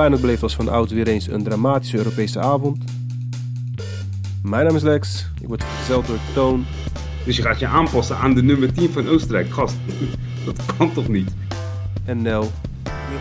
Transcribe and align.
Feyenoord 0.00 0.24
beleeft 0.24 0.42
als 0.42 0.54
van 0.54 0.68
oud 0.68 0.90
weer 0.90 1.08
eens 1.08 1.26
een 1.26 1.42
dramatische 1.42 1.96
Europese 1.96 2.38
avond. 2.38 2.84
Mijn 4.42 4.64
naam 4.64 4.76
is 4.76 4.82
Lex, 4.82 5.26
ik 5.40 5.48
word 5.48 5.64
vergezeld 5.64 6.06
door 6.06 6.18
Toon. 6.34 6.66
Dus 7.24 7.36
je 7.36 7.42
gaat 7.42 7.58
je 7.58 7.66
aanpassen 7.66 8.16
aan 8.16 8.34
de 8.34 8.42
nummer 8.42 8.72
10 8.72 8.90
van 8.90 9.08
Oostenrijk. 9.08 9.52
Gast, 9.52 9.76
dat 10.44 10.76
kan 10.76 10.92
toch 10.92 11.08
niet? 11.08 11.30
En 12.04 12.22
Nel. 12.22 12.50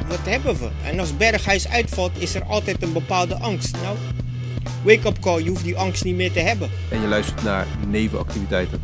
Wat 0.07 0.19
hebben 0.23 0.55
we? 0.55 0.69
En 0.83 0.99
als 0.99 1.17
Berghuis 1.17 1.67
uitvalt, 1.67 2.11
is 2.17 2.35
er 2.35 2.43
altijd 2.43 2.83
een 2.83 2.93
bepaalde 2.93 3.35
angst. 3.35 3.75
Nou, 3.81 3.97
wake 4.83 5.07
up 5.07 5.19
call, 5.19 5.43
je 5.43 5.49
hoeft 5.49 5.63
die 5.63 5.77
angst 5.77 6.03
niet 6.03 6.15
meer 6.15 6.31
te 6.31 6.39
hebben. 6.39 6.69
En 6.89 7.01
je 7.01 7.07
luistert 7.07 7.43
naar 7.43 7.67
nevenactiviteiten. 7.87 8.81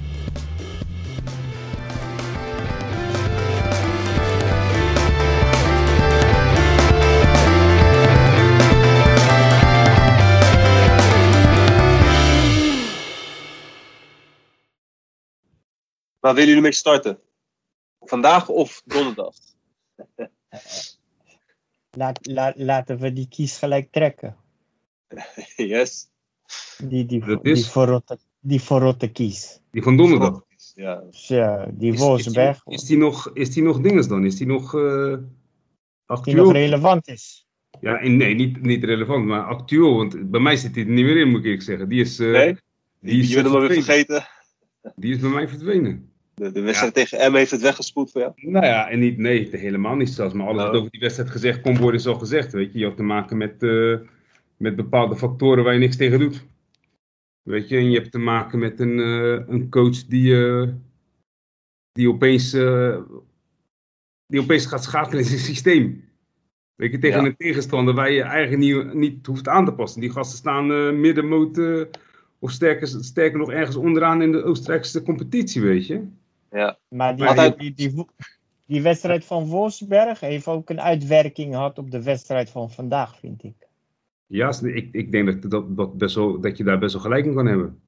Waar 16.25 16.33
willen 16.33 16.49
jullie 16.49 16.63
mee 16.63 16.71
starten? 16.73 17.19
Vandaag 17.99 18.49
of 18.49 18.81
donderdag? 18.85 19.33
Laat, 21.91 22.25
laat, 22.27 22.53
laten 22.57 22.99
we 22.99 23.13
die 23.13 23.27
kies 23.27 23.57
gelijk 23.57 23.91
trekken. 23.91 24.35
yes. 25.55 26.09
Die, 26.77 27.05
die, 27.05 27.25
Dat 27.25 27.43
die, 27.43 27.53
is- 27.53 27.71
verrotte, 27.71 28.17
die 28.39 28.61
verrotte 28.61 29.11
kies. 29.11 29.59
Die 29.71 29.83
van 29.83 29.97
donderdag. 29.97 30.43
Ja. 30.75 31.03
Ja, 31.11 31.65
die 31.73 31.93
Is- 31.93 32.25
Is, 32.27 32.61
is 32.65 32.83
die 32.83 32.97
nog, 32.97 33.29
is 33.33 33.53
die 33.53 33.63
nog 33.63 33.81
dinges 33.81 34.07
dan? 34.07 34.25
Is 34.25 34.35
die 34.37 34.47
nog 34.47 34.73
eh 34.75 34.81
die 35.17 35.25
actueel? 36.05 36.43
nog 36.43 36.51
relevant 36.53 37.07
is. 37.07 37.47
ja, 37.81 37.99
en 37.99 38.17
nee, 38.17 38.33
niet, 38.35 38.61
niet 38.61 38.83
relevant, 38.83 39.25
maar 39.25 39.43
actueel. 39.43 39.95
Want 39.95 40.31
bij 40.31 40.39
mij 40.41 40.55
zit 40.55 40.75
hij 40.75 40.83
er 40.83 40.89
niet 40.89 41.05
meer 41.05 41.17
in, 41.17 41.29
moet 41.29 41.39
ik 41.39 41.45
eerlijk 41.45 41.63
zeggen. 41.63 41.89
Die 41.89 42.01
is, 42.01 42.19
eh, 42.19 42.31
Nee? 42.31 42.57
die 42.99 43.21
is, 43.21 43.29
je 43.29 43.41
hem 43.41 43.67
vergeten. 43.67 44.27
Die 44.95 45.13
is 45.13 45.19
bij 45.19 45.29
mij 45.29 45.47
verdwenen. 45.47 46.13
De, 46.35 46.51
de 46.51 46.61
wedstrijd 46.61 46.93
tegen 46.93 47.31
M 47.31 47.35
heeft 47.35 47.51
het 47.51 47.61
weggespoeld 47.61 48.11
voor 48.11 48.21
jou. 48.21 48.33
Nou 48.35 48.65
ja, 48.65 48.89
en 48.89 48.99
niet, 48.99 49.17
nee, 49.17 49.49
helemaal 49.51 49.95
niet 49.95 50.09
zelfs. 50.09 50.33
Maar 50.33 50.47
alles 50.47 50.61
Oh. 50.63 50.67
wat 50.67 50.77
over 50.77 50.91
die 50.91 50.99
wedstrijd 50.99 51.29
gezegd 51.29 51.61
kon 51.61 51.77
worden, 51.77 51.99
is 51.99 52.07
al 52.07 52.19
gezegd. 52.19 52.51
Weet 52.53 52.73
je, 52.73 52.79
je 52.79 52.85
had 52.85 52.97
te 52.97 53.03
maken 53.03 53.37
met, 53.37 53.63
eh, 53.63 53.95
met 54.57 54.75
bepaalde 54.75 55.15
factoren 55.15 55.63
waar 55.63 55.73
je 55.73 55.79
niks 55.79 55.97
tegen 55.97 56.19
doet. 56.19 56.45
Weet 57.43 57.69
je, 57.69 57.77
en 57.77 57.89
je 57.91 57.97
hebt 57.99 58.11
te 58.11 58.17
maken 58.17 58.59
met 58.59 58.79
een, 58.79 58.99
eh, 58.99 59.47
een 59.47 59.69
coach 59.69 60.05
die, 60.05 60.45
eh, 60.47 60.67
die, 61.91 62.09
opeens, 62.09 62.51
die 64.27 64.41
opeens 64.41 64.65
gaat 64.65 64.83
schakelen 64.83 65.19
in 65.23 65.29
zijn 65.29 65.39
systeem. 65.39 66.03
Weet 66.75 66.91
je, 66.91 66.97
tegen 66.97 67.21
Ja. 67.21 67.25
een 67.27 67.35
tegenstander 67.37 67.93
waar 67.93 68.11
je 68.11 68.21
eigenlijk 68.21 68.61
niet, 68.61 68.93
niet 68.93 69.25
hoeft 69.25 69.47
aan 69.47 69.65
te 69.65 69.73
passen. 69.73 70.01
Die 70.01 70.11
gasten 70.11 70.37
staan 70.37 70.99
middenmoot 70.99 71.61
of 72.39 72.51
sterker, 72.51 72.87
sterker 72.87 73.37
nog 73.39 73.51
ergens 73.51 73.75
onderaan 73.75 74.21
in 74.21 74.31
de 74.31 74.43
Oostenrijkse 74.43 75.03
competitie, 75.03 75.61
weet 75.61 75.87
je. 75.87 76.01
Ja. 76.55 76.77
Maar 76.87 77.15
die, 77.15 77.25
Altijd- 77.25 77.59
die, 77.59 77.73
die, 77.73 77.93
die, 77.93 78.05
die 78.65 78.81
wedstrijd 78.81 79.25
van 79.25 79.45
Wolfsberg 79.45 80.19
heeft 80.19 80.47
ook 80.47 80.69
een 80.69 80.81
uitwerking 80.81 81.53
gehad 81.53 81.77
op 81.77 81.91
de 81.91 82.03
wedstrijd 82.03 82.49
van 82.49 82.71
vandaag, 82.71 83.19
vind 83.19 83.43
ik. 83.43 83.55
Ja, 84.27 84.53
ik, 84.61 84.89
ik 84.91 85.11
denk 85.11 85.25
dat, 85.41 85.51
dat, 85.51 85.77
dat, 85.77 85.97
best 85.97 86.15
wel, 86.15 86.39
dat 86.39 86.57
je 86.57 86.63
daar 86.63 86.79
best 86.79 86.93
wel 86.93 87.01
gelijk 87.01 87.25
in 87.25 87.35
kan 87.35 87.45
hebben. 87.45 87.79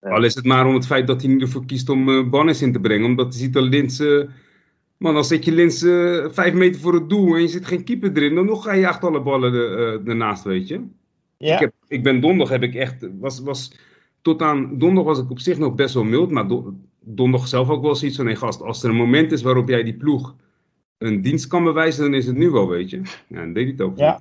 Ja. 0.00 0.08
Al 0.08 0.24
is 0.24 0.34
het 0.34 0.44
maar 0.44 0.66
om 0.66 0.74
het 0.74 0.86
feit 0.86 1.06
dat 1.06 1.22
hij 1.22 1.30
nu 1.30 1.40
ervoor 1.40 1.66
kiest 1.66 1.88
om 1.88 2.30
Bannis 2.30 2.62
in 2.62 2.72
te 2.72 2.80
brengen. 2.80 3.06
Omdat 3.06 3.26
hij 3.26 3.42
ziet 3.42 3.52
dat 3.52 3.64
Lins... 3.64 4.02
man, 4.96 5.16
als 5.16 5.28
zet 5.28 5.44
je 5.44 5.52
Lins 5.52 5.82
eh, 5.82 6.26
vijf 6.30 6.54
meter 6.54 6.80
voor 6.80 6.94
het 6.94 7.08
doel 7.08 7.34
en 7.34 7.40
je 7.40 7.48
zit 7.48 7.66
geen 7.66 7.84
keeper 7.84 8.16
erin... 8.16 8.34
dan 8.34 8.46
nog 8.46 8.64
ga 8.64 8.72
je 8.72 8.80
jaagt 8.80 9.04
alle 9.04 9.22
ballen 9.22 9.52
eh, 9.54 10.08
ernaast, 10.08 10.44
weet 10.44 10.68
je. 10.68 10.84
Ja, 11.36 11.54
Ik, 11.54 11.60
heb, 11.60 11.72
ik 11.88 12.02
ben 12.02 12.20
donderdag 12.20 12.48
heb 12.48 12.62
ik 12.62 12.74
echt... 12.74 13.08
Was, 13.18 13.40
was, 13.40 13.72
tot 14.22 14.42
aan 14.42 14.78
donderdag 14.78 15.04
was 15.04 15.24
ik 15.24 15.30
op 15.30 15.38
zich 15.38 15.58
nog 15.58 15.74
best 15.74 15.94
wel 15.94 16.04
mild. 16.04 16.30
Maar 16.30 16.48
do, 16.48 16.74
donderdag 17.14 17.48
zelf 17.48 17.68
ook 17.68 17.82
wel 17.82 17.94
zoiets 17.94 18.16
van... 18.16 18.26
Nee 18.26 18.36
gast, 18.36 18.62
als 18.62 18.82
er 18.82 18.90
een 18.90 18.96
moment 18.96 19.32
is 19.32 19.42
waarop 19.42 19.68
jij 19.68 19.82
die 19.82 19.96
ploeg 19.96 20.36
een 20.98 21.22
dienst 21.22 21.46
kan 21.46 21.64
bewijzen... 21.64 22.02
dan 22.02 22.14
is 22.14 22.26
het 22.26 22.36
nu 22.36 22.50
wel, 22.50 22.68
weet 22.68 22.90
je. 22.90 23.02
Ja, 23.28 23.40
dan 23.40 23.52
deed 23.52 23.62
hij 23.62 23.72
het 23.72 23.80
ook. 23.80 23.98
Ja. 23.98 24.20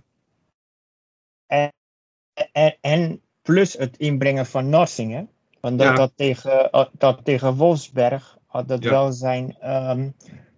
en, 2.52 2.78
en 2.82 3.22
plus 3.42 3.74
het 3.74 3.98
inbrengen 3.98 4.46
van 4.46 4.70
Norsingen. 4.70 5.30
Want 5.60 5.78
dat, 5.80 5.88
Ja. 5.88 5.96
dat, 5.96 6.12
tegen, 6.16 6.70
uh, 6.74 6.86
dat 6.98 7.26
tegen 7.26 7.56
Wolfsberg 7.56 8.38
had 8.46 8.68
dat 8.68 8.84
Ja. 8.84 8.90
wel 8.90 9.12
zijn, 9.12 9.56
ehm, 9.60 10.10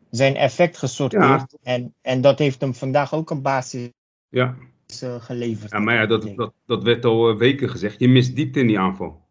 zijn 0.10 0.36
effect 0.36 0.78
gesorteerd. 0.78 1.58
En, 1.64 1.94
en 2.02 2.22
dat 2.22 2.40
heeft 2.40 2.62
hem 2.62 2.74
vandaag 2.74 3.14
ook 3.14 3.30
een 3.30 3.42
basis 3.42 3.90
Ja. 4.30 4.56
eh, 5.02 5.22
geleverd. 5.22 5.72
Ja, 5.72 5.80
maar 5.80 5.96
ja, 5.96 6.06
dat, 6.06 6.32
dat, 6.36 6.54
dat 6.66 6.84
werd 6.84 7.06
al 7.06 7.30
eh, 7.30 7.38
weken 7.38 7.70
gezegd. 7.70 8.00
Je 8.00 8.08
mist 8.08 8.36
diepte 8.36 8.60
in 8.60 8.68
die 8.68 8.80
aanval. 8.80 9.28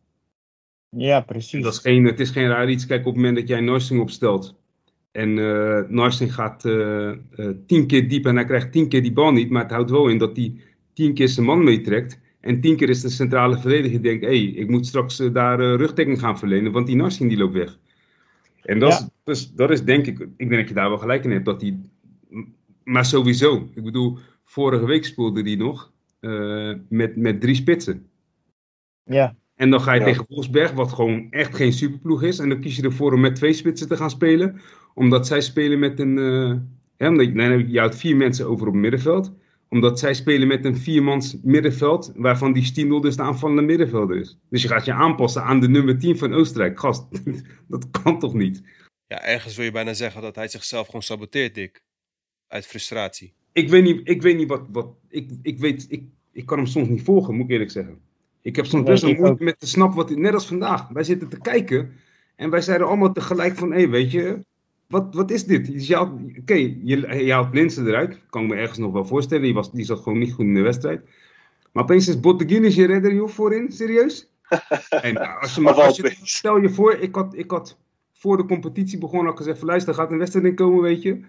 Ja, 0.90 1.20
precies. 1.20 1.62
dat 1.62 1.72
is 1.72 1.78
geen, 1.78 2.04
het 2.04 2.20
is 2.20 2.30
geen 2.30 2.48
raar 2.48 2.70
iets. 2.70 2.86
Kijk, 2.86 3.00
op 3.00 3.06
het 3.06 3.14
moment 3.14 3.36
dat 3.36 3.48
jij 3.48 3.60
Norsing 3.60 4.00
opstelt. 4.00 4.56
En 5.12 5.34
Norsing 5.94 6.34
gaat 6.34 6.64
eh, 6.64 7.10
eh, 7.10 7.16
tien 7.66 7.86
keer 7.86 8.08
diep 8.08 8.26
en 8.26 8.36
hij 8.36 8.44
krijgt 8.44 8.72
tien 8.72 8.88
keer 8.88 9.02
die 9.02 9.12
bal 9.12 9.32
niet. 9.32 9.50
Maar 9.50 9.62
het 9.62 9.70
houdt 9.70 9.90
wel 9.90 10.08
in 10.08 10.18
dat 10.18 10.36
hij 10.36 10.54
tien 10.92 11.14
keer 11.14 11.28
zijn 11.28 11.46
man 11.46 11.64
meetrekt. 11.64 12.20
En 12.40 12.60
tien 12.60 12.76
keer 12.76 12.88
is 12.88 13.00
de 13.00 13.08
centrale 13.08 13.58
verdediger 13.58 14.02
die 14.02 14.10
denkt... 14.10 14.24
hé, 14.24 14.30
hey, 14.30 14.44
ik 14.44 14.68
moet 14.68 14.86
straks 14.86 15.16
daar 15.16 15.60
rugdekking 15.60 16.18
gaan 16.18 16.38
verlenen. 16.38 16.72
Want 16.72 16.86
die 16.86 16.96
Norsing 16.96 17.28
die 17.28 17.38
loopt 17.38 17.52
weg. 17.52 17.78
En 18.62 18.78
dat, 18.78 18.92
Ja. 18.92 18.98
is, 18.98 19.08
dus, 19.24 19.52
dat 19.54 19.70
is 19.70 19.84
denk 19.84 20.06
ik... 20.06 20.20
Ik 20.20 20.48
denk 20.48 20.60
dat 20.60 20.68
je 20.68 20.74
daar 20.74 20.88
wel 20.88 20.98
gelijk 20.98 21.24
in 21.24 21.30
hebt. 21.30 21.44
Dat 21.44 21.60
die, 21.60 21.80
maar 22.84 23.04
sowieso. 23.04 23.68
Ik 23.74 23.82
bedoel, 23.84 24.18
vorige 24.44 24.86
week 24.86 25.04
speelde 25.04 25.42
die 25.42 25.56
nog... 25.56 25.92
met, 26.88 27.16
met 27.16 27.40
drie 27.40 27.54
spitsen. 27.54 28.06
Ja, 29.04 29.36
En 29.58 29.70
dan 29.70 29.80
ga 29.80 29.92
je 29.92 30.00
Ja. 30.00 30.06
tegen 30.06 30.24
Wolfsberg, 30.28 30.72
wat 30.72 30.92
gewoon 30.92 31.26
echt 31.30 31.56
geen 31.56 31.72
superploeg 31.72 32.22
is. 32.22 32.38
En 32.38 32.48
dan 32.48 32.60
kies 32.60 32.76
je 32.76 32.82
ervoor 32.82 33.12
om 33.12 33.20
met 33.20 33.34
twee 33.34 33.52
spitsen 33.52 33.88
te 33.88 33.96
gaan 33.96 34.10
spelen. 34.10 34.60
Omdat 34.94 35.26
zij 35.26 35.40
spelen 35.40 35.78
met 35.78 35.98
een. 36.00 36.18
eh 36.18 36.56
hè, 36.96 37.08
omdat 37.08 37.26
je, 37.26 37.32
nee, 37.32 37.68
je 37.68 37.78
houdt 37.78 37.96
vier 37.96 38.16
mensen 38.16 38.46
over 38.48 38.66
op 38.66 38.72
het 38.72 38.82
middenveld. 38.82 39.32
Omdat 39.68 39.98
zij 39.98 40.14
spelen 40.14 40.48
met 40.48 40.64
een 40.64 40.76
viermans 40.76 41.36
middenveld. 41.42 42.12
Waarvan 42.16 42.52
die 42.52 42.64
Stindl 42.64 43.00
dus 43.00 43.16
de 43.16 43.22
aanvallende 43.22 43.62
middenvelder 43.62 44.16
is. 44.16 44.38
Dus 44.50 44.62
je 44.62 44.68
gaat 44.68 44.84
je 44.84 44.92
aanpassen 44.92 45.42
aan 45.42 45.60
de 45.60 45.68
nummer 45.68 45.98
10 45.98 46.18
van 46.18 46.32
Oostenrijk. 46.34 46.80
Gast, 46.80 47.06
dat 47.68 47.90
kan 48.02 48.18
toch 48.18 48.34
niet? 48.34 48.62
Ja, 49.06 49.22
ergens 49.24 49.56
wil 49.56 49.64
je 49.64 49.70
bijna 49.72 49.92
zeggen 49.94 50.22
dat 50.22 50.34
hij 50.34 50.48
zichzelf 50.48 50.86
gewoon 50.86 51.02
saboteert, 51.02 51.54
Dick. 51.54 51.82
Uit 52.48 52.66
frustratie. 52.66 53.32
Ik 53.52 53.68
weet 53.68 53.82
niet, 53.82 54.00
ik 54.08 54.22
weet 54.22 54.36
niet 54.36 54.48
wat. 54.48 54.62
wat 54.72 54.88
ik, 55.08 55.30
ik, 55.42 55.58
weet, 55.58 55.86
ik, 55.88 56.02
ik 56.32 56.46
kan 56.46 56.58
hem 56.58 56.66
soms 56.66 56.88
niet 56.88 57.02
volgen, 57.02 57.34
moet 57.34 57.44
ik 57.44 57.50
eerlijk 57.50 57.70
zeggen. 57.70 57.98
Ik 58.48 58.56
heb 58.56 58.66
soms 58.66 58.84
best 58.84 59.02
wel 59.02 59.10
ik 59.10 59.18
moeite 59.18 59.44
met 59.44 59.60
te 59.60 59.66
snappen 59.66 59.96
wat. 59.96 60.10
Net 60.16 60.34
als 60.34 60.46
vandaag. 60.46 60.88
Wij 60.88 61.02
zitten 61.04 61.28
te 61.28 61.40
kijken. 61.40 61.92
En 62.36 62.50
wij 62.50 62.60
zeiden 62.60 62.86
allemaal 62.86 63.12
tegelijk 63.12 63.56
van: 63.56 63.70
hé, 63.70 63.76
hey, 63.76 63.88
weet 63.88 64.10
je. 64.10 64.44
Wat, 64.86 65.14
wat 65.14 65.30
is 65.30 65.44
dit? 65.44 65.66
Dus 65.72 65.86
je 65.86 65.94
haalt- 65.94 66.20
Oké, 66.38 66.54
je, 66.54 67.24
je 67.24 67.32
haalt 67.32 67.54
Linsen 67.54 67.86
eruit. 67.86 68.20
Kan 68.30 68.42
ik 68.42 68.48
me 68.48 68.54
ergens 68.54 68.78
nog 68.78 68.92
wel 68.92 69.04
voorstellen. 69.04 69.42
Die, 69.42 69.54
was, 69.54 69.72
die 69.72 69.84
zat 69.84 70.00
gewoon 70.00 70.18
niet 70.18 70.32
goed 70.32 70.44
in 70.44 70.54
de 70.54 70.60
wedstrijd. 70.60 71.00
Maar 71.72 71.82
opeens 71.82 72.08
is 72.08 72.20
Botteguin 72.20 72.64
is 72.64 72.74
je 72.74 72.86
redder, 72.86 73.14
joh, 73.14 73.28
voorin. 73.28 73.72
Serieus? 73.72 74.28
En 75.02 75.40
als 75.40 75.54
je, 75.54 75.60
maar, 75.60 75.74
als 75.74 75.96
je, 75.96 76.16
stel 76.22 76.60
je 76.60 76.70
voor, 76.70 76.92
ik 76.94 77.14
had, 77.14 77.34
ik 77.36 77.50
had 77.50 77.78
voor 78.12 78.36
de 78.36 78.44
competitie 78.44 78.98
begonnen 78.98 79.30
al 79.30 79.36
gezegd: 79.36 79.58
van, 79.58 79.68
luister, 79.68 79.92
er 79.92 79.98
gaat 79.98 80.10
een 80.10 80.18
wedstrijd 80.18 80.46
in 80.46 80.54
komen, 80.54 80.82
weet 80.82 81.02
je. 81.02 81.20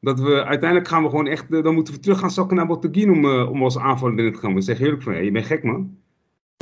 Dat 0.00 0.20
we 0.20 0.44
uiteindelijk 0.44 0.88
gaan 0.88 1.02
we 1.02 1.08
gewoon 1.08 1.26
echt, 1.26 1.52
eh, 1.52 1.62
dan 1.62 1.74
moeten 1.74 1.94
we 1.94 2.00
terug 2.00 2.18
gaan 2.18 2.30
zakken 2.30 2.56
naar 2.56 2.66
Botteguin 2.66 3.10
om, 3.10 3.24
eh, 3.24 3.50
om 3.50 3.62
als 3.62 3.78
aanvaller 3.78 4.18
in 4.24 4.32
te 4.32 4.38
gaan. 4.38 4.56
Ik 4.56 4.62
zeg 4.62 4.80
eerlijk 4.80 5.02
van, 5.02 5.12
hé, 5.12 5.18
je 5.18 5.30
bent 5.30 5.46
gek 5.46 5.62
man. 5.62 5.96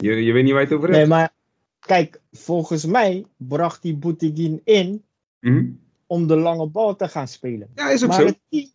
Je, 0.02 0.24
je 0.24 0.32
weet 0.32 0.44
niet 0.44 0.52
waar 0.52 0.60
je 0.60 0.66
het 0.66 0.76
over 0.76 0.88
hebt. 0.88 0.98
nee, 1.00 1.08
maar 1.08 1.32
kijk, 1.78 2.20
volgens 2.32 2.84
mij 2.86 3.24
bracht 3.36 3.82
die 3.82 3.96
Boutigin 3.96 4.60
in 4.64 5.04
Mhm. 5.40 5.70
om 6.06 6.26
de 6.26 6.36
lange 6.36 6.66
bal 6.66 6.96
te 6.96 7.08
gaan 7.08 7.28
spelen. 7.28 7.68
Ja, 7.74 7.90
is 7.90 8.02
ook 8.02 8.08
Maar 8.08 8.20
zo. 8.20 8.26
het 8.26 8.38
team, 8.48 8.68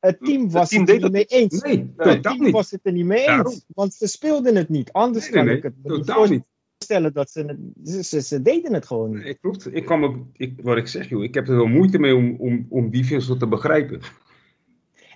het 0.00 0.18
team 0.24 0.50
was 0.50 0.68
team 0.68 0.80
het 0.80 0.90
er 0.90 1.00
niet 1.00 1.12
mee 1.12 1.24
eens. 1.24 1.60
Nee, 1.62 1.76
Het 1.78 1.96
totaal 1.96 2.20
team 2.32 2.42
niet. 2.44 2.52
was 2.52 2.70
het 2.70 2.80
er 2.82 2.92
niet 2.92 3.04
mee 3.04 3.26
Daarom. 3.26 3.52
eens. 3.52 3.64
Want 3.74 3.94
ze 3.94 4.06
speelden 4.06 4.56
het 4.56 4.68
niet. 4.68 4.92
Anders 4.92 5.30
Nee, 5.30 5.32
nee, 5.32 5.42
kan 5.42 5.46
nee, 5.48 5.56
ik 5.56 5.62
het 5.62 5.92
me 5.98 6.04
totaal 6.04 6.26
niet. 6.26 6.44
voorstellen 6.78 7.12
dat 7.12 7.30
ze 7.30 7.58
het... 7.82 8.06
Ze, 8.26 8.42
deden 8.42 8.72
het 8.74 8.86
gewoon 8.86 9.10
niet. 9.14 9.22
Nee, 9.24 9.34
klopt. 9.34 9.74
Ik 9.74 9.84
kan 9.84 10.00
me, 10.00 10.20
ik, 10.32 10.60
wat 10.62 10.76
ik 10.76 10.86
zeg, 10.88 11.08
joh, 11.08 11.24
ik 11.24 11.34
heb 11.34 11.48
er 11.48 11.56
wel 11.56 11.66
moeite 11.66 11.98
mee 11.98 12.14
om, 12.14 12.34
om, 12.38 12.66
om 12.68 12.90
die 12.90 13.06
wissel 13.08 13.36
te 13.36 13.46
begrijpen. 13.46 14.00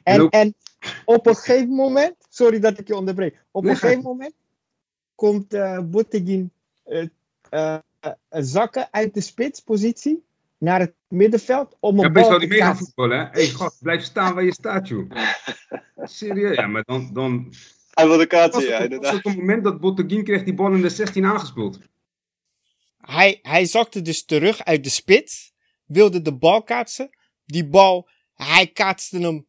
En, 0.02 0.20
ook- 0.20 0.32
en 0.32 0.54
op 1.04 1.26
een 1.26 1.34
gegeven 1.36 1.68
moment... 1.74 2.14
Sorry 2.28 2.58
dat 2.60 2.78
ik 2.78 2.86
je 2.88 2.96
onderbreek. 2.96 3.44
Op 3.50 3.62
Nee, 3.62 3.72
een 3.72 3.78
gegeven 3.78 4.02
moment 4.02 4.34
komt 5.20 5.54
uh, 5.54 5.76
eh, 6.84 7.06
eh, 7.50 7.78
eh, 8.00 8.12
zakken 8.30 8.88
uit 8.90 9.14
de 9.14 9.20
spitspositie 9.20 10.24
naar 10.58 10.80
het 10.80 10.94
middenveld 11.08 11.76
om 11.80 11.98
een 11.98 12.04
Ja, 12.04 12.10
best 12.10 12.28
bal 12.28 12.30
wel 12.30 12.40
te 12.40 12.46
die 12.46 12.48
mee 12.48 12.66
gaan 12.66 12.76
voetballen, 12.76 13.18
hè? 13.18 13.24
Hey, 13.30 13.46
gast, 13.46 13.82
blijf 13.82 14.02
staan 14.02 14.34
waar 14.34 14.44
je 14.44 14.52
staat, 14.52 14.88
joh. 14.88 15.10
Serieus? 16.20 16.56
Ja, 16.56 16.66
maar 16.66 16.82
dan, 16.84 17.10
dan 17.12 17.52
Hij 17.90 18.06
wilde 18.06 18.26
was 18.26 18.26
kaatsen, 18.26 18.60
het, 18.60 18.70
ja, 18.70 18.74
was 18.74 18.84
inderdaad. 18.84 19.12
het 19.12 19.24
op 19.24 19.30
het 19.30 19.40
moment 19.40 19.64
dat 19.64 19.80
Botteguin 19.80 20.24
kreeg 20.24 20.44
die 20.44 20.54
bal 20.54 20.72
in 20.72 20.82
de 20.82 20.88
16 20.88 21.24
aangespeeld. 21.24 21.78
Hij, 23.00 23.38
hij 23.42 23.64
zakte 23.64 24.02
dus 24.02 24.24
terug 24.24 24.64
uit 24.64 24.84
de 24.84 24.90
spits. 24.90 25.52
Wilde 25.84 26.22
de 26.22 26.36
bal 26.36 26.62
kaatsen. 26.62 27.10
Die 27.44 27.66
bal, 27.66 28.08
hij 28.34 28.66
kaatste 28.66 29.18
hem 29.18 29.46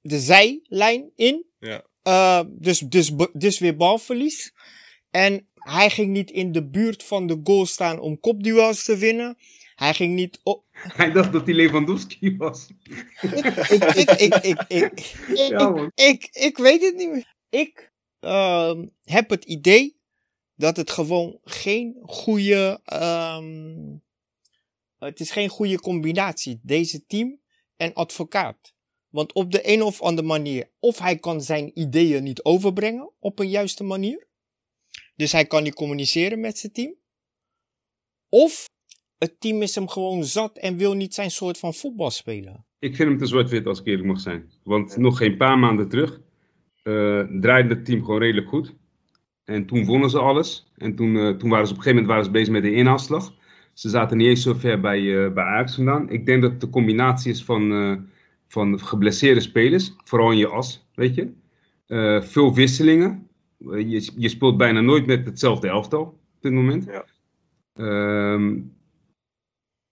de 0.00 0.18
zijlijn 0.18 1.10
in. 1.14 1.46
Ja. 1.58 1.84
Uh, 2.04 2.40
dus, 2.48 2.78
dus, 2.78 3.12
dus 3.32 3.58
weer 3.58 3.76
balverlies. 3.76 4.52
En 5.12 5.48
hij 5.54 5.90
ging 5.90 6.10
niet 6.10 6.30
in 6.30 6.52
de 6.52 6.68
buurt 6.68 7.02
van 7.02 7.26
de 7.26 7.40
goal 7.44 7.66
staan 7.66 7.98
om 7.98 8.20
kopduels 8.20 8.84
te 8.84 8.96
winnen. 8.96 9.36
Hij 9.74 9.94
ging 9.94 10.14
niet 10.14 10.40
op. 10.42 10.64
Hij 10.72 11.12
dacht 11.12 11.32
dat 11.32 11.46
hij 11.46 11.54
Lewandowski 11.54 12.36
was. 12.36 12.68
ik, 13.20 13.44
ik, 13.70 13.80
ik, 14.10 14.34
ik, 14.34 14.62
ik, 14.68 15.10
ik, 15.94 16.28
ik, 16.32 16.56
weet 16.56 16.82
het 16.82 16.96
niet 16.96 17.10
meer. 17.10 17.34
Ik 17.48 17.92
uh, 18.20 18.78
heb 19.04 19.30
het 19.30 19.44
idee 19.44 20.00
dat 20.54 20.76
het 20.76 20.90
gewoon 20.90 21.38
geen 21.44 21.96
goede. 22.02 22.80
Um, 22.92 24.02
het 24.98 25.20
is 25.20 25.30
geen 25.30 25.48
goede 25.48 25.80
combinatie. 25.80 26.60
Deze 26.62 27.06
team 27.06 27.40
en 27.76 27.94
advocaat. 27.94 28.74
Want 29.08 29.32
op 29.32 29.52
de 29.52 29.68
een 29.68 29.82
of 29.82 30.02
andere 30.02 30.26
manier, 30.26 30.70
of 30.78 30.98
hij 30.98 31.16
kan 31.16 31.42
zijn 31.42 31.78
ideeën 31.80 32.22
niet 32.22 32.42
overbrengen 32.42 33.10
op 33.18 33.38
een 33.38 33.48
juiste 33.48 33.84
manier. 33.84 34.30
Dus 35.16 35.32
hij 35.32 35.46
kan 35.46 35.62
niet 35.62 35.74
communiceren 35.74 36.40
met 36.40 36.58
zijn 36.58 36.72
team. 36.72 36.94
Of 38.28 38.64
het 39.18 39.40
team 39.40 39.62
is 39.62 39.74
hem 39.74 39.88
gewoon 39.88 40.24
zat 40.24 40.58
en 40.58 40.76
wil 40.76 40.94
niet 40.94 41.14
zijn 41.14 41.30
soort 41.30 41.58
van 41.58 41.74
voetbal 41.74 42.10
spelen. 42.10 42.64
Ik 42.78 42.96
vind 42.96 43.08
hem 43.08 43.18
te 43.18 43.26
zwart-wit 43.26 43.66
als 43.66 43.80
ik 43.80 43.86
eerlijk 43.86 44.08
mag 44.08 44.20
zijn. 44.20 44.50
Want 44.62 44.96
nog 44.96 45.18
geen 45.18 45.36
paar 45.36 45.58
maanden 45.58 45.88
terug 45.88 46.20
uh, 46.84 47.20
draaide 47.40 47.74
het 47.74 47.84
team 47.84 48.04
gewoon 48.04 48.20
redelijk 48.20 48.48
goed. 48.48 48.74
En 49.44 49.66
toen 49.66 49.84
wonnen 49.84 50.10
ze 50.10 50.18
alles. 50.18 50.72
En 50.76 50.94
toen, 50.94 51.14
uh, 51.14 51.36
toen 51.36 51.50
waren 51.50 51.66
ze 51.66 51.72
op 51.72 51.78
een 51.78 51.82
gegeven 51.82 51.90
moment 51.90 52.06
waren 52.06 52.24
ze 52.24 52.30
bezig 52.30 52.52
met 52.52 52.62
de 52.62 52.72
inhaalslag. 52.72 53.34
Ze 53.72 53.88
zaten 53.88 54.16
niet 54.16 54.26
eens 54.26 54.42
zo 54.42 54.54
ver 54.54 54.80
bij, 54.80 55.00
uh, 55.00 55.32
bij 55.32 55.44
Ajax 55.44 55.74
vandaan. 55.74 56.10
Ik 56.10 56.26
denk 56.26 56.42
dat 56.42 56.50
het 56.50 56.60
de 56.60 56.70
combinatie 56.70 57.30
is 57.30 57.44
van, 57.44 58.06
van 58.48 58.80
geblesseerde 58.80 59.40
spelers. 59.40 59.92
Vooral 60.04 60.30
in 60.30 60.38
je 60.38 60.48
as, 60.48 60.86
weet 60.94 61.14
je. 61.14 61.32
veel 62.24 62.54
wisselingen. 62.54 63.28
Je, 63.64 64.10
je 64.16 64.28
speelt 64.28 64.56
bijna 64.56 64.80
nooit 64.80 65.06
met 65.06 65.26
hetzelfde 65.26 65.68
elftal 65.68 66.02
op 66.02 66.38
dit 66.40 66.52
moment. 66.52 66.84
Ja. 66.84 67.04
Ehm, 67.74 68.58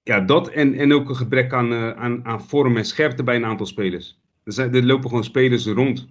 ja, 0.03 0.21
dat 0.21 0.49
en, 0.49 0.75
en 0.75 0.93
ook 0.93 1.09
een 1.09 1.17
gebrek 1.17 1.53
aan, 1.53 1.73
uh, 1.73 1.91
aan, 1.91 2.25
aan 2.25 2.43
vorm 2.43 2.77
en 2.77 2.85
scherpte 2.85 3.23
bij 3.23 3.37
een 3.37 3.45
aantal 3.45 3.67
spelers. 3.67 4.19
Er, 4.45 4.53
zijn, 4.53 4.75
er 4.75 4.85
lopen 4.85 5.09
gewoon 5.09 5.25
spelers 5.25 5.67
rond. 5.67 6.09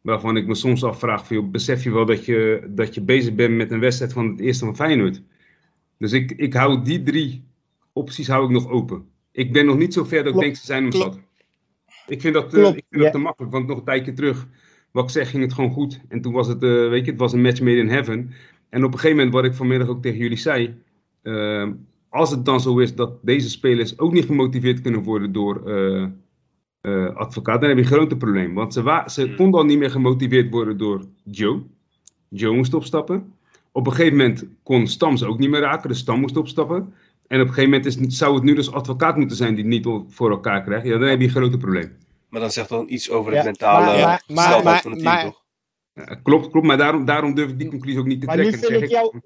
Waarvan 0.00 0.36
ik 0.36 0.46
me 0.46 0.54
soms 0.54 0.84
afvraag: 0.84 1.26
van, 1.26 1.50
besef 1.50 1.84
je 1.84 1.92
wel 1.92 2.06
dat 2.06 2.24
je, 2.24 2.66
dat 2.68 2.94
je 2.94 3.00
bezig 3.00 3.34
bent 3.34 3.56
met 3.56 3.70
een 3.70 3.80
wedstrijd 3.80 4.12
van 4.12 4.28
het 4.28 4.40
eerste 4.40 4.64
van 4.64 4.76
Feyenoord? 4.76 5.22
Dus 5.98 6.12
ik, 6.12 6.30
ik 6.30 6.54
hou 6.54 6.82
die 6.82 7.02
drie 7.02 7.44
opties 7.92 8.28
hou 8.28 8.44
ik 8.44 8.50
nog 8.50 8.68
open. 8.68 9.08
Ik 9.32 9.52
ben 9.52 9.66
nog 9.66 9.76
niet 9.76 9.92
zo 9.92 10.04
ver 10.04 10.24
dat 10.24 10.34
ik 10.34 10.40
denk 10.40 10.56
ze 10.56 10.64
zijn 10.64 10.82
hem 10.82 10.92
zat. 10.92 11.18
Ik 12.06 12.20
vind 12.20 12.34
dat, 12.34 12.54
uh, 12.54 12.66
ik 12.66 12.84
vind 12.90 13.02
dat 13.02 13.12
te 13.12 13.18
makkelijk, 13.18 13.52
want 13.52 13.66
nog 13.66 13.78
een 13.78 13.84
tijdje 13.84 14.12
terug, 14.12 14.48
wat 14.92 15.04
ik 15.04 15.10
zeg, 15.10 15.30
ging 15.30 15.42
het 15.42 15.52
gewoon 15.52 15.70
goed. 15.70 16.00
En 16.08 16.20
toen 16.20 16.32
was 16.32 16.48
het, 16.48 16.62
uh, 16.62 16.88
weet 16.88 17.04
je, 17.04 17.10
het 17.10 17.20
was 17.20 17.32
een 17.32 17.42
match 17.42 17.60
made 17.60 17.76
in 17.76 17.88
heaven. 17.88 18.30
En 18.68 18.84
op 18.84 18.92
een 18.92 18.98
gegeven 18.98 19.16
moment, 19.16 19.34
wat 19.34 19.44
ik 19.44 19.54
vanmiddag 19.54 19.88
ook 19.88 20.02
tegen 20.02 20.18
jullie 20.18 20.36
zei, 20.36 20.74
als 22.08 22.30
het 22.30 22.44
dan 22.44 22.60
zo 22.60 22.78
is 22.78 22.94
dat 22.94 23.12
deze 23.22 23.50
spelers 23.50 23.98
ook 23.98 24.12
niet 24.12 24.24
gemotiveerd 24.24 24.80
kunnen 24.80 25.02
worden 25.02 25.32
door 25.32 25.62
uh, 26.82 27.14
advocaat, 27.14 27.60
dan 27.60 27.68
heb 27.68 27.78
je 27.78 27.84
een 27.84 27.90
grote 27.90 28.16
probleem. 28.16 28.54
Want 28.54 28.72
ze, 28.72 29.02
ze 29.06 29.22
hmm. 29.22 29.36
konden 29.36 29.60
al 29.60 29.66
niet 29.66 29.78
meer 29.78 29.90
gemotiveerd 29.90 30.50
worden 30.50 30.78
door 30.78 31.04
Joe. 31.24 31.62
Joe 32.28 32.54
moest 32.56 32.74
opstappen. 32.74 33.32
Op 33.72 33.86
een 33.86 33.92
gegeven 33.92 34.16
moment 34.16 34.46
kon 34.62 34.86
Stam 34.86 35.16
ze 35.16 35.26
ook 35.26 35.38
niet 35.38 35.50
meer 35.50 35.60
raken, 35.60 35.88
dus 35.88 35.98
Stam 35.98 36.20
moest 36.20 36.36
opstappen. 36.36 36.94
En 37.26 37.40
op 37.40 37.46
een 37.46 37.54
gegeven 37.54 37.70
moment 37.70 37.86
is, 37.86 38.18
zou 38.18 38.34
het 38.34 38.42
nu 38.42 38.54
dus 38.54 38.72
advocaat 38.72 39.16
moeten 39.16 39.36
zijn 39.36 39.54
die 39.54 39.64
het 39.64 39.72
niet 39.72 40.04
voor 40.08 40.30
elkaar 40.30 40.62
krijgt. 40.62 40.86
Ja, 40.86 40.98
dan 40.98 41.08
heb 41.08 41.18
je 41.18 41.24
een 41.24 41.30
grote 41.30 41.56
probleem. 41.56 41.90
Maar 42.32 42.40
dan 42.40 42.52
zegt 42.52 42.68
dan 42.68 42.88
iets 42.88 43.10
over 43.10 43.34
het 43.34 43.44
mentale 43.44 43.84
maar, 43.84 44.22
maar, 44.26 44.62
maar, 44.64 44.82
van 44.82 44.90
het 44.90 45.00
team, 45.00 45.20
toch? 45.20 45.44
Ja, 45.92 46.04
klopt, 46.04 46.50
klopt, 46.50 46.66
maar 46.66 46.76
daarom, 46.76 47.04
daarom 47.04 47.34
durf 47.34 47.50
ik 47.50 47.58
die 47.58 47.68
conclusie 47.68 48.00
ook 48.00 48.06
niet 48.06 48.20
te 48.20 48.26
trekken. 48.26 48.60
Nu 48.60 48.66
vind, 48.66 48.82
ik 48.82 48.90
jou, 48.90 49.20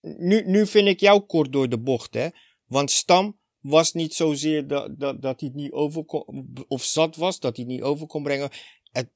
nu, 0.00 0.42
nu 0.46 0.66
vind 0.66 0.88
ik 0.88 1.00
jou 1.00 1.20
kort 1.20 1.52
door 1.52 1.68
de 1.68 1.78
bocht, 1.78 2.14
hè. 2.14 2.28
Want 2.64 2.90
Stam 2.90 3.38
was 3.60 3.92
niet 3.92 4.14
zozeer 4.14 4.66
dat, 4.66 4.98
dat, 4.98 5.22
dat 5.22 5.40
hij 5.40 5.48
het 5.48 5.58
niet 5.58 5.72
over 5.72 6.04
kon, 6.04 6.48
of 6.68 6.84
zat 6.84 7.16
was, 7.16 7.40
dat 7.40 7.56
hij 7.56 7.64
het 7.64 7.74
niet 7.74 7.82
over 7.82 8.06
kon 8.06 8.22
brengen. 8.22 8.50
Het, 8.92 9.08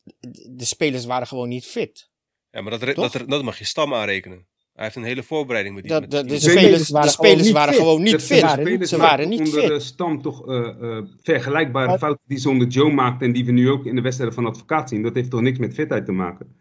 de 0.50 0.64
spelers 0.64 1.04
waren 1.04 1.26
gewoon 1.26 1.48
niet 1.48 1.66
fit. 1.66 2.10
Ja, 2.50 2.60
maar 2.60 2.78
dat, 2.78 2.94
dat, 2.94 3.24
dat 3.26 3.42
mag 3.42 3.58
je 3.58 3.64
Stam 3.64 3.94
aanrekenen. 3.94 4.48
Hij 4.74 4.84
heeft 4.84 4.96
een 4.96 5.04
hele 5.04 5.22
voorbereiding 5.22 5.74
met 5.74 5.84
die. 5.84 5.92
Dat, 5.92 6.10
de, 6.10 6.24
de, 6.24 6.38
spelers, 6.38 6.90
waren, 6.90 7.08
de 7.08 7.14
spelers 7.14 7.50
waren 7.50 7.74
gewoon 7.74 8.02
niet 8.02 8.22
fit. 8.22 8.88
Ze 8.88 8.96
waren 8.96 9.28
niet 9.28 9.40
onder 9.40 9.68
de 9.68 9.80
Stam 9.80 10.22
toch 10.22 10.48
uh, 10.48 10.68
uh, 10.80 10.98
vergelijkbare 11.22 11.98
fouten 11.98 12.24
die 12.26 12.38
ze 12.38 12.48
onder 12.48 12.66
Joe 12.68 12.92
maakte 12.92 13.24
en 13.24 13.32
die 13.32 13.44
we 13.44 13.52
nu 13.52 13.70
ook 13.70 13.84
in 13.84 13.94
de 13.94 14.00
wedstrijden 14.00 14.34
van 14.36 14.46
advocaat 14.46 14.88
zien. 14.88 15.02
Dat 15.02 15.14
heeft 15.14 15.30
toch 15.30 15.40
niks 15.40 15.58
met 15.58 15.74
fitheid 15.74 16.04
te 16.06 16.12
maken. 16.12 16.56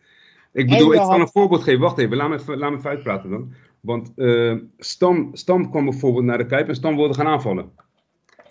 Ik 0.54 0.70
bedoel, 0.70 0.94
ik 0.94 1.00
kan 1.00 1.22
een 1.22 1.30
voorbeeld 1.32 1.64
geven. 1.64 1.80
Wacht 1.80 1.98
even, 1.98 2.18
laat 2.18 2.30
me 2.30 2.36
even, 2.36 2.58
laat 2.58 2.72
me 2.72 2.78
even 2.78 2.90
uitpraten 2.90 3.30
dan. 3.30 3.54
Want 3.80 4.12
uh, 4.16 4.54
Stam, 4.78 5.30
Stam 5.34 5.70
kwam 5.70 5.86
bijvoorbeeld 5.86 6.26
naar 6.26 6.38
de 6.38 6.46
Kuip 6.46 6.68
en 6.68 6.76
Stam 6.76 6.96
wilde 6.96 7.14
gaan 7.14 7.28
aanvallen. 7.28 7.72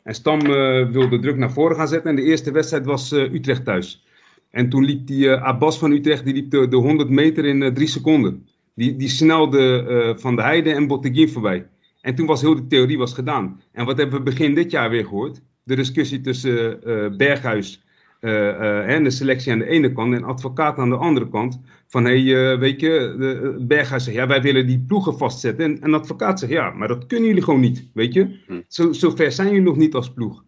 En 0.02 0.14
Stam 0.14 0.40
uh, 0.40 0.90
wilde 0.90 1.18
druk 1.18 1.36
naar 1.36 1.52
voren 1.52 1.76
gaan 1.76 1.88
zetten. 1.88 2.10
En 2.10 2.16
de 2.16 2.22
eerste 2.22 2.52
wedstrijd 2.52 2.86
was 2.86 3.12
uh, 3.12 3.32
Utrecht 3.32 3.64
thuis. 3.64 4.06
En 4.50 4.68
toen 4.68 4.84
liep 4.84 5.06
die 5.06 5.30
Abbas 5.30 5.78
van 5.78 5.92
Utrecht 5.92 6.24
die 6.24 6.34
liep 6.34 6.50
de, 6.50 6.68
de 6.68 6.76
100 6.76 7.08
meter 7.08 7.44
in 7.44 7.74
drie 7.74 7.88
seconden. 7.88 8.46
Die, 8.74 8.96
die 8.96 9.08
snelde 9.08 10.14
Van 10.18 10.36
de 10.36 10.42
Heide 10.42 10.72
en 10.72 10.86
Botteguin 10.86 11.28
voorbij. 11.28 11.68
En 12.00 12.14
toen 12.14 12.26
was 12.26 12.40
heel 12.40 12.54
de 12.54 12.66
theorie 12.66 12.98
was 12.98 13.14
gedaan. 13.14 13.62
En 13.72 13.84
wat 13.84 13.98
hebben 13.98 14.18
we 14.18 14.24
begin 14.24 14.54
dit 14.54 14.70
jaar 14.70 14.90
weer 14.90 15.04
gehoord? 15.04 15.42
De 15.62 15.76
discussie 15.76 16.20
tussen 16.20 16.80
Berghuis 17.16 17.82
en 18.22 18.98
eh, 18.98 19.04
de 19.04 19.10
selectie 19.10 19.52
aan 19.52 19.58
de 19.58 19.66
ene 19.66 19.92
kant 19.92 20.14
en 20.14 20.24
advocaat 20.24 20.78
aan 20.78 20.88
de 20.88 20.96
andere 20.96 21.28
kant. 21.28 21.60
Van 21.86 22.04
hé, 22.04 22.22
hey, 22.22 22.58
weet 22.58 22.80
je, 22.80 23.14
de, 23.18 23.64
Berghuis 23.66 24.04
zegt 24.04 24.16
ja, 24.16 24.26
wij 24.26 24.42
willen 24.42 24.66
die 24.66 24.84
ploegen 24.86 25.18
vastzetten. 25.18 25.64
En, 25.64 25.80
en 25.80 25.94
advocaat 25.94 26.38
zegt 26.38 26.52
ja, 26.52 26.70
maar 26.70 26.88
dat 26.88 27.06
kunnen 27.06 27.28
jullie 27.28 27.42
gewoon 27.42 27.60
niet, 27.60 27.90
weet 27.94 28.14
je. 28.14 28.38
Hm. 28.46 28.60
Zo, 28.68 28.92
zo 28.92 29.10
ver 29.10 29.32
zijn 29.32 29.48
jullie 29.48 29.62
nog 29.62 29.76
niet 29.76 29.94
als 29.94 30.12
ploeg. 30.12 30.44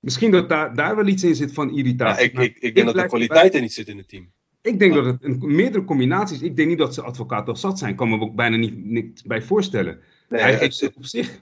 Misschien 0.00 0.30
dat 0.30 0.48
daar, 0.48 0.74
daar 0.74 0.96
wel 0.96 1.06
iets 1.06 1.24
in 1.24 1.34
zit 1.34 1.52
van 1.52 1.76
irritatie. 1.76 2.30
Ja, 2.32 2.40
ik, 2.40 2.48
ik, 2.48 2.62
ik 2.62 2.74
denk 2.74 2.86
dat 2.86 2.96
de 2.96 3.06
kwaliteit 3.06 3.54
er 3.54 3.60
niet 3.60 3.72
zit 3.72 3.88
in 3.88 3.96
het 3.96 4.08
team. 4.08 4.32
Ik 4.62 4.78
denk 4.78 4.94
dat 4.94 5.04
het 5.04 5.24
een, 5.24 5.38
meerdere 5.40 5.84
combinaties. 5.84 6.42
Ik 6.42 6.56
denk 6.56 6.68
niet 6.68 6.78
dat 6.78 6.94
ze 6.94 7.02
advocaat 7.02 7.48
of 7.48 7.58
zat 7.58 7.78
zijn. 7.78 7.90
Ik 7.90 7.96
kan 7.96 8.08
me 8.08 8.20
ook 8.20 8.34
bijna 8.34 8.56
niet, 8.56 9.22
bij 9.26 9.42
voorstellen. 9.42 10.00
Nee, 10.28 10.40
Hij 10.40 10.54
heeft 10.54 10.80
het 10.80 10.96
op 10.96 11.04
zich 11.04 11.40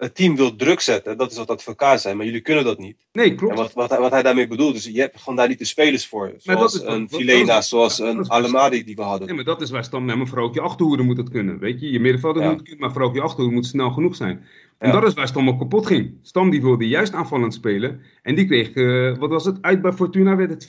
het 0.00 0.14
team 0.14 0.36
wil 0.36 0.56
druk 0.56 0.80
zetten. 0.80 1.18
Dat 1.18 1.30
is 1.30 1.36
wat 1.36 1.50
advocaat 1.50 2.00
zijn, 2.00 2.16
maar 2.16 2.26
jullie 2.26 2.40
kunnen 2.40 2.64
dat 2.64 2.78
niet. 2.78 2.96
Nee, 3.12 3.34
klopt. 3.34 3.52
En 3.52 3.58
wat, 3.58 3.72
wat, 3.72 3.98
wat 3.98 4.10
hij 4.10 4.22
daarmee 4.22 4.46
bedoelt, 4.46 4.74
dus 4.74 4.84
je 4.84 5.00
hebt 5.00 5.18
gewoon 5.18 5.36
daar 5.36 5.48
niet 5.48 5.58
de 5.58 5.64
spelers 5.64 6.06
voor. 6.06 6.32
Zoals 6.36 6.74
is, 6.74 6.82
een 6.82 7.08
Filena, 7.08 7.60
zoals 7.60 7.98
een 7.98 8.30
Alemadi 8.30 8.84
die 8.84 8.96
we 8.96 9.02
hadden. 9.02 9.26
Nee, 9.26 9.36
maar 9.36 9.44
dat 9.44 9.60
is 9.60 9.70
waar 9.70 9.84
Stam, 9.84 10.04
nee, 10.04 10.16
maar 10.16 10.26
vooral 10.26 10.46
ook 10.46 10.54
je 10.54 10.60
achterhoede 10.60 11.02
moet 11.02 11.16
het 11.16 11.30
kunnen. 11.30 11.58
Weet 11.58 11.80
je, 11.80 11.90
je 11.90 12.00
middenvelder 12.00 12.42
moet 12.42 12.52
het 12.52 12.62
kunnen, 12.62 12.80
maar 12.80 12.90
vooral 12.90 13.08
ook 13.08 13.14
je 13.14 13.22
achterhoede 13.22 13.54
moet 13.54 13.66
snel 13.66 13.90
genoeg 13.90 14.16
zijn. 14.16 14.44
En 14.78 14.92
dat 14.92 15.06
is 15.06 15.14
waar 15.14 15.28
Stam 15.28 15.48
ook 15.48 15.58
kapot 15.58 15.86
ging. 15.86 16.14
Stam 16.22 16.50
die 16.50 16.62
wilde 16.62 16.88
juist 16.88 17.12
aanvallend 17.12 17.54
spelen. 17.54 18.00
En 18.22 18.34
die 18.34 18.46
kreeg, 18.46 18.74
uh, 18.74 19.16
wat 19.18 19.30
was 19.30 19.44
het, 19.44 19.58
uit 19.60 19.82
bij 19.82 19.92
Fortuna 19.92 20.36
werd 20.36 20.50
het 20.50 20.66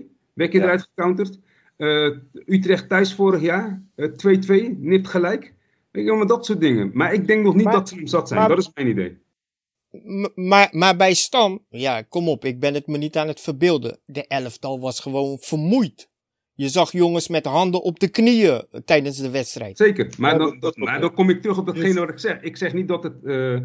4-2. 0.00 0.13
Werd 0.34 0.52
je 0.52 0.60
eruit 0.60 0.82
gecounterd. 0.82 1.38
Uh, 1.76 2.16
Utrecht 2.46 2.88
thuis 2.88 3.14
vorig 3.14 3.40
jaar, 3.40 3.82
2-2, 4.00 4.02
uh, 4.48 4.74
nipt 4.78 5.08
gelijk. 5.08 5.54
Weet 5.90 6.04
je, 6.04 6.12
maar 6.12 6.26
dat 6.26 6.46
soort 6.46 6.60
dingen. 6.60 6.90
Maar 6.92 7.12
ik 7.12 7.26
denk 7.26 7.44
nog 7.44 7.54
niet 7.54 7.72
dat 7.72 7.88
ze 7.88 7.94
hem 7.94 8.06
zat 8.06 8.28
zijn. 8.28 8.48
dat 8.48 8.58
is 8.58 8.70
mijn 8.74 8.88
idee. 8.88 9.22
Maar, 10.34 10.68
maar 10.70 10.96
bij 10.96 11.14
Stam, 11.14 11.64
ja, 11.68 12.02
kom 12.02 12.28
op, 12.28 12.44
ik 12.44 12.60
ben 12.60 12.74
het 12.74 12.86
me 12.86 12.98
niet 12.98 13.16
aan 13.16 13.28
het 13.28 13.40
verbeelden. 13.40 13.98
De 14.06 14.26
elftal 14.26 14.80
was 14.80 15.00
gewoon 15.00 15.38
vermoeid. 15.40 16.08
Je 16.54 16.68
zag 16.68 16.92
jongens 16.92 17.28
met 17.28 17.44
handen 17.44 17.82
op 17.82 18.00
de 18.00 18.08
knieën 18.08 18.66
tijdens 18.84 19.16
de 19.16 19.30
wedstrijd. 19.30 19.76
Zeker, 19.76 20.14
maar, 20.18 20.38
dan, 20.38 20.58
dat, 20.58 20.76
maar 20.76 21.00
dan 21.00 21.14
kom 21.14 21.30
ik 21.30 21.40
terug 21.40 21.58
op 21.58 21.66
datgene 21.66 21.88
dus- 21.88 21.98
wat 21.98 22.08
ik 22.08 22.18
zeg. 22.18 22.40
Ik 22.40 22.56
zeg 22.56 22.72
niet 22.72 22.88
dat 22.88 23.02
het. 23.02 23.14
Uh, 23.22 23.60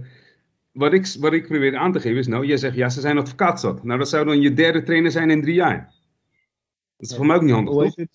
wat, 0.72 0.94
ik, 0.94 1.16
wat 1.20 1.34
ik 1.34 1.48
probeer 1.48 1.78
aan 1.78 1.92
te 1.92 2.00
geven 2.00 2.18
is, 2.18 2.28
nou, 2.28 2.46
jij 2.46 2.58
zegt 2.58 2.76
ja, 2.76 2.90
ze 2.90 3.02
zijn 3.02 3.18
advocaat 3.18 3.60
zat. 3.60 3.84
Nou, 3.84 4.00
dat 4.00 4.10
zou 4.10 4.26
dan 4.26 4.42
je 4.42 4.54
derde 4.54 4.84
trainer 4.84 5.12
zijn 5.12 5.30
in 5.30 5.42
drie 5.42 5.54
jaar. 5.54 5.94
Dat 7.00 7.10
is 7.10 7.16
voor 7.16 7.26
mij 7.26 7.36
ook 7.36 7.42
niet 7.42 7.54
handig, 7.54 7.74
toch? 7.74 8.06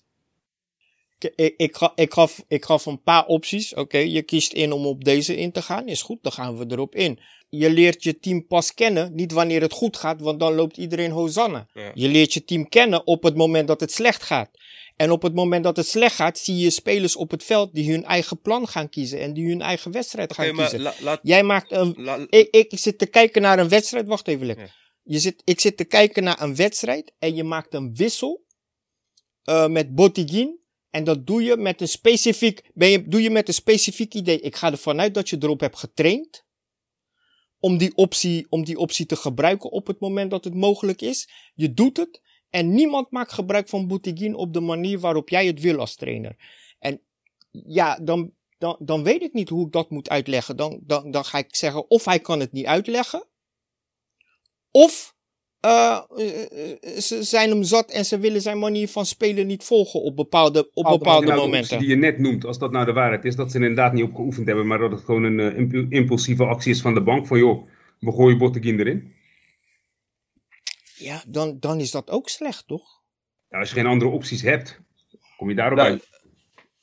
ik, 1.35 1.55
ik, 1.57 1.89
ik, 1.95 2.13
gaf, 2.13 2.43
ik 2.47 2.65
gaf 2.65 2.85
een 2.85 3.01
paar 3.01 3.25
opties. 3.25 3.73
Oké, 3.73 3.97
je 3.97 4.21
kiest 4.21 4.53
in 4.53 4.71
om 4.71 4.85
op 4.85 5.03
deze 5.03 5.37
in 5.37 5.51
te 5.51 5.61
gaan. 5.61 5.87
Is 5.87 6.01
goed, 6.01 6.17
dan 6.21 6.31
gaan 6.31 6.57
we 6.57 6.65
erop 6.67 6.95
in. 6.95 7.19
Je 7.49 7.69
leert 7.69 8.03
je 8.03 8.19
team 8.19 8.47
pas 8.47 8.73
kennen, 8.73 9.15
niet 9.15 9.31
wanneer 9.31 9.61
het 9.61 9.73
goed 9.73 9.97
gaat, 9.97 10.21
want 10.21 10.39
dan 10.39 10.53
loopt 10.53 10.77
iedereen 10.77 11.11
hosanna. 11.11 11.67
Je 11.93 12.07
leert 12.07 12.33
je 12.33 12.45
team 12.45 12.69
kennen 12.69 13.07
op 13.07 13.23
het 13.23 13.35
moment 13.35 13.67
dat 13.67 13.79
het 13.79 13.91
slecht 13.91 14.23
gaat. 14.23 14.49
En 14.95 15.11
op 15.11 15.21
het 15.21 15.33
moment 15.33 15.63
dat 15.63 15.77
het 15.77 15.87
slecht 15.87 16.15
gaat, 16.15 16.37
zie 16.37 16.57
je 16.57 16.69
spelers 16.69 17.15
op 17.15 17.31
het 17.31 17.43
veld 17.43 17.73
die 17.73 17.91
hun 17.91 18.03
eigen 18.03 18.41
plan 18.41 18.67
gaan 18.67 18.89
kiezen 18.89 19.19
en 19.19 19.33
die 19.33 19.47
hun 19.47 19.61
eigen 19.61 19.91
wedstrijd 19.91 20.33
gaan 20.33 20.51
kiezen. 20.51 20.93
Jij 21.21 21.43
maakt 21.43 21.71
een. 21.71 22.27
ik, 22.29 22.47
ik 22.51 22.79
zit 22.79 22.97
te 22.97 23.05
kijken 23.05 23.41
naar 23.41 23.59
een 23.59 23.69
wedstrijd. 23.69 24.07
Wacht 24.07 24.27
even, 24.27 24.45
lekker. 24.45 24.75
Je 25.03 25.19
zit, 25.19 25.41
ik 25.43 25.59
zit 25.59 25.77
te 25.77 25.85
kijken 25.85 26.23
naar 26.23 26.41
een 26.41 26.55
wedstrijd 26.55 27.13
en 27.19 27.35
je 27.35 27.43
maakt 27.43 27.73
een 27.73 27.95
wissel 27.95 28.44
uh, 29.45 29.67
met 29.67 29.95
Bottigin 29.95 30.59
en 30.95 31.03
dat 31.03 31.27
doe 31.27 31.43
je 31.43 31.57
met 31.57 31.81
een 31.81 31.87
specifiek, 31.87 32.69
ben 32.73 32.89
je, 32.89 33.07
doe 33.07 33.21
je 33.21 33.29
met 33.29 33.47
een 33.47 33.53
specifiek 33.53 34.13
idee. 34.13 34.39
Ik 34.39 34.55
ga 34.55 34.71
ervan 34.71 34.99
uit 34.99 35.13
dat 35.13 35.29
je 35.29 35.37
erop 35.39 35.59
hebt 35.59 35.77
getraind. 35.77 36.45
Om 37.59 37.77
die, 37.77 37.95
optie, 37.95 38.45
om 38.49 38.63
die 38.63 38.77
optie 38.77 39.05
te 39.05 39.15
gebruiken 39.15 39.71
op 39.71 39.87
het 39.87 39.99
moment 39.99 40.31
dat 40.31 40.43
het 40.43 40.53
mogelijk 40.53 41.01
is. 41.01 41.29
Je 41.55 41.73
doet 41.73 41.97
het. 41.97 42.21
En 42.49 42.73
niemand 42.73 43.11
maakt 43.11 43.33
gebruik 43.33 43.69
van 43.69 43.87
Boutigin 43.87 44.35
op 44.35 44.53
de 44.53 44.59
manier 44.59 44.99
waarop 44.99 45.29
jij 45.29 45.45
het 45.45 45.59
wil 45.59 45.79
als 45.79 45.95
trainer. 45.95 46.35
En 46.79 47.01
ja, 47.51 47.99
dan, 47.99 48.31
dan, 48.57 48.77
dan 48.79 49.03
weet 49.03 49.21
ik 49.21 49.33
niet 49.33 49.49
hoe 49.49 49.65
ik 49.65 49.71
dat 49.71 49.89
moet 49.89 50.09
uitleggen. 50.09 50.57
Dan, 50.57 50.79
dan, 50.83 51.11
dan 51.11 51.25
ga 51.25 51.37
ik 51.37 51.55
zeggen, 51.55 51.89
of 51.89 52.05
hij 52.05 52.19
kan 52.19 52.39
het 52.39 52.51
niet 52.51 52.65
uitleggen. 52.65 53.27
Of 54.71 55.14
uh, 55.65 55.99
ze 56.99 57.23
zijn 57.23 57.49
hem 57.49 57.63
zat 57.63 57.91
en 57.91 58.05
ze 58.05 58.19
willen 58.19 58.41
zijn 58.41 58.59
manier 58.59 58.87
van 58.87 59.05
spelen 59.05 59.47
niet 59.47 59.63
volgen 59.63 60.01
op 60.01 60.15
bepaalde, 60.15 60.69
op 60.73 60.83
bepaalde 60.83 61.27
nou, 61.27 61.39
momenten. 61.39 61.79
Die 61.79 61.87
je 61.87 61.95
net 61.95 62.19
noemt, 62.19 62.45
als 62.45 62.59
dat 62.59 62.71
nou 62.71 62.85
de 62.85 62.93
waarheid 62.93 63.25
is, 63.25 63.35
dat 63.35 63.51
ze 63.51 63.57
inderdaad 63.57 63.93
niet 63.93 64.03
op 64.03 64.15
geoefend 64.15 64.47
hebben, 64.47 64.67
maar 64.67 64.79
dat 64.79 64.91
het 64.91 65.03
gewoon 65.03 65.23
een 65.23 65.69
uh, 65.71 65.85
impulsieve 65.89 66.45
actie 66.45 66.71
is 66.71 66.81
van 66.81 66.93
de 66.93 67.01
bank. 67.01 67.27
Van 67.27 67.37
joh, 67.37 67.67
we 67.99 68.11
gooien 68.11 68.37
Botteguin 68.37 68.79
erin. 68.79 69.13
Ja, 70.95 71.23
dan, 71.27 71.57
dan 71.59 71.79
is 71.79 71.91
dat 71.91 72.09
ook 72.09 72.29
slecht, 72.29 72.67
toch? 72.67 73.01
Ja, 73.49 73.59
als 73.59 73.69
je 73.69 73.75
geen 73.75 73.85
andere 73.85 74.11
opties 74.11 74.41
hebt, 74.41 74.79
kom 75.37 75.49
je 75.49 75.55
daarop 75.55 75.77
nou, 75.77 75.89
uit. 75.89 76.09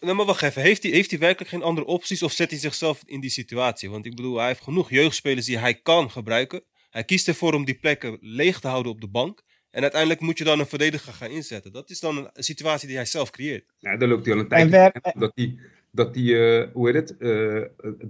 Nou, 0.01 0.17
maar 0.17 0.27
wacht 0.27 0.43
even. 0.43 0.62
Heeft 0.62 0.83
hij, 0.83 0.93
heeft 0.93 1.11
hij 1.11 1.19
werkelijk 1.19 1.51
geen 1.51 1.62
andere 1.62 1.87
opties 1.87 2.23
of 2.23 2.33
zet 2.33 2.51
hij 2.51 2.59
zichzelf 2.59 3.03
in 3.05 3.21
die 3.21 3.31
situatie? 3.31 3.91
Want 3.91 4.07
ik 4.07 4.17
bedoel, 4.17 4.39
hij 4.39 4.47
heeft 4.47 4.62
genoeg 4.62 4.91
jeugdspelers 4.91 5.47
die 5.47 5.59
hij 5.59 5.75
kan 5.75 6.11
gebruiken. 6.11 6.62
Hij 6.92 7.04
kiest 7.04 7.28
ervoor 7.28 7.54
om 7.54 7.64
die 7.64 7.78
plekken 7.80 8.18
leeg 8.20 8.61
te 8.61 8.68
houden 8.68 8.92
op 8.92 9.00
de 9.00 9.08
bank. 9.08 9.42
En 9.70 9.82
uiteindelijk 9.82 10.20
moet 10.20 10.38
je 10.38 10.44
dan 10.44 10.58
een 10.58 10.66
verdediger 10.66 11.12
gaan 11.12 11.30
inzetten. 11.30 11.72
Dat 11.72 11.90
is 11.90 12.00
dan 12.00 12.16
een 12.32 12.42
situatie 12.42 12.88
die 12.88 12.96
hij 12.96 13.06
zelf 13.06 13.30
creëert. 13.30 13.64
Ja, 13.78 13.96
daar 13.96 14.08
loopt 14.08 14.25
hij 14.25 14.34
al 14.34 14.40
een 14.40 14.49
tijdje. 14.49 14.92
Dat 15.18 15.32
hij, 15.34 15.58
dat 15.90 16.14
hij 16.14 16.25
uh, 16.25 16.66
hoe 16.72 16.90
heet 16.90 16.94
het, 16.94 17.14
uh, 17.18 17.62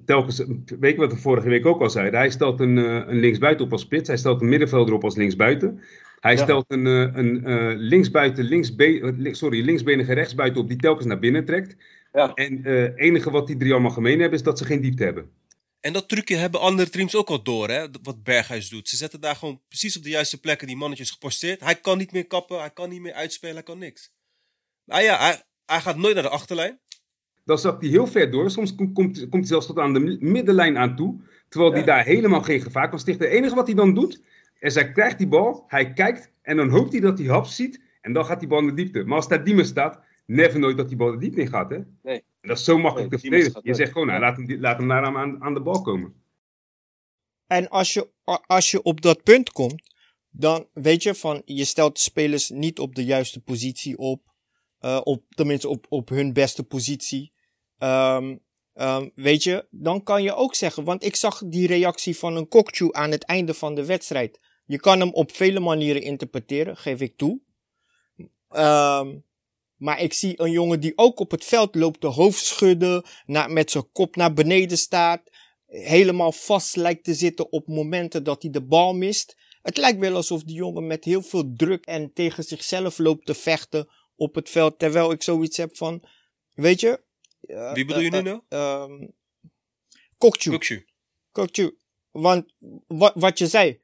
telkens, 0.07 0.45
weet 0.81 0.95
je 0.95 1.01
wat 1.01 1.13
we 1.13 1.19
vorige 1.19 1.49
week 1.49 1.67
ook 1.67 1.81
al 1.81 1.91
zeiden? 1.91 2.19
Hij 2.21 2.31
stelt 2.31 2.61
een, 2.61 2.77
uh, 2.77 3.03
een 3.07 3.21
linksbuiten 3.21 3.65
op 3.65 3.73
als 3.73 3.81
spits. 3.81 4.09
Hij 4.09 4.17
stelt 4.17 4.41
een 4.41 4.49
middenvelder 4.49 4.95
op 4.95 5.05
als 5.05 5.17
linksbuiten. 5.17 5.81
Hij 6.21 6.37
stelt 6.37 6.65
een, 6.69 6.85
een 6.85 7.77
linksbuiten, 7.77 8.45
linksbe 8.45 9.29
sorry, 9.33 9.65
linksbenige 9.65 10.13
rechtsbuiten 10.13 10.61
op 10.61 10.69
die 10.69 10.77
telkens 10.77 11.07
naar 11.07 11.19
binnen 11.19 11.45
trekt. 11.45 11.77
Ja. 12.13 12.35
En 12.35 12.63
het 12.63 12.99
enige 12.99 13.31
wat 13.31 13.47
die 13.47 13.57
drie 13.57 13.73
allemaal 13.73 13.91
gemeen 13.91 14.21
hebben 14.21 14.39
is 14.39 14.45
dat 14.45 14.59
ze 14.59 14.65
geen 14.65 14.81
diepte 14.81 15.05
hebben. 15.05 15.31
En 15.83 15.93
dat 15.93 16.09
trucje 16.09 16.37
hebben 16.37 16.61
andere 16.61 16.91
teams 16.91 17.17
ook 17.17 17.29
al 17.29 17.43
door, 17.43 17.69
hè? 17.69 17.87
wat 18.03 18.23
Berghuis 18.23 18.69
doet. 18.69 18.89
Ze 18.89 18.97
zetten 18.97 19.21
daar 19.21 19.37
gewoon 19.37 19.61
precies 19.69 19.97
op 19.97 20.03
de 20.03 20.09
juiste 20.09 20.41
plekken 20.41 20.67
die 20.67 20.77
mannetjes 20.77 21.11
geposteerd. 21.11 21.61
Hij 21.61 21.75
kan 21.75 21.99
niet 21.99 22.13
meer 22.13 22.27
kappen, 22.27 22.59
hij 22.59 22.71
kan 22.71 22.89
niet 22.89 23.01
meer 23.01 23.13
uitspelen, 23.13 23.55
hij 23.55 23.65
kan 23.65 23.79
niks. 23.79 24.13
Maar 24.85 25.03
ja, 25.03 25.19
hij, 25.19 25.43
hij 25.67 25.81
gaat 25.81 25.97
nooit 25.97 26.15
naar 26.15 26.23
de 26.23 26.29
achterlijn. 26.29 26.81
Dan 27.45 27.59
zakt 27.59 27.83
hij 27.83 27.91
heel 27.91 28.07
ver 28.07 28.31
door. 28.31 28.51
Soms 28.51 28.75
komt, 28.75 28.93
komt, 28.95 29.17
hij 29.31 29.45
zelfs 29.45 29.67
tot 29.67 29.79
aan 29.79 29.93
de 29.93 30.17
middenlijn 30.21 30.79
aan 30.79 30.97
toe. 30.97 31.21
Terwijl 31.49 31.73
hij 31.73 31.85
daar 31.85 32.05
helemaal 32.05 32.43
geen 32.43 32.61
gevaar 32.61 32.89
kan 32.89 32.99
stichten. 32.99 33.27
Het 33.27 33.35
enige 33.35 33.55
wat 33.55 33.67
hij 33.67 33.77
dan 33.77 33.95
doet, 33.95 34.23
is 34.61 34.75
hij 34.75 34.93
krijgt 34.93 35.19
die 35.19 35.29
bal, 35.29 35.65
hij 35.67 35.93
kijkt 35.93 36.33
en 36.43 36.57
dan 36.57 36.69
hoopt 36.69 36.93
hij 36.93 37.01
dat 37.01 37.19
hij 37.19 37.27
haps 37.27 37.57
ziet. 37.57 37.81
En 38.01 38.13
dan 38.13 38.25
gaat 38.25 38.41
die 38.41 38.49
bal 38.49 38.59
in 38.59 38.67
de 38.67 38.75
diepte. 38.75 39.05
Maar 39.05 39.17
als 39.17 39.29
daar 39.29 39.45
Diemen 39.45 39.67
staat, 39.67 40.01
never 40.27 40.59
nooit 40.59 40.77
dat 40.77 40.89
die 40.89 40.97
bal 40.97 41.11
de 41.11 41.19
diepte 41.19 41.41
in 41.41 41.49
gaat. 41.49 41.71
Hè? 41.71 41.79
Nee. 42.03 42.23
En 42.43 42.49
dat 42.49 42.59
is 42.59 42.65
zo 42.65 42.79
makkelijk 42.79 43.11
te 43.11 43.19
verdedigen. 43.19 43.61
Je 43.65 43.75
zegt 43.75 43.93
gewoon, 43.93 44.07
nou, 44.07 44.21
laat, 44.21 44.37
hem, 44.37 44.61
laat 44.61 44.79
hem 44.79 44.89
daar 44.89 45.05
aan, 45.05 45.43
aan 45.43 45.55
de 45.55 45.61
bal 45.61 45.83
komen. 45.83 46.15
En 47.47 47.69
als 47.69 47.93
je, 47.93 48.11
als 48.47 48.71
je 48.71 48.83
op 48.83 49.01
dat 49.01 49.23
punt 49.23 49.53
komt, 49.53 49.95
dan 50.31 50.69
weet 50.73 51.03
je 51.03 51.15
van, 51.15 51.43
je 51.45 51.65
stelt 51.65 51.95
de 51.95 52.01
spelers 52.01 52.51
niet 52.51 52.79
op 52.79 52.95
de 52.95 53.05
juiste 53.05 53.41
positie 53.41 53.99
op. 53.99 54.31
Uh, 54.81 55.01
op 55.03 55.25
tenminste, 55.29 55.69
op, 55.69 55.87
op 55.89 56.09
hun 56.09 56.33
beste 56.33 56.65
positie. 56.65 57.33
Um, 57.79 58.41
um, 58.75 59.11
weet 59.15 59.43
je, 59.43 59.67
dan 59.71 60.03
kan 60.03 60.23
je 60.23 60.35
ook 60.35 60.55
zeggen, 60.55 60.85
want 60.85 61.05
ik 61.05 61.17
zag 61.17 61.43
die 61.47 61.67
reactie 61.67 62.17
van 62.17 62.37
een 62.37 62.49
Kokchu 62.49 62.89
aan 62.93 63.11
het 63.11 63.25
einde 63.25 63.55
van 63.55 63.75
de 63.75 63.87
wedstrijd. 63.87 64.41
Je 64.65 64.81
kan 64.81 65.01
hem 65.01 65.13
op 65.13 65.33
vele 65.33 65.61
manieren 65.61 66.03
interpreteren, 66.03 66.77
geef 66.77 67.01
ik 67.01 67.17
toe. 67.17 67.41
Um, 68.49 69.25
maar 69.83 70.01
ik 70.01 70.13
zie 70.13 70.41
een 70.41 70.51
jongen 70.51 70.81
die 70.81 70.93
ook 70.95 71.19
op 71.19 71.31
het 71.31 71.45
veld 71.45 71.75
loopt, 71.75 72.01
de 72.01 72.07
hoofd 72.07 72.45
schudden, 72.45 73.05
met 73.49 73.71
zijn 73.71 73.93
kop 73.93 74.17
naar 74.17 74.33
beneden 74.33 74.79
staat. 74.79 75.31
Helemaal 75.67 76.33
vast 76.33 76.77
lijkt 76.77 77.05
te 77.05 77.15
zitten 77.15 77.53
op 77.53 77.67
momenten 77.67 78.25
dat 78.25 78.43
hij 78.43 78.51
de 78.51 78.63
bal 78.63 78.95
mist. 78.95 79.37
Het 79.63 79.77
lijkt 79.77 79.99
wel 79.99 80.15
alsof 80.15 80.43
die 80.43 80.55
jongen 80.55 80.87
met 80.87 81.05
heel 81.05 81.23
veel 81.23 81.53
druk 81.57 81.85
en 81.85 82.13
tegen 82.13 82.45
zichzelf 82.45 82.99
loopt 82.99 83.27
te 83.27 83.35
vechten 83.35 83.89
op 84.17 84.35
het 84.35 84.51
veld. 84.51 84.79
Terwijl 84.79 85.13
ik 85.13 85.23
zoiets 85.23 85.57
heb 85.57 85.77
van, 85.77 86.05
weet 86.55 86.81
je. 86.81 87.03
Uh, 87.41 87.73
Wie 87.73 87.85
bedoel 87.85 88.03
je 88.03 88.11
nu 88.11 88.23
nou? 88.23 88.41
Uh, 88.49 89.09
Kokchu. 90.19 90.85
Kokchu. 91.33 91.77
Want 92.11 92.55
wat, 92.87 93.13
wat 93.15 93.39
je 93.39 93.47
zei. 93.47 93.81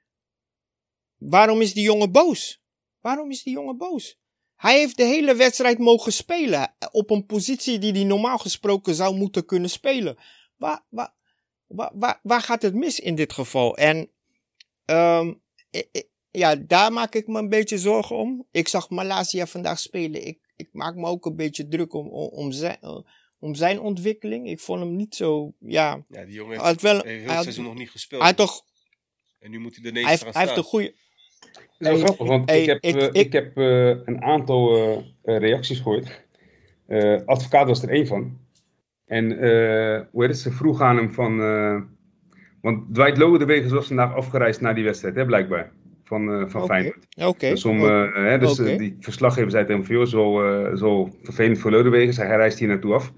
Waarom 1.17 1.61
is 1.61 1.73
die 1.73 1.85
jongen 1.85 2.13
boos? 2.13 2.63
Waarom 3.01 3.31
is 3.31 3.43
die 3.43 3.53
jongen 3.53 3.77
boos? 3.77 4.19
Hij 4.59 4.79
heeft 4.79 4.97
de 4.97 5.05
hele 5.05 5.35
wedstrijd 5.35 5.79
mogen 5.79 6.13
spelen. 6.13 6.75
Op 6.91 7.11
een 7.11 7.27
positie 7.27 7.79
die 7.79 7.93
hij 7.93 8.05
normaal 8.05 8.39
gesproken 8.39 8.95
zou 8.95 9.17
moeten 9.17 9.45
kunnen 9.45 9.71
spelen. 9.71 10.19
Waar, 10.57 10.85
waar, 10.89 11.15
waar, 11.67 12.21
waar, 12.23 12.41
gaat 12.41 12.63
het 12.63 12.75
mis 12.75 13.01
in 13.01 13.15
dit 13.15 13.33
geval? 13.33 13.77
En 13.77 14.11
um, 14.85 15.43
ja, 16.31 16.57
daar 16.57 16.93
maak 16.93 17.15
ik 17.15 17.27
me 17.27 17.39
een 17.39 17.49
beetje 17.49 17.79
zorgen 17.79 18.17
om. 18.17 18.47
Ik 18.51 18.69
zag 18.69 18.91
Malaysia 18.91 19.47
vandaag 19.47 19.79
spelen. 19.79 20.27
Ik, 20.27 20.39
ik 20.57 20.69
maak 20.73 20.95
me 20.95 21.07
ook 21.07 21.27
een 21.27 21.37
beetje 21.37 21.69
druk 21.69 21.95
om, 21.95 22.09
om, 22.09 22.53
zijn, 22.53 22.79
om 23.39 23.55
zijn 23.55 23.81
ontwikkeling. 23.81 24.49
Ik 24.49 24.61
vond 24.61 24.81
hem 24.81 24.97
niet 24.97 25.15
zo. 25.15 25.55
Ja, 25.59 26.05
ja 26.09 26.25
die 26.25 26.35
jongen 26.35 26.65
heeft, 26.65 26.83
wel, 26.83 27.01
heeft 27.01 27.25
heel 27.25 27.31
het 27.31 27.43
seizoen 27.43 27.65
nog 27.65 27.75
niet 27.75 27.91
gespeeld. 27.91 28.23
Hij 28.23 28.35
toch. 28.35 28.65
En 29.39 29.51
nu 29.51 29.59
moet 29.59 29.75
hij 29.75 29.83
de 29.83 29.93
negen 29.93 30.09
gaan 30.09 30.19
staan. 30.19 30.33
Hij 30.33 30.43
heeft 30.43 30.57
een 30.57 30.65
goede. 30.65 30.95
Dat 31.79 31.95
is 31.95 32.03
grappig, 32.03 32.27
want 32.27 32.51
ik 32.51 32.67
heb, 32.67 32.79
ik, 32.81 33.13
ik, 33.13 33.33
heb 33.33 33.59
uh, 33.59 33.87
een 33.87 34.23
aantal 34.23 34.77
uh, 34.77 35.39
reacties 35.39 35.81
gehoord. 35.81 36.27
Uh, 36.89 37.19
advocaat 37.25 37.67
was 37.67 37.83
er 37.83 37.89
één 37.89 38.07
van. 38.07 38.39
En 39.07 39.27
hoe 40.11 40.23
heet 40.23 40.31
het, 40.31 40.39
ze 40.39 40.51
vroeg 40.51 40.81
aan 40.81 40.97
hem 40.97 41.13
van... 41.13 41.39
want 42.61 42.95
Dwight 42.95 43.19
Lowenwegen 43.19 43.75
was 43.75 43.87
vandaag 43.87 44.15
afgereisd 44.15 44.61
naar 44.61 44.75
die 44.75 44.85
wedstrijd, 44.85 45.15
hè, 45.15 45.27
blijkbaar. 45.27 45.73
Van, 46.05 46.51
van 46.51 46.63
okay. 46.63 46.83
Feyenoord. 47.17 47.41
Dus, 47.41 47.65
om, 47.65 47.81
hè, 47.81 48.39
dus 48.39 48.57
die 48.57 48.97
verslaggever 49.01 49.51
zei 49.51 49.67
tegen 49.67 49.85
hem 49.85 50.07
zo, 50.07 50.75
zo 50.77 51.11
vervelend 51.23 51.59
voor 51.59 51.71
Lodewegen. 51.71 52.27
Hij 52.27 52.37
reist 52.37 52.59
hier 52.59 52.69
naartoe 52.69 52.95
af. 52.95 53.13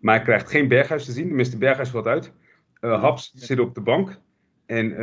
Maar 0.00 0.14
hij 0.14 0.24
krijgt 0.24 0.50
geen 0.50 0.68
Berghuis 0.68 1.04
te 1.04 1.12
zien. 1.12 1.26
Tenminste, 1.26 1.58
Berghuis 1.58 1.88
valt 1.88 2.06
uit. 2.06 2.32
Haps 2.80 3.32
zit 3.34 3.58
op 3.58 3.74
de 3.74 3.80
bank. 3.80 4.18
En 4.66 4.94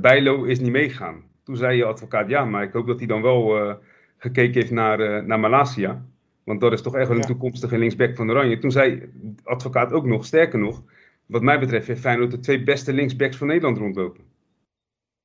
Bijlo 0.00 0.44
is 0.44 0.60
niet 0.60 0.72
meegegaan. 0.72 1.22
Toen 1.48 1.56
zei 1.56 1.76
je 1.76 1.84
advocaat, 1.84 2.28
ja, 2.28 2.44
maar 2.44 2.62
ik 2.62 2.72
hoop 2.72 2.86
dat 2.86 2.98
hij 2.98 3.06
dan 3.06 3.22
wel 3.22 3.68
uh, 3.68 3.74
gekeken 4.16 4.52
heeft 4.52 4.70
naar, 4.70 5.00
uh, 5.00 5.22
naar 5.22 5.40
Malasia. 5.40 6.04
Want 6.44 6.60
dat 6.60 6.72
is 6.72 6.82
toch 6.82 6.94
echt 6.96 7.08
wel 7.08 7.16
een 7.16 7.22
toekomstige 7.22 7.78
linksback 7.78 8.16
van 8.16 8.30
Oranje. 8.30 8.58
Toen 8.58 8.70
zei 8.70 9.12
advocaat 9.42 9.92
ook 9.92 10.04
nog, 10.04 10.24
sterker 10.24 10.58
nog, 10.58 10.82
wat 11.26 11.42
mij 11.42 11.58
betreft 11.58 11.86
heeft 11.86 12.00
Feyenoord 12.00 12.30
de 12.30 12.40
twee 12.40 12.62
beste 12.62 12.92
linksbacks 12.92 13.36
van 13.36 13.46
Nederland 13.46 13.78
rondlopen. 13.78 14.24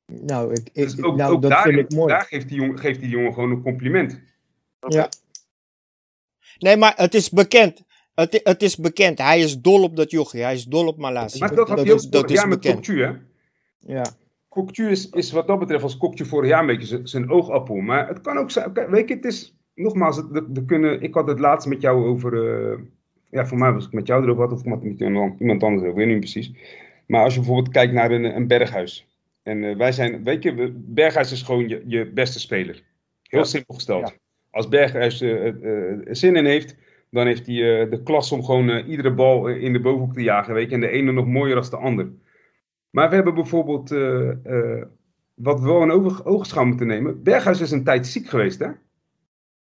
Nou, 0.05 0.51
ik, 0.51 0.69
ik, 0.73 0.73
dus 0.73 1.03
ook, 1.03 1.15
nou, 1.15 1.39
dat 1.39 1.51
daar, 1.51 1.63
vind 1.63 1.77
ik 1.77 1.91
mooi. 1.91 2.13
Daar 2.13 2.25
geeft 2.25 2.47
die, 2.47 2.57
jongen, 2.57 2.79
geeft 2.79 2.99
die 2.99 3.09
jongen 3.09 3.33
gewoon 3.33 3.51
een 3.51 3.61
compliment. 3.61 4.21
Ja. 4.87 5.09
Nee, 6.57 6.77
maar 6.77 6.93
het 6.95 7.13
is 7.13 7.29
bekend. 7.29 7.83
Het, 8.13 8.39
het 8.43 8.61
is 8.61 8.77
bekend. 8.77 9.17
Hij 9.17 9.39
is 9.39 9.59
dol 9.59 9.83
op 9.83 9.95
dat 9.95 10.11
jochie. 10.11 10.41
Hij 10.41 10.53
is 10.53 10.65
dol 10.65 10.87
op 10.87 10.97
Malasia. 10.97 11.45
Maar 11.45 11.55
dat 11.55 11.67
had 11.69 11.79
hij 11.79 11.93
ook 11.93 12.11
dat 12.11 12.29
is 12.29 12.45
met 12.45 12.61
bekend. 12.61 12.87
hè? 12.87 13.11
Ja. 13.79 14.21
Kokju 14.53 14.89
is, 14.89 15.09
is 15.09 15.31
wat 15.31 15.47
dat 15.47 15.59
betreft 15.59 15.83
als 15.83 15.97
Kokju 15.97 16.25
vorig 16.25 16.49
jaar 16.49 16.59
een 16.59 16.65
beetje 16.65 16.99
zijn 17.03 17.29
oogappel. 17.29 17.75
Maar 17.75 18.07
het 18.07 18.21
kan 18.21 18.37
ook 18.37 18.51
zijn, 18.51 18.73
weet 18.73 19.09
je, 19.09 19.15
het 19.15 19.25
is, 19.25 19.55
nogmaals, 19.75 20.23
de 20.49 20.65
kunnen, 20.65 21.01
ik 21.01 21.13
had 21.13 21.27
het 21.27 21.39
laatst 21.39 21.67
met 21.67 21.81
jou 21.81 22.05
over, 22.05 22.33
uh, 22.33 22.79
ja, 23.29 23.45
voor 23.45 23.57
mij 23.57 23.71
was 23.71 23.85
ik 23.85 23.93
met 23.93 24.07
jou 24.07 24.23
erover 24.23 24.43
had, 24.43 24.51
of 24.51 24.65
met 24.65 24.99
iemand 25.39 25.63
anders, 25.63 25.89
ik 25.89 25.95
weet 25.95 26.07
niet 26.07 26.19
precies. 26.19 26.51
Maar 27.07 27.23
als 27.23 27.33
je 27.33 27.39
bijvoorbeeld 27.39 27.73
kijkt 27.73 27.93
naar 27.93 28.11
een, 28.11 28.35
een 28.35 28.47
berghuis. 28.47 29.07
En 29.43 29.63
uh, 29.63 29.75
wij 29.75 29.91
zijn, 29.91 30.23
weet 30.23 30.43
je, 30.43 30.73
Berghuis 30.75 31.31
is 31.31 31.41
gewoon 31.41 31.67
je, 31.67 31.83
je 31.85 32.05
beste 32.05 32.39
speler. 32.39 32.83
Heel 33.23 33.45
simpel 33.45 33.73
gesteld. 33.73 34.17
Als 34.49 34.67
Berghuis 34.67 35.21
uh, 35.21 35.53
zin 36.05 36.35
in 36.35 36.45
heeft, 36.45 36.75
dan 37.09 37.25
heeft 37.25 37.45
hij 37.45 37.89
de 37.89 38.01
klas 38.03 38.31
om 38.31 38.43
gewoon 38.43 38.69
iedere 38.69 39.13
bal 39.13 39.47
in 39.47 39.73
de 39.73 39.79
bovenhoek 39.79 40.13
te 40.13 40.21
jagen. 40.21 40.53
Weet 40.53 40.69
je, 40.69 40.75
en 40.75 40.81
de 40.81 40.89
ene 40.89 41.11
nog 41.11 41.27
mooier 41.27 41.55
dan 41.55 41.69
de 41.69 41.77
ander. 41.77 42.11
Maar 42.93 43.09
we 43.09 43.15
hebben 43.15 43.33
bijvoorbeeld, 43.33 43.91
uh, 43.91 44.31
uh, 44.45 44.83
wat 45.33 45.59
we 45.59 45.65
wel 45.65 45.83
in 45.83 45.91
ogenschouw 46.23 46.65
moeten 46.65 46.87
nemen. 46.87 47.23
Berghuis 47.23 47.61
is 47.61 47.71
een 47.71 47.83
tijd 47.83 48.07
ziek 48.07 48.29
geweest, 48.29 48.59
hè? 48.59 48.69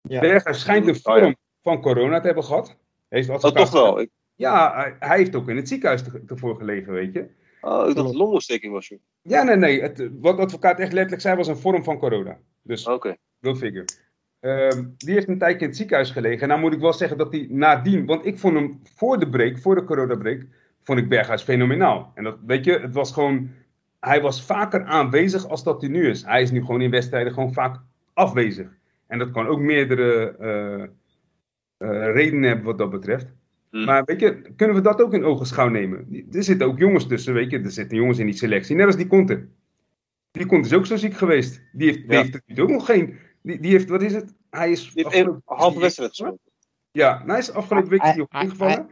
Ja. 0.02 0.20
Berghuis 0.20 0.60
schijnt 0.60 0.88
een 0.88 0.96
vorm 0.96 1.36
van 1.62 1.82
corona 1.82 2.20
te 2.20 2.26
hebben 2.26 2.44
gehad. 2.44 2.78
Heeft 3.08 3.28
dat 3.28 3.56
toch 3.56 3.72
wel? 3.72 4.00
Ik... 4.00 4.10
Ja, 4.36 4.74
hij, 4.76 4.96
hij, 5.00 5.18
heeft 5.18 5.36
ook 5.36 5.50
in 5.50 5.56
het 5.56 5.68
ziekenhuis 5.68 6.04
ervoor 6.28 6.56
gelegen, 6.56 6.94
weet 6.94 7.14
je. 7.14 7.28
Oh, 7.62 7.90
ik 7.90 7.96
dacht 7.96 8.08
het 8.08 8.18
longontsteking 8.18 8.74
was. 8.74 8.88
Joh. 8.88 9.00
Ja, 9.22 9.44
nee, 9.44 9.56
nee. 9.56 9.82
Het, 9.82 10.10
wat 10.20 10.36
de 10.36 10.44
advocaat 10.44 10.80
echt 10.80 10.94
letterlijk 10.94 11.22
zei, 11.22 11.36
was 11.36 11.48
een 11.48 11.58
vorm 11.58 11.84
van 11.84 11.98
corona. 11.98 12.40
Dus, 12.62 12.86
oké. 12.86 12.96
Okay. 12.96 13.18
Go 13.42 13.56
figure. 13.56 13.86
Um, 14.40 14.94
die 14.98 15.14
heeft 15.14 15.28
een 15.28 15.38
tijdje 15.38 15.60
in 15.60 15.68
het 15.68 15.78
ziekenhuis 15.78 16.12
gelegen. 16.12 16.42
En 16.42 16.48
nou 16.48 16.60
moet 16.60 16.74
ik 16.74 16.80
wel 16.80 16.94
zeggen 16.94 17.18
dat 17.18 17.32
hij 17.32 17.48
nadien, 17.50 18.06
want 18.06 18.26
ik 18.26 18.40
vond 18.40 18.56
hem 18.56 18.82
voor 18.96 19.20
de 19.20 19.30
break, 19.30 19.60
voor 19.60 19.76
de 19.76 19.84
coronabreak, 19.84 20.46
vond 20.88 21.00
ik 21.00 21.10
Berghuis 21.10 21.42
fenomenaal. 21.44 22.12
En 22.16 22.24
dat, 22.24 22.38
weet 22.46 22.66
je, 22.66 22.80
het 22.80 22.94
was 22.94 23.12
gewoon, 23.12 23.50
hij 24.00 24.22
was 24.22 24.46
vaker 24.46 24.84
aanwezig 24.84 25.48
als 25.48 25.64
dat 25.64 25.82
hij 25.82 25.90
nu 25.90 26.10
is. 26.10 26.24
Hij 26.26 26.42
is 26.42 26.52
nu 26.52 26.60
gewoon 26.60 26.82
in 26.82 26.92
wedstrijden 26.92 27.34
gewoon 27.34 27.54
vaak 27.54 27.80
afwezig. 28.14 28.68
En 29.08 29.20
dat 29.20 29.32
kan 29.32 29.48
ook 29.48 29.60
meerdere 29.60 30.92
redenen 32.14 32.44
hebben 32.44 32.66
wat 32.66 32.78
dat 32.78 32.90
betreft. 32.90 33.28
Hmm. 33.70 33.86
Maar 33.86 34.04
weet 34.06 34.20
je, 34.20 34.42
kunnen 34.56 34.76
we 34.76 34.82
dat 34.82 35.02
ook 35.02 35.14
in 35.14 35.24
ogenschouw 35.24 35.68
nemen? 35.68 36.26
Er 36.32 36.44
zitten 36.44 36.68
ook 36.68 36.78
jongens 36.78 37.08
tussen, 37.08 37.34
weet 37.34 37.52
je. 37.52 37.60
Er 37.60 37.72
zitten 37.72 37.98
jongens 37.98 38.20
in 38.20 38.26
die 38.26 38.36
selectie, 38.36 38.76
net 38.76 38.86
als 38.86 38.96
die 38.96 39.08
Conte. 39.08 39.48
Die 40.32 40.46
Conte 40.46 40.68
is 40.68 40.74
ook 40.74 40.86
zo 40.86 40.96
ziek 40.96 41.14
geweest. 41.14 41.62
Die 41.72 41.88
heeft, 41.88 42.10
die 42.10 42.18
heeft 42.18 42.60
ook 42.60 42.70
nog 42.70 42.86
geen... 42.86 43.18
Die, 43.42 43.60
die 43.60 43.72
heeft, 43.72 43.90
wat 43.90 44.02
is 44.02 44.14
het? 44.14 44.34
Hij 44.50 44.72
is... 44.72 44.94
Die 44.94 45.08
heeft 45.10 45.28
een 45.28 45.42
halve 45.46 45.80
wedstrijd 45.80 46.24
Ja, 46.92 47.18
nou, 47.18 47.30
hij 47.30 47.40
is 47.40 47.52
afgelopen 47.52 47.90
week 47.90 48.02
hij, 48.02 48.28
ingevallen. 48.30 48.88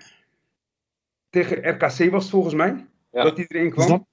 Tegen 1.36 1.70
RKC 1.70 2.12
was 2.12 2.22
het 2.22 2.30
volgens 2.30 2.54
mij. 2.54 2.86
Dat 3.12 3.38
hij 3.38 3.46
erin 3.48 3.70
kwam. 3.70 4.08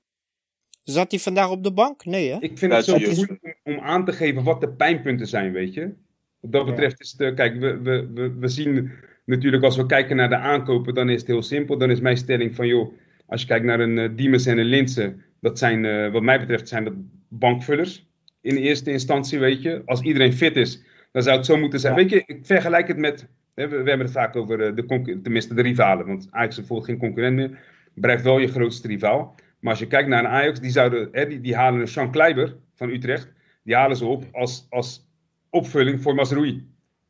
Zat 0.82 1.10
hij 1.10 1.20
vandaag 1.20 1.50
op 1.50 1.64
de 1.64 1.72
bank? 1.72 2.04
Nee, 2.04 2.30
hè? 2.30 2.38
Ik 2.40 2.58
vind 2.58 2.72
het 2.72 2.84
zo 2.84 2.98
moeilijk 2.98 3.58
om, 3.62 3.78
aan 3.78 4.04
te 4.04 4.12
geven 4.12 4.42
wat 4.42 4.60
de 4.60 4.68
pijnpunten 4.68 5.26
zijn, 5.26 5.52
weet 5.52 5.74
je. 5.74 5.92
Wat 6.40 6.52
dat 6.52 6.66
betreft 6.66 7.00
is 7.00 7.14
het... 7.16 7.34
Kijk, 7.34 7.60
we, 7.60 7.78
we, 7.78 8.10
we, 8.14 8.34
we 8.38 8.48
zien 8.48 8.90
natuurlijk 9.24 9.62
als 9.62 9.76
we 9.76 9.86
kijken 9.86 10.16
naar 10.16 10.28
de 10.28 10.36
aankopen, 10.36 10.94
dan 10.94 11.08
is 11.08 11.18
het 11.18 11.26
heel 11.26 11.42
simpel. 11.42 11.78
Dan 11.78 11.90
is 11.90 12.00
mijn 12.00 12.16
stelling 12.16 12.54
van, 12.54 12.66
joh, 12.66 12.92
als 13.26 13.40
je 13.40 13.46
kijkt 13.46 13.64
naar 13.64 13.80
een 13.80 13.96
uh, 13.96 14.08
Diemers 14.16 14.46
en 14.46 14.58
een 14.58 14.64
Linse, 14.64 15.14
dat 15.40 15.58
zijn, 15.58 15.84
uh, 15.84 16.12
wat 16.12 16.22
mij 16.22 16.40
betreft, 16.40 16.68
zijn 16.68 16.84
dat 16.84 16.94
bankvullers. 17.28 18.06
In 18.40 18.56
eerste 18.56 18.90
instantie, 18.90 19.38
weet 19.38 19.62
je. 19.62 19.82
Als 19.84 20.00
iedereen 20.00 20.32
fit 20.32 20.56
is, 20.56 20.82
dan 21.12 21.22
zou 21.22 21.36
het 21.36 21.46
zo 21.46 21.56
moeten 21.56 21.80
zijn. 21.80 21.94
Weet 21.94 22.10
je, 22.10 22.22
ik 22.26 22.46
vergelijk 22.46 22.88
het 22.88 22.98
met, 22.98 23.28
we, 23.54 23.68
we 23.68 23.76
hebben 23.76 23.98
het 23.98 24.10
vaak 24.10 24.36
over 24.36 24.60
uh, 24.60 24.76
de, 24.76 25.20
tenminste 25.22 25.54
de 25.54 25.62
rivalen. 25.62 26.06
Want 26.06 26.28
Ajax 26.30 26.50
is 26.50 26.58
bijvoorbeeld 26.58 26.88
geen 26.88 26.98
concurrent 26.98 27.36
meer. 27.36 27.58
Blijft 27.94 28.22
wel 28.22 28.38
je 28.38 28.48
grootste 28.48 28.88
rivaal. 28.88 29.34
Maar 29.60 29.70
als 29.70 29.80
je 29.80 29.86
kijkt 29.86 30.08
naar 30.08 30.24
een 30.24 30.30
Ajax, 30.30 30.60
die, 30.60 30.70
zouden, 30.70 31.08
hè, 31.12 31.26
die, 31.26 31.40
die 31.40 31.56
halen 31.56 31.80
een 31.80 31.88
Sean 31.88 32.10
Kleiber 32.10 32.56
van 32.74 32.90
Utrecht. 32.90 33.32
Die 33.62 33.74
halen 33.74 33.96
ze 33.96 34.04
op 34.04 34.24
als, 34.32 34.66
als 34.70 35.08
opvulling 35.50 36.02
voor 36.02 36.14
Mazrui. 36.14 36.66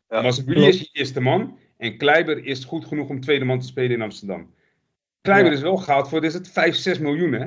Ja. 0.08 0.22
Is 0.22 0.37
je 0.80 0.88
eerste 0.92 1.20
man. 1.20 1.58
En 1.76 1.96
Kleiber 1.96 2.44
is 2.44 2.64
goed 2.64 2.84
genoeg 2.84 3.08
om 3.08 3.20
tweede 3.20 3.44
man 3.44 3.61
te 3.61 3.66
spelen 3.66 3.90
in 3.90 4.02
Amsterdam. 4.02 4.50
Kleiber 5.20 5.52
is 5.52 5.61
wel 5.61 5.76
gehaald 5.76 6.08
voor, 6.08 6.25
is 6.25 6.34
het 6.34 6.49
5, 6.49 6.75
6 6.75 6.99
miljoen 6.99 7.32
hè. 7.32 7.46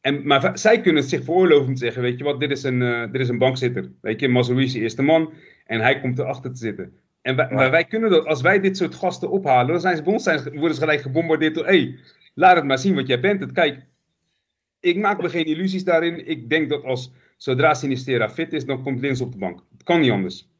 En, 0.00 0.26
maar 0.26 0.58
zij 0.58 0.80
kunnen 0.80 1.00
het 1.00 1.10
zich 1.10 1.24
veroorloven 1.24 1.66
om 1.66 1.74
te 1.74 1.84
zeggen, 1.84 2.02
weet 2.02 2.18
je 2.18 2.24
wat, 2.24 2.40
dit 2.40 2.50
is 2.50 2.62
een, 2.62 2.80
uh, 2.80 3.12
dit 3.12 3.20
is 3.20 3.28
een 3.28 3.38
bankzitter. 3.38 3.90
Weet 4.00 4.20
je, 4.20 4.28
is 4.28 4.72
de 4.72 4.80
eerste 4.80 5.02
man 5.02 5.32
en 5.66 5.80
hij 5.80 6.00
komt 6.00 6.18
erachter 6.18 6.52
te 6.52 6.58
zitten. 6.58 6.92
En 7.22 7.36
wij, 7.36 7.48
maar 7.50 7.70
wij 7.70 7.84
kunnen 7.84 8.10
dat, 8.10 8.26
als 8.26 8.40
wij 8.40 8.60
dit 8.60 8.76
soort 8.76 8.94
gasten 8.94 9.30
ophalen, 9.30 9.66
dan 9.66 9.80
zijn 9.80 9.96
ze 9.96 10.02
bij 10.02 10.12
ons 10.12 10.22
zijn, 10.22 10.42
worden 10.42 10.74
ze 10.74 10.80
gelijk 10.80 11.00
gebombardeerd 11.00 11.54
door, 11.54 11.66
hé, 11.66 11.78
hey, 11.78 11.98
laat 12.34 12.56
het 12.56 12.64
maar 12.64 12.78
zien 12.78 12.94
wat 12.94 13.06
jij 13.06 13.20
bent. 13.20 13.40
Het, 13.40 13.52
kijk, 13.52 13.86
ik 14.80 14.96
maak 14.96 15.22
me 15.22 15.28
geen 15.28 15.44
illusies 15.44 15.84
daarin. 15.84 16.26
Ik 16.26 16.50
denk 16.50 16.68
dat 16.68 16.84
als, 16.84 17.12
zodra 17.36 17.74
Sinistera 17.74 18.30
fit 18.30 18.52
is, 18.52 18.64
dan 18.64 18.82
komt 18.82 19.00
Lins 19.00 19.20
op 19.20 19.32
de 19.32 19.38
bank. 19.38 19.62
Het 19.72 19.82
kan 19.82 20.00
niet 20.00 20.10
anders. 20.10 20.50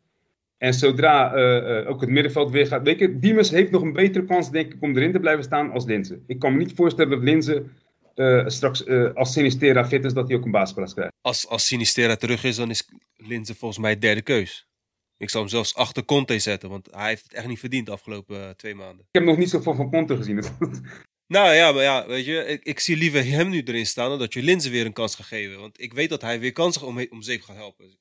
En 0.58 0.74
zodra 0.74 1.36
uh, 1.36 1.82
uh, 1.82 1.90
ook 1.90 2.00
het 2.00 2.10
middenveld 2.10 2.50
weer 2.50 2.66
gaat. 2.66 2.82
Weet 2.82 2.98
je, 2.98 3.18
Diemers 3.18 3.50
heeft 3.50 3.70
nog 3.70 3.82
een 3.82 3.92
betere 3.92 4.24
kans, 4.24 4.50
denk 4.50 4.72
ik, 4.72 4.82
om 4.82 4.96
erin 4.96 5.12
te 5.12 5.20
blijven 5.20 5.44
staan 5.44 5.70
als 5.70 5.84
Linze. 5.84 6.20
Ik 6.26 6.38
kan 6.38 6.52
me 6.52 6.58
niet 6.58 6.74
voorstellen 6.74 7.10
dat 7.10 7.22
Linze 7.22 7.64
uh, 8.14 8.46
straks 8.46 8.86
als 9.14 9.32
Sinistera 9.32 9.84
fit 9.86 10.04
is, 10.04 10.12
dat 10.12 10.28
hij 10.28 10.36
ook 10.36 10.44
een 10.44 10.50
basisplaats 10.50 10.94
krijgt. 10.94 11.12
Als, 11.20 11.48
als 11.48 11.66
Sinistera 11.66 12.16
terug 12.16 12.44
is, 12.44 12.56
dan 12.56 12.70
is 12.70 12.88
Linze 13.16 13.54
volgens 13.54 13.80
mij 13.80 13.98
derde 13.98 14.22
keus. 14.22 14.66
Ik 15.22 15.30
zou 15.30 15.42
hem 15.42 15.52
zelfs 15.52 15.74
achter 15.74 16.04
Conte 16.04 16.38
zetten, 16.38 16.68
want 16.68 16.88
hij 16.90 17.08
heeft 17.08 17.22
het 17.22 17.32
echt 17.32 17.46
niet 17.46 17.58
verdiend 17.58 17.86
de 17.86 17.92
afgelopen 17.92 18.56
twee 18.56 18.74
maanden. 18.74 19.04
Ik 19.10 19.20
heb 19.20 19.24
nog 19.24 19.36
niet 19.36 19.50
zoveel 19.50 19.74
van 19.74 19.90
Conte 19.90 20.16
gezien. 20.16 20.36
nou 21.36 21.54
ja, 21.54 21.72
maar 21.72 21.82
ja, 21.82 22.06
weet 22.06 22.24
je, 22.24 22.44
ik, 22.46 22.62
ik, 22.64 22.80
zie 22.80 22.96
liever 22.96 23.24
hem 23.24 23.48
nu 23.48 23.62
erin 23.62 23.86
staan 23.86 24.08
dan 24.08 24.18
dat 24.18 24.32
je 24.32 24.42
Linze 24.42 24.70
weer 24.70 24.86
een 24.86 24.92
kans 24.92 25.14
gaat 25.14 25.26
geven. 25.26 25.60
Want 25.60 25.80
ik 25.80 25.92
weet 25.92 26.08
dat 26.08 26.20
hij 26.20 26.40
weer 26.40 26.52
kansig 26.52 26.82
om, 26.82 27.06
om 27.10 27.22
zeep 27.22 27.42
gaat 27.42 27.56
helpen 27.56 28.00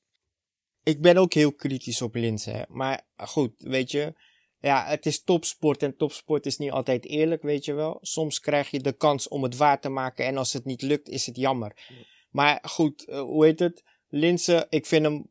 ik 0.84 1.02
ben 1.02 1.18
ook 1.18 1.34
heel 1.34 1.54
kritisch 1.54 2.02
op 2.02 2.16
Linse. 2.16 2.66
Maar 2.70 3.08
goed, 3.16 3.54
weet 3.58 3.92
je. 3.92 4.14
Ja, 4.60 4.86
het 4.86 5.06
is 5.06 5.24
topsport 5.24 5.84
en 5.84 5.98
topsport 5.98 6.46
is 6.46 6.58
niet 6.58 6.72
altijd 6.72 7.06
eerlijk, 7.06 7.42
weet 7.42 7.66
je 7.66 7.74
wel. 7.74 7.98
Soms 8.02 8.40
krijg 8.40 8.70
je 8.70 8.80
de 8.80 8.94
kans 8.94 9.28
om 9.28 9.44
het 9.44 9.58
waar 9.58 9.82
te 9.82 9.90
maken 9.90 10.26
en 10.26 10.38
als 10.38 10.54
het 10.54 10.66
niet 10.66 10.82
lukt, 10.82 11.10
is 11.10 11.26
het 11.26 11.36
jammer. 11.36 11.90
Maar 12.32 12.60
goed, 12.62 13.08
uh, 13.08 13.20
hoe 13.20 13.46
heet 13.46 13.60
het? 13.60 13.84
Linse, 14.10 14.66
ik 14.70 14.86
vind 14.86 15.06
hem, 15.06 15.30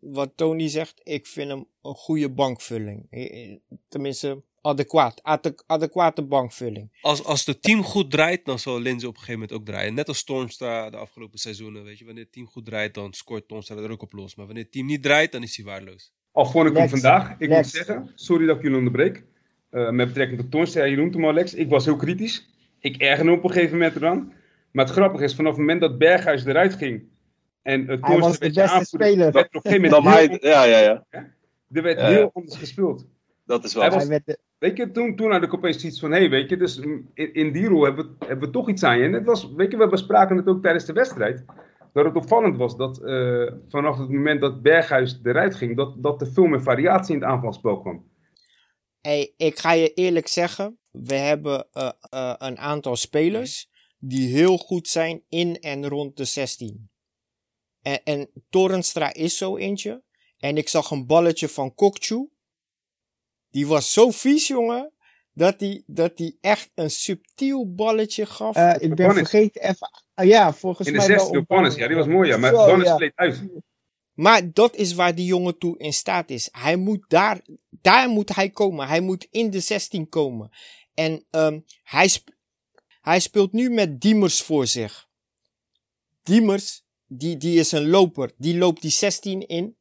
wat 0.00 0.32
Tony 0.34 0.68
zegt, 0.68 1.00
ik 1.02 1.26
vind 1.26 1.48
hem 1.50 1.66
een 1.82 1.94
goede 1.94 2.30
bankvulling. 2.30 3.06
Tenminste, 3.88 4.42
adequaat. 4.60 5.20
adequate 5.66 6.22
bankvulling. 6.22 6.98
Als, 7.00 7.24
als 7.24 7.46
het 7.46 7.62
team 7.62 7.82
goed 7.82 8.10
draait, 8.10 8.44
dan 8.44 8.58
zal 8.58 8.80
Linze 8.80 9.06
op 9.06 9.14
een 9.14 9.20
gegeven 9.20 9.40
moment 9.40 9.58
ook 9.58 9.66
draaien. 9.66 9.94
Net 9.94 10.08
als 10.08 10.18
Stormstra 10.18 10.90
de 10.90 10.96
afgelopen 10.96 11.38
seizoenen. 11.38 11.84
Weet 11.84 11.98
je, 11.98 12.04
wanneer 12.04 12.22
het 12.22 12.32
team 12.32 12.46
goed 12.46 12.64
draait, 12.64 12.94
dan 12.94 13.12
scoort 13.12 13.44
Stormstra 13.44 13.76
er 13.76 13.90
ook 13.90 14.02
op 14.02 14.12
los. 14.12 14.34
Maar 14.34 14.46
wanneer 14.46 14.64
het 14.64 14.72
team 14.72 14.86
niet 14.86 15.02
draait, 15.02 15.32
dan 15.32 15.42
is 15.42 15.56
hij 15.56 15.64
waardeloos. 15.64 16.12
Al 16.32 16.46
vond 16.46 16.68
ik 16.68 16.76
hem 16.76 16.88
vandaag. 16.88 17.34
Ik 17.38 17.48
moet 17.48 17.66
zeggen, 17.66 18.10
sorry 18.14 18.46
dat 18.46 18.56
ik 18.56 18.62
jullie 18.62 18.78
onderbreek. 18.78 19.24
Uh, 19.70 19.90
met 19.90 20.06
betrekking 20.06 20.38
tot 20.38 20.48
Stormstra, 20.48 20.84
je 20.84 20.96
noemt 20.96 21.14
hem 21.14 21.24
al 21.24 21.32
Lex. 21.32 21.54
Ik 21.54 21.68
was 21.68 21.84
heel 21.84 21.96
kritisch. 21.96 22.48
Ik 22.80 22.96
ergerde 22.96 23.30
op 23.30 23.44
een 23.44 23.50
gegeven 23.50 23.78
moment 23.78 23.96
eraan. 23.96 24.32
Maar 24.70 24.84
het 24.84 24.94
grappige 24.94 25.24
is, 25.24 25.34
vanaf 25.34 25.50
het 25.50 25.60
moment 25.60 25.80
dat 25.80 25.98
Berghuis 25.98 26.44
eruit 26.44 26.74
ging... 26.74 27.08
En 27.62 27.86
het 27.88 28.06
Hij 28.06 28.18
was 28.18 28.38
de 28.38 28.52
beste 28.52 28.84
speler. 28.84 29.32
Werd 29.32 29.54
op 29.54 29.64
een 29.64 29.70
gegeven 29.70 30.02
moment 30.02 30.42
ja, 30.42 30.64
ja, 30.64 30.78
ja. 30.78 31.04
Er 31.72 31.82
werd 31.82 32.00
heel 32.00 32.30
anders 32.32 32.56
gespeeld. 32.56 33.06
Dat 33.44 33.64
is 33.64 33.74
wel. 33.74 33.82
Hij 33.82 33.92
was, 33.92 34.20
Weet 34.58 34.76
je, 34.76 34.90
toen, 34.90 35.16
toen 35.16 35.32
had 35.32 35.42
ik 35.42 35.54
opeens 35.54 35.84
iets 35.84 36.00
van, 36.00 36.10
hé, 36.10 36.18
hey, 36.18 36.30
weet 36.30 36.50
je, 36.50 36.56
dus 36.56 36.78
in, 36.78 37.10
in 37.32 37.52
die 37.52 37.66
rol 37.66 37.84
hebben 37.84 38.06
we, 38.06 38.26
hebben 38.26 38.46
we 38.46 38.54
toch 38.54 38.68
iets 38.68 38.82
aan 38.82 38.98
je. 38.98 39.04
En 39.04 39.12
het 39.12 39.24
was, 39.24 39.52
weet 39.52 39.70
je, 39.70 39.76
we 39.76 39.88
bespraken 39.88 40.36
het 40.36 40.46
ook 40.46 40.62
tijdens 40.62 40.84
de 40.84 40.92
wedstrijd. 40.92 41.44
Dat 41.92 42.04
het 42.04 42.16
opvallend 42.16 42.56
was 42.56 42.76
dat 42.76 43.00
uh, 43.02 43.52
vanaf 43.68 43.98
het 43.98 44.08
moment 44.08 44.40
dat 44.40 44.62
Berghuis 44.62 45.20
eruit 45.22 45.54
ging, 45.54 45.76
dat, 45.76 46.02
dat 46.02 46.20
er 46.20 46.32
veel 46.32 46.46
meer 46.46 46.62
variatie 46.62 47.14
in 47.14 47.20
het 47.20 47.30
aanvalspel 47.30 47.80
kwam. 47.80 48.04
Hey, 49.00 49.34
ik 49.36 49.58
ga 49.58 49.72
je 49.72 49.94
eerlijk 49.94 50.26
zeggen, 50.26 50.78
we 50.90 51.14
hebben 51.14 51.66
uh, 51.72 51.90
uh, 52.14 52.34
een 52.38 52.58
aantal 52.58 52.96
spelers 52.96 53.70
die 53.98 54.28
heel 54.28 54.56
goed 54.56 54.88
zijn 54.88 55.22
in 55.28 55.56
en 55.60 55.88
rond 55.88 56.16
de 56.16 56.24
16. 56.24 56.89
En, 57.82 58.02
en 58.04 58.30
Torenstra 58.50 59.14
is 59.14 59.36
zo 59.36 59.56
eentje. 59.56 60.02
En 60.38 60.56
ik 60.56 60.68
zag 60.68 60.90
een 60.90 61.06
balletje 61.06 61.48
van 61.48 61.74
Kokchu 61.74 62.28
die 63.50 63.66
was 63.66 63.92
zo 63.92 64.10
vies, 64.10 64.46
jongen. 64.46 64.92
Dat 65.32 65.60
hij 65.60 65.82
dat 65.86 66.16
die 66.16 66.38
echt 66.40 66.70
een 66.74 66.90
subtiel 66.90 67.74
balletje 67.74 68.26
gaf. 68.26 68.56
Uh, 68.56 68.74
ik 68.78 68.94
ben 68.94 69.14
vergeten 69.14 69.62
even. 69.62 69.90
Uh, 70.14 70.26
ja, 70.26 70.52
volgens 70.52 70.88
in 70.88 70.96
mij. 70.96 71.06
In 71.06 71.12
de 71.12 71.18
16 71.18 71.44
Bonnis, 71.46 71.74
ja, 71.74 71.86
die 71.86 71.96
was 71.96 72.06
mooi, 72.06 72.28
ja. 72.28 72.36
Maar 72.36 72.52
Bonnis 72.52 72.86
ja. 72.86 72.96
sleet 72.96 73.12
uit. 73.14 73.42
Maar 74.12 74.52
dat 74.52 74.76
is 74.76 74.94
waar 74.94 75.14
die 75.14 75.26
jongen 75.26 75.58
toe 75.58 75.78
in 75.78 75.92
staat 75.92 76.30
is. 76.30 76.48
Hij 76.52 76.76
moet 76.76 77.04
daar, 77.08 77.40
daar 77.70 78.08
moet 78.08 78.34
hij 78.34 78.50
komen. 78.50 78.88
Hij 78.88 79.00
moet 79.00 79.26
in 79.30 79.50
de 79.50 79.60
16 79.60 80.08
komen. 80.08 80.50
En 80.94 81.24
um, 81.30 81.64
hij, 81.82 82.08
sp 82.08 82.28
hij 83.00 83.20
speelt 83.20 83.52
nu 83.52 83.70
met 83.70 84.00
Diemers 84.00 84.42
voor 84.42 84.66
zich. 84.66 85.08
Diemers, 86.22 86.84
die, 87.12 87.36
die 87.36 87.58
is 87.58 87.72
een 87.72 87.88
loper. 87.88 88.32
Die 88.36 88.58
loopt 88.58 88.82
die 88.82 88.90
16 88.90 89.46
in. 89.46 89.76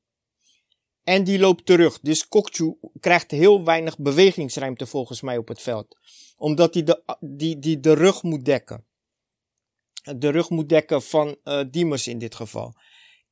En 1.04 1.24
die 1.24 1.40
loopt 1.40 1.66
terug. 1.66 2.00
Dus 2.00 2.28
Kokchu 2.28 2.76
krijgt 3.00 3.32
heel 3.32 3.64
weinig 3.64 3.98
bewegingsruimte 3.98 4.86
volgens 4.86 5.22
mij 5.22 5.38
op 5.38 5.48
het 5.48 5.62
veld. 5.62 5.98
Omdat 6.38 6.74
hij 6.74 6.84
de, 6.84 7.04
die, 7.20 7.60
die 7.60 7.80
de 7.80 7.94
rug 7.94 8.24
moet 8.24 8.46
dekken. 8.46 8.86
De 10.18 10.30
rug 10.30 10.50
moet 10.50 10.70
dekken 10.70 11.02
van 11.02 11.38
uh, 11.44 11.62
Diemers 11.72 12.08
in 12.08 12.20
dit 12.20 12.36
geval. 12.36 12.74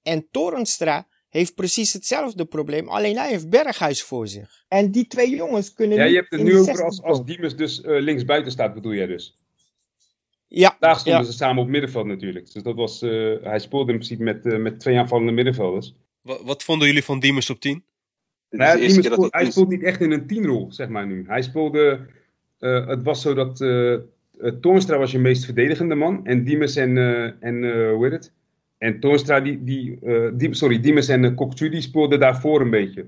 En 0.01 0.27
Torenstra 0.31 1.07
heeft 1.29 1.55
precies 1.55 1.93
hetzelfde 1.93 2.45
probleem. 2.45 2.89
Alleen 2.89 3.17
hij 3.17 3.29
heeft 3.29 3.49
Berghuis 3.49 4.03
voor 4.03 4.27
zich. 4.27 4.65
En 4.67 4.91
die 4.91 5.07
twee 5.07 5.35
jongens 5.35 5.73
kunnen 5.73 5.97
Ja, 5.97 6.03
je 6.03 6.15
hebt 6.15 6.31
het 6.31 6.43
nu 6.43 6.57
over 6.57 6.83
als, 6.83 7.01
als 7.01 7.25
Diemers 7.25 7.55
dus 7.55 7.79
uh, 7.79 8.01
links 8.01 8.25
buiten 8.25 8.51
staat, 8.51 8.73
bedoel 8.73 8.93
jij 8.93 9.07
dus? 9.07 9.35
Ja. 10.47 10.77
Daar 10.79 10.95
stonden 10.95 11.25
ze 11.25 11.31
samen 11.31 11.63
op 11.63 11.69
middenveld 11.69 12.05
natuurlijk. 12.05 12.53
Dus 12.53 12.63
dat 12.63 12.75
was, 12.75 13.03
uh, 13.03 13.35
hij 13.41 13.59
speelde 13.59 13.91
in 13.91 13.97
principe 13.97 14.23
met, 14.23 14.59
met 14.59 14.79
twee 14.79 14.97
aanvallende 14.97 15.31
middenvelders. 15.31 15.93
Wat, 16.21 16.41
wat 16.43 16.63
vonden 16.63 16.87
jullie 16.87 17.03
van 17.03 17.19
Diemers 17.19 17.49
op 17.49 17.59
10? 17.59 17.83
Nou, 18.49 18.79
Diemers 18.79 19.27
hij 19.29 19.51
speelt 19.51 19.69
niet 19.69 19.83
echt 19.83 20.01
in 20.01 20.11
een 20.11 20.23
10-rol, 20.23 20.71
zeg 20.71 20.87
maar 20.87 21.07
nu. 21.07 21.23
Hij 21.27 21.41
speelde. 21.41 21.99
Uh, 22.59 22.87
het 22.87 23.03
was 23.03 23.21
zo 23.21 23.33
dat. 23.33 23.61
Uh, 23.61 23.95
Toornstra 24.61 24.97
was 24.97 25.11
je 25.11 25.19
meest 25.19 25.45
verdedigende 25.45 25.95
man. 25.95 26.25
En 26.25 26.43
Diemers 26.43 26.75
en. 26.75 26.95
Uh, 26.95 27.31
en 27.39 27.89
hoe 27.89 28.03
heet 28.03 28.11
het? 28.11 28.31
En 28.77 28.99
Toornstra, 28.99 29.39
die, 29.39 29.63
die, 29.63 29.99
die, 30.33 30.53
sorry, 30.53 30.79
Diemers 30.79 31.07
en 31.07 31.23
uh, 31.23 31.49
die 31.71 31.81
speelden 31.81 32.19
daarvoor 32.19 32.61
een 32.61 32.69
beetje. 32.69 33.05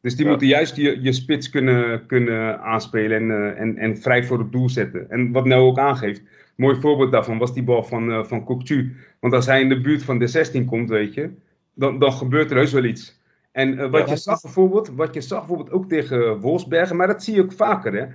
Dus 0.00 0.14
die 0.14 0.24
ja. 0.24 0.30
moeten 0.30 0.48
juist 0.48 0.76
je, 0.76 1.02
je 1.02 1.12
spits 1.12 1.50
kunnen, 1.50 2.06
kunnen 2.06 2.60
aanspelen 2.60 3.16
en, 3.16 3.56
en, 3.56 3.76
en 3.78 3.98
vrij 3.98 4.24
voor 4.24 4.38
het 4.38 4.52
doel 4.52 4.68
zetten. 4.68 5.10
En 5.10 5.32
wat 5.32 5.44
nou 5.44 5.62
ook 5.62 5.78
aangeeft, 5.78 6.22
mooi 6.54 6.80
voorbeeld 6.80 7.12
daarvan 7.12 7.38
was 7.38 7.54
die 7.54 7.62
bal 7.62 7.84
van, 7.84 8.10
uh, 8.10 8.24
van 8.24 8.44
Kokchu. 8.44 8.96
Want 9.20 9.32
als 9.32 9.46
hij 9.46 9.60
in 9.60 9.68
de 9.68 9.80
buurt 9.80 10.02
van 10.02 10.18
de 10.18 10.26
16 10.26 10.64
komt, 10.64 10.88
weet 10.88 11.14
je, 11.14 11.30
dan, 11.74 11.98
dan 11.98 12.12
gebeurt 12.12 12.50
er 12.50 12.56
heus 12.56 12.72
wel 12.72 12.84
iets. 12.84 13.20
En 13.52 13.72
uh, 13.72 13.90
wat, 13.90 14.08
je 14.08 14.16
zag 14.16 14.40
bijvoorbeeld, 14.40 14.88
wat 14.88 15.14
je 15.14 15.20
zag 15.20 15.38
bijvoorbeeld 15.38 15.70
ook 15.70 15.88
tegen 15.88 16.40
Wolfsbergen, 16.40 16.96
maar 16.96 17.06
dat 17.06 17.24
zie 17.24 17.34
je 17.34 17.42
ook 17.42 17.52
vaker. 17.52 17.92
Hè? 17.94 18.06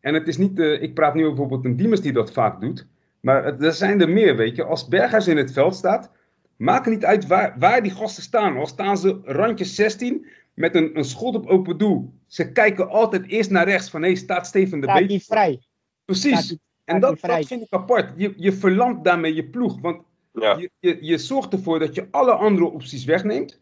En 0.00 0.14
het 0.14 0.28
is 0.28 0.36
niet, 0.36 0.58
uh, 0.58 0.82
ik 0.82 0.94
praat 0.94 1.14
nu 1.14 1.20
over 1.24 1.36
bijvoorbeeld 1.36 1.64
een 1.64 1.76
Diemers 1.76 2.00
die 2.00 2.12
dat 2.12 2.32
vaak 2.32 2.60
doet. 2.60 2.86
Maar 3.20 3.44
het, 3.44 3.62
er 3.62 3.72
zijn 3.72 4.00
er 4.00 4.08
meer, 4.08 4.36
weet 4.36 4.56
je. 4.56 4.64
Als 4.64 4.88
Berghuis 4.88 5.28
in 5.28 5.36
het 5.36 5.52
veld 5.52 5.74
staat, 5.74 6.10
maakt 6.56 6.84
het 6.84 6.94
niet 6.94 7.04
uit 7.04 7.26
waar, 7.26 7.54
waar 7.58 7.82
die 7.82 7.90
gasten 7.90 8.22
staan. 8.22 8.56
Al 8.56 8.66
staan 8.66 8.98
ze 8.98 9.20
randje 9.24 9.64
16, 9.64 10.26
met 10.54 10.74
een, 10.74 10.98
een 10.98 11.04
schot 11.04 11.34
op 11.34 11.46
open 11.46 11.78
doel. 11.78 12.12
Ze 12.26 12.52
kijken 12.52 12.88
altijd 12.88 13.26
eerst 13.26 13.50
naar 13.50 13.68
rechts 13.68 13.90
van, 13.90 14.00
hé, 14.02 14.06
hey, 14.06 14.16
staat 14.16 14.46
Steven 14.46 14.80
de 14.80 14.86
Beek? 14.86 15.10
Staat 15.10 15.38
vrij? 15.38 15.60
Precies. 16.04 16.56
En 16.86 17.00
dat, 17.00 17.20
dat 17.20 17.46
vind 17.46 17.62
ik 17.62 17.72
apart. 17.72 18.12
Je, 18.16 18.32
je 18.36 18.52
verlamt 18.52 19.04
daarmee 19.04 19.34
je 19.34 19.44
ploeg. 19.44 19.80
Want 19.80 20.02
je, 20.32 20.70
je, 20.80 20.98
je 21.00 21.18
zorgt 21.18 21.52
ervoor 21.52 21.78
dat 21.78 21.94
je 21.94 22.08
alle 22.10 22.32
andere 22.32 22.66
opties 22.66 23.04
wegneemt. 23.04 23.60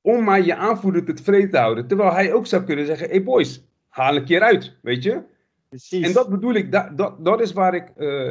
Om 0.00 0.24
maar 0.24 0.44
je 0.44 0.54
aanvoerder 0.54 1.04
te 1.04 1.12
tevreden 1.12 1.50
te 1.50 1.58
houden. 1.58 1.86
Terwijl 1.86 2.12
hij 2.12 2.32
ook 2.32 2.46
zou 2.46 2.64
kunnen 2.64 2.86
zeggen, 2.86 3.06
hé 3.06 3.14
hey 3.14 3.22
boys, 3.22 3.64
haal 3.88 4.16
een 4.16 4.24
keer 4.24 4.40
uit, 4.40 4.76
weet 4.82 5.02
je. 5.02 5.22
Precies. 5.68 6.06
En 6.06 6.12
dat 6.12 6.28
bedoel 6.28 6.54
ik, 6.54 6.72
dat, 6.72 6.98
dat, 6.98 7.24
dat 7.24 7.40
is 7.40 7.52
waar 7.52 7.74
ik... 7.74 7.92
Uh, 7.96 8.30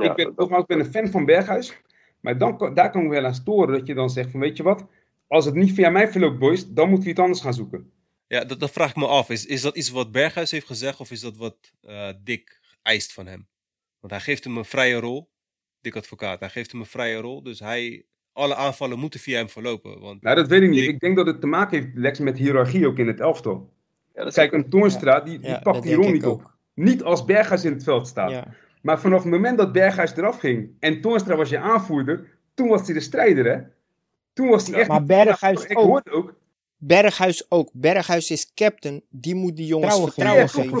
ik 0.00 0.14
ben, 0.14 0.32
nogmaals, 0.36 0.62
ik 0.62 0.68
ben 0.68 0.78
een 0.78 0.92
fan 0.92 1.08
van 1.08 1.24
Berghuis. 1.24 1.82
Maar 2.20 2.38
dan, 2.38 2.70
daar 2.74 2.90
kan 2.90 3.02
ik 3.02 3.10
wel 3.10 3.24
aan 3.24 3.34
storen 3.34 3.78
dat 3.78 3.86
je 3.86 3.94
dan 3.94 4.10
zegt 4.10 4.30
van, 4.30 4.40
weet 4.40 4.56
je 4.56 4.62
wat 4.62 4.86
als 5.28 5.44
het 5.44 5.54
niet 5.54 5.72
via 5.72 5.90
mij 5.90 6.08
verloopt, 6.08 6.38
boys, 6.38 6.68
dan 6.68 6.88
moeten 6.88 7.04
we 7.04 7.10
iets 7.10 7.20
anders 7.20 7.40
gaan 7.40 7.54
zoeken. 7.54 7.90
Ja, 8.26 8.44
dat, 8.44 8.60
dat 8.60 8.70
vraag 8.70 8.90
ik 8.90 8.96
me 8.96 9.06
af. 9.06 9.30
Is, 9.30 9.46
is 9.46 9.62
dat 9.62 9.76
iets 9.76 9.90
wat 9.90 10.12
Berghuis 10.12 10.50
heeft 10.50 10.66
gezegd 10.66 11.00
of 11.00 11.10
is 11.10 11.20
dat 11.20 11.36
wat 11.36 11.56
uh, 11.88 12.08
Dick 12.24 12.60
eist 12.88 13.12
van 13.12 13.26
hem? 13.26 13.48
Want 14.00 14.12
hij 14.12 14.22
geeft 14.22 14.44
hem 14.44 14.56
een 14.56 14.64
vrije 14.64 15.00
rol. 15.00 15.30
Dick 15.80 15.96
advocaat, 15.96 16.40
hij 16.40 16.48
geeft 16.48 16.72
hem 16.72 16.80
een 16.80 16.86
vrije 16.86 17.16
rol. 17.16 17.42
Dus 17.42 17.60
hij, 17.60 18.04
alle 18.32 18.54
aanvallen 18.54 18.98
moeten 18.98 19.20
via 19.20 19.38
hem 19.38 19.48
verlopen. 19.48 20.00
Want 20.00 20.22
nou, 20.22 20.36
dat 20.36 20.48
weet 20.48 20.62
ik 20.62 20.70
niet. 20.70 20.88
Ik 20.88 21.00
denk 21.00 21.16
dat 21.16 21.26
het 21.26 21.40
te 21.40 21.46
maken 21.46 21.78
heeft, 21.78 21.94
Lex, 21.94 22.18
met 22.18 22.38
hiërarchie 22.38 22.86
ook 22.86 22.98
in 22.98 23.06
het 23.06 23.20
elftal. 23.20 23.72
Ja, 24.14 24.30
Kijk, 24.30 24.52
een 24.52 24.68
Toornstra, 24.68 25.20
die, 25.20 25.38
die 25.38 25.58
pakt 25.62 25.82
die 25.82 25.94
rol 25.94 26.10
niet 26.10 26.26
op. 26.26 26.56
Niet 26.74 27.02
als 27.02 27.24
Berghuis 27.24 27.64
in 27.64 27.72
het 27.72 27.82
veld 27.82 28.06
staat. 28.06 28.46
Maar 28.82 29.00
vanaf 29.00 29.22
het 29.22 29.32
moment 29.32 29.58
dat 29.58 29.72
Berghuis 29.72 30.16
eraf 30.16 30.38
ging 30.38 30.70
en 30.78 31.00
Toornstra 31.00 31.36
was 31.36 31.48
je 31.48 31.58
aanvoerder, 31.58 32.38
toen 32.54 32.68
was 32.68 32.84
hij 32.84 32.94
de 32.94 33.00
strijder, 33.00 33.44
hè? 33.44 33.60
Toen 34.32 34.48
was 34.48 34.66
hij 34.66 34.78
echt. 34.78 34.88
Maar 34.88 35.04
Berghuis 35.04 35.64
ik 35.64 35.78
ook. 35.78 36.02
ook. 36.10 36.34
Berghuis 36.78 37.50
ook. 37.50 37.70
Berghuis 37.72 38.30
is 38.30 38.52
captain. 38.54 39.02
Die 39.10 39.34
moet 39.34 39.56
die 39.56 39.66
jongens 39.66 40.00
vertrouwen, 40.00 40.48
geven. 40.48 40.78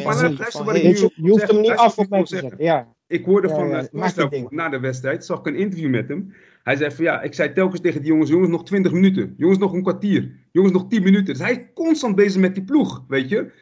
je, 0.90 1.10
hoeft 1.16 1.50
hem 1.50 1.60
niet 1.60 1.70
af 1.70 1.98
op 1.98 2.08
mij 2.08 2.24
te 2.24 2.36
zetten. 2.36 2.64
Ja. 2.64 2.96
Ik 3.06 3.24
hoorde 3.24 3.48
van 3.48 3.70
uh, 3.70 4.44
na 4.48 4.68
de 4.68 4.80
wedstrijd, 4.80 5.24
zag 5.24 5.38
ik 5.38 5.46
een 5.46 5.56
interview 5.56 5.90
met 5.90 6.08
hem. 6.08 6.34
Hij 6.62 6.76
zei 6.76 6.90
van 6.90 7.04
ja, 7.04 7.22
ik 7.22 7.34
zei 7.34 7.52
telkens 7.52 7.80
tegen 7.80 8.00
die 8.00 8.10
jongens, 8.10 8.30
jongens 8.30 8.50
nog 8.50 8.64
20 8.64 8.92
minuten. 8.92 9.34
Jongens 9.36 9.58
nog 9.58 9.72
een 9.72 9.82
kwartier. 9.82 10.30
Jongens 10.52 10.74
nog 10.74 10.88
10 10.88 11.02
minuten. 11.02 11.34
Dus 11.34 11.38
hij 11.38 11.52
is 11.52 11.58
constant 11.74 12.16
bezig 12.16 12.40
met 12.40 12.54
die 12.54 12.64
ploeg, 12.64 13.04
weet 13.08 13.28
je. 13.28 13.52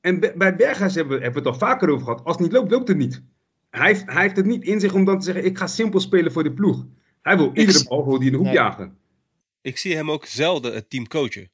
En 0.00 0.20
bij 0.20 0.56
Berghuis 0.56 0.94
hebben, 0.94 1.22
hebben 1.22 1.42
we 1.42 1.48
het 1.48 1.60
al 1.60 1.68
vaker 1.68 1.88
over 1.88 2.04
gehad. 2.04 2.24
Als 2.24 2.36
het 2.36 2.44
niet 2.44 2.52
loopt, 2.52 2.70
loopt 2.70 2.88
het 2.88 2.96
niet. 2.96 3.22
Hij 3.70 3.86
heeft, 3.86 4.04
hij 4.06 4.22
heeft 4.22 4.36
het 4.36 4.46
niet 4.46 4.64
in 4.64 4.80
zich 4.80 4.94
om 4.94 5.04
dan 5.04 5.18
te 5.18 5.24
zeggen, 5.24 5.44
ik 5.44 5.58
ga 5.58 5.66
simpel 5.66 6.00
spelen 6.00 6.32
voor 6.32 6.42
de 6.42 6.52
ploeg. 6.52 6.86
Hij 7.22 7.36
wil 7.36 7.50
iedere 7.54 7.84
bal 7.88 8.04
voor 8.04 8.18
die 8.18 8.26
in 8.26 8.32
de 8.32 8.38
hoek 8.38 8.54
jagen 8.54 8.96
ik 9.64 9.78
zie 9.78 9.96
hem 9.96 10.10
ook 10.10 10.26
zelden 10.26 10.74
het 10.74 10.90
team 10.90 11.08
coachen. 11.08 11.50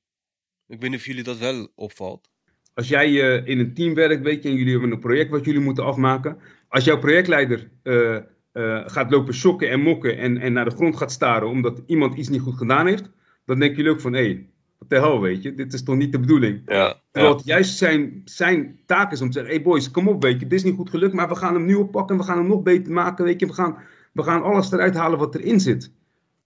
Ik 0.71 0.81
weet 0.81 0.91
niet 0.91 0.99
of 0.99 1.07
jullie 1.07 1.23
dat 1.23 1.39
wel 1.39 1.69
opvalt. 1.75 2.31
Als 2.75 2.89
jij 2.89 3.11
uh, 3.11 3.47
in 3.47 3.59
een 3.59 3.75
team 3.75 3.95
werkt, 3.95 4.23
weet 4.23 4.43
je, 4.43 4.49
en 4.49 4.55
jullie 4.55 4.73
hebben 4.73 4.91
een 4.93 4.99
project 4.99 5.31
wat 5.31 5.45
jullie 5.45 5.61
moeten 5.61 5.85
afmaken. 5.85 6.39
Als 6.69 6.85
jouw 6.85 6.99
projectleider 6.99 7.71
uh, 7.83 8.19
uh, 8.53 8.83
gaat 8.87 9.11
lopen 9.11 9.35
shocken 9.35 9.71
en 9.71 9.81
mokken 9.81 10.19
en, 10.19 10.39
en 10.39 10.53
naar 10.53 10.65
de 10.65 10.75
grond 10.75 10.97
gaat 10.97 11.13
staren 11.13 11.49
omdat 11.49 11.83
iemand 11.87 12.15
iets 12.15 12.29
niet 12.29 12.41
goed 12.41 12.57
gedaan 12.57 12.87
heeft, 12.87 13.11
dan 13.45 13.59
denken 13.59 13.77
jullie 13.77 13.93
ook 13.93 14.01
van, 14.01 14.13
hé, 14.13 14.25
hey, 14.25 14.49
wat 14.79 14.91
de 14.91 14.97
hel, 14.97 15.21
weet 15.21 15.43
je, 15.43 15.55
dit 15.55 15.73
is 15.73 15.83
toch 15.83 15.97
niet 15.97 16.13
de 16.13 16.21
bedoeling. 16.21 16.63
Ja, 16.67 17.01
Terwijl 17.11 17.37
het 17.37 17.45
juist 17.45 17.79
zijn, 17.79 18.23
zijn 18.25 18.81
taak 18.87 19.13
is 19.13 19.21
om 19.21 19.27
te 19.27 19.39
zeggen, 19.39 19.55
hey 19.55 19.63
boys, 19.63 19.91
kom 19.91 20.09
op, 20.09 20.23
weet 20.23 20.41
je, 20.41 20.47
dit 20.47 20.59
is 20.59 20.65
niet 20.65 20.77
goed 20.77 20.91
gelukt, 20.91 21.15
maar 21.15 21.29
we 21.29 21.37
gaan 21.37 21.55
hem 21.55 21.65
nu 21.65 21.75
oppakken 21.75 22.15
en 22.15 22.21
we 22.21 22.27
gaan 22.27 22.39
hem 22.39 22.49
nog 22.49 22.63
beter 22.63 22.93
maken, 22.93 23.25
weet 23.25 23.41
je, 23.41 23.47
we 23.47 23.53
gaan, 23.53 23.77
we 24.13 24.23
gaan 24.23 24.43
alles 24.43 24.73
eruit 24.73 24.95
halen 24.95 25.19
wat 25.19 25.35
erin 25.35 25.61
zit. 25.61 25.93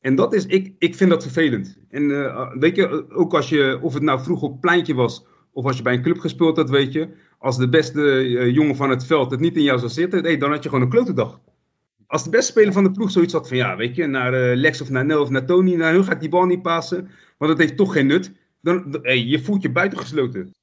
En 0.04 0.14
dat 0.14 0.34
is, 0.34 0.46
ik, 0.46 0.72
ik 0.78 0.94
vind 0.94 1.10
dat 1.10 1.22
vervelend. 1.22 1.78
En 1.90 2.02
uh, 2.02 2.50
weet 2.58 2.76
je, 2.76 3.10
ook 3.10 3.34
als 3.34 3.48
je, 3.48 3.78
of 3.82 3.94
het 3.94 4.02
nou 4.02 4.22
vroeg 4.22 4.42
op 4.42 4.60
pleintje 4.60 4.94
was, 4.94 5.24
of 5.52 5.64
als 5.64 5.76
je 5.76 5.82
bij 5.82 5.94
een 5.94 6.02
club 6.02 6.18
gespeeld 6.18 6.56
had, 6.56 6.70
weet 6.70 6.92
je, 6.92 7.08
als 7.38 7.56
de 7.56 7.68
beste 7.68 8.00
uh, 8.00 8.54
jongen 8.54 8.76
van 8.76 8.90
het 8.90 9.06
veld 9.06 9.30
het 9.30 9.40
niet 9.40 9.56
in 9.56 9.62
jou 9.62 9.78
zou 9.78 9.90
zitten, 9.90 10.22
hey, 10.22 10.38
dan 10.38 10.50
had 10.50 10.62
je 10.62 10.68
gewoon 10.68 10.84
een 10.84 10.90
klote 10.90 11.12
dag. 11.12 11.40
Als 12.06 12.24
de 12.24 12.30
beste 12.30 12.50
speler 12.50 12.72
van 12.72 12.84
de 12.84 12.90
ploeg 12.90 13.10
zoiets 13.10 13.32
had 13.32 13.48
van, 13.48 13.56
ja, 13.56 13.76
weet 13.76 13.96
je, 13.96 14.06
naar 14.06 14.34
uh, 14.34 14.56
Lex 14.56 14.80
of 14.80 14.90
naar 14.90 15.04
Nel 15.04 15.22
of 15.22 15.30
naar 15.30 15.46
Tony, 15.46 15.74
naar 15.74 15.92
hun 15.92 16.04
gaat 16.04 16.20
die 16.20 16.28
bal 16.28 16.44
niet 16.44 16.62
passen, 16.62 17.10
want 17.38 17.50
het 17.50 17.60
heeft 17.60 17.76
toch 17.76 17.92
geen 17.92 18.06
nut, 18.06 18.32
dan, 18.60 18.98
hey, 19.02 19.18
je 19.18 19.40
voelt 19.40 19.62
je 19.62 19.70
buitengesloten. 19.70 20.54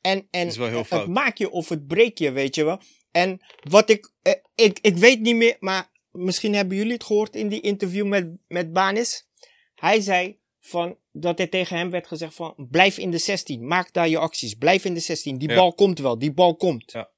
En, 0.00 0.26
en 0.30 0.46
het 0.46 1.06
maak 1.06 1.36
je 1.36 1.50
of 1.50 1.68
het 1.68 1.86
breek 1.86 2.18
je, 2.18 2.32
weet 2.32 2.54
je 2.54 2.64
wel. 2.64 2.80
En 3.10 3.40
wat 3.70 3.90
ik, 3.90 4.10
ik, 4.54 4.78
ik 4.80 4.96
weet 4.96 5.20
niet 5.20 5.36
meer, 5.36 5.56
maar 5.60 5.94
misschien 6.16 6.54
hebben 6.54 6.76
jullie 6.76 6.92
het 6.92 7.04
gehoord 7.04 7.36
in 7.36 7.48
die 7.48 7.60
interview 7.60 8.06
met, 8.06 8.28
met 8.48 8.72
Banis. 8.72 9.28
Hij 9.74 10.00
zei 10.00 10.38
van, 10.60 10.98
dat 11.12 11.40
er 11.40 11.48
tegen 11.48 11.76
hem 11.76 11.90
werd 11.90 12.06
gezegd 12.06 12.34
van, 12.34 12.54
blijf 12.70 12.98
in 12.98 13.10
de 13.10 13.18
16, 13.18 13.66
maak 13.66 13.92
daar 13.92 14.08
je 14.08 14.18
acties, 14.18 14.54
blijf 14.54 14.84
in 14.84 14.94
de 14.94 15.00
16, 15.00 15.38
die 15.38 15.54
bal 15.54 15.74
komt 15.74 15.98
wel, 15.98 16.18
die 16.18 16.32
bal 16.32 16.56
komt. 16.56 16.92
Ja. 16.92 17.10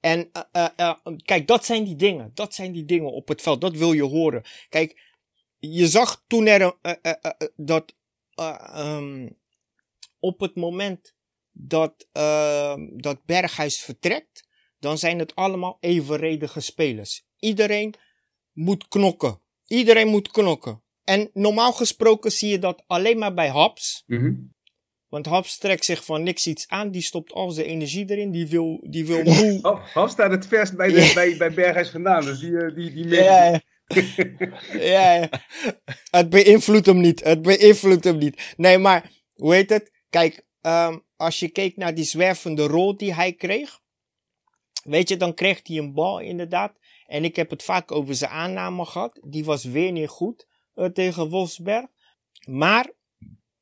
En 0.00 0.30
uh, 0.52 0.68
uh, 0.76 0.94
kijk, 1.24 1.46
dat 1.46 1.64
zijn 1.64 1.84
die 1.84 1.96
dingen, 1.96 2.30
dat 2.34 2.54
zijn 2.54 2.72
die 2.72 2.84
dingen 2.84 3.12
op 3.12 3.28
het 3.28 3.42
veld, 3.42 3.60
dat 3.60 3.76
wil 3.76 3.92
je 3.92 4.02
horen. 4.02 4.42
Kijk, 4.68 5.00
je 5.58 5.88
zag 5.88 6.24
toen 6.26 6.46
er 6.46 6.76
dat 7.56 7.94
um, 8.76 9.38
op 10.18 10.40
het 10.40 10.54
moment 10.54 11.14
dat, 11.52 12.08
ehm, 12.12 12.96
dat 12.96 13.24
Berghuis 13.24 13.80
vertrekt, 13.80 14.48
dan 14.78 14.98
zijn 14.98 15.18
het 15.18 15.34
allemaal 15.34 15.76
evenredige 15.80 16.60
spelers. 16.60 17.26
Iedereen 17.38 17.94
moet 18.52 18.88
knokken. 18.88 19.40
Iedereen 19.66 20.08
moet 20.08 20.30
knokken. 20.30 20.82
En 21.04 21.30
normaal 21.32 21.72
gesproken 21.72 22.32
zie 22.32 22.50
je 22.50 22.58
dat 22.58 22.84
alleen 22.86 23.18
maar 23.18 23.34
bij 23.34 23.48
Haps. 23.48 24.02
Mhm. 24.06 24.34
Want 25.08 25.26
Haps 25.26 25.58
trekt 25.58 25.84
zich 25.84 26.04
van 26.04 26.22
niks 26.22 26.46
iets 26.46 26.68
aan. 26.68 26.90
Die 26.90 27.02
stopt 27.02 27.32
al 27.32 27.50
zijn 27.50 27.66
energie 27.66 28.10
erin. 28.10 28.30
Die 28.30 28.46
wil, 28.46 28.86
die 28.90 29.06
wil 29.06 29.22
moe. 29.42 29.80
Haps 29.94 30.12
staat 30.12 30.30
het 30.30 30.46
verst 30.46 30.76
bij, 30.76 30.88
de, 30.88 31.10
bij, 31.14 31.36
bij 31.36 31.52
Berghuis 31.52 31.90
vandaan. 31.90 32.24
Dus 32.24 32.38
die, 32.38 32.56
eh, 32.58 32.74
die, 32.74 32.92
die 32.92 33.08
ja, 33.08 33.44
ja. 33.44 33.60
ja, 34.72 35.14
ja. 35.14 35.28
Het 36.10 36.30
beïnvloedt 36.30 36.86
hem 36.86 37.00
niet. 37.00 37.24
Het 37.24 37.42
beïnvloedt 37.42 38.04
hem 38.04 38.18
niet. 38.18 38.54
Nee, 38.56 38.78
maar 38.78 39.10
hoe 39.34 39.54
heet 39.54 39.70
het? 39.70 39.90
Kijk, 40.10 40.44
um, 40.62 41.02
als 41.16 41.40
je 41.40 41.48
keek 41.48 41.76
naar 41.76 41.94
die 41.94 42.04
zwervende 42.04 42.66
rol 42.66 42.96
die 42.96 43.14
hij 43.14 43.32
kreeg. 43.32 43.80
Weet 44.84 45.08
je, 45.08 45.16
dan 45.16 45.34
kreeg 45.34 45.60
hij 45.62 45.76
een 45.76 45.92
bal 45.92 46.20
inderdaad. 46.20 46.78
En 47.12 47.24
ik 47.24 47.36
heb 47.36 47.50
het 47.50 47.62
vaak 47.62 47.92
over 47.92 48.14
zijn 48.14 48.30
aanname 48.30 48.84
gehad. 48.84 49.20
Die 49.24 49.44
was 49.44 49.64
weer 49.64 49.92
niet 49.92 50.08
goed 50.08 50.46
uh, 50.74 50.86
tegen 50.86 51.28
Wolfsberg. 51.28 51.86
Maar 52.46 52.90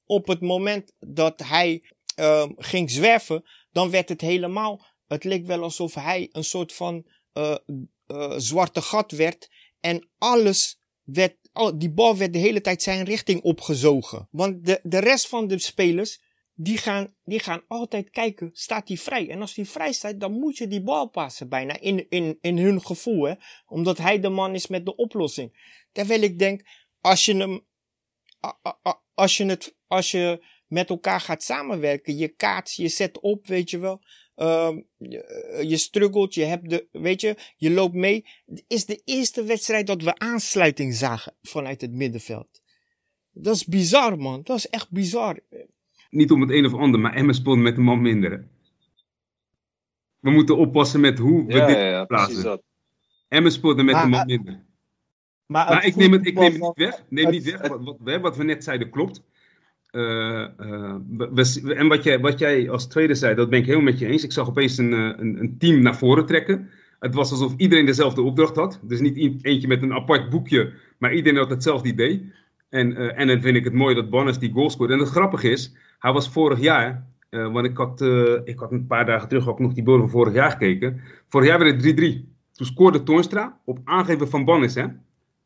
op 0.04 0.26
het 0.26 0.40
moment 0.40 0.92
dat 0.98 1.40
hij 1.44 1.82
uh, 2.16 2.46
ging 2.56 2.90
zwerven, 2.90 3.44
dan 3.70 3.90
werd 3.90 4.08
het 4.08 4.20
helemaal. 4.20 4.86
Het 5.06 5.24
leek 5.24 5.46
wel 5.46 5.62
alsof 5.62 5.94
hij 5.94 6.28
een 6.32 6.44
soort 6.44 6.72
van 6.72 7.06
uh, 7.32 7.56
zwarte 8.36 8.82
gat 8.82 9.10
werd. 9.10 9.50
En 9.80 10.08
alles 10.18 10.80
werd. 11.02 11.36
Oh, 11.52 11.78
die 11.78 11.90
bal 11.90 12.16
werd 12.16 12.32
de 12.32 12.38
hele 12.38 12.60
tijd 12.60 12.82
zijn 12.82 13.04
richting 13.04 13.40
opgezogen. 13.42 14.28
Want 14.30 14.66
de, 14.66 14.80
de 14.82 14.98
rest 14.98 15.28
van 15.28 15.46
de 15.46 15.58
spelers 15.58 16.20
die 16.62 16.78
gaan, 16.78 17.14
die 17.24 17.40
gaan 17.40 17.62
altijd 17.68 18.10
kijken, 18.10 18.50
staat 18.52 18.88
hij 18.88 18.96
vrij? 18.96 19.30
En 19.30 19.40
als 19.40 19.54
hij 19.54 19.64
vrij 19.64 19.92
staat, 19.92 20.20
dan 20.20 20.32
moet 20.32 20.56
je 20.56 20.68
die 20.68 20.82
bal 20.82 21.08
passen 21.08 21.48
bijna 21.48 21.80
in, 21.80 22.08
in, 22.08 22.38
in 22.40 22.58
hun 22.58 22.82
gevoel. 22.82 23.22
Hè? 23.22 23.34
Omdat 23.66 23.98
hij 23.98 24.20
de 24.20 24.28
man 24.28 24.54
is 24.54 24.66
met 24.66 24.84
de 24.84 24.96
oplossing. 24.96 25.76
Terwijl 25.92 26.22
ik 26.22 26.38
denk, 26.38 26.62
als 27.00 27.24
je 27.24 27.36
hem, 27.36 27.66
als 29.14 29.36
je 29.36 29.44
het, 29.44 29.76
als 29.86 30.10
je 30.10 30.44
met 30.66 30.88
elkaar 30.88 31.20
gaat 31.20 31.42
samenwerken, 31.42 32.16
je 32.16 32.28
kaats, 32.28 32.76
je 32.76 32.88
zet 32.88 33.20
op, 33.20 33.46
weet 33.46 33.70
je 33.70 33.78
wel. 33.78 34.02
Uh, 34.36 34.76
je, 34.96 35.64
je 35.66 35.76
struggelt, 35.76 36.34
je 36.34 36.44
hebt 36.44 36.70
de, 36.70 36.88
weet 36.92 37.20
je, 37.20 37.36
je 37.56 37.70
loopt 37.70 37.94
mee. 37.94 38.26
Is 38.66 38.86
de 38.86 39.02
eerste 39.04 39.44
wedstrijd 39.44 39.86
dat 39.86 40.02
we 40.02 40.18
aansluiting 40.18 40.94
zagen 40.94 41.36
vanuit 41.42 41.80
het 41.80 41.92
middenveld. 41.92 42.60
Dat 43.30 43.54
is 43.54 43.64
bizar, 43.64 44.18
man. 44.18 44.42
Dat 44.42 44.56
is 44.56 44.68
echt 44.68 44.90
bizar 44.90 45.38
niet 46.10 46.30
om 46.30 46.40
het 46.40 46.50
een 46.50 46.66
of 46.66 46.74
ander, 46.74 47.00
maar 47.00 47.14
Emmen 47.14 47.34
speelt 47.34 47.58
met 47.58 47.76
een 47.76 47.82
man 47.82 48.02
minder. 48.02 48.44
We 50.18 50.30
moeten 50.30 50.56
oppassen 50.56 51.00
met 51.00 51.18
hoe 51.18 51.46
we 51.46 51.52
dit 51.52 51.68
ja, 51.68 52.04
plaatsen. 52.04 52.62
Emmen 53.28 53.52
speelde 53.52 53.82
met 53.82 53.94
een 53.94 54.08
man 54.08 54.26
minder. 54.26 54.64
Maar, 55.46 55.68
maar 55.68 55.86
ik, 55.86 55.96
neem 55.96 56.12
het, 56.12 56.26
ik 56.26 56.34
neem 56.34 56.52
het 56.52 56.60
niet 56.60 56.72
weg. 56.74 57.02
Neem 57.08 57.30
niet 57.30 57.44
weg. 57.44 57.68
Wat, 57.68 57.98
wat, 57.98 58.20
wat 58.20 58.36
we 58.36 58.44
net 58.44 58.64
zeiden 58.64 58.90
klopt. 58.90 59.22
Uh, 59.90 60.46
uh, 60.60 60.94
we, 61.08 61.74
en 61.74 61.88
wat 61.88 62.04
jij, 62.04 62.20
wat 62.20 62.38
jij 62.38 62.70
als 62.70 62.86
tweede 62.86 63.14
zei, 63.14 63.34
dat 63.34 63.50
ben 63.50 63.58
ik 63.58 63.64
helemaal 63.64 63.90
met 63.90 63.98
je 63.98 64.06
eens. 64.06 64.24
Ik 64.24 64.32
zag 64.32 64.48
opeens 64.48 64.78
een, 64.78 64.92
eh, 64.92 64.98
een, 64.98 65.40
een, 65.40 65.58
team 65.58 65.82
naar 65.82 65.96
voren 65.96 66.26
trekken. 66.26 66.70
Het 66.98 67.14
was 67.14 67.30
alsof 67.30 67.54
iedereen 67.56 67.86
dezelfde 67.86 68.22
opdracht 68.22 68.56
had. 68.56 68.80
Dus 68.82 69.00
niet 69.00 69.44
eentje 69.44 69.68
met 69.68 69.82
een 69.82 69.92
apart 69.92 70.30
boekje, 70.30 70.72
maar 70.98 71.14
iedereen 71.14 71.38
had 71.38 71.50
hetzelfde 71.50 71.88
idee. 71.88 72.32
En, 72.70 72.90
uh, 72.90 73.18
en 73.18 73.26
dan 73.26 73.40
vind 73.40 73.56
ik 73.56 73.64
het 73.64 73.72
mooi 73.72 73.94
dat 73.94 74.10
Bonnes 74.10 74.38
die 74.38 74.52
goal 74.52 74.70
scoort. 74.70 74.90
En 74.90 74.98
het 74.98 75.08
grappige 75.08 75.50
is, 75.50 75.74
hij 75.98 76.12
was 76.12 76.28
vorig 76.28 76.60
jaar, 76.60 77.06
uh, 77.30 77.52
want 77.52 77.66
ik 77.66 77.76
had, 77.76 78.00
uh, 78.00 78.40
ik 78.44 78.58
had 78.58 78.72
een 78.72 78.86
paar 78.86 79.06
dagen 79.06 79.28
terug 79.28 79.48
ook 79.48 79.58
nog 79.58 79.72
die 79.72 79.82
beelden 79.82 80.02
van 80.02 80.10
vorig 80.10 80.34
jaar 80.34 80.50
gekeken. 80.50 81.00
Vorig 81.28 81.48
jaar 81.48 81.58
werd 81.58 81.84
het 81.84 82.00
3-3. 82.00 82.28
Toen 82.52 82.66
scoorde 82.66 83.02
Toornstra 83.02 83.60
op 83.64 83.78
aangeven 83.84 84.28
van 84.28 84.44
Bannis, 84.44 84.74
hè? 84.74 84.86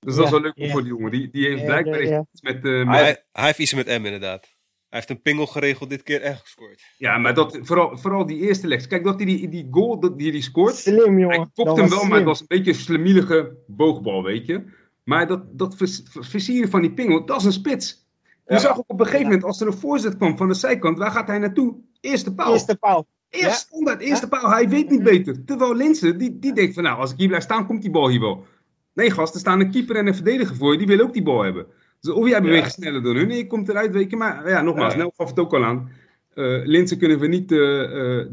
Dus 0.00 0.14
dat 0.14 0.24
is 0.24 0.30
wel 0.30 0.40
leuk 0.40 0.70
voor 0.70 0.80
die 0.82 0.90
jongen. 0.90 1.10
Die, 1.10 1.30
die 1.30 1.46
heeft 1.46 1.64
blijkbaar 1.64 2.02
iets 2.02 2.42
met... 2.42 2.64
Uh, 2.64 2.90
hij, 2.90 3.24
hij, 3.32 3.44
heeft 3.44 3.58
iets 3.58 3.74
met 3.74 3.86
M, 3.86 4.04
inderdaad. 4.04 4.42
Hij 4.88 5.02
heeft 5.02 5.10
een 5.10 5.22
pingel 5.22 5.46
geregeld 5.46 5.90
dit 5.90 6.02
keer 6.02 6.20
echt 6.20 6.40
gescoord. 6.40 6.82
Ja, 6.98 7.18
maar 7.18 7.34
dat, 7.34 7.58
vooral, 7.62 7.98
vooral 7.98 8.26
die 8.26 8.40
eerste 8.40 8.66
legs. 8.66 8.86
Kijk, 8.86 9.04
dat 9.04 9.16
hij 9.16 9.24
die, 9.26 9.48
die 9.48 9.68
goal 9.70 10.16
die 10.16 10.30
hij 10.30 10.40
scoort. 10.40 10.74
Slim, 10.74 11.18
jongen. 11.18 11.28
Hij 11.28 11.46
kopt 11.54 11.76
hem 11.78 11.88
wel, 11.88 12.04
maar 12.04 12.16
het 12.16 12.26
was 12.26 12.40
een 12.40 12.62
beetje 12.62 12.94
een 13.34 13.56
boogbal, 13.66 14.22
weet 14.22 14.46
je. 14.46 14.64
Maar 15.04 15.26
dat, 15.26 15.58
dat 15.58 15.74
versieren 16.20 16.70
van 16.70 16.80
die 16.80 16.92
pingel, 16.92 17.26
dat 17.26 17.38
is 17.38 17.44
een 17.44 17.52
spits. 17.52 18.06
Je 18.46 18.58
zag 18.58 18.78
ook 18.78 18.84
op 18.86 19.00
een 19.00 19.06
gegeven 19.06 19.26
moment, 19.26 19.44
als 19.44 19.60
er 19.60 19.66
een 19.66 19.72
voorzet 19.72 20.16
kwam 20.16 20.36
van 20.36 20.48
de 20.48 20.54
zijkant, 20.54 20.98
waar 20.98 21.10
gaat 21.10 21.26
hij 21.26 21.38
naartoe? 21.38 21.74
Eerste 22.00 22.34
paal. 22.34 22.52
Eerste 22.52 22.76
paal. 22.76 23.06
Eerst 23.30 23.46
ja. 23.46 23.52
standaard, 23.52 24.00
eerste 24.00 24.28
paal. 24.28 24.50
Hij 24.50 24.68
weet 24.68 24.90
niet 24.90 25.02
beter. 25.02 25.44
Terwijl 25.44 25.74
Linsen, 25.74 26.18
die, 26.18 26.38
die 26.38 26.52
denkt 26.52 26.74
van 26.74 26.82
nou, 26.82 26.98
als 26.98 27.12
ik 27.12 27.18
hier 27.18 27.28
blijf 27.28 27.42
staan, 27.42 27.66
komt 27.66 27.82
die 27.82 27.90
bal 27.90 28.08
hier 28.08 28.20
wel. 28.20 28.44
Nee 28.92 29.10
gast, 29.10 29.34
er 29.34 29.40
staan 29.40 29.60
een 29.60 29.70
keeper 29.70 29.96
en 29.96 30.06
een 30.06 30.14
verdediger 30.14 30.56
voor 30.56 30.72
je, 30.72 30.78
die 30.78 30.86
willen 30.86 31.04
ook 31.04 31.12
die 31.12 31.22
bal 31.22 31.42
hebben. 31.42 31.66
Dus 32.00 32.14
of 32.14 32.28
jij 32.28 32.42
beweegt 32.42 32.72
sneller 32.72 33.02
dan 33.02 33.16
hun, 33.16 33.30
je 33.30 33.46
komt 33.46 33.68
eruit, 33.68 33.92
weet 33.92 34.10
je. 34.10 34.16
Maar 34.16 34.48
ja, 34.48 34.62
nogmaals, 34.62 34.92
snel 34.92 35.12
gaf 35.16 35.28
het 35.28 35.38
ook 35.38 35.54
al 35.54 35.64
aan. 35.64 35.90
Uh, 36.34 36.66
Linsen 36.66 36.98
kunnen 36.98 37.18
we 37.18 37.26
niet, 37.26 37.52
uh, 37.52 37.58
uh, 37.60 38.26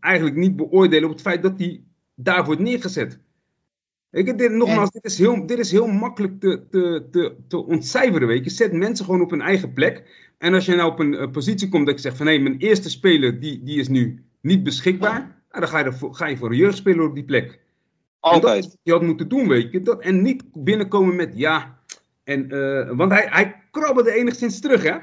eigenlijk 0.00 0.36
niet 0.36 0.56
beoordelen 0.56 1.04
op 1.04 1.10
het 1.10 1.20
feit 1.20 1.42
dat 1.42 1.58
hij 1.58 1.82
daar 2.14 2.44
wordt 2.44 2.60
neergezet. 2.60 3.18
Ik, 4.10 4.38
dit, 4.38 4.52
nogmaals, 4.52 4.90
dit 4.90 5.04
is 5.04 5.18
heel, 5.18 5.46
dit 5.46 5.58
is 5.58 5.70
heel 5.70 5.86
makkelijk 5.86 6.40
te, 6.40 6.66
te, 6.70 7.06
te, 7.10 7.36
te 7.48 7.64
ontcijferen, 7.64 8.28
weet 8.28 8.44
je. 8.44 8.50
Zet 8.50 8.72
mensen 8.72 9.04
gewoon 9.04 9.20
op 9.20 9.30
hun 9.30 9.40
eigen 9.40 9.72
plek. 9.72 10.02
En 10.38 10.54
als 10.54 10.66
je 10.66 10.74
nou 10.74 10.90
op 10.90 10.98
een 10.98 11.30
positie 11.30 11.68
komt 11.68 11.86
dat 11.86 11.94
je 11.94 12.00
zegt 12.00 12.16
van... 12.16 12.26
hé, 12.26 12.32
hey, 12.32 12.42
mijn 12.42 12.58
eerste 12.58 12.90
speler, 12.90 13.40
die, 13.40 13.62
die 13.62 13.78
is 13.78 13.88
nu 13.88 14.24
niet 14.40 14.62
beschikbaar. 14.62 15.20
Nou, 15.50 15.60
dan 15.60 15.68
ga 15.68 15.78
je, 15.78 15.84
ervoor, 15.84 16.14
ga 16.14 16.26
je 16.26 16.36
voor 16.36 16.50
een 16.50 16.56
jeugdspeler 16.56 17.04
op 17.08 17.14
die 17.14 17.24
plek. 17.24 17.60
Altijd. 18.20 18.64
En 18.64 18.70
dat 18.70 18.78
je 18.82 18.92
had 18.92 19.02
moeten 19.02 19.28
doen, 19.28 19.48
weet 19.48 19.72
je. 19.72 19.80
Dat, 19.80 20.02
en 20.02 20.22
niet 20.22 20.42
binnenkomen 20.52 21.16
met 21.16 21.32
ja. 21.34 21.78
En, 22.24 22.54
uh, 22.54 22.90
want 22.90 23.12
hij, 23.12 23.26
hij 23.30 23.62
krabbelde 23.70 24.12
enigszins 24.12 24.60
terug, 24.60 24.82
hè. 24.82 24.96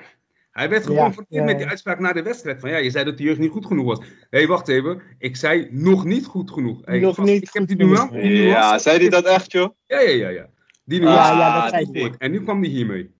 Hij 0.56 0.70
werd 0.70 0.86
geconfronteerd 0.86 1.28
ja, 1.30 1.40
ja, 1.40 1.46
met 1.46 1.58
die 1.58 1.68
uitspraak 1.68 2.00
na 2.00 2.14
de 2.14 2.22
wedstrijd. 2.22 2.60
Van 2.60 2.70
ja, 2.70 2.78
je 2.78 2.90
zei 2.90 3.06
dat 3.06 3.18
de 3.18 3.24
jeugd 3.24 3.40
niet 3.40 3.52
goed 3.52 3.66
genoeg 3.66 3.86
was. 3.86 4.00
Hé, 4.00 4.06
hey, 4.30 4.48
wacht 4.48 4.68
even. 4.68 5.02
Ik 5.18 5.36
zei 5.36 5.68
nog 5.72 6.06
niet 6.06 6.26
goed 6.26 6.52
genoeg. 6.52 6.82
Hey, 6.86 7.00
nog 7.00 7.18
niet 7.18 7.42
ik 7.42 7.50
heb 7.54 7.68
die 7.68 7.76
nuance. 7.76 8.18
Ja, 8.28 8.78
zei 8.80 9.00
hij 9.00 9.10
dat 9.10 9.26
echt, 9.26 9.52
joh? 9.52 9.70
Ja, 9.86 10.00
ja, 10.00 10.10
ja. 10.10 10.30
ja. 10.30 10.50
Die 10.84 11.00
nuance. 11.00 11.32
Ah, 11.32 11.38
ja, 11.38 11.62
dat 11.62 11.70
zei 11.70 12.02
hij. 12.02 12.14
En 12.18 12.32
nu 12.32 12.44
kwam 12.44 12.62
hij 12.62 12.70
hiermee. 12.70 13.14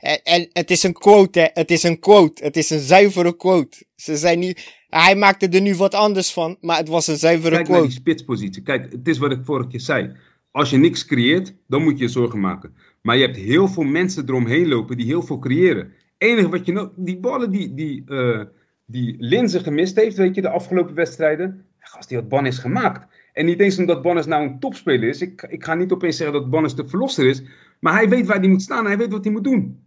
En, 0.00 0.20
en 0.22 0.48
het 0.52 0.70
is 0.70 0.82
een 0.82 0.92
quote, 0.92 1.40
hè. 1.40 1.46
Het 1.52 1.70
is 1.70 1.82
een 1.82 1.98
quote. 1.98 2.44
Het 2.44 2.56
is 2.56 2.70
een 2.70 2.80
zuivere 2.80 3.36
quote. 3.36 3.84
Ze 3.96 4.16
zijn 4.16 4.38
niet... 4.38 4.84
Hij 4.88 5.16
maakte 5.16 5.48
er 5.48 5.60
nu 5.60 5.74
wat 5.74 5.94
anders 5.94 6.32
van, 6.32 6.56
maar 6.60 6.76
het 6.76 6.88
was 6.88 7.06
een 7.06 7.16
zuivere 7.16 7.54
Kijk 7.54 7.64
quote. 7.64 7.80
Kijk 7.80 7.92
naar 7.92 8.02
die 8.02 8.14
spitspositie. 8.14 8.62
Kijk, 8.62 8.92
het 8.92 9.08
is 9.08 9.18
wat 9.18 9.32
ik 9.32 9.40
vorige 9.44 9.68
keer 9.68 9.80
zei. 9.80 10.16
Als 10.50 10.70
je 10.70 10.76
niks 10.76 11.04
creëert, 11.04 11.54
dan 11.66 11.82
moet 11.82 11.98
je 11.98 12.04
je 12.04 12.10
zorgen 12.10 12.40
maken. 12.40 12.76
Maar 13.02 13.16
je 13.16 13.24
hebt 13.24 13.36
heel 13.36 13.68
veel 13.68 13.82
mensen 13.82 14.28
eromheen 14.28 14.68
lopen 14.68 14.96
die 14.96 15.06
heel 15.06 15.22
veel 15.22 15.38
creëren. 15.38 15.92
Enige 16.22 16.48
wat 16.48 16.66
je 16.66 16.72
nou... 16.72 16.88
Die 16.96 17.18
ballen 17.18 17.50
die, 17.50 17.74
die, 17.74 18.02
uh, 18.06 18.42
die 18.86 19.16
Linzen 19.18 19.60
gemist 19.60 19.96
heeft, 19.96 20.16
weet 20.16 20.34
je, 20.34 20.40
de 20.40 20.48
afgelopen 20.48 20.94
wedstrijden. 20.94 21.66
Gast, 21.78 22.08
die 22.08 22.18
had 22.18 22.28
Bannis 22.28 22.58
gemaakt. 22.58 23.06
En 23.32 23.44
niet 23.46 23.60
eens 23.60 23.78
omdat 23.78 24.02
Bannis 24.02 24.26
nou 24.26 24.44
een 24.44 24.58
topspeler 24.58 25.08
is. 25.08 25.20
Ik, 25.20 25.42
ik 25.42 25.64
ga 25.64 25.74
niet 25.74 25.92
opeens 25.92 26.16
zeggen 26.16 26.40
dat 26.40 26.50
Bannis 26.50 26.74
de 26.74 26.88
verlosser 26.88 27.26
is. 27.26 27.42
Maar 27.80 27.92
hij 27.92 28.08
weet 28.08 28.26
waar 28.26 28.38
hij 28.38 28.48
moet 28.48 28.62
staan. 28.62 28.86
Hij 28.86 28.98
weet 28.98 29.12
wat 29.12 29.24
hij 29.24 29.32
moet 29.32 29.44
doen. 29.44 29.86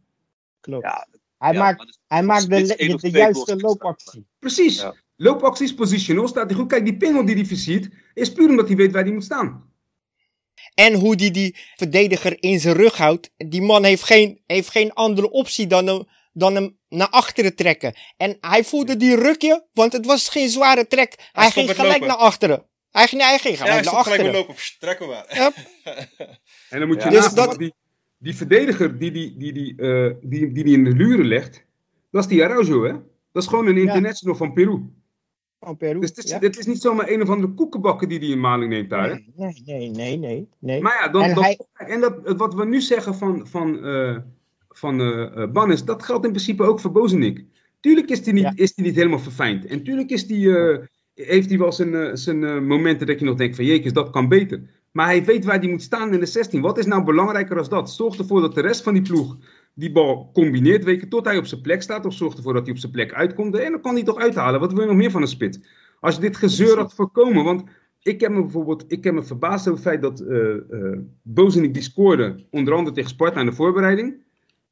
Klopt. 0.60 0.84
Ja, 0.84 1.08
hij 1.38 1.54
ja, 1.54 1.60
maakt, 1.60 2.00
hij 2.08 2.24
maakt 2.24 2.50
de, 2.50 2.62
de, 2.62 2.98
de 3.02 3.10
juiste 3.10 3.56
loopactie. 3.56 4.26
Precies. 4.40 4.82
Ja. 4.82 4.96
Loopacties, 5.16 5.74
positional, 5.74 6.28
staat 6.28 6.50
hij 6.50 6.60
goed. 6.60 6.68
Kijk, 6.68 6.86
die 6.86 6.98
pingel 6.98 7.26
die 7.26 7.36
hij 7.36 7.46
versiert, 7.46 7.90
is 8.14 8.32
puur 8.32 8.50
omdat 8.50 8.68
hij 8.68 8.76
weet 8.76 8.92
waar 8.92 9.04
hij 9.04 9.14
moet 9.14 9.24
staan. 9.24 9.70
En 10.74 10.94
hoe 10.94 11.16
die 11.16 11.32
die 11.32 11.56
verdediger 11.76 12.44
in 12.44 12.60
zijn 12.60 12.76
rug 12.76 12.98
houdt. 12.98 13.32
Die 13.38 13.62
man 13.62 13.84
heeft 13.84 14.04
geen, 14.04 14.42
heeft 14.48 14.70
geen 14.70 14.94
andere 14.94 15.30
optie 15.32 15.68
dan 15.68 15.88
hem, 15.88 16.04
dan 16.36 16.56
hem 16.56 16.78
naar 16.90 17.10
achteren 17.10 17.56
trekken. 17.56 17.94
En 18.18 18.38
hij 18.40 18.64
voelde 18.64 18.98
die 18.98 19.16
rukje, 19.16 19.66
want 19.74 19.94
het 19.94 20.06
was 20.06 20.30
geen 20.30 20.50
zware 20.50 20.88
trek. 20.88 21.14
Hij, 21.18 21.44
hij 21.44 21.52
ging 21.52 21.76
gelijk 21.76 21.94
lopen. 21.94 22.08
naar 22.08 22.18
achteren. 22.18 22.66
Hij 22.92 23.08
ging, 23.08 23.22
hij 23.22 23.38
ging 23.38 23.58
gelijk 23.58 23.84
ja, 23.84 23.92
naar 23.92 24.00
achteren. 24.00 24.26
Gelijk 24.26 24.48
lopen. 24.48 24.56
Trekken 24.80 25.08
maar. 25.08 25.26
Yep. 25.30 25.54
en 26.70 26.80
dan 26.80 26.88
moet 26.88 27.04
je 27.04 27.10
ja. 27.10 27.22
dus 27.22 27.34
dat... 27.34 27.58
die, 27.58 27.74
die 28.18 28.36
verdediger 28.36 28.98
die 28.98 29.12
die, 29.12 29.38
die, 29.38 29.54
die, 29.54 29.74
uh, 29.78 30.14
die, 30.22 30.52
die, 30.52 30.64
die 30.64 30.78
in 30.78 30.84
de 30.84 30.92
luren 30.92 31.26
legt, 31.26 31.66
dat 32.12 32.24
is 32.24 32.30
die 32.30 32.44
Araujo, 32.44 32.84
hè? 32.84 32.92
Dat 33.32 33.44
is 33.44 33.50
gewoon 33.50 33.68
een 33.68 33.78
international 33.78 34.36
ja. 34.36 34.46
van 34.46 34.54
Peru. 34.54 34.82
Van 35.60 35.78
Peru, 35.78 36.00
Dus 36.00 36.14
dit, 36.14 36.30
ja. 36.30 36.40
dit, 36.40 36.58
is 36.58 36.66
niet 36.66 36.82
zomaar 36.82 37.10
een 37.10 37.22
of 37.22 37.30
andere 37.30 37.54
koekenbakken 37.54 38.10
die 38.10 38.20
hij 38.20 38.28
in 38.28 38.40
maling 38.40 38.70
neemt 38.70 38.90
daar, 38.90 39.10
hè? 39.10 39.16
Nee, 39.36 39.62
nee, 39.66 39.90
nee, 39.90 40.18
nee. 40.18 40.50
nee. 40.60 40.82
Maar 40.82 41.02
ja, 41.02 41.08
dan, 41.08 41.24
en, 41.24 41.42
hij... 41.42 41.60
en 41.74 42.00
dat, 42.00 42.38
wat 42.38 42.54
we 42.54 42.66
nu 42.66 42.82
zeggen 42.82 43.16
van, 43.16 43.48
van, 43.48 43.88
uh, 43.88 44.18
van 44.78 45.02
uh, 45.02 45.52
Bannis, 45.52 45.84
dat 45.84 46.04
geldt 46.04 46.26
in 46.26 46.32
principe 46.32 46.64
ook 46.64 46.80
voor 46.80 46.92
Bozenik. 46.92 47.46
Tuurlijk 47.80 48.10
is 48.10 48.26
hij 48.26 48.34
niet, 48.34 48.44
ja. 48.44 48.52
is 48.56 48.76
niet 48.76 48.96
helemaal 48.96 49.20
verfijnd. 49.20 49.66
En 49.66 49.84
tuurlijk 49.84 50.10
is 50.10 50.28
die, 50.28 50.48
uh, 50.48 50.78
heeft 51.14 51.50
hij 51.50 51.58
wel 51.58 51.72
zijn, 51.72 52.18
zijn 52.18 52.68
momenten 52.68 53.08
dat 53.08 53.20
je 53.20 53.26
nog 53.26 53.38
denkt 53.38 53.56
van 53.56 53.66
jeekjes, 53.66 53.94
dat 53.94 54.10
kan 54.10 54.28
beter. 54.28 54.62
Maar 54.96 55.06
hij 55.06 55.26
weet 55.26 55.46
waar 55.46 55.60
hij 55.60 55.70
moet 55.70 55.82
staan 55.82 56.14
in 56.14 56.20
de 56.20 56.26
16. 56.26 56.62
Wat 56.62 56.78
is 56.78 56.86
nou 56.86 57.04
belangrijker 57.04 57.58
als 57.58 57.70
dat? 57.70 57.92
Zorg 57.92 58.18
ervoor 58.18 58.42
dat 58.42 58.56
de 58.56 58.62
rest 58.62 58.84
van 58.84 58.94
die 58.94 59.02
ploeg 59.02 59.38
die 59.74 59.92
bal 59.92 60.30
combineert, 60.34 60.86
je, 60.86 61.08
tot 61.08 61.26
hij 61.26 61.38
op 61.38 61.46
zijn 61.46 61.62
plek 61.62 61.82
staat. 61.82 62.06
Of 62.06 62.14
zorg 62.14 62.36
ervoor 62.36 62.54
dat 62.54 62.64
hij 62.64 62.72
op 62.72 62.78
zijn 62.78 62.92
plek 62.92 63.14
uitkomt. 63.14 63.56
En 63.56 63.72
dan 63.72 63.82
kan 63.82 63.94
hij 63.94 64.04
toch 64.04 64.20
uithalen. 64.20 64.60
Wat 64.60 64.74
wil 64.74 64.82
je 64.82 64.88
nog 64.88 64.96
meer 64.96 65.12
van 65.12 65.22
een 65.22 65.28
spit? 65.28 65.60
Als 66.00 66.16
je 66.16 66.22
dit 66.22 66.38
gezeur 66.38 66.78
had 66.78 66.94
voorkomen. 66.94 67.44
Want 67.44 67.64
ik 68.02 68.22
heb 68.22 68.32
me 68.32 68.42
bijvoorbeeld 68.42 68.86
ik 68.88 69.04
heb 69.04 69.14
me 69.14 69.24
verbaasd 69.24 69.68
over 69.68 69.84
het 69.84 69.90
feit 69.90 70.02
dat 70.02 70.22
uh, 70.22 70.56
uh, 70.70 70.98
Bozenik 71.22 71.74
die 71.74 71.84
scoorde. 71.84 72.46
Onder 72.50 72.74
andere 72.74 72.96
tegen 72.96 73.10
Sparta 73.10 73.40
aan 73.40 73.46
de 73.46 73.52
voorbereiding. 73.52 74.24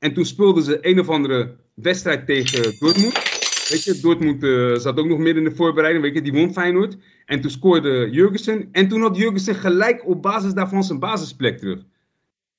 En 0.03 0.13
toen 0.13 0.25
speelden 0.25 0.63
ze 0.63 0.77
een 0.81 0.99
of 0.99 1.09
andere 1.09 1.55
wedstrijd 1.73 2.25
tegen 2.25 2.75
Dortmund. 2.79 3.13
Weet 3.69 3.83
je, 3.83 3.99
Dortmund 4.01 4.43
uh, 4.43 4.75
zat 4.75 4.97
ook 4.99 5.07
nog 5.07 5.17
midden 5.17 5.43
in 5.43 5.49
de 5.49 5.55
voorbereiding. 5.55 6.03
Weet 6.03 6.13
je, 6.13 6.21
die 6.21 6.33
won 6.33 6.53
Feyenoord. 6.53 6.97
En 7.25 7.41
toen 7.41 7.51
scoorde 7.51 8.09
Jurgensen. 8.11 8.69
En 8.71 8.87
toen 8.87 9.01
had 9.01 9.17
Jurgensen 9.17 9.55
gelijk 9.55 10.07
op 10.07 10.21
basis 10.21 10.53
daarvan 10.53 10.83
zijn 10.83 10.99
basisplek 10.99 11.57
terug. 11.57 11.79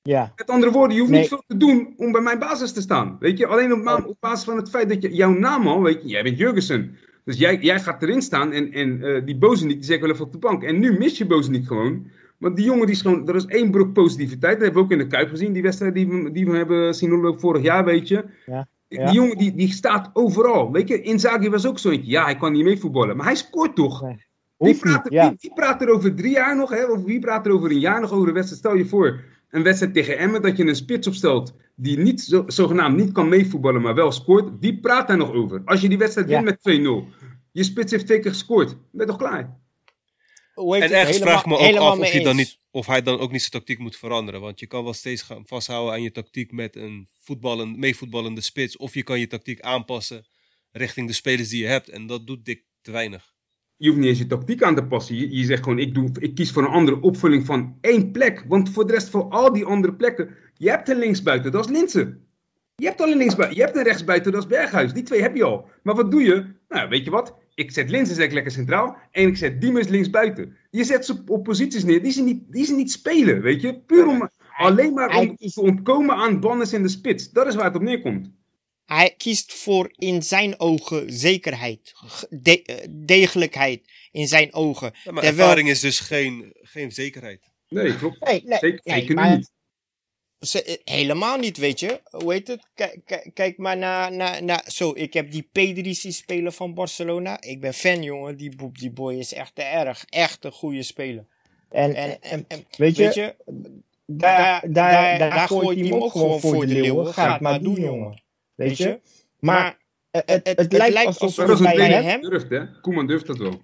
Ja. 0.01 0.33
Met 0.35 0.49
andere 0.49 0.71
woorden, 0.71 0.93
je 0.93 0.99
hoeft 0.99 1.11
nee. 1.11 1.21
niet 1.21 1.29
veel 1.29 1.43
te 1.47 1.57
doen 1.57 1.93
om 1.97 2.11
bij 2.11 2.21
mijn 2.21 2.39
basis 2.39 2.71
te 2.71 2.81
staan. 2.81 3.17
Weet 3.19 3.37
je, 3.37 3.47
alleen 3.47 3.73
op, 3.73 4.05
op 4.05 4.17
basis 4.19 4.45
van 4.45 4.57
het 4.57 4.69
feit 4.69 4.89
dat 4.89 5.01
je 5.01 5.15
jouw 5.15 5.33
naam 5.33 5.67
al, 5.67 5.81
weet 5.81 6.01
je, 6.01 6.07
jij 6.07 6.23
bent 6.23 6.37
Jurgensen. 6.37 6.97
Dus 7.25 7.37
jij, 7.37 7.57
jij 7.61 7.79
gaat 7.79 8.03
erin 8.03 8.21
staan 8.21 8.51
en, 8.51 8.71
en 8.71 8.99
uh, 9.01 9.25
die 9.25 9.37
Bozenik, 9.37 9.75
die 9.75 9.85
zegt 9.85 10.01
wel 10.01 10.09
even 10.09 10.25
op 10.25 10.31
de 10.31 10.37
bank. 10.37 10.63
En 10.63 10.79
nu 10.79 10.97
mis 10.97 11.17
je 11.17 11.25
Bozenik 11.25 11.67
gewoon. 11.67 12.07
Want 12.37 12.55
die 12.55 12.65
jongen 12.65 12.85
die 12.85 12.95
is 12.95 13.01
gewoon, 13.01 13.27
er 13.27 13.35
is 13.35 13.45
één 13.45 13.71
brok 13.71 13.93
positiviteit. 13.93 14.53
Dat 14.53 14.61
hebben 14.61 14.73
we 14.73 14.79
ook 14.79 14.91
in 14.91 14.97
de 14.97 15.07
Kuip 15.07 15.29
gezien, 15.29 15.53
die 15.53 15.61
wedstrijd 15.61 15.93
die 15.93 16.07
we, 16.07 16.31
die 16.31 16.45
we 16.45 16.57
hebben 16.57 16.95
zien 16.95 17.09
lopen 17.09 17.39
vorig 17.39 17.63
jaar, 17.63 17.85
weet 17.85 18.07
je. 18.07 18.25
Ja. 18.45 18.67
Ja. 18.87 19.05
Die 19.05 19.13
jongen 19.13 19.37
die, 19.37 19.55
die 19.55 19.71
staat 19.71 20.09
overal. 20.13 20.71
Weet 20.71 20.87
je, 20.87 21.01
Inzaghi 21.01 21.49
was 21.49 21.65
ook 21.65 21.79
zo 21.79 21.89
eentje. 21.89 22.11
Ja, 22.11 22.23
hij 22.23 22.37
kan 22.37 22.51
niet 22.51 22.63
mee 22.63 22.79
voetballen, 22.79 23.17
maar 23.17 23.25
hij 23.25 23.35
scoort 23.35 23.75
toch. 23.75 24.01
Nee. 24.01 24.25
Wie 24.57 24.79
praat, 24.79 25.05
er, 25.05 25.13
ja. 25.13 25.33
wie 25.39 25.53
praat, 25.53 25.81
er 25.81 25.89
over 25.89 26.15
drie 26.15 26.31
jaar 26.31 26.55
nog, 26.55 26.69
hè? 26.69 26.85
of 26.85 27.03
wie 27.03 27.19
praat 27.19 27.45
er 27.45 27.51
over 27.51 27.71
een 27.71 27.79
jaar 27.79 28.01
nog 28.01 28.11
over 28.11 28.27
de 28.27 28.33
wedstrijd? 28.33 28.61
Stel 28.61 28.75
je 28.75 28.85
voor, 28.85 29.23
een 29.49 29.63
wedstrijd 29.63 29.93
tegen 29.93 30.17
Emmen, 30.17 30.41
dat 30.41 30.57
je 30.57 30.67
een 30.67 30.75
spits 30.75 31.07
opstelt 31.07 31.55
die 31.75 31.97
niet, 31.97 32.21
zo, 32.21 32.43
zogenaamd 32.47 32.97
niet 32.97 33.11
kan 33.11 33.29
meevoetballen, 33.29 33.81
maar 33.81 33.95
wel 33.95 34.11
scoort. 34.11 34.49
Wie 34.59 34.79
praat 34.79 35.07
daar 35.07 35.17
nog 35.17 35.31
over? 35.33 35.61
Als 35.65 35.81
je 35.81 35.89
die 35.89 35.97
wedstrijd 35.97 36.27
wint 36.27 36.43
met 36.43 36.57
2-0, 36.57 37.25
je 37.51 37.63
spits 37.63 37.91
heeft 37.91 38.05
twee 38.05 38.19
keer 38.19 38.31
gescoord, 38.31 38.69
ben 38.69 39.05
je 39.05 39.11
toch 39.11 39.17
klaar? 39.17 39.57
En 40.55 40.91
ergens 40.91 41.17
vraag 41.17 41.39
ik 41.39 41.45
me 41.45 41.57
ook 41.57 41.75
af 41.75 41.99
of, 41.99 42.11
je 42.11 42.23
dan 42.23 42.35
niet, 42.35 42.57
of 42.71 42.85
hij 42.85 43.01
dan 43.01 43.19
ook 43.19 43.31
niet 43.31 43.39
zijn 43.39 43.51
tactiek 43.51 43.79
moet 43.79 43.97
veranderen. 43.97 44.41
Want 44.41 44.59
je 44.59 44.67
kan 44.67 44.83
wel 44.83 44.93
steeds 44.93 45.21
gaan 45.21 45.43
vasthouden 45.45 45.93
aan 45.93 46.01
je 46.01 46.11
tactiek 46.11 46.51
met 46.51 46.75
een 46.75 47.07
voetballen, 47.19 47.79
meevoetballende 47.79 48.41
spits. 48.41 48.77
Of 48.77 48.93
je 48.93 49.03
kan 49.03 49.19
je 49.19 49.27
tactiek 49.27 49.61
aanpassen 49.61 50.25
richting 50.71 51.07
de 51.07 51.13
spelers 51.13 51.49
die 51.49 51.61
je 51.61 51.67
hebt. 51.67 51.89
En 51.89 52.07
dat 52.07 52.27
doet 52.27 52.45
Dick 52.45 52.63
te 52.81 52.91
weinig. 52.91 53.33
Je 53.77 53.87
hoeft 53.87 53.99
niet 53.99 54.09
eens 54.09 54.17
je 54.17 54.27
tactiek 54.27 54.63
aan 54.63 54.75
te 54.75 54.83
passen. 54.83 55.15
Je, 55.15 55.37
je 55.37 55.43
zegt 55.43 55.63
gewoon, 55.63 55.79
ik, 55.79 55.93
doe, 55.93 56.09
ik 56.19 56.35
kies 56.35 56.51
voor 56.51 56.63
een 56.63 56.69
andere 56.69 57.01
opvulling 57.01 57.45
van 57.45 57.77
één 57.81 58.11
plek. 58.11 58.45
Want 58.47 58.69
voor 58.69 58.87
de 58.87 58.93
rest, 58.93 59.09
voor 59.09 59.29
al 59.29 59.53
die 59.53 59.65
andere 59.65 59.93
plekken, 59.93 60.35
je 60.53 60.69
hebt 60.69 60.89
een 60.89 60.97
linksbuiten, 60.97 61.51
dat 61.51 61.65
is 61.65 61.71
Linsen. 61.71 62.27
Je 62.75 62.85
hebt 62.85 63.01
al 63.01 63.11
een 63.11 63.17
linksbuiten, 63.17 63.57
je 63.57 63.63
hebt 63.63 63.77
een 63.77 63.83
rechtsbuiten, 63.83 64.31
dat 64.31 64.41
is 64.41 64.47
Berghuis. 64.47 64.93
Die 64.93 65.03
twee 65.03 65.21
heb 65.21 65.35
je 65.35 65.43
al. 65.43 65.69
Maar 65.83 65.95
wat 65.95 66.11
doe 66.11 66.21
je? 66.21 66.45
Nou, 66.67 66.89
weet 66.89 67.03
je 67.03 67.11
wat? 67.11 67.35
Ik 67.55 67.71
zet 67.71 67.89
Linsen 67.89 68.33
lekker 68.33 68.51
centraal 68.51 68.97
en 69.11 69.27
ik 69.27 69.37
zet 69.37 69.61
Diemers 69.61 69.87
linksbuiten. 69.87 70.57
Je 70.71 70.83
zet 70.83 71.05
ze 71.05 71.23
op 71.27 71.43
posities 71.43 71.83
neer 71.83 72.03
die 72.03 72.11
ze 72.11 72.23
niet, 72.23 72.51
die 72.51 72.65
ze 72.65 72.75
niet 72.75 72.91
spelen, 72.91 73.41
weet 73.41 73.61
je? 73.61 73.79
Puur 73.79 74.07
om, 74.07 74.29
alleen 74.57 74.93
maar 74.93 75.17
om 75.17 75.35
te 75.35 75.61
ontkomen 75.61 76.15
aan 76.15 76.39
banners 76.39 76.73
in 76.73 76.81
de 76.81 76.89
spits. 76.89 77.31
Dat 77.31 77.47
is 77.47 77.55
waar 77.55 77.65
het 77.65 77.75
op 77.75 77.81
neerkomt. 77.81 78.31
Hij 78.85 79.13
kiest 79.17 79.53
voor 79.53 79.93
in 79.95 80.23
zijn 80.23 80.59
ogen 80.59 81.13
zekerheid, 81.13 81.93
de, 82.29 82.87
degelijkheid 83.05 83.91
in 84.11 84.27
zijn 84.27 84.53
ogen. 84.53 84.91
Ja, 85.03 85.11
maar 85.11 85.23
Terwijl... 85.23 85.47
ervaring 85.47 85.69
is 85.69 85.79
dus 85.79 85.99
geen, 85.99 86.53
geen 86.61 86.91
zekerheid. 86.91 87.51
Nee, 87.69 87.95
klopt. 87.95 88.25
Nee, 88.25 88.41
nee, 88.45 88.59
zeker, 88.83 89.15
nee, 89.15 89.35
niet. 89.35 89.51
Ze, 90.45 90.81
helemaal 90.83 91.37
niet, 91.37 91.57
weet 91.57 91.79
je. 91.79 92.01
Hoe 92.09 92.33
heet 92.33 92.47
het? 92.47 92.67
Kijk, 92.75 93.29
kijk 93.33 93.57
maar 93.57 93.77
naar, 93.77 94.11
naar, 94.11 94.43
naar... 94.43 94.63
Zo, 94.67 94.91
ik 94.95 95.13
heb 95.13 95.31
die 95.31 95.49
Pedri 95.51 95.93
zien 95.93 96.13
spelen 96.13 96.53
van 96.53 96.73
Barcelona. 96.73 97.41
Ik 97.41 97.61
ben 97.61 97.73
fan, 97.73 98.03
jongen. 98.03 98.37
Die, 98.37 98.55
die 98.71 98.91
boy 98.91 99.13
is 99.13 99.33
echt 99.33 99.55
te 99.55 99.61
erg. 99.61 100.05
Echt 100.09 100.45
een 100.45 100.51
goede 100.51 100.83
speler. 100.83 101.25
En, 101.69 101.95
en, 101.95 102.21
en, 102.21 102.45
en 102.47 102.65
weet 102.77 102.95
je... 102.95 103.03
Weet 103.03 103.13
je 103.13 103.35
daar, 104.07 104.61
daar, 104.61 104.73
daar, 104.73 105.19
daar, 105.19 105.29
daar 105.29 105.47
gooit 105.47 105.79
hij 105.79 105.87
hem 105.87 106.01
ook 106.03 106.11
gewoon 106.11 106.39
voor 106.39 106.65
de 106.65 106.73
leeuwen. 106.73 107.13
Ga 107.13 107.31
het 107.31 107.41
maar 107.41 107.61
doen, 107.61 107.79
jongen. 107.81 108.21
Weet 108.55 108.77
je? 108.77 108.99
Maar, 109.39 109.77
het, 110.11 110.47
het, 110.55 110.73
lijkt 110.73 111.19
alsof 111.19 111.59
het 111.59 111.75
bij 111.75 112.03
hem... 112.03 112.21
Durft, 112.21 112.49
hè? 112.49 112.79
Koeman 112.81 113.07
durft 113.07 113.27
dat 113.27 113.37
wel. 113.37 113.61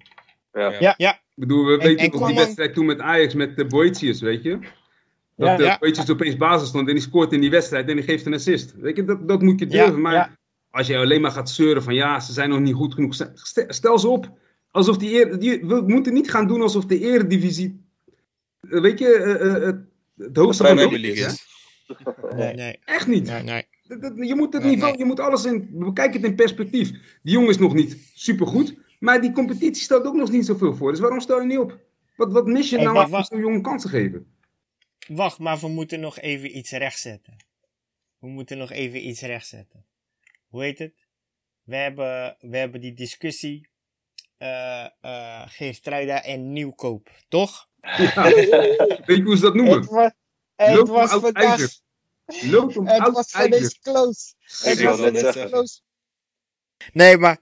Ja. 0.54 0.76
ja. 0.80 0.94
ja. 0.98 1.14
Ik 1.14 1.48
bedoel, 1.48 1.66
we 1.66 1.78
weten 1.78 2.12
nog 2.12 2.28
die 2.28 2.36
wedstrijd 2.36 2.74
toen 2.74 2.86
met 2.86 3.00
Ajax 3.00 3.34
met 3.34 3.56
de 3.56 3.66
Boetius, 3.66 4.22
weet 4.22 4.44
je? 4.44 4.60
Dat 5.42 5.58
de 5.58 5.78
Boetius 5.80 6.10
opeens 6.10 6.38
basis 6.38 6.68
stond 6.68 6.88
en 6.88 6.94
die 6.94 7.04
scoort 7.04 7.34
in 7.34 7.42
die 7.42 7.50
wedstrijd 7.50 7.90
en 7.90 7.96
die 7.96 8.06
geeft 8.06 8.26
een 8.26 8.34
assist. 8.34 8.74
Weet 8.78 8.96
je, 8.96 9.04
dat, 9.04 9.28
dat 9.28 9.42
moet 9.42 9.60
je 9.60 9.68
durven. 9.68 10.02
maar 10.02 10.38
als 10.70 10.88
je 10.88 10.98
alleen 10.98 11.22
maar 11.22 11.32
gaat 11.32 11.50
zeuren 11.50 11.84
van 11.84 11.94
ja, 11.94 12.20
ze 12.20 12.34
zijn 12.34 12.50
nog 12.50 12.60
niet 12.60 12.76
goed 12.76 12.94
genoeg. 12.94 13.16
Stel 13.68 14.00
ze 14.00 14.08
op. 14.08 14.32
Alsof 14.72 14.98
die, 14.98 15.14
eer, 15.14 15.40
die 15.40 15.66
we 15.66 15.84
moeten 15.88 16.14
niet 16.14 16.32
gaan 16.32 16.48
doen 16.48 16.62
alsof 16.62 16.86
de 16.86 17.00
eredivisie, 17.00 17.86
eh, 18.70 18.82
weet 18.82 19.00
je, 19.00 19.38
uh, 19.42 19.68
uh, 19.68 20.28
het 20.28 20.38
hoogste 20.38 20.66
van 20.66 20.76
de 20.76 21.00
League 21.00 21.26
is. 21.26 21.46
Nee, 22.36 22.54
nee. 22.54 22.80
Echt 22.86 23.08
niet. 23.08 23.28
Nee, 23.28 23.44
nee. 23.44 23.66
Je 24.28 24.36
moet 24.36 24.54
het 24.54 24.64
niveau, 24.64 24.98
je 24.98 25.06
moet 25.06 25.20
alles 25.20 25.46
in, 25.46 25.70
bekijk 25.72 26.14
het 26.14 26.24
in 26.24 26.36
perspectief. 26.36 26.90
Die 27.22 27.34
jongen 27.34 27.50
is 27.50 27.58
nog 27.58 27.74
niet 27.74 27.98
supergoed, 28.14 28.76
maar 29.00 29.22
die 29.22 29.32
competitie 29.32 29.84
stelt 29.84 30.06
ook 30.06 30.16
nog 30.16 30.32
niet 30.32 30.46
zoveel 30.46 30.76
voor. 30.76 30.92
Dus 30.92 31.00
waarom 31.00 31.20
stel 31.20 31.40
je 31.40 31.46
niet 31.46 31.58
op? 31.58 31.80
Wat, 32.16 32.32
wat 32.32 32.48
mis 32.48 32.70
je 32.70 32.78
nou 32.78 33.12
om 33.12 33.24
zo'n 33.24 33.40
jongen 33.40 33.62
kansen 33.62 33.90
geven? 33.90 34.26
Wacht, 35.16 35.40
maar 35.40 35.60
we 35.60 35.68
moeten 35.68 36.00
nog 36.00 36.20
even 36.20 36.58
iets 36.58 36.72
rechtzetten. 36.72 37.38
We 38.20 38.28
moeten 38.28 38.58
nog 38.58 38.72
even 38.72 39.08
iets 39.08 39.22
rechtzetten. 39.22 39.86
Hoe 40.48 40.64
heet 40.64 40.80
het? 40.80 41.06
We 41.64 41.76
hebben, 41.76 42.38
we 42.40 42.58
hebben 42.58 42.82
die 42.82 42.94
discussie 42.94 43.70
uh, 44.38 44.88
uh, 45.02 45.48
Geertruida 45.48 46.24
en 46.24 46.54
Nieuwkoop, 46.54 47.10
toch? 47.28 47.70
Ja. 47.82 48.24
Weet 49.06 49.18
je 49.18 49.24
hoe 49.24 49.36
ze 49.36 49.42
dat 49.42 49.54
noemen? 49.54 49.80
Het 49.80 49.88
was, 49.88 50.12
het 50.56 50.88
was 50.88 51.10
vandaag... 51.12 51.80
Loop 52.26 52.78
om 52.78 52.88
het 52.88 53.12
was 53.12 53.32
vandaag 53.32 53.80
close. 53.80 54.34
Het 54.42 54.82
was 54.82 55.34
close. 55.34 55.82
Nee, 56.94 57.18
maar... 57.18 57.40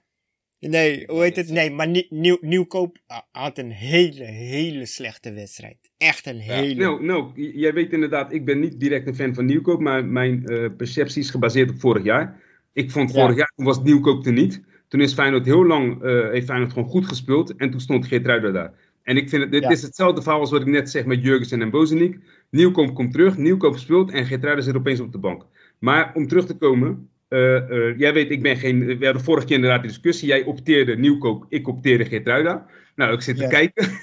Nee, 0.59 1.03
hoe 1.07 1.21
heet 1.21 1.35
het? 1.35 1.49
Nee, 1.49 1.71
maar 1.71 1.87
Nieuw, 2.09 2.37
Nieuwkoop 2.41 2.97
had 3.31 3.57
een 3.57 3.71
hele, 3.71 4.23
hele 4.23 4.85
slechte 4.85 5.33
wedstrijd. 5.33 5.77
Echt 5.97 6.25
een 6.25 6.39
hele. 6.39 6.81
Nou, 6.81 7.05
nou, 7.05 7.51
jij 7.57 7.73
weet 7.73 7.93
inderdaad, 7.93 8.33
ik 8.33 8.45
ben 8.45 8.59
niet 8.59 8.79
direct 8.79 9.07
een 9.07 9.15
fan 9.15 9.33
van 9.33 9.45
Nieuwkoop, 9.45 9.79
maar 9.79 10.05
mijn 10.05 10.43
uh, 10.45 10.65
perceptie 10.77 11.21
is 11.21 11.29
gebaseerd 11.29 11.69
op 11.69 11.79
vorig 11.79 12.03
jaar. 12.03 12.41
Ik 12.73 12.91
vond 12.91 13.11
vorig 13.11 13.35
jaar, 13.35 13.53
was 13.55 13.81
Nieuwkoop 13.83 14.25
er 14.25 14.33
niet. 14.33 14.61
Toen 14.87 15.01
is 15.01 15.13
Feyenoord 15.13 15.45
heel 15.45 15.65
lang, 15.65 16.03
uh, 16.03 16.29
heeft 16.29 16.45
Feyenoord 16.45 16.73
gewoon 16.73 16.89
goed 16.89 17.07
gespeeld. 17.07 17.55
En 17.55 17.71
toen 17.71 17.79
stond 17.79 18.07
Geert 18.07 18.25
daar. 18.25 18.73
En 19.03 19.17
ik 19.17 19.29
vind 19.29 19.41
het, 19.41 19.51
dit 19.51 19.69
is 19.69 19.81
hetzelfde 19.81 20.21
verhaal 20.21 20.39
als 20.39 20.51
wat 20.51 20.61
ik 20.61 20.67
net 20.67 20.89
zeg 20.89 21.05
met 21.05 21.23
Jurgensen 21.23 21.61
en 21.61 21.69
Bozenik. 21.69 22.19
Nieuwkoop 22.49 22.93
komt 22.95 23.11
terug, 23.11 23.37
Nieuwkoop 23.37 23.77
speelt 23.77 24.11
en 24.11 24.25
Geert 24.25 24.63
zit 24.63 24.75
opeens 24.75 24.99
op 24.99 25.11
de 25.11 25.17
bank. 25.17 25.45
Maar 25.79 26.11
om 26.13 26.27
terug 26.27 26.45
te 26.45 26.57
komen, 26.57 27.09
uh, 27.29 27.69
uh, 27.69 27.97
jij 27.97 28.13
weet, 28.13 28.31
ik 28.31 28.41
ben 28.41 28.57
geen. 28.57 28.97
We 28.97 29.05
hadden 29.05 29.23
vorige 29.23 29.45
keer 29.45 29.55
inderdaad 29.55 29.81
de 29.81 29.87
discussie. 29.87 30.27
Jij 30.27 30.43
opteerde 30.43 30.97
Nieuwkoop, 30.97 31.45
ik 31.49 31.67
opteerde 31.67 32.05
Geertruida. 32.05 32.65
Nou, 32.95 33.13
ik 33.13 33.21
zit 33.21 33.37
te 33.37 33.47
kijken. 33.47 33.89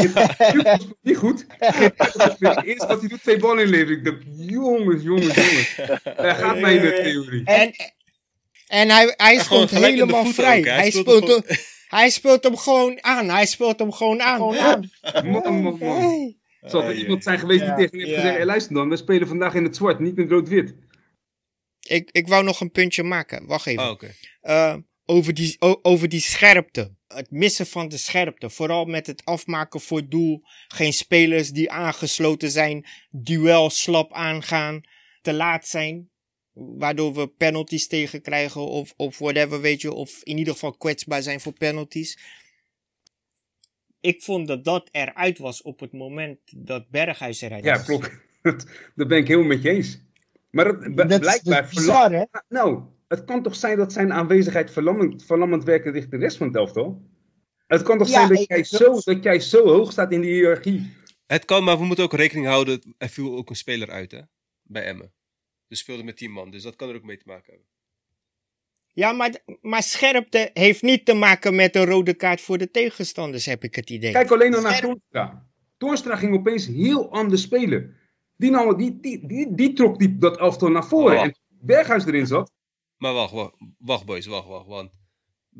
Nieuwkoop 0.00 0.24
speelt 0.34 0.96
niet 1.02 1.16
goed. 1.16 1.46
Eerst 2.64 2.86
wat 2.86 3.00
hij 3.00 3.08
doet, 3.08 3.22
twee 3.22 3.38
ballen 3.38 3.64
inleveren. 3.64 3.96
Ik 3.96 4.04
dacht, 4.04 4.18
jongens, 4.36 5.02
jongens, 5.02 5.34
jongens. 5.34 5.80
Daar 6.04 6.34
gaat 6.34 6.60
mijn 6.60 6.80
theorie. 6.80 7.44
En, 7.44 7.72
en 8.68 8.88
hij, 8.88 9.14
hij 9.16 9.38
stond 9.38 9.70
helemaal 9.70 10.24
vrij. 10.24 10.60
Hij, 10.60 10.90
speelt 10.90 11.28
hem, 11.28 11.42
hij 11.88 12.10
speelt 12.10 12.44
hem 12.44 12.56
gewoon 12.56 12.98
aan. 13.00 13.28
Hij 13.28 13.46
speelt 13.46 13.78
hem 13.78 13.92
gewoon 13.92 14.22
aan. 14.22 14.36
Gewoon 14.36 14.58
aan. 14.58 14.90
Man, 15.24 15.62
man, 15.62 15.78
man. 15.78 16.34
Zal 16.62 16.82
er 16.82 16.94
iemand 16.94 17.22
zijn 17.22 17.38
geweest 17.38 17.64
die 17.64 17.74
tegen 17.74 17.98
hem 17.98 18.08
heeft 18.08 18.20
gezegd: 18.20 18.44
luister 18.44 18.74
dan, 18.74 18.88
we 18.88 18.96
spelen 18.96 19.28
vandaag 19.28 19.54
in 19.54 19.64
het 19.64 19.76
zwart, 19.76 19.98
niet 19.98 20.16
in 20.16 20.22
het 20.22 20.32
rood-wit. 20.32 20.74
Ik, 21.88 22.10
ik 22.10 22.28
wou 22.28 22.44
nog 22.44 22.60
een 22.60 22.70
puntje 22.70 23.02
maken. 23.02 23.46
Wacht 23.46 23.66
even. 23.66 23.90
Oh, 23.90 24.02
uh, 24.42 24.76
over, 25.04 25.34
die, 25.34 25.56
over 25.82 26.08
die 26.08 26.20
scherpte. 26.20 26.94
Het 27.08 27.30
missen 27.30 27.66
van 27.66 27.88
de 27.88 27.96
scherpte. 27.96 28.50
Vooral 28.50 28.84
met 28.84 29.06
het 29.06 29.24
afmaken 29.24 29.80
voor 29.80 30.08
doel. 30.08 30.42
Geen 30.68 30.92
spelers 30.92 31.50
die 31.50 31.70
aangesloten 31.70 32.50
zijn. 32.50 32.86
Duel 33.10 33.70
slap 33.70 34.12
aangaan. 34.12 34.80
Te 35.22 35.32
laat 35.32 35.66
zijn 35.66 36.10
waardoor 36.56 37.14
we 37.14 37.28
penalties 37.28 37.86
tegenkrijgen 37.86 38.60
of, 38.60 38.94
of 38.96 39.18
whatever, 39.18 39.60
weet 39.60 39.80
je, 39.80 39.92
of 39.92 40.20
in 40.22 40.38
ieder 40.38 40.52
geval 40.52 40.76
kwetsbaar 40.76 41.22
zijn 41.22 41.40
voor 41.40 41.52
penalties. 41.52 42.18
Ik 44.00 44.22
vond 44.22 44.48
dat 44.48 44.64
dat 44.64 44.88
eruit 44.92 45.38
was 45.38 45.62
op 45.62 45.80
het 45.80 45.92
moment 45.92 46.38
dat 46.56 46.88
Berghuis 46.88 47.40
eruit 47.40 47.64
was. 47.64 47.78
Ja, 47.78 47.84
klopt. 47.84 48.10
dat 48.96 49.08
ben 49.08 49.18
ik 49.18 49.28
helemaal 49.28 49.48
met 49.48 49.62
je 49.62 49.70
eens. 49.70 50.04
Maar 50.56 50.66
het, 50.66 50.96
dat 50.96 51.20
blijkbaar... 51.20 51.64
Is 51.64 51.74
bizar, 51.74 52.12
hè? 52.12 52.24
Nou, 52.48 52.82
het 53.08 53.24
kan 53.24 53.42
toch 53.42 53.56
zijn 53.56 53.76
dat 53.76 53.92
zijn 53.92 54.12
aanwezigheid 54.12 54.70
verlammend, 54.70 55.24
verlammend 55.24 55.64
werkt 55.64 55.84
richting 55.84 56.10
de 56.10 56.16
rest 56.16 56.36
van 56.36 56.46
het 56.46 56.56
elftal? 56.56 57.02
Het 57.66 57.82
kan 57.82 57.98
toch 57.98 58.08
zijn 58.08 58.28
dat, 58.28 58.46
jij 58.46 58.64
zo, 58.64 59.00
dat 59.00 59.22
jij 59.22 59.40
zo 59.40 59.66
hoog 59.66 59.92
staat 59.92 60.12
in 60.12 60.20
de 60.20 60.26
hiërarchie? 60.26 60.94
Het 61.26 61.44
kan, 61.44 61.64
maar 61.64 61.78
we 61.78 61.84
moeten 61.84 62.04
ook 62.04 62.12
rekening 62.12 62.46
houden. 62.46 62.94
Er 62.98 63.08
viel 63.08 63.36
ook 63.36 63.50
een 63.50 63.56
speler 63.56 63.90
uit, 63.90 64.10
hè? 64.10 64.20
Bij 64.62 64.84
Emmen. 64.84 65.12
Dus 65.68 65.78
speelde 65.78 66.02
met 66.02 66.16
10 66.16 66.30
man. 66.30 66.50
Dus 66.50 66.62
dat 66.62 66.76
kan 66.76 66.88
er 66.88 66.94
ook 66.94 67.02
mee 67.02 67.16
te 67.16 67.26
maken 67.26 67.46
hebben. 67.46 67.66
Ja, 68.92 69.12
maar, 69.12 69.34
maar 69.60 69.82
scherpte 69.82 70.50
heeft 70.52 70.82
niet 70.82 71.04
te 71.04 71.14
maken 71.14 71.54
met 71.54 71.76
een 71.76 71.84
rode 71.84 72.14
kaart 72.14 72.40
voor 72.40 72.58
de 72.58 72.70
tegenstanders, 72.70 73.46
heb 73.46 73.64
ik 73.64 73.74
het 73.74 73.90
idee. 73.90 74.12
Kijk 74.12 74.30
alleen 74.30 74.50
nog 74.50 74.62
naar 74.62 74.80
Toornstra. 74.80 75.46
Toornstra 75.76 76.16
ging 76.16 76.34
opeens 76.34 76.66
heel 76.66 77.10
anders 77.12 77.42
spelen. 77.42 77.94
Die, 78.36 78.50
nou, 78.50 78.76
die, 78.76 79.00
die, 79.00 79.26
die, 79.26 79.54
die 79.54 79.72
trok 79.72 79.98
die, 79.98 80.16
dat 80.16 80.38
elftal 80.38 80.70
naar 80.70 80.86
voren. 80.86 81.16
Oh, 81.16 81.24
en 81.24 81.36
Berghuis 81.48 82.06
erin 82.06 82.26
zat. 82.26 82.52
Maar 82.96 83.12
wacht, 83.12 83.32
wacht, 83.32 83.54
wacht 83.78 84.04
boys, 84.04 84.26
wacht, 84.26 84.48
wacht. 84.48 84.66
Want 84.66 84.90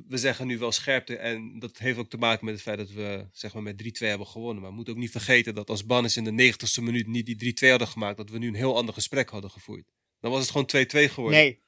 we 0.09 0.17
zeggen 0.17 0.47
nu 0.47 0.59
wel 0.59 0.73
scherpte. 0.73 1.17
En 1.17 1.59
dat 1.59 1.79
heeft 1.79 1.99
ook 1.99 2.11
te 2.11 2.17
maken 2.19 2.45
met 2.45 2.55
het 2.55 2.63
feit 2.63 2.79
dat 2.79 2.91
we 2.91 3.27
zeg 3.33 3.55
maar, 3.55 3.63
met 3.63 3.83
3-2 3.83 3.87
hebben 3.99 4.27
gewonnen. 4.27 4.61
Maar 4.61 4.71
we 4.71 4.77
moeten 4.77 4.95
ook 4.95 5.01
niet 5.01 5.11
vergeten 5.11 5.55
dat 5.55 5.71
als 5.71 5.87
Bannis 5.87 6.17
in 6.17 6.25
de 6.25 6.53
90ste 6.53 6.83
minuut 6.83 7.07
niet 7.07 7.39
die 7.39 7.55
3-2 7.67 7.71
hadden 7.71 7.89
gemaakt, 7.89 8.17
dat 8.17 8.31
we 8.31 8.39
nu 8.39 8.49
een 8.49 8.55
heel 8.55 8.77
ander 8.77 8.95
gesprek 8.95 9.31
hadden 9.31 9.51
gevoerd. 9.51 9.85
Dan 10.21 10.31
was 10.31 10.41
het 10.41 10.51
gewoon 10.51 11.09
2-2 11.09 11.13
geworden. 11.13 11.41
Nee. 11.41 11.65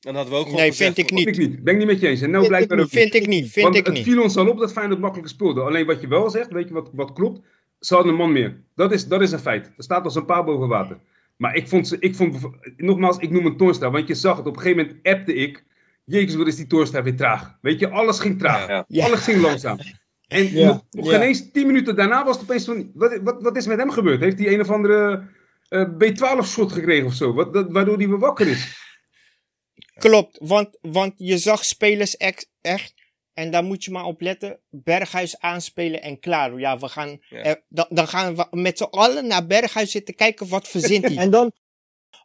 Dan 0.00 0.14
hadden 0.14 0.32
we 0.32 0.38
ook 0.38 0.46
gewoon 0.46 0.60
Nee, 0.60 0.72
vind 0.72 0.98
ik 0.98 1.10
niet. 1.10 1.26
ik 1.26 1.36
niet. 1.36 1.62
Ben 1.64 1.72
ik 1.72 1.78
niet 1.78 1.88
met 1.88 2.00
je 2.00 2.08
eens. 2.08 2.20
En 2.20 2.30
nou 2.30 2.46
blijkt 2.46 2.72
ook 2.72 2.88
Vind 2.88 3.14
ik 3.14 3.26
niet. 3.26 3.50
Vind 3.50 3.64
Want 3.64 3.76
ik 3.76 3.86
het 3.86 3.94
niet. 3.94 4.04
viel 4.04 4.22
ons 4.22 4.36
al 4.36 4.48
op 4.48 4.58
dat 4.58 4.72
Feyenoord 4.72 5.00
makkelijk 5.00 5.28
speelde. 5.28 5.60
Alleen 5.60 5.86
wat 5.86 6.00
je 6.00 6.08
wel 6.08 6.30
zegt, 6.30 6.52
weet 6.52 6.68
je 6.68 6.74
wat, 6.74 6.90
wat 6.92 7.12
klopt? 7.12 7.46
Ze 7.86 7.94
hadden 7.94 8.12
een 8.12 8.18
man 8.18 8.32
meer. 8.32 8.60
Dat 8.74 8.92
is, 8.92 9.08
dat 9.08 9.20
is 9.22 9.32
een 9.32 9.38
feit. 9.38 9.66
Er 9.66 9.82
staat 9.82 10.04
als 10.04 10.14
een 10.14 10.24
paal 10.24 10.44
boven 10.44 10.68
water. 10.68 10.98
Maar 11.36 11.54
ik 11.54 11.68
vond, 11.68 11.96
ik 11.98 12.14
vond, 12.14 12.36
nogmaals, 12.76 13.18
ik 13.18 13.30
noem 13.30 13.46
een 13.46 13.56
Toornstra. 13.56 13.90
Want 13.90 14.08
je 14.08 14.14
zag 14.14 14.36
het, 14.36 14.46
op 14.46 14.56
een 14.56 14.62
gegeven 14.62 14.86
moment 14.86 15.06
appte 15.06 15.34
ik. 15.34 15.64
Jezus, 16.04 16.34
wat 16.34 16.46
is 16.46 16.56
die 16.56 16.66
Toornstra 16.66 17.02
weer 17.02 17.16
traag. 17.16 17.58
Weet 17.60 17.80
je, 17.80 17.88
alles 17.88 18.18
ging 18.18 18.38
traag. 18.38 18.84
Alles 18.88 19.24
ging 19.24 19.40
langzaam. 19.40 19.78
En 20.28 20.54
nog, 20.54 20.84
nog 20.90 21.10
geen 21.10 21.20
eens 21.20 21.50
tien 21.50 21.66
minuten 21.66 21.96
daarna 21.96 22.24
was 22.24 22.34
het 22.34 22.44
opeens 22.44 22.64
van, 22.64 22.90
wat, 22.94 23.18
wat, 23.22 23.42
wat 23.42 23.56
is 23.56 23.66
met 23.66 23.78
hem 23.78 23.90
gebeurd? 23.90 24.20
Heeft 24.20 24.38
hij 24.38 24.52
een 24.52 24.60
of 24.60 24.70
andere 24.70 25.28
uh, 25.68 25.88
B12-schot 25.88 26.72
gekregen 26.72 27.06
of 27.06 27.14
zo? 27.14 27.32
Wat, 27.34 27.52
dat, 27.52 27.72
waardoor 27.72 27.96
hij 27.96 28.08
weer 28.08 28.18
wakker 28.18 28.46
is? 28.46 28.94
Klopt, 29.98 30.38
want, 30.42 30.78
want 30.80 31.12
je 31.16 31.38
zag 31.38 31.64
spelers 31.64 32.16
echt, 32.16 32.50
echt 32.60 32.94
en 33.36 33.50
daar 33.50 33.64
moet 33.64 33.84
je 33.84 33.90
maar 33.90 34.04
op 34.04 34.20
letten. 34.20 34.60
Berghuis 34.70 35.40
aanspelen 35.40 36.02
en 36.02 36.18
klaar. 36.18 36.58
Ja, 36.58 36.78
we 36.78 36.88
gaan, 36.88 37.20
dan, 37.68 37.86
dan, 37.88 38.08
gaan 38.08 38.36
we 38.36 38.46
met 38.50 38.78
z'n 38.78 38.84
allen 38.84 39.26
naar 39.26 39.46
Berghuis 39.46 39.90
zitten 39.90 40.14
kijken 40.14 40.48
wat 40.48 40.68
verzint 40.68 41.04
hij. 41.08 41.16
en 41.16 41.30
dan... 41.30 41.52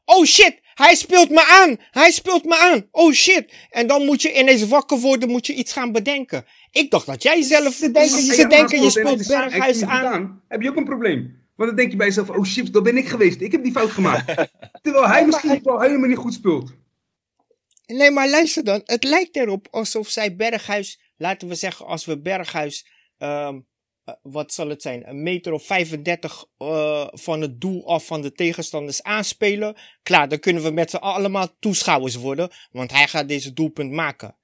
Oh 0.06 0.26
shit, 0.26 0.60
hij 0.74 0.95
speelt 0.95 1.30
me 1.30 1.47
aan. 1.47 1.78
Hij 1.80 2.12
speelt 2.12 2.45
me 2.45 2.58
aan. 2.60 2.88
Oh 2.91 3.12
shit. 3.12 3.54
En 3.69 3.88
dan 3.88 4.06
moet 4.06 4.21
je 4.21 4.39
ineens 4.39 4.67
wakker 4.67 4.97
worden, 4.97 5.30
moet 5.30 5.47
je 5.47 5.54
iets 5.54 5.74
gaan 5.74 5.91
bedenken. 5.91 6.45
Ik 6.71 6.91
dacht 6.91 7.06
dat 7.06 7.24
jij 7.24 7.41
zelf... 7.41 7.74
Ze 7.74 7.91
denken, 7.91 8.21
ze 8.21 8.47
denken 8.47 8.82
je 8.82 8.89
speelt 8.89 9.28
Berghuis 9.28 9.84
aan. 9.84 10.41
Heb 10.47 10.62
je 10.62 10.69
ook 10.69 10.76
een 10.76 10.86
probleem? 10.86 11.39
Want 11.56 11.69
dan 11.69 11.76
denk 11.76 11.91
je 11.91 11.97
bij 11.97 12.08
jezelf, 12.08 12.30
oh 12.30 12.43
shit, 12.43 12.74
dat 12.74 12.84
ben 12.84 12.97
ik 12.97 13.08
geweest. 13.08 13.42
Ik 13.42 13.52
heb 13.52 13.63
die 13.63 13.71
fout 13.71 13.92
gemaakt. 13.92 14.50
Terwijl 14.81 15.08
hij 15.08 15.25
misschien 15.25 15.60
wel 15.63 15.81
helemaal 15.81 16.08
niet 16.08 16.17
goed 16.17 16.33
speelt. 16.33 16.71
Nee, 17.92 18.12
maar 18.12 18.29
luister 18.29 18.63
dan. 18.63 18.81
Het 18.85 19.04
lijkt 19.04 19.35
erop 19.35 19.67
alsof 19.71 20.08
zij 20.08 20.35
Berghuis, 20.35 21.02
laten 21.17 21.48
we 21.48 21.56
zeggen, 21.56 21.85
als 21.85 22.06
we 22.06 22.21
Berghuis, 22.21 22.87
um, 23.17 23.67
wat 24.21 24.54
zal 24.54 24.69
het 24.69 24.81
zijn, 24.81 25.10
een 25.10 25.23
meter 25.23 25.54
of 25.54 25.65
35 25.65 26.46
uh, 26.58 27.08
van 27.12 27.42
het 27.42 27.62
doel 27.62 27.87
af 27.87 28.06
van 28.06 28.21
de 28.21 28.31
tegenstanders 28.31 29.04
aanspelen. 29.04 29.75
Klaar, 30.04 30.29
dan 30.29 30.39
kunnen 30.39 30.63
we 30.63 30.71
met 30.71 30.89
z'n 30.89 30.96
allemaal 30.96 31.48
toeschouwers 31.60 32.15
worden, 32.15 32.50
want 32.71 32.92
hij 32.92 33.08
gaat 33.08 33.27
deze 33.27 33.54
doelpunt 33.54 33.92
maken. 33.92 34.37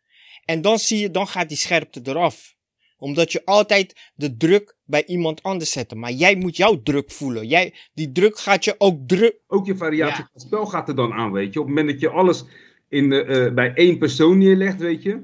En 0.46 0.62
dan 0.62 0.80
zie 0.80 1.00
je, 1.00 1.12
dan 1.12 1.28
gaat 1.28 1.48
die 1.50 1.58
scherpte 1.58 2.02
eraf 2.04 2.56
omdat 2.98 3.32
je 3.32 3.46
altijd 3.46 4.12
de 4.16 4.38
druk 4.38 4.78
bij 4.86 5.06
iemand 5.06 5.44
anders 5.44 5.72
zet. 5.72 5.96
Maar 5.96 6.12
jij 6.12 6.36
moet 6.36 6.58
jouw 6.58 6.82
druk 6.84 7.12
voelen. 7.12 7.48
Jij, 7.48 7.74
die 7.94 8.12
druk 8.12 8.40
gaat 8.40 8.64
je 8.64 8.76
ook 8.78 9.08
druk. 9.08 9.40
Ook 9.48 9.66
je 9.66 9.76
variatie 9.76 10.26
van 10.32 10.42
spel 10.42 10.66
gaat 10.66 10.90
er 10.90 10.96
dan 10.96 11.14
aan, 11.14 11.32
weet 11.32 11.54
je. 11.54 11.60
Op 11.60 11.66
het 11.66 11.76
moment 11.76 11.94
dat 11.94 12.02
je 12.02 12.10
alles 12.10 12.46
in 12.90 13.10
de, 13.10 13.26
uh, 13.26 13.54
bij 13.54 13.74
één 13.74 13.98
persoon 13.98 14.38
neerlegt, 14.38 14.80
weet 14.80 15.04
je. 15.04 15.20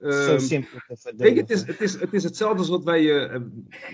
Zo 0.00 0.38
simpel 0.38 0.78
te 0.88 0.96
verdedigen. 0.96 1.40
het, 1.40 1.50
is, 1.50 1.66
het, 1.66 1.80
is, 1.80 2.00
het 2.00 2.12
is 2.12 2.24
hetzelfde 2.24 2.58
als 2.58 2.68
wat 2.68 2.84
wij. 2.84 3.02
Uh, 3.02 3.40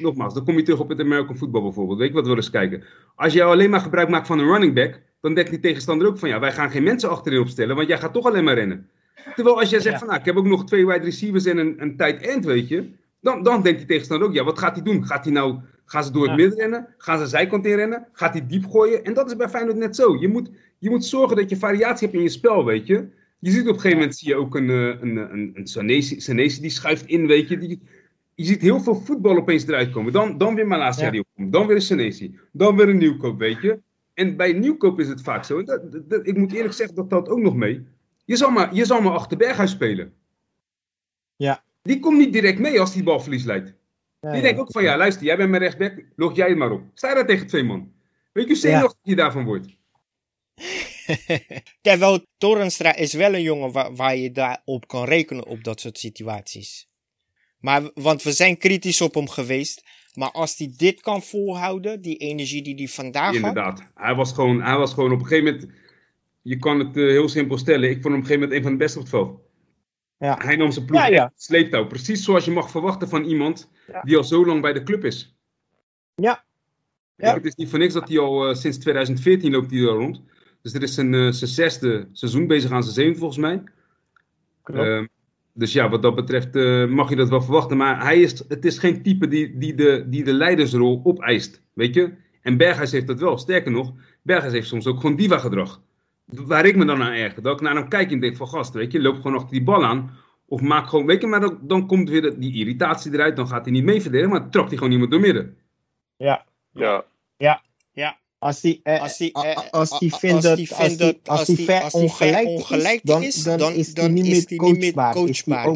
nogmaals, 0.00 0.34
dan 0.34 0.44
kom 0.44 0.56
je 0.56 0.62
terug 0.62 0.80
op 0.80 0.88
het 0.88 1.00
American 1.00 1.36
football 1.36 1.62
bijvoorbeeld. 1.62 1.98
Weet 1.98 2.08
je 2.08 2.14
wat 2.14 2.26
we 2.26 2.34
eens 2.34 2.50
kijken? 2.50 2.84
Als 3.14 3.32
jij 3.32 3.44
alleen 3.44 3.70
maar 3.70 3.80
gebruik 3.80 4.08
maakt 4.08 4.26
van 4.26 4.38
een 4.38 4.46
running 4.46 4.74
back. 4.74 5.00
dan 5.20 5.34
denkt 5.34 5.50
die 5.50 5.60
tegenstander 5.60 6.06
ook 6.06 6.18
van 6.18 6.28
ja, 6.28 6.40
wij 6.40 6.52
gaan 6.52 6.70
geen 6.70 6.82
mensen 6.82 7.10
achterin 7.10 7.40
opstellen. 7.40 7.76
want 7.76 7.88
jij 7.88 7.98
gaat 7.98 8.12
toch 8.12 8.26
alleen 8.26 8.44
maar 8.44 8.54
rennen. 8.54 8.88
Terwijl 9.34 9.60
als 9.60 9.70
jij 9.70 9.80
zegt 9.80 9.98
van, 9.98 10.06
nou, 10.06 10.18
ik 10.18 10.24
heb 10.24 10.36
ook 10.36 10.46
nog 10.46 10.64
twee 10.64 10.86
wide 10.86 11.04
receivers 11.04 11.44
en 11.44 11.58
een, 11.58 11.82
een 11.82 11.96
tight 11.96 12.22
end, 12.22 12.44
weet 12.44 12.68
je. 12.68 12.90
Dan, 13.20 13.42
dan 13.42 13.62
denkt 13.62 13.78
die 13.78 13.88
tegenstander 13.88 14.28
ook, 14.28 14.34
ja, 14.34 14.44
wat 14.44 14.58
gaat 14.58 14.74
hij 14.74 14.84
doen? 14.84 15.06
Gaat 15.06 15.24
hij 15.24 15.32
nou, 15.32 15.58
gaan 15.84 16.04
ze 16.04 16.12
door 16.12 16.26
het 16.26 16.36
midden 16.36 16.58
rennen? 16.58 16.94
Gaan 16.96 17.18
ze 17.18 17.26
zijkant 17.26 17.66
in 17.66 17.74
rennen? 17.74 18.06
Gaat 18.12 18.32
hij 18.32 18.46
diep 18.46 18.66
gooien? 18.66 19.04
En 19.04 19.14
dat 19.14 19.26
is 19.30 19.36
bij 19.36 19.48
Feyenoord 19.48 19.76
net 19.76 19.96
zo. 19.96 20.16
Je 20.20 20.28
moet, 20.28 20.50
je 20.78 20.90
moet 20.90 21.04
zorgen 21.04 21.36
dat 21.36 21.50
je 21.50 21.56
variatie 21.56 22.06
hebt 22.06 22.18
in 22.18 22.24
je 22.24 22.30
spel, 22.30 22.64
weet 22.64 22.86
je. 22.86 23.08
Je 23.38 23.50
ziet 23.50 23.60
op 23.60 23.74
een 23.74 23.74
gegeven 23.74 23.98
moment, 23.98 24.16
zie 24.16 24.28
je 24.28 24.34
ook 24.34 24.54
een, 24.54 24.70
eh, 24.70 25.00
een, 25.00 25.16
een, 25.16 25.50
een 25.54 25.66
Sanesi, 25.66 26.60
die 26.60 26.70
schuift 26.70 27.06
in, 27.06 27.26
weet 27.26 27.48
je. 27.48 27.58
Die, 27.58 27.80
je 28.34 28.44
ziet 28.44 28.62
heel 28.62 28.80
veel 28.80 28.94
voetbal 28.94 29.36
opeens 29.36 29.66
eruit 29.66 29.90
komen. 29.90 30.12
Dan, 30.12 30.38
dan 30.38 30.54
weer 30.54 30.66
Malasia 30.66 31.10
die 31.10 31.20
opkomt. 31.20 31.52
Dan 31.52 31.66
weer 31.66 31.76
een 31.76 31.82
Senesi. 31.82 32.38
Dan 32.52 32.76
weer 32.76 32.88
een 32.88 32.98
nieuwkoop, 32.98 33.38
weet 33.38 33.60
je. 33.62 33.80
En 34.14 34.36
bij 34.36 34.52
nieuwkoop 34.52 35.00
is 35.00 35.08
het 35.08 35.22
vaak 35.22 35.44
zo. 35.44 35.62
Dat, 35.62 35.82
dat, 36.08 36.26
ik 36.26 36.36
moet 36.36 36.52
eerlijk 36.52 36.74
zeggen, 36.74 36.96
dat 36.96 37.08
telt 37.08 37.28
ook 37.28 37.40
nog 37.40 37.54
mee. 37.54 37.86
Je 38.24 38.36
zal 38.36 38.50
maar, 38.50 38.74
je 38.74 38.84
zal 38.84 39.00
maar 39.00 39.12
achter 39.12 39.36
Berghuis 39.36 39.70
spelen. 39.70 40.12
Ja. 41.36 41.64
Die 41.82 42.00
komt 42.00 42.18
niet 42.18 42.32
direct 42.32 42.58
mee 42.58 42.80
als 42.80 42.92
die 42.92 43.02
balverlies 43.02 43.44
leidt. 43.44 43.74
Die 44.32 44.42
denkt 44.42 44.60
ook 44.60 44.72
van, 44.72 44.82
ja, 44.82 44.96
luister, 44.96 45.24
jij 45.24 45.36
bent 45.36 45.50
mijn 45.50 45.62
rechtsback, 45.62 46.04
log 46.16 46.36
jij 46.36 46.48
het 46.48 46.58
maar 46.58 46.70
op. 46.70 46.82
Sta 46.94 47.14
daar 47.14 47.26
tegen 47.26 47.46
twee 47.46 47.62
man. 47.62 47.92
Weet 48.32 48.44
je 48.44 48.50
hoe 48.52 48.60
zenuwachtig 48.60 49.00
je 49.02 49.16
daarvan 49.16 49.44
wordt? 49.44 49.66
Terwijl 51.80 52.26
Torenstra 52.38 52.94
is 52.94 53.12
wel 53.12 53.34
een 53.34 53.42
jongen 53.42 53.72
waar, 53.72 53.94
waar 53.94 54.16
je 54.16 54.32
daarop 54.32 54.88
kan 54.88 55.04
rekenen 55.04 55.46
op 55.46 55.64
dat 55.64 55.80
soort 55.80 55.98
situaties. 55.98 56.88
Maar, 57.58 57.90
want 57.94 58.22
we 58.22 58.32
zijn 58.32 58.58
kritisch 58.58 59.00
op 59.00 59.14
hem 59.14 59.28
geweest. 59.28 59.82
Maar 60.14 60.30
als 60.30 60.58
hij 60.58 60.72
dit 60.76 61.00
kan 61.00 61.22
volhouden, 61.22 62.00
die 62.00 62.16
energie 62.16 62.62
die 62.62 62.74
hij 62.74 62.88
vandaag 62.88 63.34
Inderdaad. 63.34 63.78
had. 63.78 63.90
Hij 63.94 64.14
was, 64.14 64.32
gewoon, 64.32 64.62
hij 64.62 64.76
was 64.76 64.94
gewoon 64.94 65.12
op 65.12 65.20
een 65.20 65.26
gegeven 65.26 65.52
moment. 65.52 65.72
Je 66.42 66.58
kan 66.58 66.78
het 66.78 66.96
uh, 66.96 67.10
heel 67.10 67.28
simpel 67.28 67.58
stellen. 67.58 67.90
Ik 67.90 68.02
vond 68.02 68.04
hem 68.04 68.14
op 68.14 68.20
een 68.20 68.26
gegeven 68.26 68.40
moment 68.40 68.58
een 68.58 68.62
van 68.62 68.72
de 68.72 68.78
beste 68.78 68.98
op 68.98 69.04
het 69.04 69.12
veld. 69.12 69.40
Ja. 70.18 70.38
Hij 70.42 70.56
nam 70.56 70.70
zijn 70.70 70.84
ploeg 70.86 71.00
ja, 71.00 71.06
ja. 71.06 71.32
sleeptouw. 71.36 71.86
Precies 71.86 72.24
zoals 72.24 72.44
je 72.44 72.50
mag 72.50 72.70
verwachten 72.70 73.08
van 73.08 73.24
iemand 73.24 73.70
die 74.02 74.16
al 74.16 74.24
zo 74.24 74.46
lang 74.46 74.60
bij 74.60 74.72
de 74.72 74.82
club 74.82 75.04
is. 75.04 75.36
Ja. 76.14 76.44
ja. 77.16 77.34
het 77.34 77.44
is 77.44 77.54
niet 77.54 77.68
voor 77.68 77.78
niks 77.78 77.94
dat 77.94 78.08
hij 78.08 78.18
al 78.18 78.48
uh, 78.48 78.54
sinds 78.54 78.78
2014 78.78 79.52
loopt 79.52 79.70
hij 79.70 79.80
er 79.80 79.86
rond. 79.86 80.22
Dus 80.62 80.72
dit 80.72 80.82
is 80.82 80.94
zijn, 80.94 81.12
uh, 81.12 81.32
zijn 81.32 81.50
zesde 81.50 82.08
seizoen 82.12 82.46
bezig 82.46 82.70
aan 82.70 82.82
zijn 82.82 82.94
zeven 82.94 83.18
volgens 83.18 83.40
mij. 83.40 83.62
Klopt. 84.62 84.80
Ehm, 84.80 85.06
dus 85.52 85.72
ja, 85.72 85.88
wat 85.88 86.02
dat 86.02 86.14
betreft 86.14 86.56
uh, 86.56 86.86
mag 86.86 87.08
je 87.08 87.16
dat 87.16 87.28
wel 87.28 87.42
verwachten. 87.42 87.76
Maar 87.76 88.02
hij 88.02 88.20
is, 88.20 88.44
het 88.48 88.64
is 88.64 88.78
geen 88.78 89.02
type 89.02 89.28
die, 89.28 89.58
die, 89.58 89.74
de, 89.74 90.04
die 90.08 90.24
de 90.24 90.32
leidersrol 90.32 91.00
opeist. 91.04 91.62
Weet 91.72 91.94
je? 91.94 92.12
En 92.42 92.56
Berghuis 92.56 92.92
heeft 92.92 93.06
dat 93.06 93.20
wel. 93.20 93.38
Sterker 93.38 93.72
nog, 93.72 93.92
Berghuis 94.22 94.52
heeft 94.52 94.68
soms 94.68 94.86
ook 94.86 95.00
gewoon 95.00 95.16
diva-gedrag. 95.16 95.80
Waar 96.24 96.66
ik 96.66 96.76
me 96.76 96.84
dan 96.84 97.02
aan 97.02 97.12
erger. 97.12 97.42
Dat 97.42 97.54
ik 97.54 97.60
naar 97.60 97.74
hem 97.74 97.88
kijk 97.88 98.10
en 98.10 98.20
denk 98.20 98.36
van 98.36 98.48
gast, 98.48 98.74
weet 98.74 98.92
je, 98.92 99.00
loop 99.00 99.16
gewoon 99.16 99.34
achter 99.34 99.50
die 99.50 99.62
bal 99.62 99.84
aan. 99.84 100.10
Of 100.46 100.60
maak 100.60 100.88
gewoon, 100.88 101.06
weet 101.06 101.20
je, 101.20 101.26
maar 101.26 101.40
dan, 101.40 101.58
dan 101.62 101.86
komt 101.86 102.08
weer 102.08 102.38
die 102.38 102.54
irritatie 102.54 103.12
eruit. 103.12 103.36
Dan 103.36 103.48
gaat 103.48 103.64
hij 103.64 103.72
niet 103.72 103.84
mee 103.84 104.00
verdedigen, 104.02 104.32
maar 104.32 104.50
trakt 104.50 104.68
hij 104.68 104.76
gewoon 104.76 104.92
iemand 104.92 105.10
door 105.10 105.20
midden. 105.20 105.56
Ja. 106.16 106.44
Ja. 106.72 107.04
Ja. 107.36 107.62
Ja. 107.92 108.18
Als 108.38 108.62
hij 108.62 108.80
eh, 108.82 109.00
als 109.00 109.18
die, 109.18 109.32
eh, 109.32 109.70
als 109.70 109.98
die 109.98 110.14
vindt 110.14 110.42
dat 110.98 111.18
als 111.24 111.52
ver 111.54 111.88
ongelijk, 111.92 112.46
ongelijk 112.46 113.02
is, 113.02 113.42
dan, 113.42 113.58
dan, 113.58 113.72
dan, 113.72 113.74
is 113.74 113.92
hij 113.94 114.08
niet 114.08 114.48
meer 114.48 114.58
coachbaar. 114.58 115.16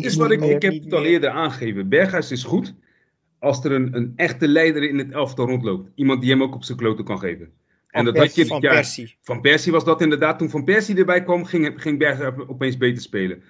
Is 0.01 0.17
wat 0.17 0.31
ik, 0.31 0.43
ik 0.43 0.63
heb 0.63 0.83
het 0.83 0.93
al 0.93 1.05
eerder 1.05 1.31
aangegeven. 1.31 1.89
Berghuis 1.89 2.31
is 2.31 2.45
goed 2.45 2.75
als 3.39 3.65
er 3.65 3.73
een, 3.73 3.97
een 3.97 4.13
echte 4.17 4.49
leider 4.49 4.83
in 4.83 4.99
het 4.99 5.11
elftal 5.11 5.47
rondloopt. 5.47 5.91
Iemand 5.95 6.21
die 6.21 6.31
hem 6.31 6.43
ook 6.43 6.55
op 6.55 6.65
zijn 6.65 6.79
kloten 6.79 7.05
kan 7.05 7.19
geven. 7.19 7.53
En 7.89 8.05
dat 8.05 8.17
had 8.17 8.35
je 8.35 8.47
van 8.47 8.61
ja, 8.61 8.73
Persie. 8.73 9.17
Van 9.21 9.41
Persie 9.41 9.73
was 9.73 9.85
dat 9.85 10.01
inderdaad. 10.01 10.39
Toen 10.39 10.51
Van 10.51 10.65
Persie 10.65 10.97
erbij 10.97 11.23
kwam, 11.23 11.45
ging, 11.45 11.73
ging 11.77 12.23
opeens 12.49 12.77
beter 12.77 13.03
spelen. 13.03 13.43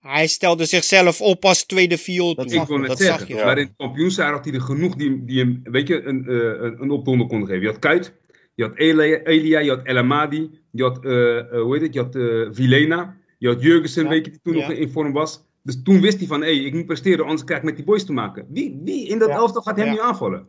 Hij 0.00 0.26
stelde 0.26 0.64
zichzelf 0.64 1.20
op 1.20 1.44
als 1.44 1.66
tweede 1.66 1.98
viool. 1.98 2.34
Dat, 2.34 2.52
ik 2.52 2.66
dat 2.66 2.98
zeggen. 2.98 3.18
zag 3.18 3.28
je. 3.28 3.34
Maar 3.34 3.58
in 3.58 3.66
het 3.66 3.74
kampioensjaar 3.76 4.32
had 4.32 4.44
hij 4.44 4.54
er 4.54 4.60
genoeg 4.60 4.94
die, 4.94 5.24
die 5.24 5.38
hem 5.38 5.60
weet 5.62 5.88
je, 5.88 6.02
een, 6.02 6.24
uh, 6.28 6.36
een, 6.36 6.82
een 6.82 6.90
opdonder 6.90 7.26
konden 7.26 7.48
geven. 7.48 7.62
Je 7.62 7.68
had 7.68 7.78
Kuit, 7.78 8.14
je 8.54 8.62
had 8.62 8.76
Elia, 8.76 9.18
Elia 9.18 9.58
je 9.58 9.70
had 9.70 9.82
El 9.82 9.96
Amadi, 9.96 10.50
je 10.70 10.82
had, 10.82 11.04
uh, 11.04 11.12
uh, 11.12 11.62
hoe 11.62 11.72
heet 11.72 11.82
het, 11.82 11.94
je 11.94 12.00
had 12.00 12.14
uh, 12.14 12.48
Vilena, 12.50 13.16
je 13.38 13.48
had 13.48 13.62
Jurgensen, 13.62 14.08
weet 14.08 14.24
je, 14.24 14.30
die 14.30 14.40
toen 14.42 14.54
nog 14.54 14.70
in 14.70 14.90
vorm 14.90 15.12
was. 15.12 15.44
Dus 15.62 15.82
toen 15.82 16.00
wist 16.00 16.18
hij 16.18 16.26
van, 16.26 16.40
hé, 16.40 16.56
hey, 16.56 16.64
ik 16.64 16.74
moet 16.74 16.86
presteren, 16.86 17.24
anders 17.24 17.44
krijg 17.44 17.60
ik 17.60 17.66
met 17.66 17.76
die 17.76 17.84
boys 17.84 18.04
te 18.04 18.12
maken. 18.12 18.46
Wie, 18.48 18.80
wie 18.84 19.08
in 19.08 19.18
dat 19.18 19.28
ja. 19.28 19.34
elftal 19.34 19.62
gaat 19.62 19.76
hem 19.76 19.90
nu 19.90 20.00
aanvallen? 20.00 20.46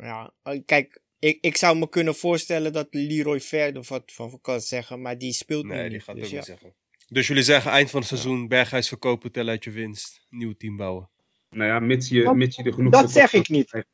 Ja, 0.00 0.32
kijk, 0.64 1.00
ik, 1.18 1.38
ik 1.40 1.56
zou 1.56 1.78
me 1.78 1.88
kunnen 1.88 2.14
voorstellen 2.14 2.72
dat 2.72 2.88
Leroy 2.90 3.40
Ver 3.40 3.84
wat 3.88 4.12
van 4.12 4.40
kan 4.40 4.60
zeggen, 4.60 5.00
maar 5.00 5.18
die 5.18 5.32
speelt 5.32 5.64
nee, 5.64 5.82
niet. 5.82 5.90
die 5.90 6.00
gaat 6.00 6.16
dus 6.16 6.24
ook 6.26 6.32
niet 6.32 6.44
zeggen. 6.44 6.74
Dus 7.08 7.26
jullie 7.26 7.42
zeggen 7.42 7.70
eind 7.70 7.90
van 7.90 8.00
het 8.00 8.08
seizoen 8.08 8.48
Berghuis 8.48 8.88
verkopen, 8.88 9.32
tel 9.32 9.48
uit 9.48 9.64
je 9.64 9.70
winst, 9.70 10.26
nieuw 10.28 10.54
team 10.56 10.76
bouwen. 10.76 11.10
Nou 11.50 11.68
ja, 11.70 11.78
mits 11.78 12.08
je, 12.08 12.34
mits 12.34 12.56
je 12.56 12.62
er 12.62 12.72
genoeg 12.72 12.92
Dat 12.92 13.10
zeg 13.10 13.32
ik 13.32 13.48
niet. 13.48 13.84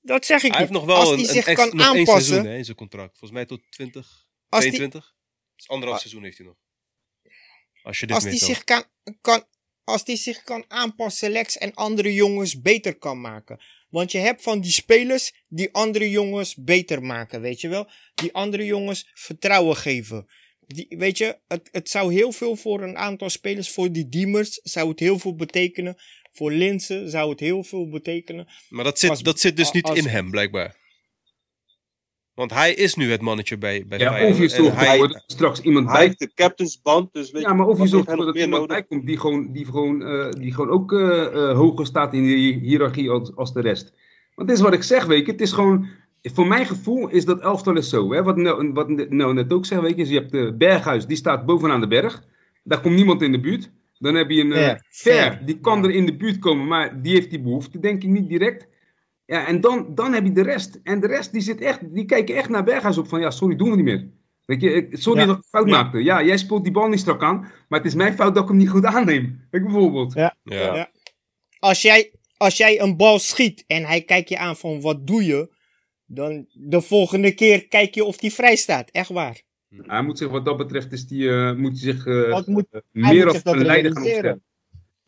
Dat 0.00 0.24
zeg 0.24 0.42
ik 0.42 0.50
hij 0.50 0.50
niet. 0.50 0.58
heeft 0.58 0.70
nog 0.70 0.84
wel 0.84 0.96
Als 0.96 1.10
een, 1.10 1.24
zich 1.24 1.46
een, 1.46 1.54
kan 1.54 1.80
aanpassen. 1.80 2.06
seizoen 2.06 2.50
hè, 2.50 2.56
in 2.56 2.64
zijn 2.64 2.76
contract. 2.76 3.10
Volgens 3.10 3.30
mij 3.30 3.46
tot 3.46 3.60
20, 3.70 4.26
22. 4.48 5.14
Dus 5.56 5.68
anderhalf 5.68 5.96
ah. 5.96 6.02
seizoen 6.02 6.24
heeft 6.24 6.38
hij 6.38 6.46
nog. 6.46 6.56
Als 7.82 8.00
je 8.00 8.06
dit 8.06 8.14
als 8.14 8.24
die 8.24 8.38
zich 8.38 8.64
kan, 8.64 8.84
kan, 9.20 9.44
als 9.84 10.04
die 10.04 10.16
zich 10.16 10.42
kan 10.42 10.64
aanpassen, 10.68 11.30
Lex, 11.30 11.58
en 11.58 11.74
andere 11.74 12.14
jongens 12.14 12.60
beter 12.60 12.98
kan 12.98 13.20
maken. 13.20 13.60
Want 13.90 14.12
je 14.12 14.18
hebt 14.18 14.42
van 14.42 14.60
die 14.60 14.72
spelers 14.72 15.32
die 15.48 15.72
andere 15.72 16.10
jongens 16.10 16.54
beter 16.54 17.02
maken, 17.02 17.40
weet 17.40 17.60
je 17.60 17.68
wel? 17.68 17.90
Die 18.14 18.34
andere 18.34 18.64
jongens 18.64 19.10
vertrouwen 19.14 19.76
geven. 19.76 20.26
Die, 20.66 20.86
weet 20.88 21.18
je, 21.18 21.38
het, 21.48 21.68
het 21.72 21.90
zou 21.90 22.14
heel 22.14 22.32
veel 22.32 22.56
voor 22.56 22.82
een 22.82 22.96
aantal 22.96 23.30
spelers, 23.30 23.70
voor 23.70 23.92
die 23.92 24.08
Diemers, 24.08 24.60
zou 24.62 24.88
het 24.88 25.00
heel 25.00 25.18
veel 25.18 25.34
betekenen. 25.34 25.96
Voor 26.32 26.52
Linsen 26.52 27.10
zou 27.10 27.30
het 27.30 27.40
heel 27.40 27.64
veel 27.64 27.88
betekenen. 27.88 28.48
Maar 28.68 28.84
dat 28.84 28.98
zit, 28.98 29.24
dat 29.24 29.40
zit 29.40 29.56
dus 29.56 29.70
niet 29.70 29.88
in 29.88 30.06
hem, 30.06 30.30
blijkbaar. 30.30 30.79
Want 32.40 32.54
hij 32.54 32.74
is 32.74 32.94
nu 32.94 33.10
het 33.10 33.20
mannetje 33.20 33.58
bij, 33.58 33.84
bij 33.88 33.98
ja, 33.98 34.26
Of 34.26 34.38
je 34.38 34.48
zorgt 34.48 34.76
hij, 34.76 35.00
er 35.00 35.22
straks 35.26 35.60
iemand 35.60 35.86
hij 35.86 35.94
bij... 35.94 36.04
heeft 36.06 36.18
de 36.18 36.30
captainsband, 36.34 37.12
dus 37.12 37.30
weet 37.30 37.42
Ja, 37.42 37.52
maar 37.52 37.66
of 37.66 37.78
je 37.78 37.86
zorgt 37.86 38.08
ervoor 38.08 38.24
dat 38.24 38.34
er 38.34 38.40
iemand 38.40 38.66
bij 38.66 38.82
komt 38.82 39.06
die 39.06 39.18
gewoon, 39.18 39.52
die 39.52 39.64
gewoon, 39.64 40.02
uh, 40.02 40.30
die 40.30 40.54
gewoon 40.54 40.70
ook 40.70 40.92
uh, 40.92 41.00
uh, 41.00 41.52
hoger 41.52 41.86
staat 41.86 42.14
in 42.14 42.22
de 42.22 42.32
hiërarchie 42.66 43.10
als, 43.10 43.36
als 43.36 43.52
de 43.52 43.60
rest. 43.60 43.92
Want 44.34 44.48
dit 44.48 44.56
is 44.56 44.62
wat 44.62 44.72
ik 44.72 44.82
zeg, 44.82 45.04
weet 45.04 45.26
je. 45.26 45.32
Het 45.32 45.40
is 45.40 45.52
gewoon... 45.52 45.86
Voor 46.22 46.46
mijn 46.46 46.66
gevoel 46.66 47.08
is 47.08 47.24
dat 47.24 47.40
elftal 47.40 47.76
is 47.76 47.88
zo. 47.88 48.12
Hè? 48.12 48.22
Wat, 48.22 48.36
nou, 48.36 48.72
wat 48.72 48.88
nou 48.88 49.34
net 49.34 49.52
ook 49.52 49.66
zegt, 49.66 49.80
weet 49.80 49.90
je. 49.90 49.96
Dus 49.96 50.08
je 50.08 50.18
hebt 50.18 50.32
de 50.32 50.54
Berghuis, 50.58 51.06
die 51.06 51.16
staat 51.16 51.46
bovenaan 51.46 51.80
de 51.80 51.88
berg. 51.88 52.24
Daar 52.62 52.80
komt 52.80 52.94
niemand 52.94 53.22
in 53.22 53.32
de 53.32 53.40
buurt. 53.40 53.70
Dan 53.98 54.14
heb 54.14 54.30
je 54.30 54.40
een 54.40 54.52
uh, 54.52 54.74
Ver, 54.90 55.42
die 55.44 55.58
kan 55.60 55.84
er 55.84 55.90
in 55.90 56.06
de 56.06 56.16
buurt 56.16 56.38
komen, 56.38 56.66
maar 56.66 57.02
die 57.02 57.14
heeft 57.14 57.30
die 57.30 57.40
behoefte, 57.40 57.78
denk 57.78 58.02
ik 58.02 58.08
niet 58.08 58.28
direct. 58.28 58.68
Ja, 59.30 59.46
en 59.46 59.60
dan, 59.60 59.94
dan 59.94 60.12
heb 60.12 60.24
je 60.24 60.32
de 60.32 60.42
rest. 60.42 60.80
En 60.82 61.00
de 61.00 61.06
rest, 61.06 61.32
die, 61.32 61.40
zit 61.40 61.60
echt, 61.60 61.94
die 61.94 62.04
kijken 62.04 62.34
echt 62.36 62.48
naar 62.48 62.64
Berghuis 62.64 62.98
op 62.98 63.08
van, 63.08 63.20
ja, 63.20 63.30
sorry, 63.30 63.56
doen 63.56 63.70
we 63.70 63.76
niet 63.76 63.84
meer. 63.84 64.08
Weet 64.44 64.60
je, 64.60 64.88
sorry 64.90 65.20
ja. 65.20 65.26
dat 65.26 65.36
ik 65.36 65.44
fout 65.48 65.68
ja. 65.68 65.72
maakte. 65.72 66.02
Ja, 66.02 66.22
jij 66.22 66.36
speelt 66.36 66.62
die 66.62 66.72
bal 66.72 66.88
niet 66.88 66.98
strak 66.98 67.22
aan, 67.22 67.40
maar 67.68 67.78
het 67.78 67.88
is 67.88 67.94
mijn 67.94 68.14
fout 68.14 68.34
dat 68.34 68.42
ik 68.42 68.48
hem 68.48 68.58
niet 68.58 68.68
goed 68.68 68.84
aanneem. 68.84 69.46
Weet 69.50 69.62
bijvoorbeeld. 69.62 70.12
Ja. 70.12 70.36
ja. 70.42 70.74
ja. 70.74 70.90
Als, 71.58 71.82
jij, 71.82 72.12
als 72.36 72.56
jij 72.56 72.80
een 72.80 72.96
bal 72.96 73.18
schiet 73.18 73.64
en 73.66 73.84
hij 73.84 74.02
kijkt 74.02 74.28
je 74.28 74.38
aan 74.38 74.56
van, 74.56 74.80
wat 74.80 75.06
doe 75.06 75.24
je? 75.24 75.54
Dan 76.06 76.46
de 76.52 76.80
volgende 76.80 77.34
keer 77.34 77.68
kijk 77.68 77.94
je 77.94 78.04
of 78.04 78.16
die 78.16 78.32
vrij 78.32 78.56
staat. 78.56 78.90
Echt 78.90 79.08
waar. 79.08 79.42
Hij 79.68 80.02
moet 80.02 80.18
zich 80.18 80.28
wat 80.28 80.44
dat 80.44 80.56
betreft 80.56 80.92
is 80.92 81.06
die, 81.06 81.22
uh, 81.22 81.52
moet 81.52 81.78
zich 81.78 82.06
uh, 82.06 82.46
moet, 82.46 82.66
meer 82.90 83.44
een 83.44 83.64
leider 83.64 83.92
gaan 83.92 84.02
opstellen. 84.02 84.42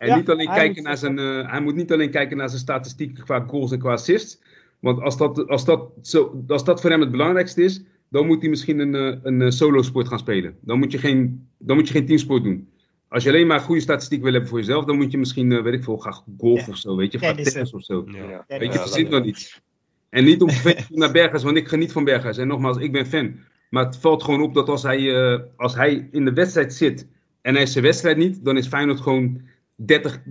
En 0.02 0.08
ja, 0.08 0.16
niet 0.16 0.30
alleen 0.30 0.48
hij 0.48 0.56
kijken 0.56 0.82
naar 0.82 0.96
zijn, 0.96 1.18
uh, 1.18 1.50
hij 1.50 1.60
moet 1.60 1.74
niet 1.74 1.92
alleen 1.92 2.10
kijken 2.10 2.36
naar 2.36 2.48
zijn 2.48 2.60
statistieken 2.60 3.24
qua 3.24 3.44
goals 3.46 3.72
en 3.72 3.78
qua 3.78 3.92
assists. 3.92 4.40
Want 4.78 5.00
als 5.00 5.16
dat, 5.16 5.48
als 5.48 5.64
dat, 5.64 5.90
zo, 6.02 6.44
als 6.46 6.64
dat 6.64 6.80
voor 6.80 6.90
hem 6.90 7.00
het 7.00 7.10
belangrijkste 7.10 7.62
is, 7.62 7.82
dan 8.08 8.26
moet 8.26 8.40
hij 8.40 8.50
misschien 8.50 8.78
een, 8.78 8.94
een, 8.94 9.40
een 9.40 9.52
solo 9.52 9.82
sport 9.82 10.08
gaan 10.08 10.18
spelen. 10.18 10.56
Dan 10.60 10.78
moet, 10.78 10.92
je 10.92 10.98
geen, 10.98 11.48
dan 11.58 11.76
moet 11.76 11.88
je 11.88 11.94
geen 11.94 12.06
teamsport 12.06 12.42
doen. 12.42 12.68
Als 13.08 13.24
je 13.24 13.28
alleen 13.28 13.46
maar 13.46 13.60
goede 13.60 13.80
statistiek 13.80 14.22
wil 14.22 14.32
hebben 14.32 14.50
voor 14.50 14.58
jezelf, 14.58 14.84
dan 14.84 14.96
moet 14.96 15.12
je 15.12 15.18
misschien, 15.18 15.62
weet 15.62 15.74
ik 15.74 15.84
veel, 15.84 15.96
gaan 15.96 16.22
golf 16.38 16.68
of 16.68 16.76
zo, 16.76 16.96
weet 16.96 17.12
je, 17.12 17.18
gaan 17.18 17.36
tennis 17.36 17.72
of 17.72 17.84
zo. 17.84 18.04
Ja. 18.06 18.44
Weet 18.48 18.72
je, 18.72 18.78
dat 18.78 18.92
zit 18.92 19.10
nog 19.10 19.24
niet. 19.24 19.62
En 20.08 20.24
niet 20.24 20.42
om 20.42 20.48
naar 21.00 21.12
Berghuis, 21.12 21.42
want 21.42 21.56
ik 21.56 21.68
geniet 21.68 21.92
van 21.92 22.04
Berghuis. 22.04 22.38
En 22.38 22.48
nogmaals, 22.48 22.76
ik 22.76 22.92
ben 22.92 23.06
fan. 23.06 23.36
Maar 23.70 23.84
het 23.84 23.96
valt 23.96 24.22
gewoon 24.22 24.42
op 24.42 24.54
dat 24.54 24.68
als 24.68 24.82
hij, 24.82 25.00
uh, 25.00 25.40
als 25.56 25.74
hij 25.74 26.08
in 26.10 26.24
de 26.24 26.32
wedstrijd 26.32 26.74
zit 26.74 27.06
en 27.40 27.54
hij 27.54 27.62
is 27.62 27.72
zijn 27.72 27.84
wedstrijd 27.84 28.16
niet, 28.16 28.44
dan 28.44 28.56
is 28.56 28.66
Feyenoord 28.66 29.00
gewoon 29.00 29.40
30, 29.86 30.22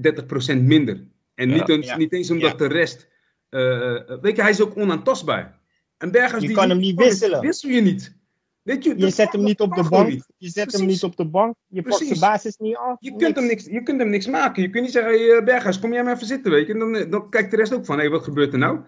30% 0.53 0.61
minder. 0.61 1.03
En 1.35 1.49
ja, 1.49 1.55
niet, 1.55 1.69
eens, 1.69 1.87
ja. 1.87 1.97
niet 1.97 2.13
eens 2.13 2.31
omdat 2.31 2.51
ja. 2.51 2.57
de 2.57 2.67
rest. 2.67 3.07
Uh, 3.49 4.19
weet 4.21 4.35
je, 4.35 4.41
hij 4.41 4.51
is 4.51 4.61
ook 4.61 4.77
onaantastbaar. 4.77 5.59
En 5.97 6.11
Bergers 6.11 6.41
je 6.41 6.47
die, 6.47 6.55
kan 6.55 6.69
hem 6.69 6.79
niet 6.79 6.97
wisselen. 6.97 7.41
Wissel 7.41 7.69
je 7.69 7.81
niet. 7.81 8.19
Weet 8.61 8.83
je, 8.83 8.93
je 8.97 9.09
zet 9.09 9.31
hem 9.31 9.43
niet 9.43 9.59
op 9.59 9.75
de 9.75 9.89
bank. 9.89 10.09
Niet. 10.09 10.25
Je 10.37 10.49
zet 10.49 10.63
Precies. 10.63 10.79
hem 10.79 10.89
niet 10.89 11.03
op 11.03 11.15
de 11.15 11.25
bank. 11.25 11.55
Je 11.67 11.81
Precies. 11.81 12.07
pakt 12.07 12.19
de 12.19 12.25
basis 12.25 12.57
niet 12.57 12.75
af. 12.75 12.97
Je 12.99 13.15
kunt, 13.15 13.35
hem 13.35 13.45
niks, 13.45 13.65
je 13.65 13.83
kunt 13.83 13.99
hem 13.99 14.09
niks 14.09 14.27
maken. 14.27 14.61
Je 14.61 14.69
kunt 14.69 14.83
niet 14.83 14.93
zeggen, 14.93 15.11
hey, 15.11 15.43
Berghuis, 15.43 15.79
kom 15.79 15.93
jij 15.93 16.03
maar 16.03 16.15
even 16.15 16.27
zitten, 16.27 16.51
weet 16.51 16.67
je. 16.67 16.73
En 16.73 16.79
dan, 16.79 17.09
dan 17.09 17.29
kijkt 17.29 17.51
de 17.51 17.57
rest 17.57 17.73
ook 17.73 17.85
van, 17.85 17.95
hé, 17.95 18.01
hey, 18.01 18.11
wat 18.11 18.23
gebeurt 18.23 18.53
er 18.53 18.59
nou? 18.59 18.79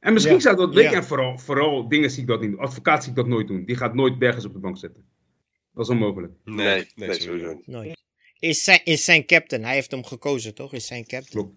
En 0.00 0.12
misschien 0.12 0.34
ja. 0.34 0.40
zou 0.40 0.56
dat, 0.56 0.74
weet 0.74 0.90
je, 0.90 0.96
en 0.96 1.04
vooral, 1.04 1.38
vooral 1.38 1.88
dingen 1.88 2.10
zie 2.10 2.22
ik 2.22 2.28
dat 2.28 2.40
niet 2.40 2.50
doen. 2.50 2.60
Advocaat 2.60 3.02
zie 3.02 3.10
ik 3.10 3.16
dat 3.16 3.26
nooit 3.26 3.48
doen. 3.48 3.64
Die 3.64 3.76
gaat 3.76 3.94
nooit 3.94 4.18
Bergers 4.18 4.44
op 4.44 4.52
de 4.52 4.58
bank 4.58 4.78
zetten. 4.78 5.04
Dat 5.74 5.84
is 5.84 5.90
onmogelijk. 5.90 6.32
Nee, 6.44 6.86
nee, 6.94 7.12
sowieso 7.12 7.60
niet. 7.64 8.02
Is 8.44 8.64
zijn, 8.64 8.80
is 8.84 9.04
zijn 9.04 9.26
captain. 9.26 9.64
Hij 9.64 9.74
heeft 9.74 9.90
hem 9.90 10.04
gekozen, 10.04 10.54
toch? 10.54 10.72
Is 10.72 10.86
zijn 10.86 11.06
captain. 11.06 11.44
Klopt. 11.44 11.54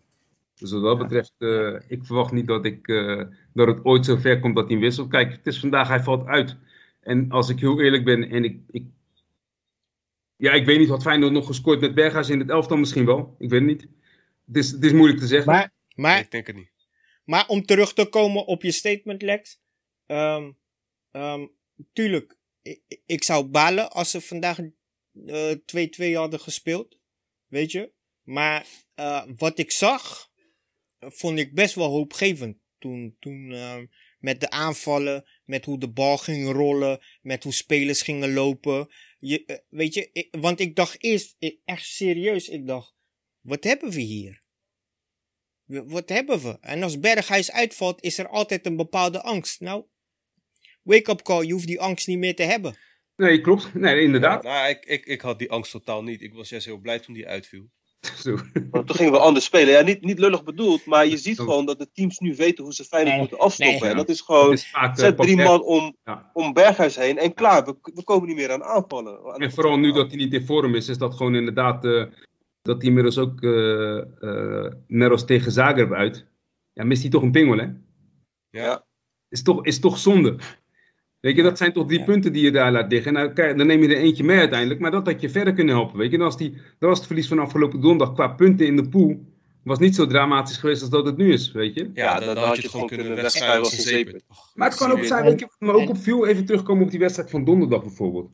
Dus 0.56 0.72
wat 0.72 0.82
dat 0.82 0.98
betreft, 0.98 1.34
uh, 1.38 1.80
ik 1.88 2.06
verwacht 2.06 2.32
niet 2.32 2.48
dat, 2.48 2.66
ik, 2.66 2.88
uh, 2.88 3.24
dat 3.54 3.68
het 3.68 3.86
ooit 3.86 4.06
zo 4.06 4.16
ver 4.16 4.40
komt 4.40 4.56
dat 4.56 4.70
hij 4.70 4.78
wisselt. 4.78 5.10
Kijk, 5.10 5.32
het 5.32 5.48
is 5.48 5.60
vandaag, 5.60 5.88
hij 5.88 6.04
valt 6.04 6.26
uit. 6.26 6.56
En 7.02 7.32
als 7.32 7.50
ik 7.50 7.60
heel 7.60 7.82
eerlijk 7.82 8.06
ben, 8.06 8.30
en 8.30 8.44
ik, 8.44 8.60
ik 8.72 8.84
ja, 10.36 10.52
ik 10.52 10.66
weet 10.66 10.80
niet 10.80 10.88
wat 10.88 11.02
Feyenoord 11.02 11.32
nog 11.32 11.46
gescoord 11.46 11.80
met 11.80 11.96
Berghuis 11.96 12.30
in 12.30 12.40
het 12.40 12.50
elftal 12.50 12.78
misschien 12.78 13.06
wel. 13.06 13.36
Ik 13.40 13.50
weet 13.50 13.60
het 13.60 13.70
niet. 13.70 13.88
Het 14.46 14.58
is, 14.58 14.72
het 14.72 14.84
is 14.84 14.92
moeilijk 14.92 15.20
te 15.20 15.28
zeggen. 15.28 15.52
Maar, 15.52 15.72
maar, 15.96 16.20
ik 16.20 16.32
denk 16.32 16.48
het 16.48 16.56
niet. 16.56 16.72
Maar 17.24 17.48
om 17.48 17.66
terug 17.66 17.94
te 17.94 18.06
komen 18.06 18.46
op 18.46 18.64
je 18.64 18.72
statement, 18.72 19.22
Lex. 19.22 19.60
Um, 20.06 20.58
um, 21.12 21.52
tuurlijk, 21.94 22.38
ik, 22.62 22.82
ik, 23.06 23.24
zou 23.24 23.46
balen 23.46 23.92
als 23.92 24.12
ze 24.12 24.22
vandaag 24.22 24.60
2-2 25.26 25.26
uh, 25.98 26.18
hadden 26.18 26.40
gespeeld. 26.40 26.98
Weet 27.48 27.72
je? 27.72 27.92
Maar 28.24 28.66
uh, 28.96 29.24
wat 29.38 29.60
ik 29.60 29.72
zag, 29.72 30.32
vond 31.00 31.40
ik 31.40 31.54
best 31.54 31.76
wel 31.76 31.90
hoopgevend. 31.90 32.58
Toen, 32.78 33.16
toen 33.20 33.52
uh, 33.52 33.78
met 34.20 34.40
de 34.40 34.50
aanvallen, 34.50 35.26
met 35.46 35.66
hoe 35.66 35.80
de 35.80 35.90
bal 35.90 36.18
ging 36.18 36.52
rollen, 36.52 37.02
met 37.22 37.44
hoe 37.44 37.54
spelers 37.54 38.02
gingen 38.02 38.34
lopen. 38.34 38.88
Je, 39.20 39.44
uh, 39.46 39.58
weet 39.70 39.94
je, 39.94 40.28
want 40.32 40.60
ik 40.60 40.76
dacht 40.76 41.04
eerst, 41.04 41.36
echt 41.66 41.86
serieus, 41.86 42.50
ik 42.50 42.68
dacht, 42.68 42.96
wat 43.42 43.64
hebben 43.64 43.90
we 43.90 44.02
hier? 44.02 44.46
Wat 45.66 46.10
hebben 46.10 46.42
we? 46.42 46.58
En 46.62 46.84
als 46.84 47.00
Berghuis 47.00 47.52
uitvalt, 47.52 48.04
is 48.04 48.18
er 48.18 48.28
altijd 48.28 48.66
een 48.66 48.76
bepaalde 48.76 49.22
angst. 49.22 49.60
Nou, 49.60 49.86
wake-up 50.82 51.22
call, 51.22 51.46
je 51.46 51.54
hoeft 51.54 51.68
die 51.68 51.82
angst 51.82 52.08
niet 52.08 52.18
meer 52.18 52.36
te 52.36 52.44
hebben. 52.44 52.78
Nee, 53.18 53.42
klopt. 53.42 53.74
Nee, 53.74 54.02
inderdaad. 54.02 54.44
Ja, 54.44 54.50
nou, 54.50 54.70
ik, 54.70 54.86
ik, 54.86 55.06
ik 55.06 55.22
had 55.22 55.40
die 55.40 55.52
angst 55.52 55.72
totaal 55.72 56.04
niet. 56.04 56.22
Ik 56.22 56.34
was 56.34 56.50
juist 56.50 56.66
heel 56.66 56.78
blij 56.78 57.00
toen 57.00 57.14
die 57.14 57.28
uitviel. 57.28 57.70
Zo. 58.24 58.36
toen 58.72 58.96
gingen 58.96 59.12
we 59.12 59.20
anders 59.20 59.46
spelen. 59.46 59.74
Ja, 59.74 59.82
niet, 59.82 60.02
niet 60.02 60.20
lullig 60.20 60.44
bedoeld, 60.44 60.86
maar 60.86 61.08
je 61.08 61.18
ziet 61.18 61.40
gewoon 61.40 61.66
dat 61.66 61.80
de 61.80 61.92
teams 61.92 62.20
nu 62.20 62.36
weten 62.36 62.64
hoe 62.64 62.74
ze 62.74 62.84
Feyenoord 62.84 63.12
nee, 63.12 63.20
moeten 63.20 63.40
afstoppen. 63.40 63.82
Nee. 63.82 63.90
En 63.90 63.98
dat 63.98 64.10
is 64.10 64.22
gewoon, 64.22 64.52
is 64.52 64.70
vaak, 64.70 64.98
zet 64.98 65.18
drie 65.18 65.36
man 65.36 65.64
om, 65.64 65.96
ja. 66.04 66.30
om 66.34 66.54
Berghuis 66.54 66.96
heen 66.96 67.18
en 67.18 67.34
klaar, 67.34 67.66
we, 67.66 67.76
we, 67.82 68.04
komen 68.04 68.28
niet 68.28 68.38
meer 68.38 68.52
aan 68.52 68.64
aanvallen. 68.64 69.36
En 69.36 69.52
vooral 69.52 69.78
nu 69.78 69.92
dat 69.92 70.08
hij 70.08 70.18
niet 70.18 70.34
in 70.34 70.46
vorm 70.46 70.76
is, 70.76 70.90
is 70.90 70.98
dat 70.98 71.16
gewoon 71.16 71.36
inderdaad, 71.36 71.86
uh, 71.86 72.06
dat 72.62 72.78
hij 72.78 72.88
inmiddels 72.88 73.18
ook, 73.18 73.42
uh, 73.42 74.04
uh, 74.20 74.72
net 74.88 75.12
als 75.12 75.26
tegen 75.26 75.52
Zagreb 75.52 75.92
uit, 75.92 76.26
ja, 76.74 76.84
mist 76.84 77.02
hij 77.02 77.12
toch 77.12 77.22
een 77.22 77.32
pingel, 77.32 77.58
hè? 77.58 77.68
Ja. 78.50 78.86
Is 79.30 79.44
toch, 79.44 79.66
is 79.66 79.80
toch 79.80 79.98
zonde. 79.98 80.36
Weet 81.20 81.36
je, 81.36 81.44
dat 81.44 81.58
zijn 81.58 81.74
toch 81.74 81.88
die 81.88 82.04
punten 82.04 82.34
die 82.34 82.44
je 82.44 82.52
daar 82.52 82.72
laat 82.72 82.92
liggen. 82.92 83.14
Nou, 83.14 83.34
kijk, 83.34 83.58
dan 83.58 83.68
neem 83.68 83.82
je 83.82 83.88
er 83.88 84.02
eentje 84.02 84.24
mee 84.24 84.40
uiteindelijk, 84.40 84.80
maar 84.80 84.92
dat 84.92 85.06
had 85.06 85.22
je 85.22 85.30
verder 85.30 85.54
kunnen 85.54 85.76
helpen. 85.76 85.98
Weet 85.98 86.12
je, 86.12 86.18
dan 86.18 86.26
was, 86.26 86.38
die, 86.38 86.52
dan 86.80 86.90
was 86.90 86.98
het 86.98 87.08
verlies 87.08 87.28
van 87.28 87.40
afgelopen 87.40 87.82
donderdag 87.82 88.16
qua 88.16 88.28
punten 88.28 88.66
in 88.66 88.76
de 88.76 88.90
pool 88.90 89.20
was 89.68 89.80
niet 89.80 89.96
zo 89.96 90.06
dramatisch 90.06 90.58
geweest 90.58 90.82
als 90.82 90.90
dat 90.90 91.06
het 91.06 91.18
nu 91.18 91.34
is, 91.34 91.52
weet 91.52 91.74
je. 91.74 91.90
Ja, 91.94 92.20
dan, 92.20 92.36
dan 92.36 92.44
had 92.44 92.56
je 92.56 92.62
het 92.62 92.72
gewoon 92.72 92.88
kunnen 92.88 93.16
wegschrijven 93.16 93.60
als 93.60 93.92
een. 93.92 94.22
Maar 94.54 94.70
het 94.70 94.78
kan 94.78 94.92
ook 94.92 95.04
zijn, 95.04 95.24
weet 95.24 95.40
je, 95.40 95.48
maar 95.60 95.76
ook 95.76 95.90
op 95.90 95.98
viel 95.98 96.28
even 96.28 96.46
terugkomen 96.46 96.84
op 96.84 96.90
die 96.90 97.00
wedstrijd 97.00 97.30
van 97.30 97.44
donderdag 97.44 97.82
bijvoorbeeld. 97.82 98.32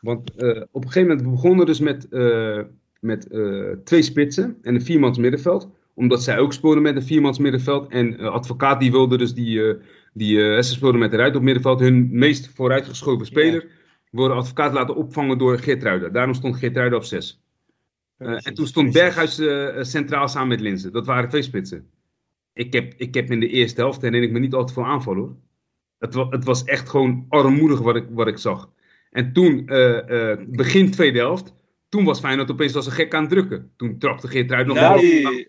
Want 0.00 0.32
uh, 0.36 0.62
op 0.70 0.84
een 0.84 0.90
gegeven 0.90 1.16
moment 1.16 1.30
begonnen 1.30 1.66
dus 1.66 1.80
met, 1.80 2.06
uh, 2.10 2.60
met 3.00 3.26
uh, 3.30 3.70
twee 3.84 4.02
spitsen 4.02 4.58
en 4.62 4.74
een 4.74 4.82
viermans 4.82 5.18
middenveld. 5.18 5.68
Omdat 5.94 6.22
zij 6.22 6.38
ook 6.38 6.52
speelden 6.52 6.82
met 6.82 6.96
een 6.96 7.02
viermans 7.02 7.38
middenveld. 7.38 7.88
En 7.88 8.18
advocaat 8.18 8.80
die 8.80 8.90
wilde 8.90 9.18
dus 9.18 9.34
die 9.34 9.76
die 10.12 10.36
uh, 10.36 10.56
ze 10.56 10.72
speelden 10.72 11.00
met 11.00 11.12
eruit 11.12 11.36
op 11.36 11.42
middenveld. 11.42 11.80
Hun 11.80 12.08
meest 12.12 12.50
vooruitgeschoven 12.54 13.26
speler. 13.26 13.62
Ja. 13.62 13.68
Worden 14.10 14.36
advocaat 14.36 14.72
laten 14.72 14.96
opvangen 14.96 15.38
door 15.38 15.58
Geertruiden. 15.58 16.12
Daarom 16.12 16.34
stond 16.34 16.56
Geertruiden 16.56 16.98
op 16.98 17.04
6. 17.04 17.42
Uh, 18.18 18.46
en 18.46 18.54
toen 18.54 18.66
stond 18.66 18.92
Berghuis 18.92 19.38
uh, 19.38 19.82
centraal 19.82 20.28
samen 20.28 20.48
met 20.48 20.60
Linzen. 20.60 20.92
Dat 20.92 21.06
waren 21.06 21.28
twee 21.28 21.42
spitsen. 21.42 21.86
Ik 22.52 22.72
heb, 22.72 22.94
ik 22.96 23.14
heb 23.14 23.30
in 23.30 23.40
de 23.40 23.48
eerste 23.48 23.80
helft, 23.80 24.02
herinner 24.02 24.28
ik 24.28 24.34
me 24.34 24.38
niet 24.38 24.54
altijd 24.54 24.72
veel 24.72 24.86
aanval 24.86 25.14
hoor. 25.14 25.34
Het, 25.98 26.14
was, 26.14 26.26
het 26.30 26.44
was 26.44 26.64
echt 26.64 26.88
gewoon 26.88 27.26
armoedig 27.28 27.80
wat 27.80 27.96
ik, 27.96 28.06
wat 28.10 28.26
ik 28.26 28.38
zag. 28.38 28.70
En 29.10 29.32
toen, 29.32 29.64
begin 30.46 30.90
tweede 30.90 31.18
helft, 31.18 31.54
toen 31.88 32.04
was 32.04 32.20
Feyenoord 32.20 32.50
opeens 32.50 32.74
als 32.74 32.86
een 32.86 32.92
gek 32.92 33.14
aan 33.14 33.20
het 33.20 33.30
drukken. 33.30 33.70
Toen 33.76 33.98
trapte 33.98 34.28
Geertruiden 34.28 34.74
nog 34.74 34.84
nou, 34.84 35.00
die, 35.00 35.46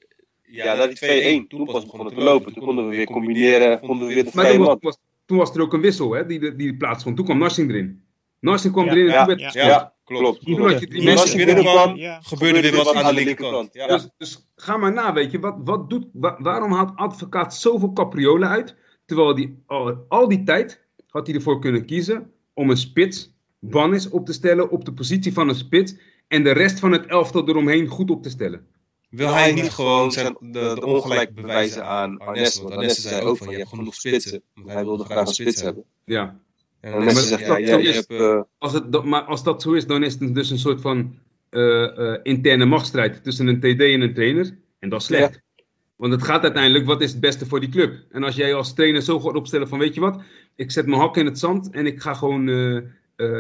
ja, 0.56 0.76
dat 0.76 1.00
die 1.00 1.44
2-1. 1.44 1.48
Toen 1.48 1.66
pas 1.66 1.86
begonnen 1.86 2.14
te 2.14 2.22
lopen. 2.22 2.54
Toen 2.54 2.64
konden 2.64 2.90
we 2.90 2.96
weer 2.96 3.06
combineren, 3.06 3.80
konden 3.80 4.08
we 4.08 4.14
weer 4.14 4.24
de 4.24 4.32
vrije 4.32 4.60
man. 4.60 4.78
Was, 4.82 4.98
toen 5.26 5.38
was 5.38 5.56
er 5.56 5.62
ook 5.62 5.74
een 5.74 5.82
wissel 5.82 6.12
hè, 6.12 6.26
die, 6.26 6.56
die 6.56 6.78
plaatsvond. 6.78 7.16
Toen 7.16 7.26
kwam 7.26 7.38
Narsing 7.38 7.70
erin. 7.70 8.04
Narsing 8.40 8.74
kwam 8.74 8.86
ja, 8.86 8.92
erin 8.92 9.06
en 9.06 9.12
ja, 9.12 9.26
toen 9.26 9.36
werd 9.38 9.54
ja, 9.54 9.66
ja, 9.66 9.94
klopt. 10.04 10.46
Toen 10.46 10.62
had 10.62 10.80
je 10.80 10.88
drie 10.88 11.04
mensen 11.04 11.38
binnenkwam, 11.38 11.96
ja. 11.96 12.20
gebeurde 12.22 12.62
weer 12.62 12.76
wat 12.76 12.96
aan 12.96 13.16
de 13.16 13.24
linkerkant. 13.24 13.74
Ja. 13.74 13.88
Dus, 13.88 14.10
dus 14.18 14.48
ga 14.56 14.78
maar 14.78 14.94
na, 14.94 15.14
weet 15.14 15.32
je. 15.32 15.40
Wat, 15.40 15.56
wat 15.64 15.90
doet, 15.90 16.06
wa 16.14 16.36
waarom 16.40 16.72
haalt 16.72 16.96
advocaat 16.96 17.56
zoveel 17.56 17.94
capriolen 17.94 18.50
uit? 18.50 18.76
Terwijl 19.06 19.36
die, 19.36 19.64
al, 19.66 20.06
al 20.08 20.28
die 20.28 20.44
tijd 20.44 20.86
had 21.08 21.28
hij 21.28 21.36
ervoor 21.36 21.60
kunnen 21.60 21.86
kiezen 21.86 22.32
om 22.54 22.70
een 22.70 22.78
spits, 22.78 23.34
Bannis, 23.60 24.10
op 24.10 24.26
te 24.26 24.34
stellen 24.34 24.70
op 24.70 24.86
de 24.86 24.94
positie 24.94 25.34
van 25.34 25.50
een 25.50 25.56
spits. 25.56 25.96
En 26.28 26.44
de 26.44 26.52
rest 26.52 26.80
van 26.80 26.92
het 26.92 27.06
elftal 27.06 27.48
eromheen 27.48 27.88
goed 27.88 28.12
op 28.12 28.24
te 28.24 28.30
stellen. 28.30 28.68
Wil 29.14 29.34
hij 29.34 29.52
niet 29.52 29.70
gewoon 29.70 30.12
zijn, 30.12 30.38
de, 30.40 30.50
de 30.52 30.86
ongelijk 30.86 31.34
bewijzen 31.34 31.86
aan 31.86 32.18
Arnes? 32.18 32.62
Want 32.62 32.74
Arnes 32.74 33.02
zei 33.02 33.26
ook 33.26 33.38
van, 33.38 33.50
je 33.50 33.58
hebt 33.58 33.70
genoeg 33.70 33.96
spitsen. 33.96 34.42
Want 34.54 34.70
hij 34.70 34.84
wilde 34.84 35.04
graag 35.04 35.28
een 35.28 35.34
spits 35.34 35.62
hebben. 35.62 35.84
Ja. 36.06 36.40
En 36.80 36.94
Arnes 36.94 37.28
zegt, 37.28 37.46
ja, 37.46 37.58
ja, 37.58 37.78
je 37.78 37.92
hebt... 37.92 38.12
Uh... 38.12 38.42
Als 38.58 38.74
het, 38.74 39.04
maar 39.04 39.22
als 39.22 39.44
dat 39.44 39.62
zo 39.62 39.72
is, 39.72 39.86
dan 39.86 40.04
is 40.04 40.14
het 40.20 40.36
dus 40.36 40.50
een 40.50 40.60
soort 40.60 40.82
van 40.82 41.16
uh, 41.52 41.98
uh, 41.98 42.18
interne 42.24 42.66
machtsstrijd 42.66 43.24
tussen 43.24 43.48
een 43.48 43.60
TD 43.60 43.82
en 43.82 44.02
een 44.02 44.14
trainer. 44.14 44.58
En 44.80 44.90
dat 44.90 45.00
is 45.00 45.06
slecht. 45.06 45.34
Ja. 45.34 45.64
Want 45.96 46.14
het 46.14 46.24
gaat 46.24 46.44
uiteindelijk, 46.44 46.86
wat 46.86 47.02
is 47.02 47.12
het 47.12 47.20
beste 47.20 47.46
voor 47.46 47.60
die 47.60 47.70
club? 47.70 48.04
En 48.12 48.24
als 48.24 48.36
jij 48.36 48.54
als 48.54 48.74
trainer 48.74 49.02
zo 49.02 49.20
gaat 49.20 49.36
opstellen 49.36 49.68
van, 49.68 49.80
weet 49.80 49.94
je 49.94 50.02
wat, 50.02 50.22
ik 50.56 50.72
zet 50.72 50.86
mijn 50.86 51.02
hak 51.02 51.18
in 51.18 51.26
het 51.26 51.40
zand 51.40 51.70
en 51.70 51.86
ik 51.86 52.02
ga 52.02 52.14
gewoon 52.14 52.48
uh, 52.48 52.82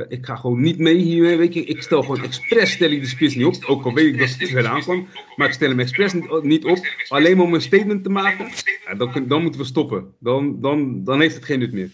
ik 0.07 0.25
ga 0.25 0.35
gewoon 0.35 0.61
niet 0.61 0.77
mee 0.77 0.95
hiermee. 0.95 1.37
Weet 1.37 1.53
je. 1.53 1.63
Ik 1.63 1.81
stel 1.81 2.01
gewoon 2.01 2.23
expres 2.23 2.71
stel 2.71 2.91
ik 2.91 3.01
de 3.01 3.07
spits 3.07 3.35
niet 3.35 3.45
op. 3.45 3.63
Ook 3.65 3.85
al 3.85 3.93
weet 3.93 4.13
ik 4.13 4.19
dat 4.19 4.29
het 4.29 4.49
verder 4.49 4.71
aankwam. 4.71 5.07
Maar 5.35 5.47
ik 5.47 5.53
stel 5.53 5.69
hem 5.69 5.79
expres 5.79 6.13
niet, 6.13 6.43
niet 6.43 6.65
op. 6.65 6.79
Alleen 7.07 7.37
maar 7.37 7.45
om 7.45 7.53
een 7.53 7.61
statement 7.61 8.03
te 8.03 8.09
maken. 8.09 8.51
Ja, 8.85 8.95
dan, 8.95 9.27
dan 9.27 9.41
moeten 9.41 9.61
we 9.61 9.65
stoppen. 9.65 10.15
Dan, 10.19 10.61
dan, 10.61 11.03
dan 11.03 11.21
heeft 11.21 11.35
het 11.35 11.45
geen 11.45 11.59
nut 11.59 11.73
meer. 11.73 11.89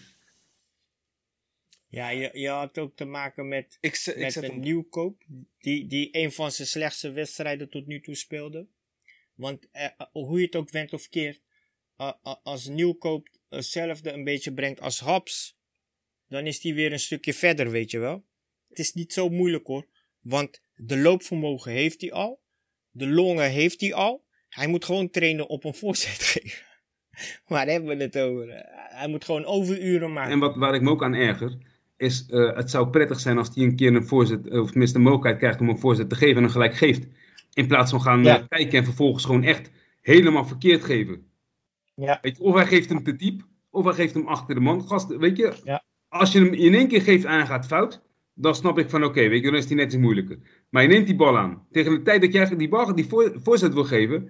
Ja, 1.88 2.08
je, 2.08 2.30
je 2.32 2.48
had 2.48 2.78
ook 2.78 2.96
te 2.96 3.04
maken 3.04 3.48
met, 3.48 3.78
ik, 3.80 3.96
ik 3.96 4.16
met 4.16 4.36
een 4.36 4.60
nieuwkoop. 4.60 5.22
Die, 5.58 5.86
die 5.86 6.08
een 6.12 6.32
van 6.32 6.50
zijn 6.50 6.68
slechtste 6.68 7.12
wedstrijden 7.12 7.68
tot 7.68 7.86
nu 7.86 8.00
toe 8.00 8.14
speelde. 8.14 8.66
Want 9.34 9.68
uh, 9.72 10.06
hoe 10.12 10.38
je 10.38 10.44
het 10.44 10.56
ook 10.56 10.70
went 10.70 10.92
of 10.92 11.08
keert. 11.08 11.40
Uh, 11.98 12.12
als 12.42 12.66
nieuwkoop 12.66 13.28
hetzelfde 13.48 14.12
een 14.12 14.24
beetje 14.24 14.52
brengt 14.52 14.80
als 14.80 15.00
Haps 15.00 15.59
dan 16.30 16.46
is 16.46 16.60
die 16.60 16.74
weer 16.74 16.92
een 16.92 16.98
stukje 16.98 17.34
verder, 17.34 17.70
weet 17.70 17.90
je 17.90 17.98
wel. 17.98 18.24
Het 18.68 18.78
is 18.78 18.92
niet 18.92 19.12
zo 19.12 19.28
moeilijk 19.28 19.66
hoor, 19.66 19.86
want 20.20 20.62
de 20.74 20.98
loopvermogen 20.98 21.72
heeft 21.72 22.00
hij 22.00 22.12
al, 22.12 22.40
de 22.90 23.08
longen 23.08 23.50
heeft 23.50 23.80
hij 23.80 23.94
al. 23.94 24.24
Hij 24.48 24.66
moet 24.66 24.84
gewoon 24.84 25.10
trainen 25.10 25.48
op 25.48 25.64
een 25.64 25.74
voorzet 25.74 26.22
geven. 26.32 26.64
Waar 27.46 27.66
hebben 27.66 27.96
we 27.96 28.02
het 28.02 28.18
over? 28.18 28.46
Hij 28.74 29.08
moet 29.08 29.24
gewoon 29.24 29.44
overuren 29.44 30.12
maken. 30.12 30.32
En 30.32 30.38
wat, 30.38 30.56
waar 30.56 30.74
ik 30.74 30.82
me 30.82 30.90
ook 30.90 31.02
aan 31.02 31.14
erger, 31.14 31.58
is 31.96 32.26
uh, 32.28 32.56
het 32.56 32.70
zou 32.70 32.88
prettig 32.88 33.20
zijn 33.20 33.38
als 33.38 33.54
hij 33.54 33.64
een 33.64 33.76
keer 33.76 33.94
een 33.94 34.06
voorzet, 34.06 34.50
of 34.50 34.70
tenminste 34.70 34.96
de 34.98 35.04
mogelijkheid 35.04 35.38
krijgt 35.38 35.60
om 35.60 35.68
een 35.68 35.78
voorzet 35.78 36.08
te 36.08 36.14
geven 36.14 36.36
en 36.36 36.42
dan 36.42 36.50
gelijk 36.50 36.76
geeft. 36.76 37.06
In 37.52 37.66
plaats 37.66 37.90
van 37.90 38.02
gaan 38.02 38.24
ja. 38.24 38.38
uh, 38.38 38.46
kijken 38.48 38.78
en 38.78 38.84
vervolgens 38.84 39.24
gewoon 39.24 39.44
echt 39.44 39.70
helemaal 40.00 40.46
verkeerd 40.46 40.84
geven. 40.84 41.26
Ja. 41.94 42.18
Weet 42.22 42.36
je, 42.36 42.42
of 42.42 42.54
hij 42.54 42.66
geeft 42.66 42.88
hem 42.88 43.02
te 43.02 43.16
diep, 43.16 43.46
of 43.70 43.84
hij 43.84 43.94
geeft 43.94 44.14
hem 44.14 44.26
achter 44.26 44.54
de 44.54 44.60
man. 44.60 44.82
Gast, 44.82 45.16
weet 45.16 45.36
je, 45.36 45.52
ja 45.64 45.84
als 46.10 46.32
je 46.32 46.38
hem 46.38 46.52
in 46.52 46.74
één 46.74 46.88
keer 46.88 47.02
geeft 47.02 47.24
en 47.24 47.32
hij 47.32 47.46
gaat 47.46 47.66
fout, 47.66 48.00
dan 48.34 48.54
snap 48.54 48.78
ik 48.78 48.90
van 48.90 49.04
oké, 49.04 49.10
okay, 49.10 49.28
weet 49.28 49.42
je, 49.42 49.50
dan 49.50 49.58
is 49.58 49.66
hij 49.66 49.76
net 49.76 49.86
iets 49.86 49.96
moeilijker. 49.96 50.38
Maar 50.70 50.82
je 50.82 50.88
neemt 50.88 51.06
die 51.06 51.16
bal 51.16 51.38
aan. 51.38 51.66
Tegen 51.70 51.92
de 51.92 52.02
tijd 52.02 52.20
dat 52.20 52.32
jij 52.32 52.56
die 52.56 52.68
bal 52.68 52.94
die 52.94 53.06
voor, 53.06 53.32
voorzet 53.42 53.74
wil 53.74 53.84
geven, 53.84 54.28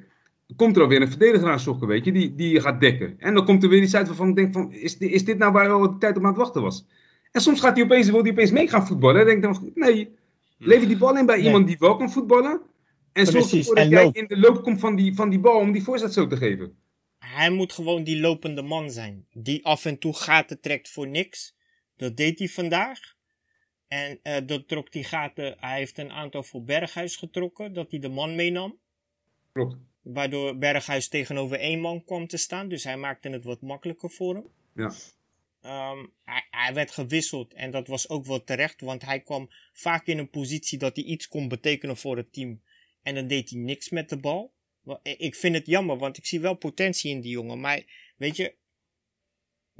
komt 0.56 0.76
er 0.76 0.82
alweer 0.82 1.02
een 1.02 1.08
verdediger 1.08 1.50
aan 1.50 1.60
sokken, 1.60 1.88
weet 1.88 2.04
je, 2.04 2.12
die, 2.12 2.34
die 2.34 2.52
je 2.52 2.60
gaat 2.60 2.80
dekken. 2.80 3.14
En 3.18 3.34
dan 3.34 3.44
komt 3.44 3.62
er 3.62 3.68
weer 3.68 3.82
iets 3.82 3.94
uit 3.94 4.06
waarvan 4.06 4.28
ik 4.28 4.36
denk 4.36 4.52
van, 4.52 4.72
is, 4.72 4.98
is 4.98 5.24
dit 5.24 5.38
nou 5.38 5.52
waar 5.52 5.64
je 5.64 5.70
al 5.70 5.80
de 5.80 5.98
tijd 5.98 6.16
op 6.16 6.22
aan 6.22 6.28
het 6.28 6.38
wachten 6.38 6.62
was? 6.62 6.86
En 7.30 7.40
soms 7.40 7.60
gaat 7.60 7.76
hij 7.76 7.84
opeens, 7.84 8.10
wil 8.10 8.22
hij 8.22 8.30
opeens 8.30 8.50
mee 8.50 8.68
gaan 8.68 8.86
voetballen. 8.86 9.20
En 9.20 9.26
denk 9.26 9.42
dan, 9.42 9.72
nee, 9.74 10.08
lever 10.58 10.88
die 10.88 10.96
bal 10.96 11.18
in 11.18 11.26
bij 11.26 11.36
nee. 11.36 11.46
iemand 11.46 11.66
die 11.66 11.76
wel 11.78 11.96
kan 11.96 12.10
voetballen. 12.10 12.60
En 13.12 13.26
zorg 13.26 13.52
ervoor 13.52 13.74
dat 13.74 13.88
jij 13.88 14.10
in 14.12 14.26
de 14.26 14.38
loop 14.38 14.62
komt 14.62 14.80
van 14.80 14.96
die, 14.96 15.14
van 15.14 15.30
die 15.30 15.38
bal 15.38 15.58
om 15.58 15.72
die 15.72 15.82
voorzet 15.82 16.12
zo 16.12 16.26
te 16.26 16.36
geven. 16.36 16.74
Hij 17.18 17.50
moet 17.50 17.72
gewoon 17.72 18.04
die 18.04 18.20
lopende 18.20 18.62
man 18.62 18.90
zijn. 18.90 19.26
Die 19.32 19.64
af 19.64 19.84
en 19.84 19.98
toe 19.98 20.16
gaten 20.16 20.60
trekt 20.60 20.90
voor 20.90 21.08
niks. 21.08 21.54
Dat 22.00 22.16
deed 22.16 22.38
hij 22.38 22.48
vandaag. 22.48 23.16
En 23.88 24.20
uh, 24.22 24.36
dat 24.46 24.68
trok 24.68 24.92
die 24.92 25.04
gaten. 25.04 25.56
Hij 25.58 25.78
heeft 25.78 25.98
een 25.98 26.12
aantal 26.12 26.42
voor 26.42 26.62
Berghuis 26.62 27.16
getrokken. 27.16 27.72
Dat 27.72 27.90
hij 27.90 28.00
de 28.00 28.08
man 28.08 28.34
meenam. 28.34 28.78
Klopt. 29.52 29.76
Waardoor 30.02 30.58
Berghuis 30.58 31.08
tegenover 31.08 31.58
één 31.58 31.80
man 31.80 32.04
kwam 32.04 32.26
te 32.26 32.36
staan. 32.36 32.68
Dus 32.68 32.84
hij 32.84 32.96
maakte 32.96 33.28
het 33.28 33.44
wat 33.44 33.60
makkelijker 33.60 34.10
voor 34.10 34.34
hem. 34.34 34.46
Ja. 34.74 34.92
Ehm, 35.60 36.06
hij, 36.24 36.46
hij, 36.50 36.74
werd 36.74 36.90
gewisseld 36.90 37.54
en 37.54 37.70
dat 37.70 37.86
was 37.86 38.08
ook 38.08 38.26
wel 38.26 38.44
terecht, 38.44 38.80
want 38.80 39.02
hij 39.02 39.20
kwam 39.20 39.50
vaak 39.72 40.06
in 40.06 40.18
een 40.18 40.30
positie 40.30 40.78
dat 40.78 40.96
hij 40.96 41.04
iets 41.04 41.28
kon 41.28 41.48
betekenen 41.48 41.96
voor 41.96 42.16
het 42.16 42.32
team. 42.32 42.62
En 43.02 43.14
dan 43.14 43.26
deed 43.26 43.50
hij 43.50 43.58
niks 43.58 43.90
met 43.90 44.08
de 44.08 44.16
bal. 44.16 44.52
Ik 45.02 45.34
vind 45.34 45.54
het 45.54 45.66
jammer, 45.66 45.98
want 45.98 46.16
ik 46.16 46.26
zie 46.26 46.40
wel 46.40 46.54
potentie 46.54 47.10
in 47.10 47.20
die 47.20 47.30
jongen. 47.30 47.60
Maar 47.60 47.82
weet 48.16 48.36
je, 48.36 48.54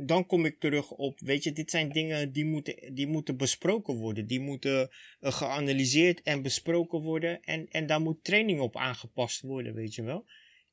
dan 0.06 0.26
kom 0.26 0.44
ik 0.44 0.60
terug 0.60 0.90
op, 0.90 1.20
weet 1.20 1.44
je, 1.44 1.52
dit 1.52 1.70
zijn 1.70 1.88
dingen 1.88 2.32
die 2.32 2.44
moeten, 2.44 2.94
die 2.94 3.06
moeten 3.06 3.36
besproken 3.36 3.94
worden. 3.94 4.26
Die 4.26 4.40
moeten 4.40 4.90
uh, 5.20 5.32
geanalyseerd 5.32 6.22
en 6.22 6.42
besproken 6.42 7.00
worden. 7.00 7.40
En, 7.42 7.68
en 7.68 7.86
daar 7.86 8.00
moet 8.00 8.24
training 8.24 8.60
op 8.60 8.76
aangepast 8.76 9.40
worden, 9.40 9.74
weet 9.74 9.94
je 9.94 10.02
wel. 10.02 10.26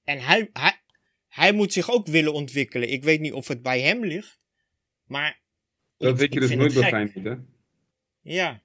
En 0.03 0.19
hij, 0.19 0.49
hij, 0.53 0.81
hij 1.27 1.53
moet 1.53 1.73
zich 1.73 1.91
ook 1.91 2.07
willen 2.07 2.33
ontwikkelen. 2.33 2.91
Ik 2.91 3.03
weet 3.03 3.19
niet 3.19 3.33
of 3.33 3.47
het 3.47 3.61
bij 3.61 3.81
hem 3.81 4.05
ligt. 4.05 4.39
Maar. 5.05 5.41
Dat 5.97 6.11
ik, 6.11 6.17
weet 6.17 6.33
je 6.33 6.39
dus 6.39 6.55
nooit 6.55 6.73
bij 6.73 6.89
Feyenoord, 6.89 7.25
hè? 7.25 7.35
Ja. 8.21 8.63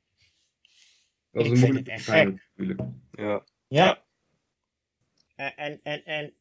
Dat 1.31 1.45
is 1.45 1.51
een 1.51 1.59
moeilijk 1.59 2.01
Feyenoord, 2.01 2.43
natuurlijk. 2.55 2.89
Ja. 3.13 3.47
Ja. 3.69 4.05
En, 5.35 5.57
en, 5.57 5.81
en, 5.83 6.05
en, 6.05 6.35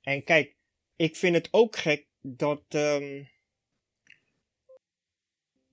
en 0.00 0.24
kijk, 0.24 0.56
ik 0.96 1.16
vind 1.16 1.34
het 1.34 1.48
ook 1.50 1.76
gek 1.76 2.06
dat. 2.20 2.64
Um, 2.68 3.34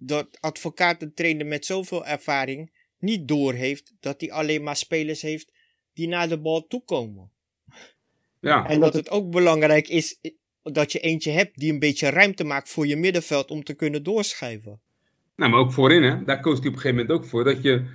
dat 0.05 0.37
advocatentrainer 0.39 1.45
met 1.45 1.65
zoveel 1.65 2.05
ervaring 2.05 2.71
niet 2.99 3.27
doorheeft 3.27 3.93
dat 3.99 4.21
hij 4.21 4.31
alleen 4.31 4.63
maar 4.63 4.75
spelers 4.75 5.21
heeft 5.21 5.53
die 5.93 6.07
naar 6.07 6.29
de 6.29 6.39
bal 6.39 6.67
toekomen. 6.67 7.31
Ja. 8.39 8.67
En 8.67 8.79
dat 8.79 8.93
het 8.93 9.09
ook 9.09 9.31
belangrijk 9.31 9.87
is 9.87 10.19
dat 10.63 10.91
je 10.91 10.99
eentje 10.99 11.31
hebt 11.31 11.59
die 11.59 11.71
een 11.71 11.79
beetje 11.79 12.09
ruimte 12.09 12.43
maakt 12.43 12.69
voor 12.69 12.87
je 12.87 12.95
middenveld 12.95 13.51
om 13.51 13.63
te 13.63 13.73
kunnen 13.73 14.03
doorschrijven. 14.03 14.81
Nou, 15.35 15.51
maar 15.51 15.59
ook 15.59 15.73
voorin, 15.73 16.03
hè? 16.03 16.23
Daar 16.23 16.39
koos 16.39 16.59
hij 16.59 16.67
op 16.67 16.73
een 16.73 16.81
gegeven 16.81 17.05
moment 17.05 17.19
ook 17.19 17.25
voor. 17.29 17.43
Dat 17.43 17.61
je, 17.61 17.85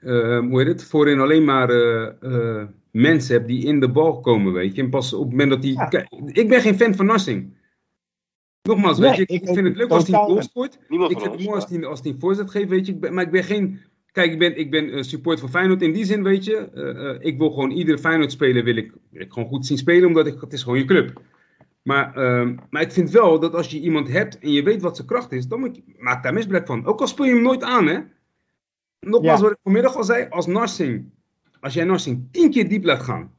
uh, 0.00 0.38
hoe 0.38 0.58
heet 0.58 0.68
het, 0.68 0.84
voorin 0.84 1.20
alleen 1.20 1.44
maar 1.44 1.70
uh, 1.70 2.08
uh, 2.20 2.64
mensen 2.90 3.34
hebt 3.34 3.48
die 3.48 3.66
in 3.66 3.80
de 3.80 3.90
bal 3.90 4.20
komen, 4.20 4.52
weet 4.52 4.74
je. 4.74 4.82
En 4.82 4.90
pas 4.90 5.12
op 5.12 5.20
het 5.20 5.30
moment 5.30 5.50
dat 5.50 5.62
die... 5.62 5.72
Ja. 5.72 6.06
Ik 6.26 6.48
ben 6.48 6.60
geen 6.60 6.76
fan 6.76 6.94
van 6.94 7.06
Nassing. 7.06 7.56
Nogmaals, 8.68 8.98
weet 8.98 9.16
je, 9.16 9.22
ik, 9.22 9.30
ik 9.30 9.54
vind 9.54 9.66
het 9.66 9.76
leuk 9.76 9.90
als 9.90 10.08
hij 10.08 10.18
een 10.20 10.26
goal 10.26 10.42
scoort. 10.42 10.74
Ik 10.74 11.18
vind 11.18 11.22
het 11.22 11.44
mooi 11.44 11.54
als 11.54 11.68
hij, 11.68 11.84
als 11.84 12.00
hij 12.00 12.10
een 12.10 12.20
voorzet 12.20 12.50
geeft, 12.50 12.68
weet 12.68 12.86
je. 12.86 13.10
Maar 13.10 13.24
ik 13.24 13.30
ben 13.30 13.44
geen... 13.44 13.80
Kijk, 14.12 14.32
ik 14.32 14.38
ben, 14.38 14.58
ik 14.58 14.70
ben 14.70 15.04
support 15.04 15.40
van 15.40 15.48
Feyenoord 15.48 15.82
in 15.82 15.92
die 15.92 16.04
zin, 16.04 16.22
weet 16.22 16.44
je. 16.44 17.18
ik 17.20 17.38
wil 17.38 17.50
gewoon 17.50 17.70
iedere 17.70 17.98
Feyenoord-speler 17.98 18.64
wil 18.64 18.76
ik, 18.76 18.92
wil 19.10 19.20
ik 19.20 19.32
gewoon 19.32 19.48
goed 19.48 19.66
zien 19.66 19.78
spelen, 19.78 20.08
omdat 20.08 20.26
ik, 20.26 20.40
het 20.40 20.52
is 20.52 20.62
gewoon 20.62 20.78
je 20.78 20.84
club. 20.84 21.20
Maar, 21.84 22.18
uh, 22.18 22.58
maar 22.70 22.82
ik 22.82 22.92
vind 22.92 23.10
wel 23.10 23.40
dat 23.40 23.54
als 23.54 23.70
je 23.70 23.80
iemand 23.80 24.08
hebt 24.08 24.38
en 24.38 24.52
je 24.52 24.62
weet 24.62 24.82
wat 24.82 24.96
zijn 24.96 25.08
kracht 25.08 25.32
is, 25.32 25.48
dan 25.48 25.60
moet 25.60 25.76
je, 25.76 25.82
maak 25.98 26.22
daar 26.22 26.32
misbruik 26.32 26.66
van. 26.66 26.86
Ook 26.86 27.00
al 27.00 27.06
speel 27.06 27.24
je 27.24 27.32
hem 27.32 27.42
nooit 27.42 27.62
aan, 27.62 27.86
hè. 27.86 27.98
Nogmaals, 29.00 29.40
wat 29.40 29.50
ik 29.50 29.58
vanmiddag 29.62 29.96
al 29.96 30.04
zei, 30.04 30.26
als 30.30 30.46
Narsing, 30.46 31.10
als 31.60 31.74
jij 31.74 31.84
Narsing 31.84 32.28
tien 32.30 32.50
keer 32.50 32.68
diep 32.68 32.84
laat 32.84 33.02
gaan, 33.02 33.32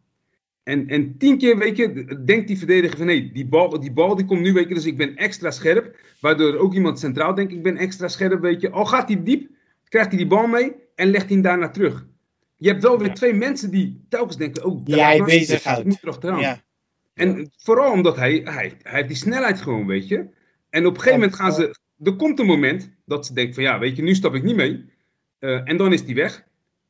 en, 0.66 0.88
en 0.88 1.18
tien 1.18 1.38
keer, 1.38 1.58
weet 1.58 1.78
je, 1.78 2.18
denkt 2.26 2.48
die 2.48 2.58
verdediger 2.58 2.98
van 2.98 3.06
nee, 3.06 3.32
die 3.32 3.46
bal, 3.46 3.80
die 3.80 3.92
bal 3.92 4.16
die 4.16 4.26
komt 4.26 4.42
nu, 4.42 4.54
weet 4.54 4.68
je, 4.68 4.74
dus 4.74 4.86
ik 4.86 4.98
ben 4.98 5.16
extra 5.16 5.52
scherp. 5.52 5.96
Waardoor 6.20 6.56
ook 6.56 6.74
iemand 6.74 7.00
centraal 7.00 7.36
denkt, 7.36 7.54
ik 7.54 7.64
ben 7.64 7.78
extra 7.78 8.08
scherp, 8.08 8.42
weet 8.42 8.62
je. 8.62 8.70
Al 8.70 8.86
gaat 8.86 9.08
hij 9.08 9.24
diep, 9.24 9.50
krijgt 9.90 10.10
hij 10.10 10.18
die 10.18 10.28
bal 10.28 10.48
mee 10.48 10.76
en 10.96 11.10
legt 11.10 11.26
hij 11.26 11.34
hem 11.34 11.42
daarna 11.42 11.70
terug. 11.70 12.06
Je 12.56 12.70
hebt 12.70 12.84
wel 12.84 13.00
weer 13.00 13.14
twee 13.14 13.34
mensen 13.34 13.72
die 13.72 14.06
telkens 14.10 14.38
denken, 14.38 14.66
oh, 14.66 14.86
daar 14.86 15.16
ja, 15.16 15.24
bezig 15.24 15.64
houdt. 15.64 15.84
moet. 15.86 16.22
Ja. 16.22 16.64
En 17.14 17.52
vooral 17.58 17.92
omdat 17.92 18.16
hij, 18.16 18.42
hij, 18.44 18.74
hij 18.82 18.96
heeft 18.96 19.08
die 19.08 19.18
snelheid 19.18 19.62
gewoon, 19.62 19.86
weet 19.86 20.08
je. 20.08 20.18
En 20.70 20.86
op 20.86 20.94
een 20.94 21.02
gegeven 21.02 21.20
moment 21.20 21.38
gaan 21.38 21.54
ze, 21.54 21.76
er 22.04 22.16
komt 22.16 22.40
een 22.40 22.46
moment 22.46 22.92
dat 23.06 23.26
ze 23.26 23.34
denken 23.34 23.54
van 23.54 23.64
ja, 23.64 23.80
weet 23.80 23.96
je, 23.96 24.04
nu 24.04 24.16
stap 24.16 24.36
ik 24.36 24.44
niet 24.44 24.56
mee. 24.56 24.86
Uh, 25.40 25.70
en 25.70 25.78
dan 25.78 25.94
is 25.94 26.06
die 26.06 26.16
weg. 26.16 26.44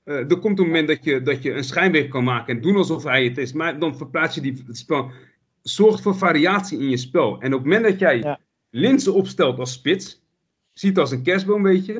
Uh, 0.05 0.31
er 0.31 0.39
komt 0.39 0.59
een 0.59 0.65
moment 0.65 0.87
dat 0.87 1.03
je, 1.03 1.21
dat 1.21 1.43
je 1.43 1.51
een 1.51 1.63
schijnweg 1.63 2.07
kan 2.07 2.23
maken 2.23 2.55
en 2.55 2.61
doen 2.61 2.75
alsof 2.75 3.03
hij 3.03 3.23
het 3.23 3.37
is. 3.37 3.53
Maar 3.53 3.79
dan 3.79 3.97
verplaats 3.97 4.35
je 4.35 4.41
die, 4.41 4.63
het 4.67 4.77
spel. 4.77 5.11
Zorgt 5.61 6.01
voor 6.01 6.15
variatie 6.15 6.79
in 6.79 6.89
je 6.89 6.97
spel. 6.97 7.41
En 7.41 7.53
op 7.53 7.59
het 7.59 7.67
moment 7.67 7.83
dat 7.83 7.99
jij 7.99 8.17
ja. 8.17 8.39
Linsen 8.69 9.13
opstelt 9.13 9.59
als 9.59 9.73
spits, 9.73 10.23
ziet 10.73 10.97
als 10.97 11.11
een 11.11 11.23
kerstboom, 11.23 11.63
weet 11.63 11.85
je. 11.85 11.93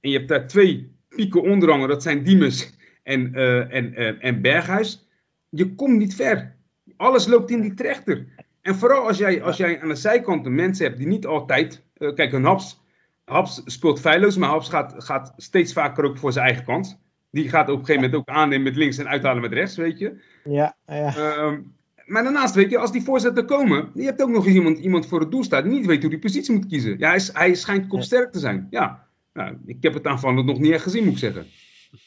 En 0.00 0.10
je 0.10 0.16
hebt 0.16 0.28
daar 0.28 0.46
twee 0.46 0.96
pieken 1.08 1.42
onderhangen, 1.42 1.88
dat 1.88 2.02
zijn 2.02 2.22
Diemers 2.22 2.74
en, 3.02 3.30
uh, 3.34 3.74
en, 3.74 4.20
en 4.20 4.40
Berghuis. 4.40 5.06
Je 5.48 5.74
komt 5.74 5.98
niet 5.98 6.14
ver 6.14 6.56
alles 6.96 7.26
loopt 7.26 7.50
in 7.50 7.60
die 7.60 7.74
trechter. 7.74 8.26
En 8.62 8.74
vooral 8.74 9.06
als 9.06 9.18
jij, 9.18 9.42
als 9.42 9.56
jij 9.56 9.80
aan 9.80 9.88
de 9.88 9.94
zijkant 9.94 10.48
mensen 10.48 10.86
hebt 10.86 10.98
die 10.98 11.06
niet 11.06 11.26
altijd. 11.26 11.84
Kijk, 11.94 12.32
een 12.32 12.44
Haps, 12.44 12.80
Haps 13.24 13.62
speelt 13.64 14.00
feilloos, 14.00 14.36
maar 14.36 14.48
Haps 14.48 14.68
gaat, 14.68 14.94
gaat 14.98 15.32
steeds 15.36 15.72
vaker 15.72 16.04
ook 16.04 16.18
voor 16.18 16.32
zijn 16.32 16.46
eigen 16.46 16.64
kant. 16.64 17.00
Die 17.36 17.48
gaat 17.48 17.68
op 17.68 17.78
een 17.78 17.86
gegeven 17.86 18.02
moment 18.02 18.14
ook 18.20 18.36
aannemen 18.36 18.64
met 18.64 18.76
links 18.76 18.98
en 18.98 19.08
uithalen 19.08 19.42
met 19.42 19.52
rechts, 19.52 19.76
weet 19.76 19.98
je. 19.98 20.20
Ja, 20.44 20.76
ja. 20.86 21.16
Uh, 21.16 21.58
maar 22.04 22.22
daarnaast, 22.22 22.54
weet 22.54 22.70
je, 22.70 22.78
als 22.78 22.92
die 22.92 23.02
voorzetten 23.02 23.46
komen, 23.46 23.90
je 23.94 24.02
hebt 24.02 24.22
ook 24.22 24.28
nog 24.28 24.46
eens 24.46 24.54
iemand, 24.54 24.78
iemand 24.78 25.06
voor 25.06 25.20
het 25.20 25.30
doel 25.30 25.44
staat 25.44 25.64
die 25.64 25.72
niet 25.72 25.86
weet 25.86 26.00
hoe 26.00 26.10
die 26.10 26.18
positie 26.18 26.54
moet 26.54 26.66
kiezen. 26.66 26.98
Ja, 26.98 27.10
hij, 27.10 27.20
hij 27.32 27.54
schijnt 27.54 27.86
kopsterk 27.86 28.32
te 28.32 28.38
zijn. 28.38 28.66
Ja, 28.70 29.06
nou, 29.32 29.56
ik 29.66 29.76
heb 29.80 29.94
het 29.94 30.06
aanvallend 30.06 30.46
nog 30.46 30.58
niet 30.58 30.72
echt 30.72 30.82
gezien, 30.82 31.04
moet 31.04 31.12
ik 31.12 31.18
zeggen. 31.18 31.46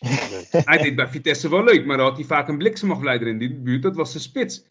hij 0.69 0.77
deed 0.77 0.95
bij 0.95 1.07
Vitesse 1.07 1.49
wel 1.49 1.63
leuk, 1.63 1.85
maar 1.85 1.97
dan 1.97 2.05
had 2.05 2.17
hij 2.17 2.25
vaak 2.25 2.47
een 2.47 2.57
bliksemafleider 2.57 3.27
in 3.27 3.37
die 3.37 3.55
buurt. 3.55 3.81
Dat 3.81 3.95
was 3.95 4.13
de 4.13 4.19
spits. 4.19 4.65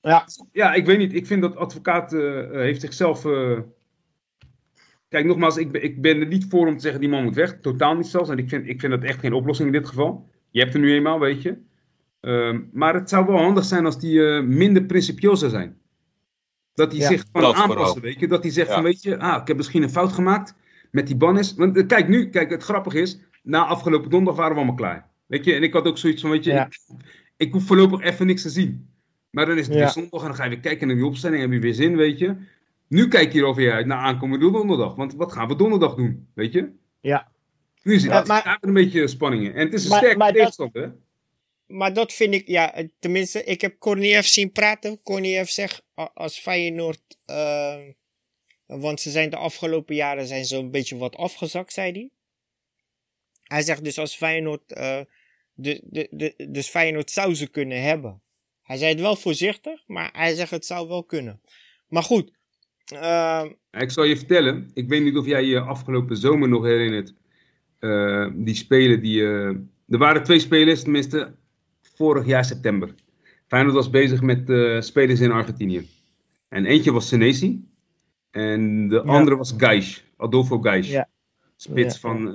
Ja. 0.00 0.24
ja, 0.52 0.74
ik 0.74 0.86
weet 0.86 0.98
niet. 0.98 1.14
Ik 1.14 1.26
vind 1.26 1.42
dat 1.42 1.56
advocaat 1.56 2.12
uh, 2.12 2.50
heeft 2.50 2.80
zichzelf. 2.80 3.24
Uh... 3.24 3.58
Kijk, 5.10 5.24
nogmaals, 5.24 5.56
ik, 5.56 5.72
ik 5.72 6.02
ben 6.02 6.20
er 6.20 6.26
niet 6.26 6.46
voor 6.48 6.66
om 6.66 6.74
te 6.74 6.82
zeggen 6.82 7.00
die 7.00 7.08
man 7.08 7.24
moet 7.24 7.34
weg. 7.34 7.58
Totaal 7.60 7.96
niet 7.96 8.06
zelfs. 8.06 8.30
En 8.30 8.38
ik 8.38 8.48
vind, 8.48 8.68
ik 8.68 8.80
vind 8.80 8.92
dat 8.92 9.02
echt 9.02 9.18
geen 9.18 9.32
oplossing 9.32 9.68
in 9.68 9.74
dit 9.74 9.88
geval. 9.88 10.28
Je 10.50 10.60
hebt 10.60 10.74
er 10.74 10.80
nu 10.80 10.92
eenmaal, 10.92 11.20
weet 11.20 11.42
je. 11.42 11.58
Uh, 12.20 12.58
maar 12.72 12.94
het 12.94 13.08
zou 13.08 13.26
wel 13.26 13.36
handig 13.36 13.64
zijn 13.64 13.84
als 13.84 13.98
die 13.98 14.20
minder 14.42 14.84
principieel 14.84 15.36
zou 15.36 15.50
zijn. 15.50 15.78
Dat 16.74 16.92
hij 16.92 17.06
zich 17.06 17.24
kan 17.32 17.54
aanpassen, 17.54 18.02
weet 18.02 18.20
je. 18.20 18.28
Dat 18.28 18.42
hij 18.42 18.52
zegt 18.52 18.72
van, 18.72 18.82
weet 18.82 19.02
je, 19.02 19.18
ah, 19.18 19.40
ik 19.40 19.48
heb 19.48 19.56
misschien 19.56 19.82
een 19.82 19.90
fout 19.90 20.12
gemaakt 20.12 20.54
met 20.90 21.06
die 21.06 21.16
bannis. 21.16 21.54
Want 21.54 21.86
kijk 21.86 22.08
nu, 22.08 22.28
kijk, 22.28 22.50
het 22.50 22.62
grappige 22.62 23.00
is, 23.00 23.18
na 23.42 23.64
afgelopen 23.64 24.10
donderdag 24.10 24.36
waren 24.36 24.52
we 24.52 24.58
allemaal 24.58 24.76
klaar. 24.78 25.08
Weet 25.26 25.44
je, 25.44 25.54
en 25.54 25.62
ik 25.62 25.72
had 25.72 25.86
ook 25.86 25.98
zoiets 25.98 26.20
van, 26.20 26.30
weet 26.30 26.44
je, 26.44 26.52
ik, 26.52 26.78
ik 27.36 27.52
hoef 27.52 27.64
voorlopig 27.64 28.00
even 28.00 28.26
niks 28.26 28.42
te 28.42 28.50
zien. 28.50 28.88
Maar 29.30 29.46
dan 29.46 29.58
is 29.58 29.66
het 29.66 29.76
weer 29.76 29.88
zondag 29.88 30.20
en 30.20 30.26
dan 30.26 30.36
ga 30.36 30.44
je 30.44 30.50
weer 30.50 30.60
kijken 30.60 30.86
naar 30.86 30.96
die 30.96 31.06
opstelling. 31.06 31.40
Heb 31.40 31.52
je 31.52 31.58
weer 31.58 31.74
zin, 31.74 31.96
weet 31.96 32.18
je. 32.18 32.36
Nu 32.90 33.08
kijk 33.08 33.32
je 33.32 33.38
er 33.38 33.44
alweer 33.44 33.72
uit 33.72 33.86
naar 33.86 33.98
aankomende 33.98 34.50
donderdag. 34.50 34.94
Want 34.94 35.14
wat 35.14 35.32
gaan 35.32 35.48
we 35.48 35.56
donderdag 35.56 35.94
doen, 35.94 36.30
weet 36.34 36.52
je? 36.52 36.72
Ja. 37.00 37.32
Nu 37.82 37.98
zit 37.98 38.10
ja, 38.10 38.24
maar, 38.26 38.58
een 38.60 38.72
beetje 38.72 39.08
spanningen. 39.08 39.54
En 39.54 39.64
het 39.64 39.74
is 39.74 39.84
een 39.84 39.96
sterke 39.96 40.32
tegenstander, 40.32 40.82
hè? 40.82 40.88
Maar 41.76 41.92
dat 41.92 42.12
vind 42.12 42.34
ik, 42.34 42.48
ja, 42.48 42.84
tenminste, 42.98 43.44
ik 43.44 43.60
heb 43.60 43.78
Korniev 43.78 44.24
zien 44.24 44.52
praten. 44.52 45.02
Korniev 45.02 45.48
zegt, 45.48 45.82
als 45.94 46.38
Feyenoord, 46.38 47.18
uh, 47.26 47.78
want 48.66 49.00
ze 49.00 49.10
zijn 49.10 49.30
de 49.30 49.36
afgelopen 49.36 49.94
jaren 49.94 50.26
zijn 50.26 50.44
ze 50.44 50.56
een 50.56 50.70
beetje 50.70 50.96
wat 50.96 51.16
afgezakt, 51.16 51.72
zei 51.72 51.92
hij. 51.92 52.10
Hij 53.42 53.62
zegt 53.62 53.84
dus 53.84 53.98
als 53.98 54.16
Feyenoord, 54.16 54.72
uh, 54.76 55.00
de, 55.52 55.80
de, 55.84 56.08
de, 56.10 56.48
dus 56.50 56.68
Feyenoord 56.68 57.10
zou 57.10 57.34
ze 57.34 57.46
kunnen 57.46 57.82
hebben. 57.82 58.22
Hij 58.62 58.76
zei 58.76 58.90
het 58.90 59.00
wel 59.00 59.16
voorzichtig, 59.16 59.82
maar 59.86 60.10
hij 60.12 60.34
zegt 60.34 60.50
het 60.50 60.66
zou 60.66 60.88
wel 60.88 61.04
kunnen. 61.04 61.40
Maar 61.88 62.02
goed. 62.02 62.38
Uh... 62.92 63.42
Ik 63.70 63.90
zal 63.90 64.04
je 64.04 64.16
vertellen, 64.16 64.70
ik 64.74 64.88
weet 64.88 65.02
niet 65.02 65.16
of 65.16 65.26
jij 65.26 65.44
je 65.44 65.60
afgelopen 65.60 66.16
zomer 66.16 66.48
nog 66.48 66.64
herinnert. 66.64 67.14
Uh, 67.80 68.26
die 68.34 68.54
spelen 68.54 69.00
die. 69.00 69.20
Uh... 69.20 69.46
er 69.88 69.98
waren 69.98 70.22
twee 70.22 70.38
spelers, 70.38 70.82
tenminste 70.82 71.32
vorig 71.94 72.26
jaar 72.26 72.44
september. 72.44 72.94
Feyenoord 73.46 73.74
was 73.74 73.90
bezig 73.90 74.22
met 74.22 74.48
uh, 74.48 74.80
spelers 74.80 75.20
in 75.20 75.30
Argentinië. 75.30 75.88
En 76.48 76.66
eentje 76.66 76.92
was 76.92 77.08
Senesi. 77.08 77.68
En 78.30 78.88
de 78.88 79.02
andere 79.02 79.36
was 79.36 79.54
Gais, 79.56 80.04
Adolfo 80.16 80.58
Gais. 80.60 80.90
Ja. 80.90 81.08
Spits 81.56 81.98
van, 81.98 82.28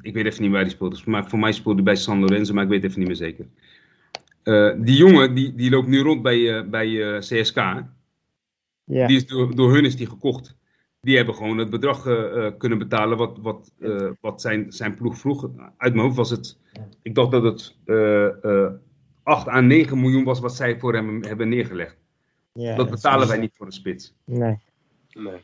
ik 0.00 0.14
weet 0.14 0.26
even 0.26 0.42
niet 0.42 0.50
waar 0.50 0.60
hij 0.60 0.70
speelde. 0.70 0.98
Maar 1.04 1.28
voor 1.28 1.38
mij 1.38 1.52
speelde 1.52 1.82
hij 1.82 1.92
bij 1.92 1.96
San 1.96 2.20
Lorenzo, 2.20 2.54
maar 2.54 2.64
ik 2.64 2.70
weet 2.70 2.84
even 2.84 2.98
niet 2.98 3.08
meer 3.08 3.16
zeker. 3.16 3.46
Die 4.84 4.96
jongen 4.96 5.34
die, 5.34 5.54
die 5.54 5.70
loopt 5.70 5.88
nu 5.88 5.98
rond 6.00 6.22
bij, 6.22 6.68
bij 6.68 7.18
CSK. 7.18 7.56
Ja. 8.84 9.06
Die 9.06 9.16
is 9.16 9.26
door, 9.26 9.56
door 9.56 9.72
hun 9.74 9.84
is 9.84 9.96
die 9.96 10.06
gekocht. 10.06 10.56
Die 11.00 11.16
hebben 11.16 11.34
gewoon 11.34 11.58
het 11.58 11.70
bedrag 11.70 12.02
kunnen 12.58 12.78
betalen 12.78 13.18
wat, 13.18 13.38
wat, 13.38 13.72
wat 14.20 14.40
zijn, 14.40 14.72
zijn 14.72 14.94
ploeg 14.94 15.18
vroeg. 15.18 15.50
Uit 15.76 15.94
mijn 15.94 16.04
hoofd 16.04 16.16
was 16.16 16.30
het, 16.30 16.58
ik 17.02 17.14
dacht 17.14 17.30
dat 17.30 17.42
het 17.42 17.76
8 19.22 19.48
à 19.48 19.60
9 19.60 20.00
miljoen 20.00 20.24
was 20.24 20.40
wat 20.40 20.56
zij 20.56 20.78
voor 20.78 20.94
hem 20.94 21.24
hebben 21.24 21.48
neergelegd. 21.48 21.96
Ja, 22.52 22.76
dat 22.76 22.90
betalen 22.90 23.28
wij 23.28 23.38
niet 23.38 23.56
voor 23.56 23.66
een 23.66 23.72
spits. 23.72 24.14
Nee. 24.24 24.58
nee. 25.12 25.40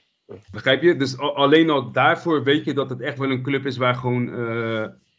Begrijp 0.53 0.82
je? 0.82 0.97
Dus 0.97 1.18
alleen 1.18 1.70
al 1.70 1.93
daarvoor 1.93 2.43
weet 2.43 2.64
je 2.64 2.74
dat 2.74 2.91
het 2.91 3.01
echt 3.01 3.18
wel 3.18 3.30
een 3.30 3.43
club 3.43 3.66
is 3.66 3.76
waar 3.76 3.95
gewoon 3.95 4.28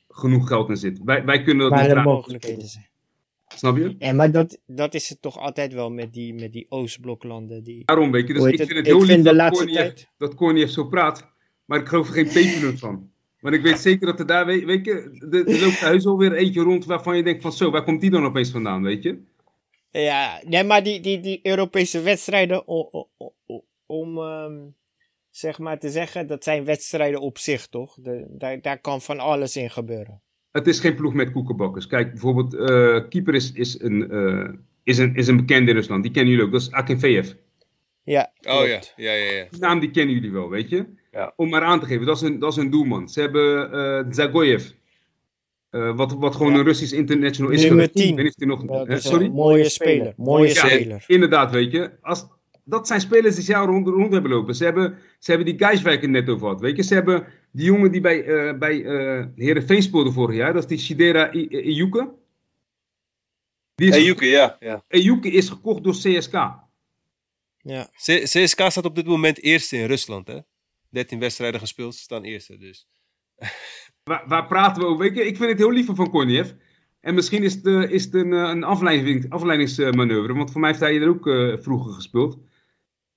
genoeg 0.09 0.47
geld 0.47 0.69
in 0.69 0.77
zit. 0.77 1.03
Wij, 1.03 1.25
wij 1.25 1.43
kunnen 1.43 1.69
dat 1.69 1.79
waar 1.79 1.87
niet 1.87 1.95
de 1.95 2.01
mogelijkheden 2.01 2.67
zijn. 2.67 2.88
Snap 3.55 3.77
je? 3.77 3.95
Ja, 3.99 4.13
maar 4.13 4.31
dat, 4.31 4.59
dat 4.65 4.93
is 4.93 5.09
het 5.09 5.21
toch 5.21 5.37
altijd 5.37 5.73
wel 5.73 5.91
met 5.91 6.13
die, 6.13 6.33
met 6.33 6.53
die 6.53 6.65
Oostbloklanden. 6.69 7.63
Die... 7.63 7.85
Daarom, 7.85 8.11
weet 8.11 8.27
je. 8.27 8.33
Dus 8.33 8.43
ik 8.43 8.57
vind 8.57 8.71
het 8.71 8.85
heel 8.85 9.05
lief 9.05 9.21
dat, 9.21 9.51
Korniev, 9.51 10.03
dat 10.17 10.35
Korniev 10.35 10.69
zo 10.69 10.83
praat. 10.83 11.27
Maar 11.65 11.79
ik 11.79 11.87
geloof 11.87 12.07
er 12.07 12.13
geen 12.13 12.27
pepermunt 12.33 12.79
van. 12.79 13.11
Maar 13.39 13.53
ik 13.53 13.61
weet 13.61 13.79
zeker 13.79 14.07
dat 14.07 14.19
er 14.19 14.25
daar, 14.25 14.45
weet, 14.45 14.63
weet 14.63 14.85
je, 14.85 14.93
er, 15.31 15.59
loopt 15.59 15.79
thuis 15.79 16.05
alweer 16.05 16.33
eentje 16.33 16.61
rond 16.61 16.85
waarvan 16.85 17.17
je 17.17 17.23
denkt 17.23 17.41
van 17.41 17.53
zo, 17.53 17.71
waar 17.71 17.83
komt 17.83 18.01
die 18.01 18.09
dan 18.09 18.25
opeens 18.25 18.51
vandaan, 18.51 18.83
weet 18.83 19.03
je? 19.03 19.23
Ja, 19.91 20.41
nee, 20.45 20.63
maar 20.63 20.83
die, 20.83 20.99
die, 20.99 21.19
die 21.19 21.39
Europese 21.43 22.01
wedstrijden, 22.01 22.67
om, 22.67 23.07
om 23.85 24.17
um, 24.17 24.75
zeg 25.29 25.59
maar 25.59 25.79
te 25.79 25.89
zeggen, 25.89 26.27
dat 26.27 26.43
zijn 26.43 26.65
wedstrijden 26.65 27.21
op 27.21 27.37
zich, 27.37 27.67
toch? 27.67 27.97
De, 28.01 28.25
daar, 28.29 28.61
daar 28.61 28.79
kan 28.79 29.01
van 29.01 29.19
alles 29.19 29.55
in 29.55 29.69
gebeuren. 29.69 30.21
Het 30.51 30.67
is 30.67 30.79
geen 30.79 30.95
ploeg 30.95 31.13
met 31.13 31.31
koekenbakkers. 31.31 31.87
Kijk, 31.87 32.11
bijvoorbeeld, 32.11 32.53
uh, 32.53 33.09
keeper 33.09 33.35
is, 33.35 33.51
is, 33.51 33.81
een, 33.81 34.13
uh, 34.13 34.49
is, 34.83 34.97
een, 34.97 35.15
is 35.15 35.27
een 35.27 35.37
bekende 35.37 35.69
in 35.69 35.75
Rusland. 35.75 36.03
Die 36.03 36.11
kennen 36.11 36.31
jullie 36.31 36.45
ook. 36.45 36.51
Dat 36.51 36.61
is 36.61 36.71
Akinfeev. 36.71 37.31
Ja. 38.03 38.31
Oh 38.41 38.67
ja, 38.67 38.79
ja, 38.95 39.11
ja. 39.11 39.31
ja. 39.31 39.45
Die 39.49 39.59
naam 39.59 39.79
die 39.79 39.91
kennen 39.91 40.15
jullie 40.15 40.31
wel, 40.31 40.49
weet 40.49 40.69
je? 40.69 40.85
Ja. 41.11 41.33
Om 41.35 41.49
maar 41.49 41.61
aan 41.61 41.79
te 41.79 41.85
geven, 41.85 42.05
dat 42.05 42.15
is 42.15 42.21
een, 42.21 42.39
dat 42.39 42.51
is 42.51 42.57
een 42.57 42.69
doelman. 42.69 43.09
Ze 43.09 43.21
hebben 43.21 43.73
uh, 43.73 44.13
Zagoyev. 44.13 44.69
Uh, 45.71 45.95
wat, 45.95 46.13
wat 46.13 46.35
gewoon 46.35 46.53
een 46.53 46.63
Russisch 46.63 46.93
international 46.93 47.51
is. 47.51 47.63
Nummer 47.63 47.91
10. 47.91 48.15
Ben 48.15 48.33
je 48.35 48.45
nog, 48.45 48.63
sorry? 48.87 49.27
mooie 49.27 49.69
speler. 49.69 50.13
Mooie 50.17 50.49
speler. 50.49 51.03
Inderdaad, 51.07 51.51
weet 51.51 51.71
je. 51.71 51.91
Als, 52.01 52.27
dat 52.63 52.87
zijn 52.87 53.01
spelers 53.01 53.35
die 53.35 53.45
jou 53.45 53.67
rond, 53.67 53.87
rond 53.87 54.13
hebben 54.13 54.31
lopen. 54.31 54.55
Ze 54.55 54.63
hebben, 54.63 54.97
ze 55.19 55.31
hebben 55.31 55.47
die 55.47 55.65
Geiswijk 55.65 56.07
net 56.07 56.29
over 56.29 56.41
gehad. 56.41 56.61
Weet 56.61 56.75
je, 56.75 56.83
ze 56.83 56.93
hebben 56.93 57.25
die 57.51 57.65
jongen 57.65 57.91
die 57.91 58.01
bij, 58.01 58.25
uh, 58.25 58.57
bij 58.57 58.75
uh, 58.75 59.25
Heerenveen 59.35 59.83
speelde 59.83 60.11
vorig 60.11 60.35
jaar. 60.35 60.53
Dat 60.53 60.63
is 60.63 60.69
die 60.69 60.77
Shidera 60.77 61.31
Ejuke. 61.31 62.13
Ejuke, 63.75 64.25
ja. 64.25 64.57
ja. 64.59 64.83
Ejuke 64.87 65.31
is 65.31 65.49
gekocht 65.49 65.83
door 65.83 65.93
CSK. 65.93 66.33
Ja. 67.61 67.89
CSK 68.23 68.61
staat 68.67 68.85
op 68.85 68.95
dit 68.95 69.05
moment 69.05 69.41
eerste 69.41 69.77
in 69.77 69.85
Rusland, 69.85 70.27
hè? 70.27 70.39
13 70.89 71.19
wedstrijden 71.19 71.59
gespeeld, 71.59 71.95
ze 71.95 72.01
staan 72.01 72.23
eerste, 72.23 72.57
dus. 72.57 72.87
waar, 74.03 74.23
waar, 74.27 74.47
praten 74.47 74.81
we 74.81 74.87
over? 74.87 75.05
Ik, 75.05 75.15
ik 75.15 75.37
vind 75.37 75.49
het 75.49 75.57
heel 75.57 75.71
lief 75.71 75.85
van 75.85 76.09
Korniev. 76.09 76.51
En 76.99 77.13
misschien 77.13 77.43
is 77.43 77.53
het, 77.53 77.65
uh, 77.65 77.91
is 77.91 78.03
het 78.03 78.13
een, 78.13 78.31
een 78.31 78.63
afleiding, 78.63 79.29
afleidingsmanoeuvre, 79.29 80.33
want 80.33 80.51
voor 80.51 80.61
mij 80.61 80.69
heeft 80.69 80.81
hij 80.81 81.01
er 81.01 81.09
ook 81.09 81.29
vroeger 81.63 81.93
gespeeld. 81.93 82.39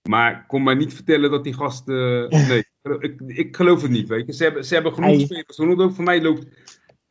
Maar 0.08 0.46
kom 0.46 0.62
maar 0.62 0.76
niet 0.76 0.94
vertellen 0.94 1.30
dat 1.30 1.44
die 1.44 1.54
gast. 1.54 1.88
Uh, 1.88 2.28
nee, 2.28 2.64
ik, 2.82 3.20
ik 3.26 3.56
geloof 3.56 3.82
het 3.82 3.90
niet. 3.90 4.08
Weet 4.08 4.26
je. 4.26 4.32
Ze, 4.32 4.42
hebben, 4.42 4.64
ze 4.64 4.74
hebben 4.74 4.94
genoeg 4.94 5.20
spelers 5.20 5.58
ook. 5.58 5.94
Voor 5.94 6.04
mij 6.04 6.22
loopt 6.22 6.46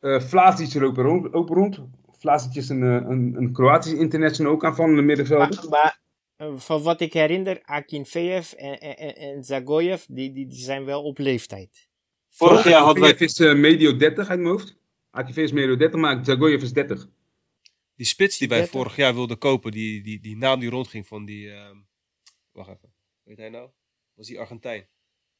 uh, 0.00 0.20
Vlasic 0.20 0.74
er 0.74 0.84
ook 0.84 0.96
rond. 0.96 1.32
Ook 1.32 1.48
rond. 1.48 1.80
Vlasic 2.18 2.54
is 2.54 2.68
een, 2.68 2.82
eh, 2.82 3.10
een, 3.10 3.34
een 3.36 3.52
Kroatisch 3.52 3.92
international 3.92 4.52
ook 4.52 4.64
aanvallende 4.64 5.02
middenvelder. 5.02 5.68
Maar, 5.70 6.00
maar 6.36 6.58
van 6.58 6.82
wat 6.82 7.00
ik 7.00 7.12
herinner, 7.12 7.62
Akinfeev 7.62 8.52
en, 8.52 8.80
en, 8.80 9.16
en 9.16 9.44
Zagoyev, 9.44 10.04
die, 10.08 10.32
die, 10.32 10.46
die 10.46 10.58
zijn 10.58 10.84
wel 10.84 11.02
op 11.02 11.18
leeftijd. 11.18 11.88
Vorig 12.28 12.64
jaar 12.64 12.82
hadden 12.82 13.02
wij... 13.02 13.12
is 13.12 13.40
uh, 13.40 13.54
medio 13.54 13.96
30 13.96 14.28
uit 14.28 14.40
mijn 14.40 14.50
hoofd. 14.50 14.76
Akinfeev 15.10 15.44
is 15.44 15.52
medio 15.52 15.76
30, 15.76 16.00
maar 16.00 16.24
Zagoyev 16.24 16.62
is 16.62 16.72
30. 16.72 17.08
Die 17.94 18.06
spits 18.06 18.38
die 18.38 18.48
wij 18.48 18.66
vorig 18.66 18.96
jaar 18.96 19.14
wilden 19.14 19.38
kopen, 19.38 19.70
die, 19.70 20.02
die, 20.02 20.20
die 20.20 20.36
naam 20.36 20.60
die 20.60 20.70
rondging 20.70 21.06
van 21.06 21.24
die... 21.24 21.46
Uh 21.46 21.70
Wacht 22.52 22.68
even. 22.68 22.94
Weet 23.22 23.38
hij 23.38 23.48
nou? 23.48 23.70
Was 24.14 24.26
die 24.26 24.40
Argentijn? 24.40 24.86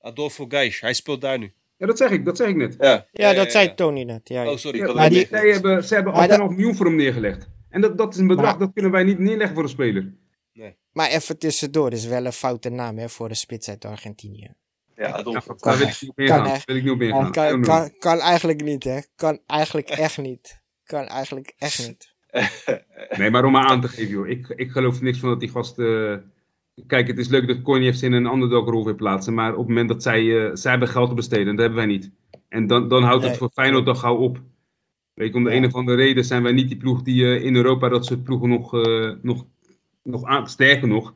Adolfo 0.02 0.46
Geis. 0.48 0.80
Hij 0.80 0.94
speelt 0.94 1.20
daar 1.20 1.38
nu. 1.38 1.52
Ja, 1.76 1.86
dat 1.86 1.98
zeg 1.98 2.10
ik. 2.10 2.24
Dat 2.24 2.36
zeg 2.36 2.48
ik 2.48 2.56
net. 2.56 2.76
Ja, 2.78 3.06
ja, 3.12 3.32
dat 3.32 3.52
zei 3.52 3.74
Tony 3.74 4.02
net. 4.02 4.28
Ja, 4.28 4.50
oh, 4.50 4.56
sorry. 4.56 4.78
Ja, 4.78 4.92
maar 4.92 5.10
die, 5.10 5.26
hebben, 5.30 5.84
ze 5.84 5.94
hebben 5.94 6.12
altijd 6.12 6.40
nog 6.40 6.48
een 6.48 6.56
miljoen 6.56 6.74
voor 6.74 6.86
hem 6.86 6.96
neergelegd. 6.96 7.48
En 7.68 7.80
dat, 7.80 7.98
dat 7.98 8.14
is 8.14 8.20
een 8.20 8.26
bedrag 8.26 8.56
dat 8.56 8.72
kunnen 8.74 8.92
wij 8.92 9.04
niet 9.04 9.18
neerleggen 9.18 9.54
voor 9.54 9.64
een 9.64 9.70
speler. 9.70 10.12
Nee. 10.52 10.76
Maar 10.92 11.08
even 11.08 11.38
tussendoor, 11.38 11.90
dat 11.90 11.98
is 11.98 12.06
wel 12.06 12.24
een 12.24 12.32
foute 12.32 12.68
naam 12.68 12.98
hè, 12.98 13.08
voor 13.08 13.28
een 13.28 13.36
spits 13.36 13.68
uit 13.68 13.84
Argentinië. 13.84 14.54
Ja, 14.96 15.10
Adolfo. 15.10 15.54
Daar 15.58 15.78
wil 15.78 15.86
ik 15.86 16.00
niet 16.00 16.10
op 16.10 16.18
ingaan. 16.18 16.60
Wil 16.64 16.76
ik 16.76 16.82
niet 16.82 16.92
op 16.92 17.02
ingaan. 17.02 17.32
Kan, 17.32 17.62
kan, 17.62 17.98
kan, 17.98 18.20
eigenlijk 18.20 18.62
niet, 18.62 18.84
hè? 18.84 18.98
Kan 19.16 19.40
eigenlijk 19.46 19.90
echt 19.90 20.18
niet. 20.18 20.60
Kan 20.84 21.06
eigenlijk 21.06 21.54
echt 21.58 21.86
niet. 21.86 22.14
nee, 23.18 23.30
maar 23.30 23.44
om 23.44 23.52
maar 23.52 23.64
aan 23.64 23.80
te 23.80 23.88
geven, 23.88 24.10
joh. 24.10 24.28
Ik, 24.28 24.48
ik 24.48 24.70
geloof 24.70 25.00
niks 25.00 25.18
van 25.18 25.28
dat 25.28 25.40
die 25.40 25.48
gasten 25.48 26.31
Kijk, 26.86 27.06
het 27.06 27.18
is 27.18 27.28
leuk 27.28 27.46
dat 27.46 27.62
Kornievs 27.62 28.02
in 28.02 28.12
een 28.12 28.26
underdog-rol 28.26 28.84
weer 28.84 28.94
plaatsen. 28.94 29.34
Maar 29.34 29.52
op 29.52 29.58
het 29.58 29.68
moment 29.68 29.88
dat 29.88 30.02
zij, 30.02 30.22
uh, 30.22 30.50
zij 30.52 30.70
hebben 30.70 30.88
geld 30.88 31.08
te 31.08 31.14
besteden, 31.14 31.46
dat 31.46 31.58
hebben 31.58 31.76
wij 31.76 31.86
niet. 31.86 32.10
En 32.48 32.66
dan, 32.66 32.88
dan 32.88 33.02
houdt 33.02 33.24
het 33.24 33.36
voor 33.36 33.50
Feyenoord 33.50 33.84
toch 33.84 34.00
gauw 34.00 34.16
op. 34.16 34.42
Weet 35.14 35.28
je, 35.28 35.34
om 35.34 35.44
de 35.44 35.50
ja. 35.50 35.56
een 35.56 35.64
of 35.64 35.74
andere 35.74 35.96
reden 35.96 36.24
zijn 36.24 36.42
wij 36.42 36.52
niet 36.52 36.68
die 36.68 36.76
ploeg 36.76 37.02
die 37.02 37.22
uh, 37.22 37.44
in 37.44 37.56
Europa 37.56 37.88
dat 37.88 38.06
soort 38.06 38.22
ploegen 38.22 38.48
nog, 38.48 38.74
uh, 38.74 39.12
nog, 39.22 39.46
nog 40.02 40.24
aan, 40.24 40.48
sterker 40.48 40.88
nog. 40.88 41.14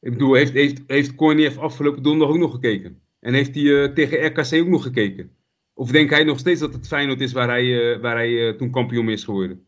Ik 0.00 0.12
bedoel, 0.12 0.34
heeft, 0.34 0.52
heeft, 0.52 0.82
heeft 0.86 1.58
afgelopen 1.58 2.02
donderdag 2.02 2.34
ook 2.34 2.40
nog 2.40 2.52
gekeken? 2.52 3.00
En 3.20 3.34
heeft 3.34 3.54
hij 3.54 3.88
tegen 3.88 4.26
RKC 4.26 4.54
ook 4.54 4.68
nog 4.68 4.82
gekeken? 4.82 5.30
Of 5.74 5.90
denkt 5.90 6.10
hij 6.10 6.24
nog 6.24 6.38
steeds 6.38 6.60
dat 6.60 6.72
het 6.72 6.86
Feyenoord 6.86 7.20
is 7.20 7.32
waar 7.32 7.48
hij, 7.48 8.00
waar 8.00 8.16
hij 8.16 8.54
toen 8.54 8.70
kampioen 8.70 9.08
is 9.08 9.24
geworden? 9.24 9.66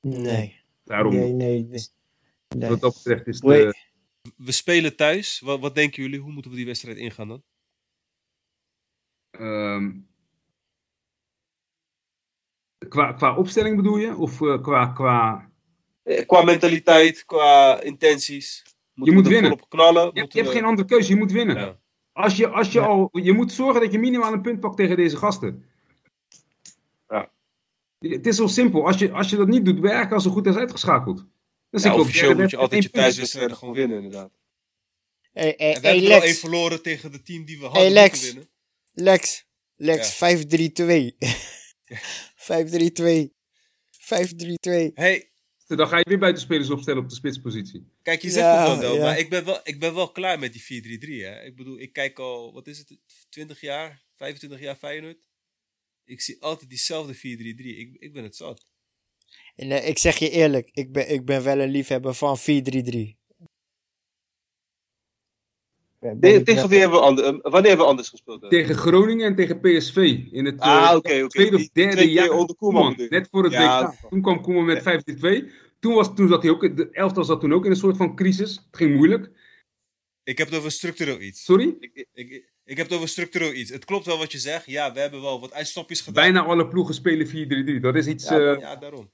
Nee. 0.00 0.60
Daarom. 0.84 1.14
Nee, 1.14 1.32
nee. 1.32 1.68
nee. 1.68 2.68
Wat 2.68 2.80
dat 2.80 2.94
betreft 2.94 3.26
is 3.26 3.40
het 3.42 3.85
we 4.36 4.52
spelen 4.52 4.96
thuis. 4.96 5.40
Wat, 5.40 5.60
wat, 5.60 5.74
denken 5.74 6.02
jullie? 6.02 6.20
Hoe 6.20 6.32
moeten 6.32 6.50
we 6.50 6.56
die 6.56 6.66
wedstrijd 6.66 6.96
ingaan 6.96 7.28
dan? 7.28 7.42
Um, 9.40 10.08
qua, 12.88 13.12
qua 13.12 13.36
opstelling 13.36 13.76
bedoel 13.76 13.96
je? 13.96 14.16
Of 14.16 14.40
uh, 14.40 14.62
qua, 14.62 14.86
qua... 14.86 15.50
Eh, 16.02 16.26
qua 16.26 16.42
mentaliteit, 16.42 17.24
qua 17.24 17.80
intenties. 17.80 18.62
je 18.94 19.12
moet 19.12 19.28
winnen. 19.28 19.68
Knallen, 19.68 20.10
je, 20.14 20.26
je 20.28 20.40
hebt 20.40 20.52
geen 20.52 20.64
andere 20.64 20.88
keuze, 20.88 21.12
je 21.12 21.18
moet 21.18 21.32
winnen. 21.32 21.56
Ja. 21.56 21.78
Als 22.12 22.36
je, 22.36 22.48
als 22.48 22.72
je, 22.72 22.80
ja. 22.80 22.86
al, 22.86 23.08
je 23.12 23.32
moet 23.32 23.52
zorgen 23.52 23.80
dat 23.80 23.92
je 23.92 23.98
minimaal 23.98 24.32
een 24.32 24.40
punt 24.40 24.60
pakt 24.60 24.76
tegen 24.76 24.96
deze 24.96 25.16
gasten. 25.16 25.64
Ja. 27.08 27.30
Het 27.98 28.26
is 28.26 28.36
zo 28.36 28.46
simpel. 28.46 28.86
Als 28.86 28.98
je, 28.98 29.12
als 29.12 29.30
je 29.30 29.36
dat 29.36 29.48
niet 29.48 29.64
doet, 29.64 29.80
werken 29.80 30.14
als 30.14 30.24
zo 30.24 30.30
goed 30.30 30.46
als 30.46 30.56
uitgeschakeld. 30.56 31.26
Dus 31.70 31.82
ja, 31.82 31.98
officieel 31.98 32.34
moet 32.34 32.50
je 32.50 32.56
altijd 32.56 32.82
je 32.82 32.90
thuiswedstrijden 32.90 33.56
gewoon 33.56 33.74
winnen, 33.74 33.96
inderdaad. 33.96 34.32
Hey, 35.32 35.54
hey, 35.56 35.74
en 35.74 35.80
we 35.80 35.86
hey, 35.86 35.96
hebben 35.96 36.08
Lex. 36.08 36.24
één 36.24 36.34
verloren 36.34 36.82
tegen 36.82 37.12
de 37.12 37.22
team 37.22 37.44
die 37.44 37.58
we 37.58 37.64
hadden 37.64 37.82
hey, 37.82 37.92
Lex. 37.92 38.22
winnen. 38.22 38.48
Lex, 38.92 39.46
Lex, 39.76 40.18
ja. 40.18 40.36
5-3-2. 40.36 41.16
5-3-2. 43.26 43.34
5-3-2. 43.92 44.92
Hey. 44.94 45.30
Dan 45.66 45.88
ga 45.88 45.96
je 45.96 46.08
weer 46.08 46.18
buitenspelers 46.18 46.70
opstellen 46.70 47.02
op 47.02 47.08
de 47.08 47.14
spitspositie. 47.14 47.92
Kijk, 48.02 48.22
je 48.22 48.30
zegt 48.30 48.44
ja, 48.44 48.70
het 48.70 48.80
wel, 48.80 48.94
ja. 48.94 49.02
maar 49.02 49.18
ik 49.18 49.30
ben 49.30 49.44
wel, 49.44 49.60
ik 49.62 49.80
ben 49.80 49.94
wel 49.94 50.12
klaar 50.12 50.38
met 50.38 50.52
die 50.52 50.98
4-3-3. 50.98 51.08
Hè. 51.22 51.42
Ik 51.44 51.56
bedoel, 51.56 51.80
ik 51.80 51.92
kijk 51.92 52.18
al, 52.18 52.52
wat 52.52 52.66
is 52.66 52.78
het, 52.78 52.98
20 53.28 53.60
jaar, 53.60 54.04
25 54.16 54.60
jaar 54.60 54.76
Feyenoord. 54.76 55.18
Ik 56.04 56.20
zie 56.20 56.42
altijd 56.42 56.70
diezelfde 56.70 57.14
4-3-3. 57.14 57.18
Ik, 57.18 57.96
ik 57.98 58.12
ben 58.12 58.22
het 58.22 58.36
zat. 58.36 58.66
En 59.56 59.70
uh, 59.70 59.88
ik 59.88 59.98
zeg 59.98 60.16
je 60.16 60.30
eerlijk, 60.30 60.70
ik 60.72 60.92
ben, 60.92 61.10
ik 61.10 61.24
ben 61.24 61.44
wel 61.44 61.60
een 61.60 61.70
liefhebber 61.70 62.14
van 62.14 62.38
4-3-3. 62.38 62.42
Tegen, 66.20 66.44
tegen 66.44 66.68
wie 66.68 66.80
hebben 66.80 66.98
we 66.98 67.04
anders, 67.04 67.26
wanneer 67.26 67.68
hebben 67.68 67.76
we 67.76 67.84
anders 67.84 68.08
gespeeld? 68.08 68.50
Tegen 68.50 68.74
Groningen 68.74 69.26
en 69.26 69.34
tegen 69.34 69.60
PSV. 69.60 69.96
In 70.30 70.44
het 70.44 70.60
ah, 70.60 70.90
uh, 70.90 70.96
okay, 70.96 71.22
okay. 71.22 71.26
tweede 71.26 71.56
of 71.56 71.68
derde 71.72 72.10
jaar 72.10 72.30
onder 72.30 72.56
Koeman. 72.56 72.94
Net 73.08 73.28
voor 73.30 73.44
het 73.44 73.52
ja, 73.52 73.86
WK. 73.86 74.10
Toen 74.10 74.22
kwam 74.22 74.40
Koeman 74.40 74.64
met 74.64 74.80
5-2. 74.80 75.50
Toen, 75.80 75.94
was, 75.94 76.14
toen 76.14 76.28
zat 76.28 76.42
hij 76.42 76.50
ook, 76.50 76.76
de 76.76 76.90
elftal 76.90 77.24
zat 77.24 77.40
toen 77.40 77.52
ook 77.52 77.64
in 77.64 77.70
een 77.70 77.76
soort 77.76 77.96
van 77.96 78.16
crisis. 78.16 78.50
Het 78.50 78.76
ging 78.76 78.96
moeilijk. 78.96 79.30
Ik 80.22 80.38
heb 80.38 80.48
het 80.48 80.58
over 80.58 80.70
structureel 80.70 81.20
iets. 81.20 81.44
Sorry? 81.44 81.76
Ik, 81.78 82.06
ik, 82.12 82.50
ik 82.64 82.76
heb 82.76 82.86
het 82.86 82.96
over 82.96 83.08
structureel 83.08 83.52
iets. 83.52 83.70
Het 83.70 83.84
klopt 83.84 84.06
wel 84.06 84.18
wat 84.18 84.32
je 84.32 84.38
zegt. 84.38 84.66
Ja, 84.66 84.92
we 84.92 85.00
hebben 85.00 85.22
wel 85.22 85.40
wat 85.40 85.52
uitstapjes 85.52 86.00
gedaan. 86.00 86.24
Bijna 86.24 86.44
alle 86.44 86.68
ploegen 86.68 86.94
spelen 86.94 87.78
4-3-3. 87.78 87.80
Dat 87.80 87.94
is 87.94 88.06
iets... 88.06 88.28
Ja, 88.28 88.38
uh, 88.38 88.60
ja 88.60 88.76
daarom 88.76 89.10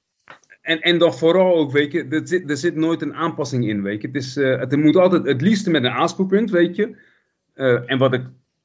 en, 0.63 0.81
en 0.81 0.99
dan 0.99 1.15
vooral 1.15 1.57
ook, 1.57 1.73
weet 1.73 1.93
je, 1.93 2.07
er 2.09 2.29
zit, 2.29 2.51
er 2.51 2.57
zit 2.57 2.75
nooit 2.75 3.03
een 3.03 3.15
aanpassing 3.15 3.69
in, 3.69 3.83
weet 3.83 4.01
je. 4.01 4.07
Het, 4.07 4.17
is, 4.17 4.37
uh, 4.37 4.59
het 4.59 4.77
moet 4.77 4.97
altijd 4.97 5.27
het 5.27 5.41
liefste 5.41 5.71
met 5.71 5.85
een 5.85 5.91
aanspoelpunt, 5.91 6.51
weet 6.51 6.77
je. 6.77 6.97
Uh, 7.55 7.91
en 7.91 7.99
wat 7.99 8.15
ik 8.15 8.23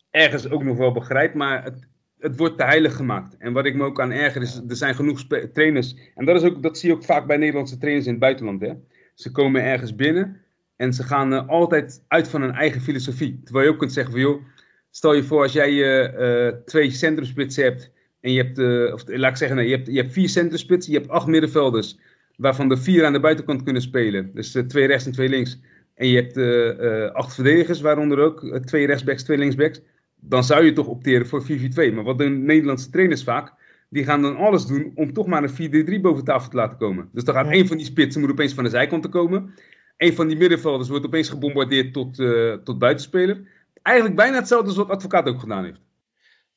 ergens 0.09 0.49
ook 0.49 0.63
nog 0.63 0.77
wel 0.77 0.91
begrijp, 0.91 1.33
maar 1.33 1.63
het, 1.63 1.87
het 2.19 2.37
wordt 2.37 2.57
te 2.57 2.63
heilig 2.63 2.95
gemaakt. 2.95 3.37
En 3.37 3.53
wat 3.53 3.65
ik 3.65 3.75
me 3.75 3.83
ook 3.83 4.01
aan 4.01 4.11
erger 4.11 4.41
is, 4.41 4.61
er 4.67 4.75
zijn 4.75 4.95
genoeg 4.95 5.25
trainers. 5.53 5.95
En 6.15 6.25
dat, 6.25 6.41
is 6.41 6.49
ook, 6.49 6.63
dat 6.63 6.77
zie 6.77 6.89
je 6.89 6.95
ook 6.95 7.03
vaak 7.03 7.27
bij 7.27 7.37
Nederlandse 7.37 7.77
trainers 7.77 8.05
in 8.05 8.11
het 8.11 8.21
buitenland, 8.21 8.61
hè. 8.61 8.73
Ze 9.13 9.31
komen 9.31 9.63
ergens 9.63 9.95
binnen 9.95 10.41
en 10.75 10.93
ze 10.93 11.03
gaan 11.03 11.33
uh, 11.33 11.47
altijd 11.47 12.03
uit 12.07 12.27
van 12.27 12.41
hun 12.41 12.53
eigen 12.53 12.81
filosofie. 12.81 13.41
Terwijl 13.43 13.65
je 13.65 13.71
ook 13.71 13.79
kunt 13.79 13.93
zeggen 13.93 14.13
van, 14.13 14.21
joh, 14.21 14.41
stel 14.89 15.13
je 15.13 15.23
voor 15.23 15.41
als 15.41 15.53
jij 15.53 16.53
twee 16.65 16.91
centrumspitsen 16.91 17.63
hebt 17.63 17.91
en 18.19 18.31
je 18.31 18.41
hebt, 18.41 18.59
uh, 18.59 18.93
of 18.93 19.03
laat 19.05 19.31
ik 19.31 19.37
zeggen, 19.37 19.57
nee, 19.57 19.67
je, 19.67 19.75
hebt, 19.75 19.87
je 19.87 19.97
hebt 20.01 20.13
vier 20.13 20.29
centerspitsen, 20.29 20.91
je 20.93 20.97
hebt 20.97 21.11
acht 21.11 21.27
middenvelders, 21.27 21.97
waarvan 22.35 22.69
de 22.69 22.77
vier 22.77 23.05
aan 23.05 23.13
de 23.13 23.19
buitenkant 23.19 23.63
kunnen 23.63 23.81
spelen. 23.81 24.31
Dus 24.33 24.55
uh, 24.55 24.63
twee 24.63 24.85
rechts 24.85 25.05
en 25.05 25.11
twee 25.11 25.29
links. 25.29 25.59
En 25.93 26.07
je 26.07 26.15
hebt 26.15 26.37
uh, 26.37 27.11
acht 27.11 27.33
verdedigers, 27.33 27.81
waaronder 27.81 28.19
ook 28.19 28.59
twee 28.65 28.85
rechtsbacks, 28.85 29.23
twee 29.23 29.37
linksbacks. 29.37 29.81
Dan 30.15 30.43
zou 30.43 30.65
je 30.65 30.73
toch 30.73 30.87
opteren 30.87 31.27
voor 31.27 31.43
4-4-2. 31.43 31.45
Maar 31.93 32.03
wat 32.03 32.17
doen 32.17 32.45
Nederlandse 32.45 32.89
trainers 32.89 33.23
vaak? 33.23 33.53
die 33.89 34.03
gaan 34.03 34.21
dan 34.21 34.37
alles 34.37 34.65
doen 34.65 34.91
om 34.95 35.13
toch 35.13 35.27
maar 35.27 35.43
een 35.43 35.97
4-3-3 35.97 36.01
boven 36.01 36.23
tafel 36.23 36.49
te 36.49 36.55
laten 36.55 36.77
komen. 36.77 37.09
Dus 37.11 37.23
dan 37.23 37.35
gaat 37.35 37.51
één 37.51 37.67
van 37.67 37.77
die 37.77 37.85
spitsen 37.85 38.21
moet 38.21 38.29
opeens 38.31 38.53
van 38.53 38.63
de 38.63 38.69
zijkant 38.69 39.03
te 39.03 39.09
komen. 39.09 39.53
Een 39.97 40.13
van 40.13 40.27
die 40.27 40.37
middenvelders 40.37 40.89
wordt 40.89 41.05
opeens 41.05 41.29
gebombardeerd 41.29 41.93
tot, 41.93 42.15
tot 42.63 42.79
buitenspeler. 42.79 43.41
Eigenlijk 43.81 44.15
bijna 44.17 44.35
hetzelfde 44.37 44.67
als 44.67 44.77
wat 44.77 44.89
advocaat 44.89 45.27
ook 45.27 45.39
gedaan 45.39 45.63
heeft. 45.63 45.81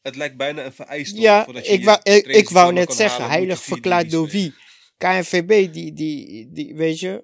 Het 0.03 0.16
lijkt 0.16 0.36
bijna 0.36 0.64
een 0.64 0.72
vereiste. 0.72 1.20
Ja, 1.20 1.46
ik, 1.46 1.84
wou, 1.84 1.98
ik, 2.03 2.26
ik 2.26 2.48
wou 2.48 2.72
net 2.72 2.92
zeggen, 2.92 3.28
heilig 3.28 3.62
verklaard 3.62 4.11
door 4.11 4.28
wie? 4.28 4.55
KNVB, 4.96 5.72
die, 5.72 5.92
die, 5.92 6.48
die, 6.53 6.74
weet 6.74 7.01
je, 7.01 7.22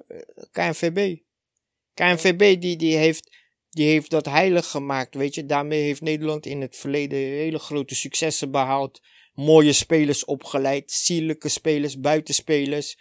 KNVB. 0.53 1.17
KNVB 1.95 2.61
die, 2.61 2.77
die, 2.77 2.97
heeft, 2.97 3.37
die 3.71 3.89
heeft 3.89 4.11
dat 4.11 4.27
heilig 4.27 4.67
gemaakt, 4.67 5.15
weet 5.15 5.35
je. 5.35 5.47
Daarmee 5.47 5.83
heeft 5.83 6.01
Nederland 6.01 6.47
in 6.47 6.61
het 6.61 6.77
verleden 6.77 7.19
hele 7.19 7.59
grote 7.59 7.95
successen 7.95 8.51
behaald. 8.51 9.01
Mooie 9.35 9.73
spelers 9.73 10.25
opgeleid, 10.25 10.91
sierlijke 10.91 11.49
spelers, 11.49 12.01
buitenspelers. 12.01 12.99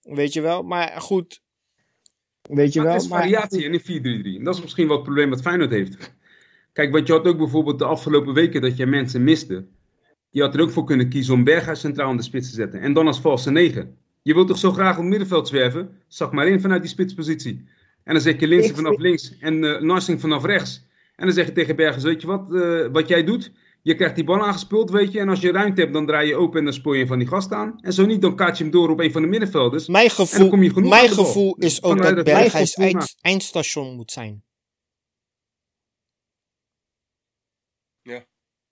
Weet 0.00 0.32
je 0.32 0.40
wel, 0.40 0.62
maar 0.62 1.00
goed. 1.00 1.42
Weet 2.42 2.72
je 2.72 2.78
maar 2.78 2.88
wel. 2.88 2.96
Het 2.96 3.04
is 3.04 3.08
variatie 3.08 3.64
in 3.64 3.72
de 3.72 3.82
4-3-3. 4.34 4.38
En 4.38 4.44
dat 4.44 4.54
is 4.54 4.60
misschien 4.60 4.86
wat 4.86 4.96
het 4.96 5.04
probleem 5.04 5.30
wat 5.30 5.40
Feyenoord 5.40 5.70
heeft. 5.70 6.14
Kijk, 6.76 6.92
wat 6.92 7.06
je 7.06 7.12
had 7.12 7.26
ook 7.26 7.38
bijvoorbeeld 7.38 7.78
de 7.78 7.84
afgelopen 7.84 8.34
weken 8.34 8.60
dat 8.60 8.76
je 8.76 8.86
mensen 8.86 9.24
miste. 9.24 9.66
Je 10.30 10.40
had 10.42 10.54
er 10.54 10.60
ook 10.60 10.70
voor 10.70 10.84
kunnen 10.84 11.08
kiezen 11.08 11.34
om 11.34 11.44
Berghuis 11.44 11.80
centraal 11.80 12.10
in 12.10 12.16
de 12.16 12.22
spits 12.22 12.48
te 12.48 12.54
zetten. 12.54 12.80
En 12.80 12.92
dan 12.92 13.06
als 13.06 13.20
valse 13.20 13.50
9. 13.50 13.96
Je 14.22 14.34
wilt 14.34 14.48
toch 14.48 14.58
zo 14.58 14.72
graag 14.72 14.92
op 14.92 15.00
het 15.00 15.10
middenveld 15.10 15.48
zwerven? 15.48 15.88
Zag 16.08 16.32
maar 16.32 16.48
in 16.48 16.60
vanuit 16.60 16.80
die 16.80 16.90
spitspositie. 16.90 17.68
En 18.04 18.12
dan 18.12 18.22
zeg 18.22 18.40
je 18.40 18.46
Linsen 18.46 18.74
vanaf 18.74 18.98
links 18.98 19.38
en 19.38 19.62
uh, 19.62 19.80
Narsing 19.80 20.20
vanaf 20.20 20.44
rechts. 20.44 20.84
En 21.16 21.26
dan 21.26 21.34
zeg 21.34 21.46
je 21.46 21.52
tegen 21.52 21.76
Berghuis, 21.76 22.02
weet 22.02 22.20
je 22.20 22.26
wat, 22.26 22.46
uh, 22.50 22.86
wat 22.92 23.08
jij 23.08 23.24
doet? 23.24 23.52
Je 23.82 23.94
krijgt 23.94 24.14
die 24.14 24.24
bal 24.24 24.46
aangespeeld, 24.46 24.90
weet 24.90 25.12
je. 25.12 25.20
En 25.20 25.28
als 25.28 25.40
je 25.40 25.52
ruimte 25.52 25.80
hebt, 25.80 25.92
dan 25.92 26.06
draai 26.06 26.28
je 26.28 26.36
open 26.36 26.58
en 26.58 26.64
dan 26.64 26.74
spoor 26.74 26.94
je 26.94 27.02
een 27.02 27.08
van 27.08 27.18
die 27.18 27.28
gasten 27.28 27.56
aan. 27.56 27.78
En 27.80 27.92
zo 27.92 28.06
niet, 28.06 28.22
dan 28.22 28.36
kaart 28.36 28.58
je 28.58 28.62
hem 28.62 28.72
door 28.72 28.90
op 28.90 29.00
een 29.00 29.12
van 29.12 29.22
de 29.22 29.28
middenvelders. 29.28 29.88
Mijn 29.88 30.10
gevoel, 30.10 30.50
mijn 30.74 31.08
gevoel 31.08 31.56
is 31.58 31.82
ook 31.82 32.02
dat 32.02 32.24
Berghuis 32.24 32.74
eind, 32.74 33.14
eindstation 33.20 33.94
moet 33.94 34.12
zijn. 34.12 34.44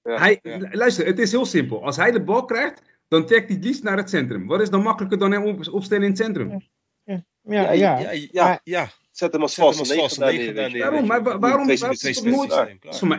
Hij, 0.04 0.40
Luister, 0.70 1.06
het 1.06 1.18
is 1.18 1.30
heel 1.30 1.46
simpel. 1.46 1.84
Als 1.84 1.96
hij 1.96 2.10
de 2.10 2.22
bal 2.22 2.44
krijgt, 2.44 2.82
dan 3.08 3.26
trekt 3.26 3.46
hij 3.46 3.56
het 3.56 3.64
liefst 3.64 3.82
naar 3.82 3.96
het 3.96 4.10
centrum. 4.10 4.46
Wat 4.46 4.60
is 4.60 4.70
dan 4.70 4.82
makkelijker 4.82 5.18
dan 5.18 5.32
hem 5.32 5.58
opstellen 5.70 6.04
in 6.04 6.10
het 6.10 6.18
centrum? 6.18 6.62
Ja, 7.46 7.72
ja, 7.72 7.72
ja. 7.72 8.10
ja, 8.30 8.60
ja, 8.64 8.88
Zet 9.10 9.32
hem 9.32 9.42
als 9.42 9.54
negen 10.18 10.78
Waarom? 10.78 11.06
Maar 11.06 11.22
waarom? 11.40 11.66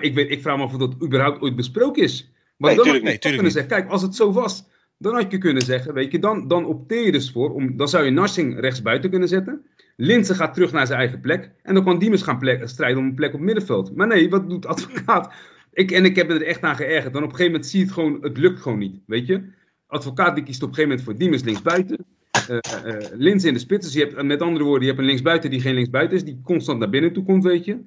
ik, 0.01 0.13
weet, 0.13 0.31
ik 0.31 0.41
vraag 0.41 0.57
me 0.57 0.63
af 0.63 0.73
of 0.73 0.79
dat 0.79 0.95
überhaupt 1.01 1.41
ooit 1.41 1.55
besproken 1.55 2.03
is. 2.03 2.31
Maar 2.57 2.69
nee, 2.69 2.75
dan 2.75 2.85
tuurlijk, 2.85 3.23
nee, 3.23 3.33
kunnen 3.33 3.51
zeggen, 3.51 3.71
kijk, 3.71 3.89
als 3.89 4.01
het 4.01 4.15
zo 4.15 4.31
was, 4.31 4.63
dan 4.97 5.13
had 5.13 5.31
je 5.31 5.37
kunnen 5.37 5.61
zeggen, 5.61 5.93
weet 5.93 6.11
je, 6.11 6.19
dan, 6.19 6.47
dan 6.47 6.65
opteer 6.65 7.05
je 7.05 7.11
dus 7.11 7.31
voor, 7.31 7.53
om, 7.53 7.77
dan 7.77 7.87
zou 7.87 8.05
je 8.05 8.11
Narsing 8.11 8.59
rechtsbuiten 8.59 9.09
kunnen 9.09 9.27
zetten. 9.27 9.65
Linse 9.95 10.35
gaat 10.35 10.53
terug 10.53 10.71
naar 10.71 10.87
zijn 10.87 10.99
eigen 10.99 11.21
plek. 11.21 11.51
En 11.61 11.73
dan 11.73 11.83
kan 11.83 11.99
Diemers 11.99 12.21
gaan 12.21 12.39
plek, 12.39 12.69
strijden 12.69 12.97
om 12.97 13.05
een 13.05 13.15
plek 13.15 13.33
op 13.33 13.35
het 13.35 13.45
middenveld. 13.45 13.95
Maar 13.95 14.07
nee, 14.07 14.29
wat 14.29 14.49
doet 14.49 14.65
advocaat? 14.65 15.33
Ik, 15.75 15.91
en 15.91 16.05
ik 16.05 16.15
heb 16.15 16.29
er 16.29 16.41
echt 16.41 16.61
aan 16.61 16.75
geërgerd. 16.75 17.13
Dan 17.13 17.23
op 17.23 17.29
een 17.29 17.35
gegeven 17.35 17.51
moment 17.51 17.69
zie 17.69 17.79
je 17.79 17.85
het 17.85 17.93
gewoon, 17.93 18.17
het 18.21 18.37
lukt 18.37 18.61
gewoon 18.61 18.77
niet. 18.77 18.99
Weet 19.05 19.27
je? 19.27 19.41
Advocaat 19.87 20.35
die 20.35 20.43
kiest 20.43 20.63
op 20.63 20.69
een 20.69 20.75
gegeven 20.75 20.97
moment 20.97 21.07
voor 21.07 21.19
Diemers 21.19 21.43
linksbuiten. 21.43 22.05
Uh, 22.49 22.57
uh, 22.85 23.07
Lins 23.13 23.43
in 23.43 23.53
de 23.53 23.59
spits. 23.59 23.85
Dus 23.85 23.95
je 23.95 23.99
hebt, 23.99 24.23
met 24.23 24.41
andere 24.41 24.65
woorden, 24.65 24.81
je 24.81 24.87
hebt 24.87 24.99
een 24.99 25.05
linksbuiten 25.05 25.49
die 25.49 25.61
geen 25.61 25.73
linksbuiten 25.73 26.17
is. 26.17 26.23
Die 26.23 26.41
constant 26.43 26.79
naar 26.79 26.89
binnen 26.89 27.13
toe 27.13 27.23
komt, 27.23 27.43
weet 27.43 27.65
je. 27.65 27.77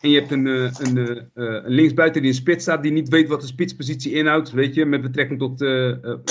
En 0.00 0.10
je 0.10 0.18
hebt 0.18 0.30
een, 0.30 0.46
uh, 0.46 0.70
een, 0.78 0.96
een, 1.34 1.62
linksbuiten 1.66 2.22
die 2.22 2.30
in 2.30 2.36
spits 2.36 2.62
staat. 2.62 2.82
Die 2.82 2.92
niet 2.92 3.08
weet 3.08 3.28
wat 3.28 3.40
de 3.40 3.46
spitspositie 3.46 4.12
inhoudt. 4.12 4.50
Weet 4.50 4.74
je. 4.74 4.84
Met 4.84 5.02
betrekking 5.02 5.38
tot, 5.38 5.60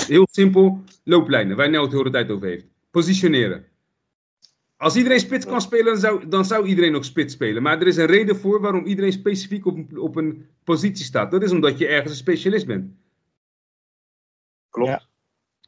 heel 0.08 0.28
simpel, 0.32 0.84
looplijnen. 1.04 1.58
Waar 1.58 1.70
Nel 1.70 1.82
het 1.82 1.92
de 1.92 1.98
hele 1.98 2.10
tijd 2.10 2.32
over 2.32 2.48
heeft. 2.48 2.66
Positioneren. 2.92 3.66
Als 4.84 4.96
iedereen 4.96 5.20
spits 5.20 5.46
kan 5.46 5.62
spelen, 5.62 5.86
dan 5.86 5.98
zou, 5.98 6.28
dan 6.28 6.46
zou 6.46 6.68
iedereen 6.68 6.96
ook 6.96 7.04
spits 7.04 7.34
spelen. 7.34 7.64
Maar 7.64 7.82
er 7.82 7.88
is 7.88 7.98
een 7.98 8.06
reden 8.06 8.36
voor 8.36 8.62
waarom 8.62 8.86
iedereen 8.86 9.12
specifiek 9.12 9.66
op, 9.66 9.98
op 9.98 10.16
een 10.16 10.48
positie 10.64 11.06
staat. 11.06 11.32
Dat 11.32 11.44
is 11.44 11.52
omdat 11.52 11.78
je 11.78 11.88
ergens 11.88 12.12
een 12.12 12.18
specialist 12.18 12.66
bent. 12.66 12.92
Klopt. 14.70 15.08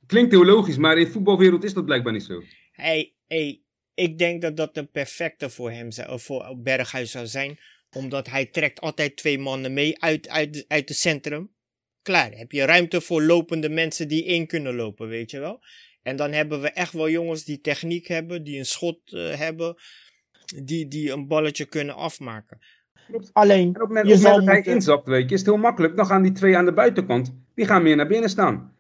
Klinkt 0.06 0.32
heel 0.32 0.46
logisch, 0.46 0.78
maar 0.78 0.98
in 0.98 1.06
de 1.06 1.12
voetbalwereld 1.12 1.64
is 1.64 1.74
dat 1.74 1.86
blijkbaar 1.86 2.14
niet 2.14 2.24
zo. 2.24 2.44
Hey, 2.72 3.16
hey, 3.28 3.62
ik 3.94 4.18
denk 4.18 4.42
dat 4.42 4.58
dat 4.58 4.78
een 4.78 4.92
perfecte 4.92 5.50
voor 5.50 5.72
hem 5.72 5.92
zou, 5.92 6.20
voor 6.20 6.58
Berghuis 6.58 7.12
zou 7.12 7.28
zijn. 7.28 7.60
Omdat 7.90 8.30
hij 8.30 8.46
trekt 8.46 8.82
altijd 8.82 9.16
twee 9.18 9.40
mannen 9.40 9.74
mee 9.74 10.02
uit, 10.02 10.30
uit, 10.30 10.66
uit 10.68 10.90
het 10.90 10.98
centrum. 10.98 11.54
Klaar, 12.02 12.32
heb 12.32 12.52
je 12.52 12.66
ruimte 12.66 13.02
voor 13.02 13.22
lopende 13.22 13.70
mensen 13.70 14.08
die 14.08 14.24
in 14.24 14.48
kunnen 14.48 14.76
lopen, 14.76 15.08
weet 15.08 15.32
je 15.32 15.40
wel. 15.40 15.64
En 16.06 16.16
dan 16.16 16.32
hebben 16.32 16.62
we 16.62 16.70
echt 16.70 16.94
wel 16.94 17.10
jongens 17.10 17.44
die 17.44 17.62
techniek 17.62 18.08
hebben, 18.08 18.44
die 18.44 18.58
een 18.58 18.66
schot 18.66 19.00
uh, 19.06 19.34
hebben, 19.34 19.76
die, 20.64 20.88
die 20.88 21.12
een 21.12 21.28
balletje 21.28 21.66
kunnen 21.66 21.96
afmaken. 21.96 22.60
Alleen, 23.32 23.62
en 23.62 23.70
op 23.70 23.76
het 23.76 23.88
moment, 23.88 24.22
dat 24.22 24.46
hij 24.46 24.62
inzapt, 24.62 25.08
weet 25.08 25.30
je, 25.30 25.36
is 25.36 25.40
het 25.40 25.50
heel 25.50 25.60
makkelijk. 25.60 25.96
Dan 25.96 26.06
gaan 26.06 26.22
die 26.22 26.32
twee 26.32 26.58
aan 26.58 26.66
de 26.66 26.74
buitenkant, 26.74 27.34
die 27.56 27.66
gaan 27.66 27.84
meer 27.84 27.96
naar 27.96 28.08
binnen 28.08 28.30
staan. 28.30 28.76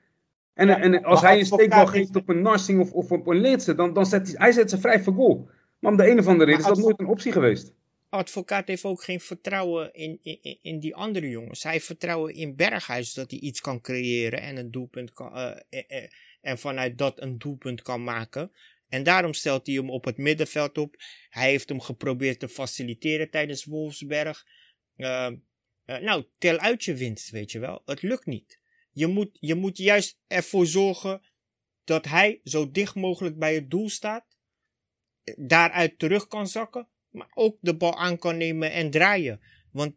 En, 0.53 0.69
en 0.69 1.03
als 1.03 1.21
hij 1.21 1.39
een 1.39 1.45
steekbal 1.45 1.85
geeft 1.85 2.15
op 2.15 2.29
een 2.29 2.41
Narsing 2.41 2.79
of, 2.79 2.91
of 2.91 3.11
op 3.11 3.27
een 3.27 3.39
Leedse, 3.39 3.75
dan, 3.75 3.93
dan 3.93 4.05
zet 4.05 4.27
hij, 4.27 4.35
hij 4.37 4.51
zet 4.51 4.69
ze 4.69 4.79
vrij 4.79 4.99
voor 4.99 5.13
goal. 5.13 5.49
Maar 5.79 5.91
om 5.91 5.97
de 5.97 6.09
een 6.09 6.19
of 6.19 6.27
andere 6.27 6.51
reden 6.51 6.59
is 6.59 6.67
dat 6.67 6.77
nooit 6.77 6.99
een 6.99 7.07
optie 7.07 7.31
geweest. 7.31 7.73
Advocaat 8.09 8.67
heeft 8.67 8.83
ook 8.83 9.03
geen 9.03 9.19
vertrouwen 9.19 9.93
in, 9.93 10.19
in, 10.21 10.57
in 10.61 10.79
die 10.79 10.95
andere 10.95 11.29
jongens. 11.29 11.63
Hij 11.63 11.71
heeft 11.71 11.85
vertrouwen 11.85 12.33
in 12.33 12.55
Berghuis 12.55 13.13
dat 13.13 13.31
hij 13.31 13.39
iets 13.39 13.61
kan 13.61 13.81
creëren 13.81 14.41
en 14.41 14.57
een 14.57 14.71
doelpunt 14.71 15.13
kan, 15.13 15.37
uh, 15.37 15.51
uh, 15.69 16.03
en 16.45 16.57
vanuit 16.57 16.97
dat 16.97 17.21
een 17.21 17.37
doelpunt 17.37 17.81
kan 17.81 18.03
maken. 18.03 18.51
En 18.87 19.03
daarom 19.03 19.33
stelt 19.33 19.65
hij 19.65 19.75
hem 19.75 19.89
op 19.89 20.05
het 20.05 20.17
middenveld 20.17 20.77
op. 20.77 20.95
Hij 21.29 21.49
heeft 21.49 21.69
hem 21.69 21.81
geprobeerd 21.81 22.39
te 22.39 22.49
faciliteren 22.49 23.29
tijdens 23.29 23.65
Wolfsberg. 23.65 24.45
Uh, 24.97 25.29
nou, 25.85 26.25
tel 26.37 26.57
uit 26.57 26.83
je 26.83 26.95
winst, 26.95 27.29
weet 27.29 27.51
je 27.51 27.59
wel. 27.59 27.81
Het 27.85 28.01
lukt 28.01 28.25
niet. 28.25 28.59
Je 28.91 29.07
moet, 29.07 29.37
je 29.39 29.55
moet 29.55 29.77
juist 29.77 30.19
ervoor 30.27 30.65
zorgen 30.65 31.21
dat 31.83 32.05
hij 32.05 32.39
zo 32.43 32.71
dicht 32.71 32.95
mogelijk 32.95 33.37
bij 33.37 33.55
het 33.55 33.69
doel 33.69 33.89
staat. 33.89 34.37
Daaruit 35.35 35.99
terug 35.99 36.27
kan 36.27 36.47
zakken. 36.47 36.89
Maar 37.09 37.31
ook 37.33 37.57
de 37.61 37.77
bal 37.77 37.97
aan 37.97 38.17
kan 38.17 38.37
nemen 38.37 38.71
en 38.71 38.91
draaien. 38.91 39.41
Want 39.71 39.95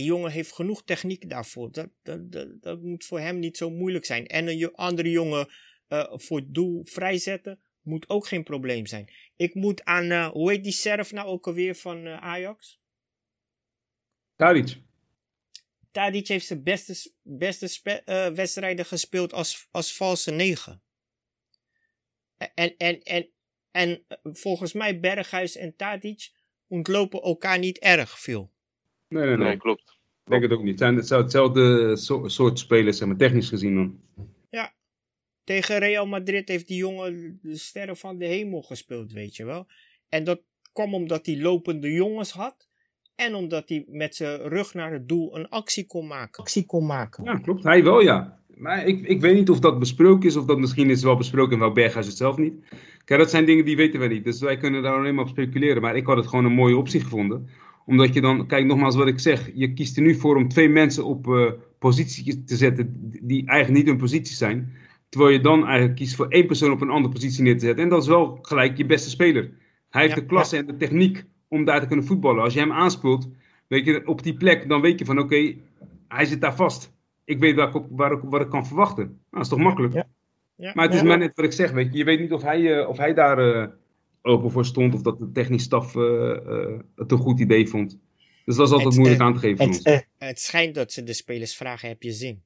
die 0.00 0.08
jongen 0.08 0.30
heeft 0.30 0.52
genoeg 0.52 0.84
techniek 0.84 1.30
daarvoor. 1.30 1.72
Dat, 1.72 1.88
dat, 2.02 2.32
dat, 2.32 2.62
dat, 2.62 2.82
moet 2.82 3.04
voor 3.04 3.20
hem 3.20 3.38
niet 3.38 3.56
zo 3.56 3.70
moeilijk 3.70 4.04
zijn. 4.04 4.26
En 4.26 4.48
een 4.48 4.74
andere 4.74 5.10
jongen 5.10 5.48
uh, 5.88 6.04
voor 6.10 6.38
het 6.38 6.54
doel 6.54 6.84
vrijzetten 6.84 7.60
moet 7.82 8.08
ook 8.08 8.26
geen 8.26 8.42
probleem 8.42 8.86
zijn. 8.86 9.12
Ik 9.36 9.54
moet 9.54 9.84
aan, 9.84 10.04
uh, 10.04 10.28
hoe 10.28 10.50
heet 10.50 10.64
die 10.64 10.72
serf 10.72 11.12
nou 11.12 11.28
ook 11.28 11.46
alweer 11.46 11.74
van 11.74 12.06
uh, 12.06 12.16
Ajax? 12.16 12.80
Tadic. 14.36 14.80
Tadic 15.90 16.28
heeft 16.28 16.46
zijn 16.46 16.62
beste, 16.62 17.12
beste 17.22 18.02
wedstrijden 18.34 18.84
gespeeld 18.84 19.32
als, 19.32 19.68
als 19.70 19.96
valse 19.96 20.30
negen. 20.30 20.82
En, 22.54 22.76
en, 22.76 23.02
en, 23.02 23.30
en 23.70 24.06
volgens 24.22 24.72
mij 24.72 25.00
Berghuis 25.00 25.56
en 25.56 25.76
Tadic 25.76 26.30
ontlopen 26.66 27.22
elkaar 27.22 27.58
niet 27.58 27.78
erg 27.78 28.20
veel. 28.20 28.52
Nee, 29.10 29.26
nee, 29.26 29.36
nee. 29.36 29.56
klopt. 29.56 29.98
Ik 30.24 30.30
denk 30.30 30.42
het 30.42 30.52
ook 30.52 30.62
niet. 30.62 30.80
Het 30.80 31.06
zijn 31.06 31.20
hetzelfde 31.20 31.96
soort 32.26 32.58
spelers, 32.58 32.98
zeg 32.98 33.08
maar, 33.08 33.16
technisch 33.16 33.48
gezien 33.48 33.74
dan. 33.74 34.00
Ja. 34.50 34.72
Tegen 35.44 35.78
Real 35.78 36.06
Madrid 36.06 36.48
heeft 36.48 36.68
die 36.68 36.76
jongen 36.76 37.38
de 37.42 37.56
sterren 37.56 37.96
van 37.96 38.18
de 38.18 38.24
hemel 38.24 38.62
gespeeld, 38.62 39.12
weet 39.12 39.36
je 39.36 39.44
wel. 39.44 39.66
En 40.08 40.24
dat 40.24 40.42
kwam 40.72 40.94
omdat 40.94 41.26
hij 41.26 41.40
lopende 41.40 41.92
jongens 41.92 42.32
had. 42.32 42.68
En 43.14 43.34
omdat 43.34 43.68
hij 43.68 43.84
met 43.88 44.14
zijn 44.14 44.40
rug 44.40 44.74
naar 44.74 44.92
het 44.92 45.08
doel 45.08 45.36
een 45.36 45.48
actie 45.48 45.86
kon 45.86 46.06
maken. 46.06 46.42
Actie 46.42 46.66
kon 46.66 46.86
maken. 46.86 47.24
Ja, 47.24 47.38
klopt. 47.38 47.64
Hij 47.64 47.84
wel, 47.84 48.00
ja. 48.00 48.40
Maar 48.56 48.86
ik, 48.86 49.06
ik 49.06 49.20
weet 49.20 49.34
niet 49.34 49.50
of 49.50 49.60
dat 49.60 49.78
besproken 49.78 50.28
is, 50.28 50.36
of 50.36 50.44
dat 50.44 50.58
misschien 50.58 50.90
is 50.90 51.02
wel 51.02 51.16
besproken 51.16 51.52
en 51.52 51.58
wel 51.58 51.72
Berghuis 51.72 52.06
het 52.06 52.16
zelf 52.16 52.36
niet. 52.36 52.54
Kijk, 53.04 53.20
dat 53.20 53.30
zijn 53.30 53.44
dingen 53.44 53.64
die 53.64 53.76
weten 53.76 54.00
we 54.00 54.06
niet. 54.06 54.24
Dus 54.24 54.40
wij 54.40 54.56
kunnen 54.56 54.82
daar 54.82 54.96
alleen 54.96 55.14
maar 55.14 55.24
op 55.24 55.30
speculeren. 55.30 55.82
Maar 55.82 55.96
ik 55.96 56.06
had 56.06 56.16
het 56.16 56.26
gewoon 56.26 56.44
een 56.44 56.52
mooie 56.52 56.76
optie 56.76 57.00
gevonden 57.00 57.48
omdat 57.90 58.14
je 58.14 58.20
dan, 58.20 58.46
kijk 58.46 58.66
nogmaals 58.66 58.96
wat 58.96 59.06
ik 59.06 59.18
zeg, 59.18 59.50
je 59.54 59.72
kiest 59.72 59.96
er 59.96 60.02
nu 60.02 60.14
voor 60.14 60.36
om 60.36 60.48
twee 60.48 60.68
mensen 60.68 61.04
op 61.04 61.26
uh, 61.26 61.50
positie 61.78 62.44
te 62.44 62.56
zetten 62.56 63.10
die 63.22 63.46
eigenlijk 63.46 63.78
niet 63.78 63.88
hun 63.88 64.00
positie 64.00 64.36
zijn. 64.36 64.72
Terwijl 65.08 65.32
je 65.32 65.40
dan 65.40 65.66
eigenlijk 65.66 65.96
kiest 65.96 66.16
voor 66.16 66.28
één 66.28 66.46
persoon 66.46 66.72
op 66.72 66.80
een 66.80 66.90
andere 66.90 67.14
positie 67.14 67.42
neer 67.42 67.58
te 67.58 67.64
zetten. 67.64 67.84
En 67.84 67.90
dat 67.90 68.02
is 68.02 68.08
wel 68.08 68.38
gelijk 68.42 68.76
je 68.76 68.86
beste 68.86 69.10
speler. 69.10 69.50
Hij 69.90 70.02
heeft 70.02 70.14
de 70.14 70.26
klasse 70.26 70.56
en 70.56 70.66
de 70.66 70.76
techniek 70.76 71.24
om 71.48 71.64
daar 71.64 71.80
te 71.80 71.86
kunnen 71.86 72.04
voetballen. 72.04 72.42
Als 72.42 72.54
je 72.54 72.60
hem 72.60 72.72
aanspeelt, 72.72 73.28
weet 73.66 73.84
je, 73.84 74.06
op 74.06 74.22
die 74.22 74.34
plek, 74.34 74.68
dan 74.68 74.80
weet 74.80 74.98
je 74.98 75.04
van 75.04 75.18
oké, 75.18 75.54
hij 76.08 76.24
zit 76.24 76.40
daar 76.40 76.56
vast. 76.56 76.92
Ik 77.24 77.38
weet 77.38 77.54
waar 77.56 77.68
ik, 77.68 77.74
op, 77.74 77.86
waar 77.90 78.12
ik, 78.12 78.20
wat 78.22 78.40
ik 78.40 78.48
kan 78.48 78.66
verwachten. 78.66 79.04
Nou, 79.04 79.18
dat 79.30 79.42
is 79.42 79.48
toch 79.48 79.58
makkelijk? 79.58 79.94
Ja. 79.94 80.06
Ja, 80.56 80.72
maar 80.74 80.84
het 80.84 80.94
is 80.94 81.02
maar 81.02 81.18
net 81.18 81.36
wat 81.36 81.44
ik 81.44 81.52
zeg, 81.52 81.70
weet 81.70 81.92
je. 81.92 81.98
Je 81.98 82.04
weet 82.04 82.20
niet 82.20 82.32
of 82.32 82.42
hij, 82.42 82.60
uh, 82.60 82.88
of 82.88 82.96
hij 82.96 83.14
daar 83.14 83.38
uh, 83.38 83.66
open 84.22 84.50
voor 84.50 84.64
stond 84.64 84.94
of 84.94 85.02
dat 85.02 85.18
de 85.18 85.32
technische 85.32 85.66
staf 85.66 85.94
uh, 85.94 86.02
uh, 86.02 86.78
het 86.96 87.12
een 87.12 87.18
goed 87.18 87.40
idee 87.40 87.68
vond. 87.68 87.98
Dus 88.44 88.56
dat 88.56 88.66
is 88.66 88.72
altijd 88.72 88.96
moeilijk 88.96 89.20
aan 89.20 89.34
te 89.34 89.38
geven. 89.38 89.68
Het, 89.68 90.08
het, 90.18 90.40
schijnt 90.40 90.74
dat 90.74 90.92
ze 90.92 91.02
de 91.02 91.12
spelers 91.12 91.56
vragen: 91.56 91.88
heb 91.88 92.02
je 92.02 92.12
zin? 92.12 92.42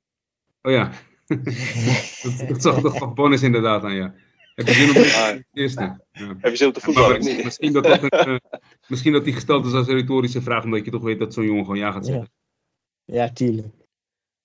Oh 0.63 0.73
ja. 0.73 0.93
dat, 2.23 2.49
dat 2.49 2.63
zag 2.63 2.81
toch 2.81 2.99
van 2.99 3.15
bonus 3.15 3.43
inderdaad 3.43 3.83
aan, 3.83 3.95
ja. 3.95 4.15
Heb 4.55 4.67
je 4.67 4.73
zin 4.73 4.87
om 4.87 4.95
de 4.95 5.45
eerste? 5.53 5.81
Ja. 6.13 6.37
Heb 6.39 6.51
je 6.51 6.57
zin 6.57 6.69
op 6.69 6.75
de 6.75 6.81
voetbal? 6.81 7.19
misschien, 7.19 7.73
dat 7.73 7.85
dat 7.85 8.03
een, 8.03 8.29
uh, 8.29 8.37
misschien 8.89 9.13
dat 9.13 9.25
die 9.25 9.33
gesteld 9.33 9.67
is 9.67 9.73
als 9.73 9.89
een 9.89 9.95
retorische 9.95 10.43
vraag, 10.43 10.65
omdat 10.65 10.85
je 10.85 10.91
toch 10.91 11.03
weet 11.03 11.19
dat 11.19 11.35
zo'n 11.35 11.45
jongen 11.45 11.65
gewoon 11.65 11.79
ja 11.79 11.93
gaat 11.93 12.07
zeggen. 12.07 12.31
Ja, 13.05 13.15
ja 13.15 13.33
tuurlijk. 13.33 13.75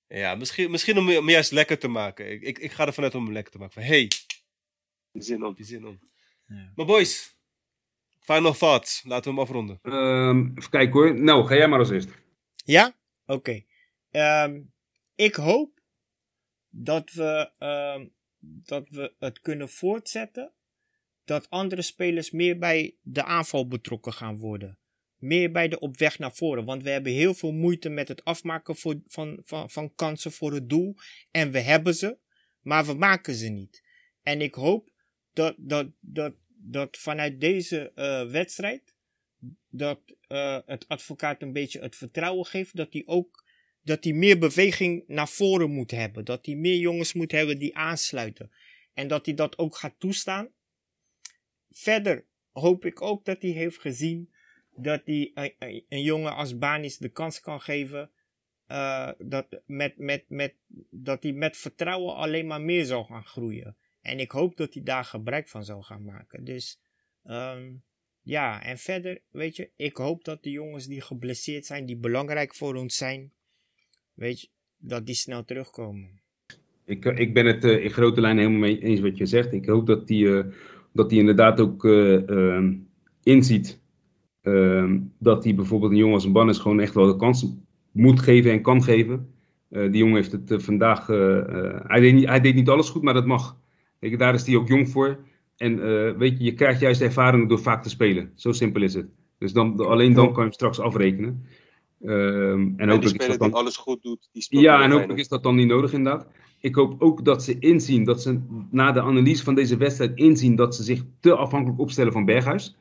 Ja, 0.07 0.35
misschien, 0.35 0.71
misschien 0.71 0.97
om 0.97 1.07
hem 1.07 1.29
juist 1.29 1.51
lekker 1.51 1.77
te 1.79 1.87
maken. 1.87 2.31
Ik, 2.31 2.41
ik, 2.41 2.59
ik 2.59 2.71
ga 2.71 2.85
ervan 2.85 3.03
uit 3.03 3.15
om 3.15 3.23
hem 3.23 3.33
lekker 3.33 3.51
te 3.51 3.57
maken. 3.57 3.73
Van, 3.73 3.83
hey, 3.83 4.07
zin 5.11 5.45
om. 5.45 5.53
Die 5.53 5.65
zin 5.65 5.87
om. 5.87 5.99
Ja. 6.49 6.71
Maar 6.75 6.85
boys, 6.85 7.35
final 8.19 8.53
thoughts. 8.53 9.03
Laten 9.03 9.23
we 9.23 9.29
hem 9.29 9.39
afronden. 9.39 9.79
Um, 9.83 10.53
even 10.57 10.69
kijken 10.69 10.93
hoor. 10.93 11.19
Nou, 11.19 11.47
ga 11.47 11.55
jij 11.55 11.67
maar 11.67 11.79
als 11.79 11.89
eerst. 11.89 12.09
Ja? 12.55 12.95
Oké. 13.25 13.63
Okay. 14.11 14.45
Um, 14.45 14.73
ik 15.15 15.35
hoop 15.35 15.81
dat 16.69 17.11
we, 17.11 17.51
um, 17.59 18.13
dat 18.39 18.89
we 18.89 19.13
het 19.19 19.39
kunnen 19.39 19.69
voortzetten. 19.69 20.51
Dat 21.25 21.49
andere 21.49 21.81
spelers 21.81 22.31
meer 22.31 22.57
bij 22.57 22.95
de 23.01 23.23
aanval 23.23 23.67
betrokken 23.67 24.13
gaan 24.13 24.37
worden. 24.37 24.77
Meer 25.17 25.51
bij 25.51 25.67
de 25.67 25.79
op 25.79 25.97
weg 25.97 26.19
naar 26.19 26.33
voren. 26.33 26.65
Want 26.65 26.83
we 26.83 26.89
hebben 26.89 27.11
heel 27.11 27.33
veel 27.33 27.51
moeite 27.51 27.89
met 27.89 28.07
het 28.07 28.23
afmaken 28.23 28.75
voor, 28.75 28.95
van, 29.07 29.41
van, 29.45 29.69
van 29.69 29.95
kansen 29.95 30.31
voor 30.31 30.53
het 30.53 30.69
doel. 30.69 30.95
En 31.31 31.51
we 31.51 31.59
hebben 31.59 31.95
ze, 31.95 32.17
maar 32.61 32.85
we 32.85 32.93
maken 32.93 33.33
ze 33.33 33.47
niet. 33.47 33.83
En 34.23 34.41
ik 34.41 34.53
hoop 34.53 34.89
dat, 35.39 35.55
dat, 35.57 35.87
dat, 35.99 36.33
dat 36.47 36.97
vanuit 36.97 37.41
deze 37.41 37.91
uh, 37.95 38.31
wedstrijd. 38.31 38.95
Dat 39.69 39.99
uh, 40.27 40.59
het 40.65 40.87
advocaat 40.87 41.41
een 41.41 41.53
beetje 41.53 41.79
het 41.79 41.95
vertrouwen 41.95 42.45
geeft 42.45 42.75
dat 42.75 42.93
hij 42.93 43.03
ook 43.05 43.47
dat 43.81 44.03
hij 44.03 44.13
meer 44.13 44.37
beweging 44.37 45.03
naar 45.07 45.27
voren 45.27 45.71
moet 45.71 45.91
hebben. 45.91 46.25
Dat 46.25 46.45
hij 46.45 46.55
meer 46.55 46.77
jongens 46.77 47.13
moet 47.13 47.31
hebben 47.31 47.59
die 47.59 47.75
aansluiten. 47.75 48.51
En 48.93 49.07
dat 49.07 49.25
hij 49.25 49.35
dat 49.35 49.57
ook 49.57 49.75
gaat 49.75 49.99
toestaan. 49.99 50.49
Verder 51.69 52.25
hoop 52.51 52.85
ik 52.85 53.01
ook 53.01 53.25
dat 53.25 53.41
hij 53.41 53.51
heeft 53.51 53.79
gezien 53.79 54.33
dat 54.75 55.01
hij 55.05 55.31
een, 55.33 55.83
een 55.89 56.01
jongen 56.01 56.35
als 56.35 56.57
Banis 56.57 56.97
de 56.97 57.09
kans 57.09 57.39
kan 57.39 57.61
geven. 57.61 58.11
Dat, 59.17 59.61
met, 59.65 59.97
met, 59.97 60.23
met, 60.27 60.55
dat 60.89 61.23
hij 61.23 61.31
met 61.31 61.57
vertrouwen 61.57 62.15
alleen 62.15 62.47
maar 62.47 62.61
meer 62.61 62.85
zal 62.85 63.03
gaan 63.03 63.25
groeien. 63.25 63.77
En 64.09 64.19
ik 64.19 64.31
hoop 64.31 64.57
dat 64.57 64.73
hij 64.73 64.83
daar 64.83 65.05
gebruik 65.05 65.47
van 65.47 65.63
zal 65.63 65.81
gaan 65.81 66.03
maken. 66.03 66.43
Dus 66.43 66.79
um, 67.25 67.83
ja, 68.21 68.63
en 68.63 68.77
verder, 68.77 69.21
weet 69.31 69.55
je, 69.55 69.69
ik 69.75 69.97
hoop 69.97 70.23
dat 70.23 70.43
de 70.43 70.51
jongens 70.51 70.87
die 70.87 71.01
geblesseerd 71.01 71.65
zijn, 71.65 71.85
die 71.85 71.97
belangrijk 71.97 72.55
voor 72.55 72.75
ons 72.75 72.95
zijn, 72.95 73.31
weet 74.13 74.41
je, 74.41 74.47
dat 74.77 75.05
die 75.05 75.15
snel 75.15 75.45
terugkomen. 75.45 76.21
Ik, 76.85 77.05
eh, 77.05 77.19
ik 77.19 77.33
ben 77.33 77.45
het 77.45 77.63
uh, 77.63 77.83
in 77.83 77.89
grote 77.89 78.21
lijnen 78.21 78.43
helemaal 78.43 78.67
mee 78.67 78.79
eens 78.79 78.99
wat 78.99 79.17
je 79.17 79.25
zegt. 79.25 79.53
Ik 79.53 79.65
hoop 79.65 79.87
dat 79.87 80.07
die, 80.07 80.25
uh, 80.25 80.45
dat 80.93 81.09
die 81.09 81.19
inderdaad 81.19 81.59
ook 81.59 81.83
uh, 81.83 82.67
inziet 83.23 83.79
ehm, 84.41 84.99
dat 85.19 85.43
hij 85.43 85.55
bijvoorbeeld 85.55 85.91
een 85.91 85.97
jongen 85.97 86.13
als 86.13 86.25
een 86.25 86.31
Bannis 86.31 86.57
gewoon 86.57 86.79
echt 86.79 86.93
wel 86.93 87.07
de 87.07 87.15
kans 87.15 87.47
moet 87.91 88.19
geven 88.19 88.51
en 88.51 88.61
kan 88.61 88.83
geven. 88.83 89.33
die 89.69 89.97
jongen 89.97 90.15
heeft 90.15 90.31
het 90.31 90.63
vandaag, 90.63 91.07
hij, 91.87 91.99
deed 91.99 92.13
niet, 92.13 92.27
hij 92.27 92.39
deed 92.39 92.55
niet 92.55 92.69
alles 92.69 92.89
goed, 92.89 93.01
maar 93.01 93.13
dat 93.13 93.25
mag. 93.25 93.57
Kijk, 93.99 94.19
daar 94.19 94.33
is 94.33 94.45
hij 94.45 94.55
ook 94.55 94.67
jong 94.67 94.89
voor. 94.89 95.19
En 95.57 95.77
weet 96.17 96.37
je, 96.37 96.43
je 96.43 96.53
krijgt 96.53 96.79
juist 96.79 97.01
ervaring 97.01 97.49
door 97.49 97.59
vaak 97.59 97.83
te 97.83 97.89
spelen. 97.89 98.31
Zo 98.35 98.51
simpel 98.51 98.81
is 98.81 98.93
het. 98.93 99.07
Dus 99.37 99.53
dan, 99.53 99.85
alleen 99.85 100.13
dan 100.13 100.25
kan 100.25 100.35
je 100.35 100.41
hem 100.41 100.51
straks 100.51 100.79
afrekenen. 100.79 101.45
Um, 102.03 102.73
en, 102.77 102.89
en 102.89 102.99
die 102.99 103.09
speler 103.09 103.37
dan... 103.37 103.47
die 103.47 103.57
alles 103.57 103.77
goed 103.77 104.03
doet, 104.03 104.29
die 104.31 104.59
Ja, 104.59 104.83
en 104.83 104.91
hopelijk 104.91 105.19
is 105.19 105.27
dat 105.27 105.43
dan 105.43 105.55
niet 105.55 105.67
nodig 105.67 105.93
inderdaad. 105.93 106.27
Ik 106.59 106.75
hoop 106.75 107.01
ook 107.01 107.25
dat 107.25 107.43
ze 107.43 107.59
inzien, 107.59 108.03
dat 108.03 108.21
ze 108.21 108.39
na 108.71 108.91
de 108.91 109.01
analyse 109.01 109.43
van 109.43 109.55
deze 109.55 109.77
wedstrijd 109.77 110.15
inzien 110.15 110.55
dat 110.55 110.75
ze 110.75 110.83
zich 110.83 111.03
te 111.19 111.35
afhankelijk 111.35 111.79
opstellen 111.79 112.11
van 112.11 112.25
Berghuis. 112.25 112.75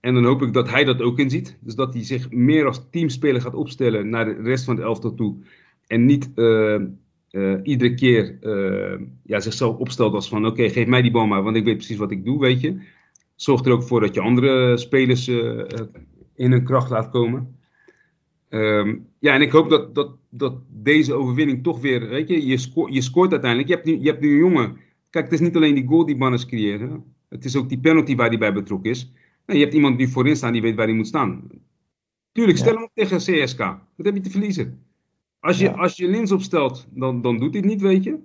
En 0.00 0.14
dan 0.14 0.24
hoop 0.24 0.42
ik 0.42 0.52
dat 0.52 0.70
hij 0.70 0.84
dat 0.84 1.02
ook 1.02 1.18
inziet. 1.18 1.58
Dus 1.60 1.74
dat 1.74 1.94
hij 1.94 2.04
zich 2.04 2.30
meer 2.30 2.66
als 2.66 2.86
teamspeler 2.90 3.40
gaat 3.40 3.54
opstellen 3.54 4.08
naar 4.08 4.24
de 4.24 4.42
rest 4.42 4.64
van 4.64 4.76
het 4.76 4.84
elftal 4.84 5.14
toe. 5.14 5.36
En 5.86 6.04
niet 6.04 6.30
uh, 6.34 6.82
uh, 7.32 7.58
iedere 7.62 7.94
keer 7.94 8.38
uh, 8.40 9.06
ja, 9.22 9.40
zichzelf 9.40 9.76
opstelt 9.76 10.14
als 10.14 10.28
van 10.28 10.46
oké, 10.46 10.68
geef 10.68 10.86
mij 10.86 11.02
die 11.02 11.10
bal 11.10 11.26
maar, 11.26 11.42
want 11.42 11.56
ik 11.56 11.64
weet 11.64 11.76
precies 11.76 11.96
wat 11.96 12.10
ik 12.10 12.24
doe, 12.24 12.40
weet 12.40 12.60
je. 12.60 12.80
Zorg 13.34 13.64
er 13.64 13.72
ook 13.72 13.82
voor 13.82 14.00
dat 14.00 14.14
je 14.14 14.20
andere 14.20 14.76
spelers 14.76 15.28
in 15.28 16.50
hun 16.50 16.64
kracht 16.64 16.90
laat 16.90 17.10
komen. 17.10 17.56
Um, 18.48 19.06
ja, 19.18 19.34
en 19.34 19.40
ik 19.40 19.52
hoop 19.52 19.70
dat, 19.70 19.94
dat, 19.94 20.16
dat 20.30 20.54
deze 20.68 21.14
overwinning 21.14 21.62
toch 21.62 21.80
weer, 21.80 22.08
weet 22.08 22.28
je, 22.28 22.46
je, 22.46 22.56
sco 22.56 22.88
je 22.88 23.00
scoort 23.00 23.30
uiteindelijk. 23.30 23.70
Je 23.70 23.74
hebt, 23.74 23.86
nu, 23.86 23.98
je 24.00 24.10
hebt 24.10 24.20
nu 24.20 24.30
een 24.30 24.38
jongen. 24.38 24.76
Kijk, 25.10 25.24
het 25.24 25.34
is 25.34 25.40
niet 25.40 25.56
alleen 25.56 25.74
die 25.74 25.86
goal 25.86 26.06
die 26.06 26.16
Bannes 26.16 26.46
creëren. 26.46 27.04
Het 27.28 27.44
is 27.44 27.56
ook 27.56 27.68
die 27.68 27.80
penalty 27.80 28.16
waar 28.16 28.28
hij 28.28 28.38
bij 28.38 28.52
betrokken 28.52 28.90
is. 28.90 29.12
En 29.44 29.56
je 29.56 29.62
hebt 29.62 29.74
iemand 29.74 29.98
die 29.98 30.08
voorin 30.08 30.36
staat, 30.36 30.52
die 30.52 30.62
weet 30.62 30.74
waar 30.74 30.86
hij 30.86 30.94
moet 30.94 31.06
staan. 31.06 31.48
Tuurlijk, 32.32 32.58
stel 32.58 32.74
hem 32.74 32.82
op 32.82 32.90
tegen 32.94 33.16
CSK. 33.16 33.58
Wat 33.58 34.06
heb 34.06 34.14
je 34.14 34.20
te 34.20 34.30
verliezen? 34.30 34.84
Als 35.42 35.58
je, 35.58 35.64
ja. 35.64 35.70
als 35.70 35.96
je 35.96 36.08
Lins 36.08 36.32
opstelt, 36.32 36.86
dan, 36.90 37.22
dan 37.22 37.38
doet 37.38 37.52
hij 37.52 37.60
het 37.60 37.70
niet, 37.70 37.80
weet 37.80 38.04
je. 38.04 38.18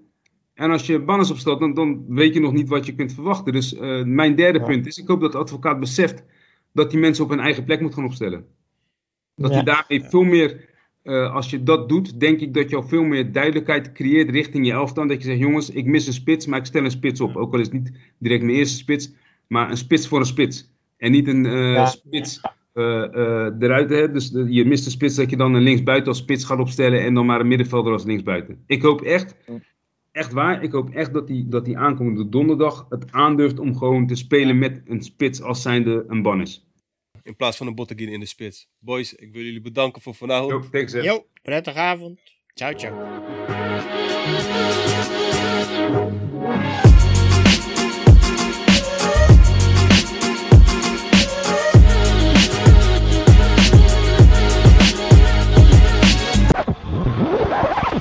En 0.54 0.72
als 0.72 0.86
je 0.86 1.00
Bannes 1.00 1.32
opstelt, 1.32 1.60
dan, 1.60 1.74
dan 1.74 2.06
weet 2.08 2.34
je 2.34 2.40
nog 2.40 2.54
niet 2.54 2.70
wat 2.70 2.86
je 2.86 2.96
kunt 2.96 3.14
verwachten. 3.14 3.54
Dus 3.54 3.74
uh, 3.74 4.04
mijn 4.04 4.36
derde 4.36 4.60
ja. 4.60 4.66
punt 4.66 4.86
is, 4.86 4.98
ik 4.98 5.08
hoop 5.08 5.22
dat 5.22 5.32
de 5.32 5.38
advocaat 5.38 5.80
beseft 5.80 6.24
dat 6.74 6.92
die 6.92 7.00
mensen 7.00 7.24
op 7.24 7.30
hun 7.30 7.40
eigen 7.40 7.64
plek 7.64 7.82
moet 7.82 7.94
gaan 7.94 8.06
opstellen. 8.06 8.46
Dat 9.36 9.54
je 9.54 9.64
daarmee 9.64 10.02
veel 10.02 10.24
meer, 10.24 10.70
uh, 11.04 11.34
als 11.34 11.50
je 11.50 11.64
dat 11.64 11.90
doet, 11.90 12.20
denk 12.20 12.40
ik 12.40 12.54
dat 12.54 12.70
je 12.70 12.76
al 12.76 12.84
veel 12.84 13.04
meer 13.04 13.32
duidelijkheid 13.32 13.92
creëert 13.92 14.30
richting 14.30 14.66
je 14.66 14.72
elftal. 14.72 15.08
Dat 15.08 15.22
je 15.22 15.28
zegt, 15.28 15.40
jongens, 15.40 15.70
ik 15.70 15.86
mis 15.86 16.08
een 16.08 16.14
spits, 16.14 16.46
maar 16.46 16.60
ik 16.60 16.66
stel 16.66 16.84
een 16.84 16.92
spits 16.92 17.22
op. 17.22 17.36
Ook 17.36 17.54
al 17.54 17.60
is 17.60 17.66
het 17.66 17.76
niet 17.76 17.92
direct 18.18 18.44
mijn 18.44 18.58
eerste 18.58 18.78
spits, 18.78 19.14
maar 19.48 19.70
een 19.70 19.78
spits 19.78 20.08
voor 20.08 20.20
een 20.20 20.26
spits. 20.26 20.72
En 20.98 21.12
niet 21.12 21.28
een 21.28 21.46
uh, 21.46 21.74
ja. 21.74 21.86
spits 21.86 22.42
eruit. 22.78 23.90
Hè? 23.90 24.12
Dus 24.12 24.30
de, 24.30 24.54
je 24.54 24.66
mist 24.66 24.86
een 24.86 24.92
spits 24.92 25.16
dat 25.16 25.30
je 25.30 25.38
dan 25.38 25.54
een 25.54 25.62
linksbuiten 25.62 26.08
als 26.08 26.18
spits 26.18 26.44
gaat 26.44 26.60
opstellen 26.60 27.02
en 27.02 27.14
dan 27.14 27.26
maar 27.26 27.40
een 27.40 27.48
middenvelder 27.48 27.94
als 27.94 28.04
linksbuiten. 28.04 28.64
Ik 28.68 28.82
hoop 28.82 29.02
echt, 29.02 29.36
echt 30.12 30.34
waar, 30.34 30.64
ik 30.64 30.72
hoop 30.72 30.90
echt 30.90 31.14
dat 31.14 31.28
die, 31.28 31.48
dat 31.48 31.66
die 31.66 31.78
aankomende 31.78 32.30
donderdag 32.30 32.86
het 32.90 33.12
aandurft 33.12 33.60
om 33.60 33.78
gewoon 33.78 34.08
te 34.08 34.16
spelen 34.16 34.58
met 34.58 34.82
een 34.86 35.02
spits 35.02 35.42
als 35.42 35.62
zijnde 35.62 36.06
een 36.08 36.22
Bannis 36.22 36.68
in 37.28 37.36
plaats 37.36 37.58
van 37.58 37.68
een 37.68 37.76
Botteguin 37.76 38.10
in 38.10 38.20
de 38.20 38.26
spits. 38.26 38.70
Boys, 38.80 39.14
ik 39.14 39.34
wil 39.34 39.44
jullie 39.44 39.62
bedanken 39.62 40.02
voor 40.02 40.16
vanavond. 40.16 40.52
Yo, 40.52 40.70
thanks, 40.70 40.94
Yo, 40.94 41.26
prettige 41.42 41.80
avond. 41.80 42.20
Ciao, 42.54 42.74
ciao. 42.74 42.96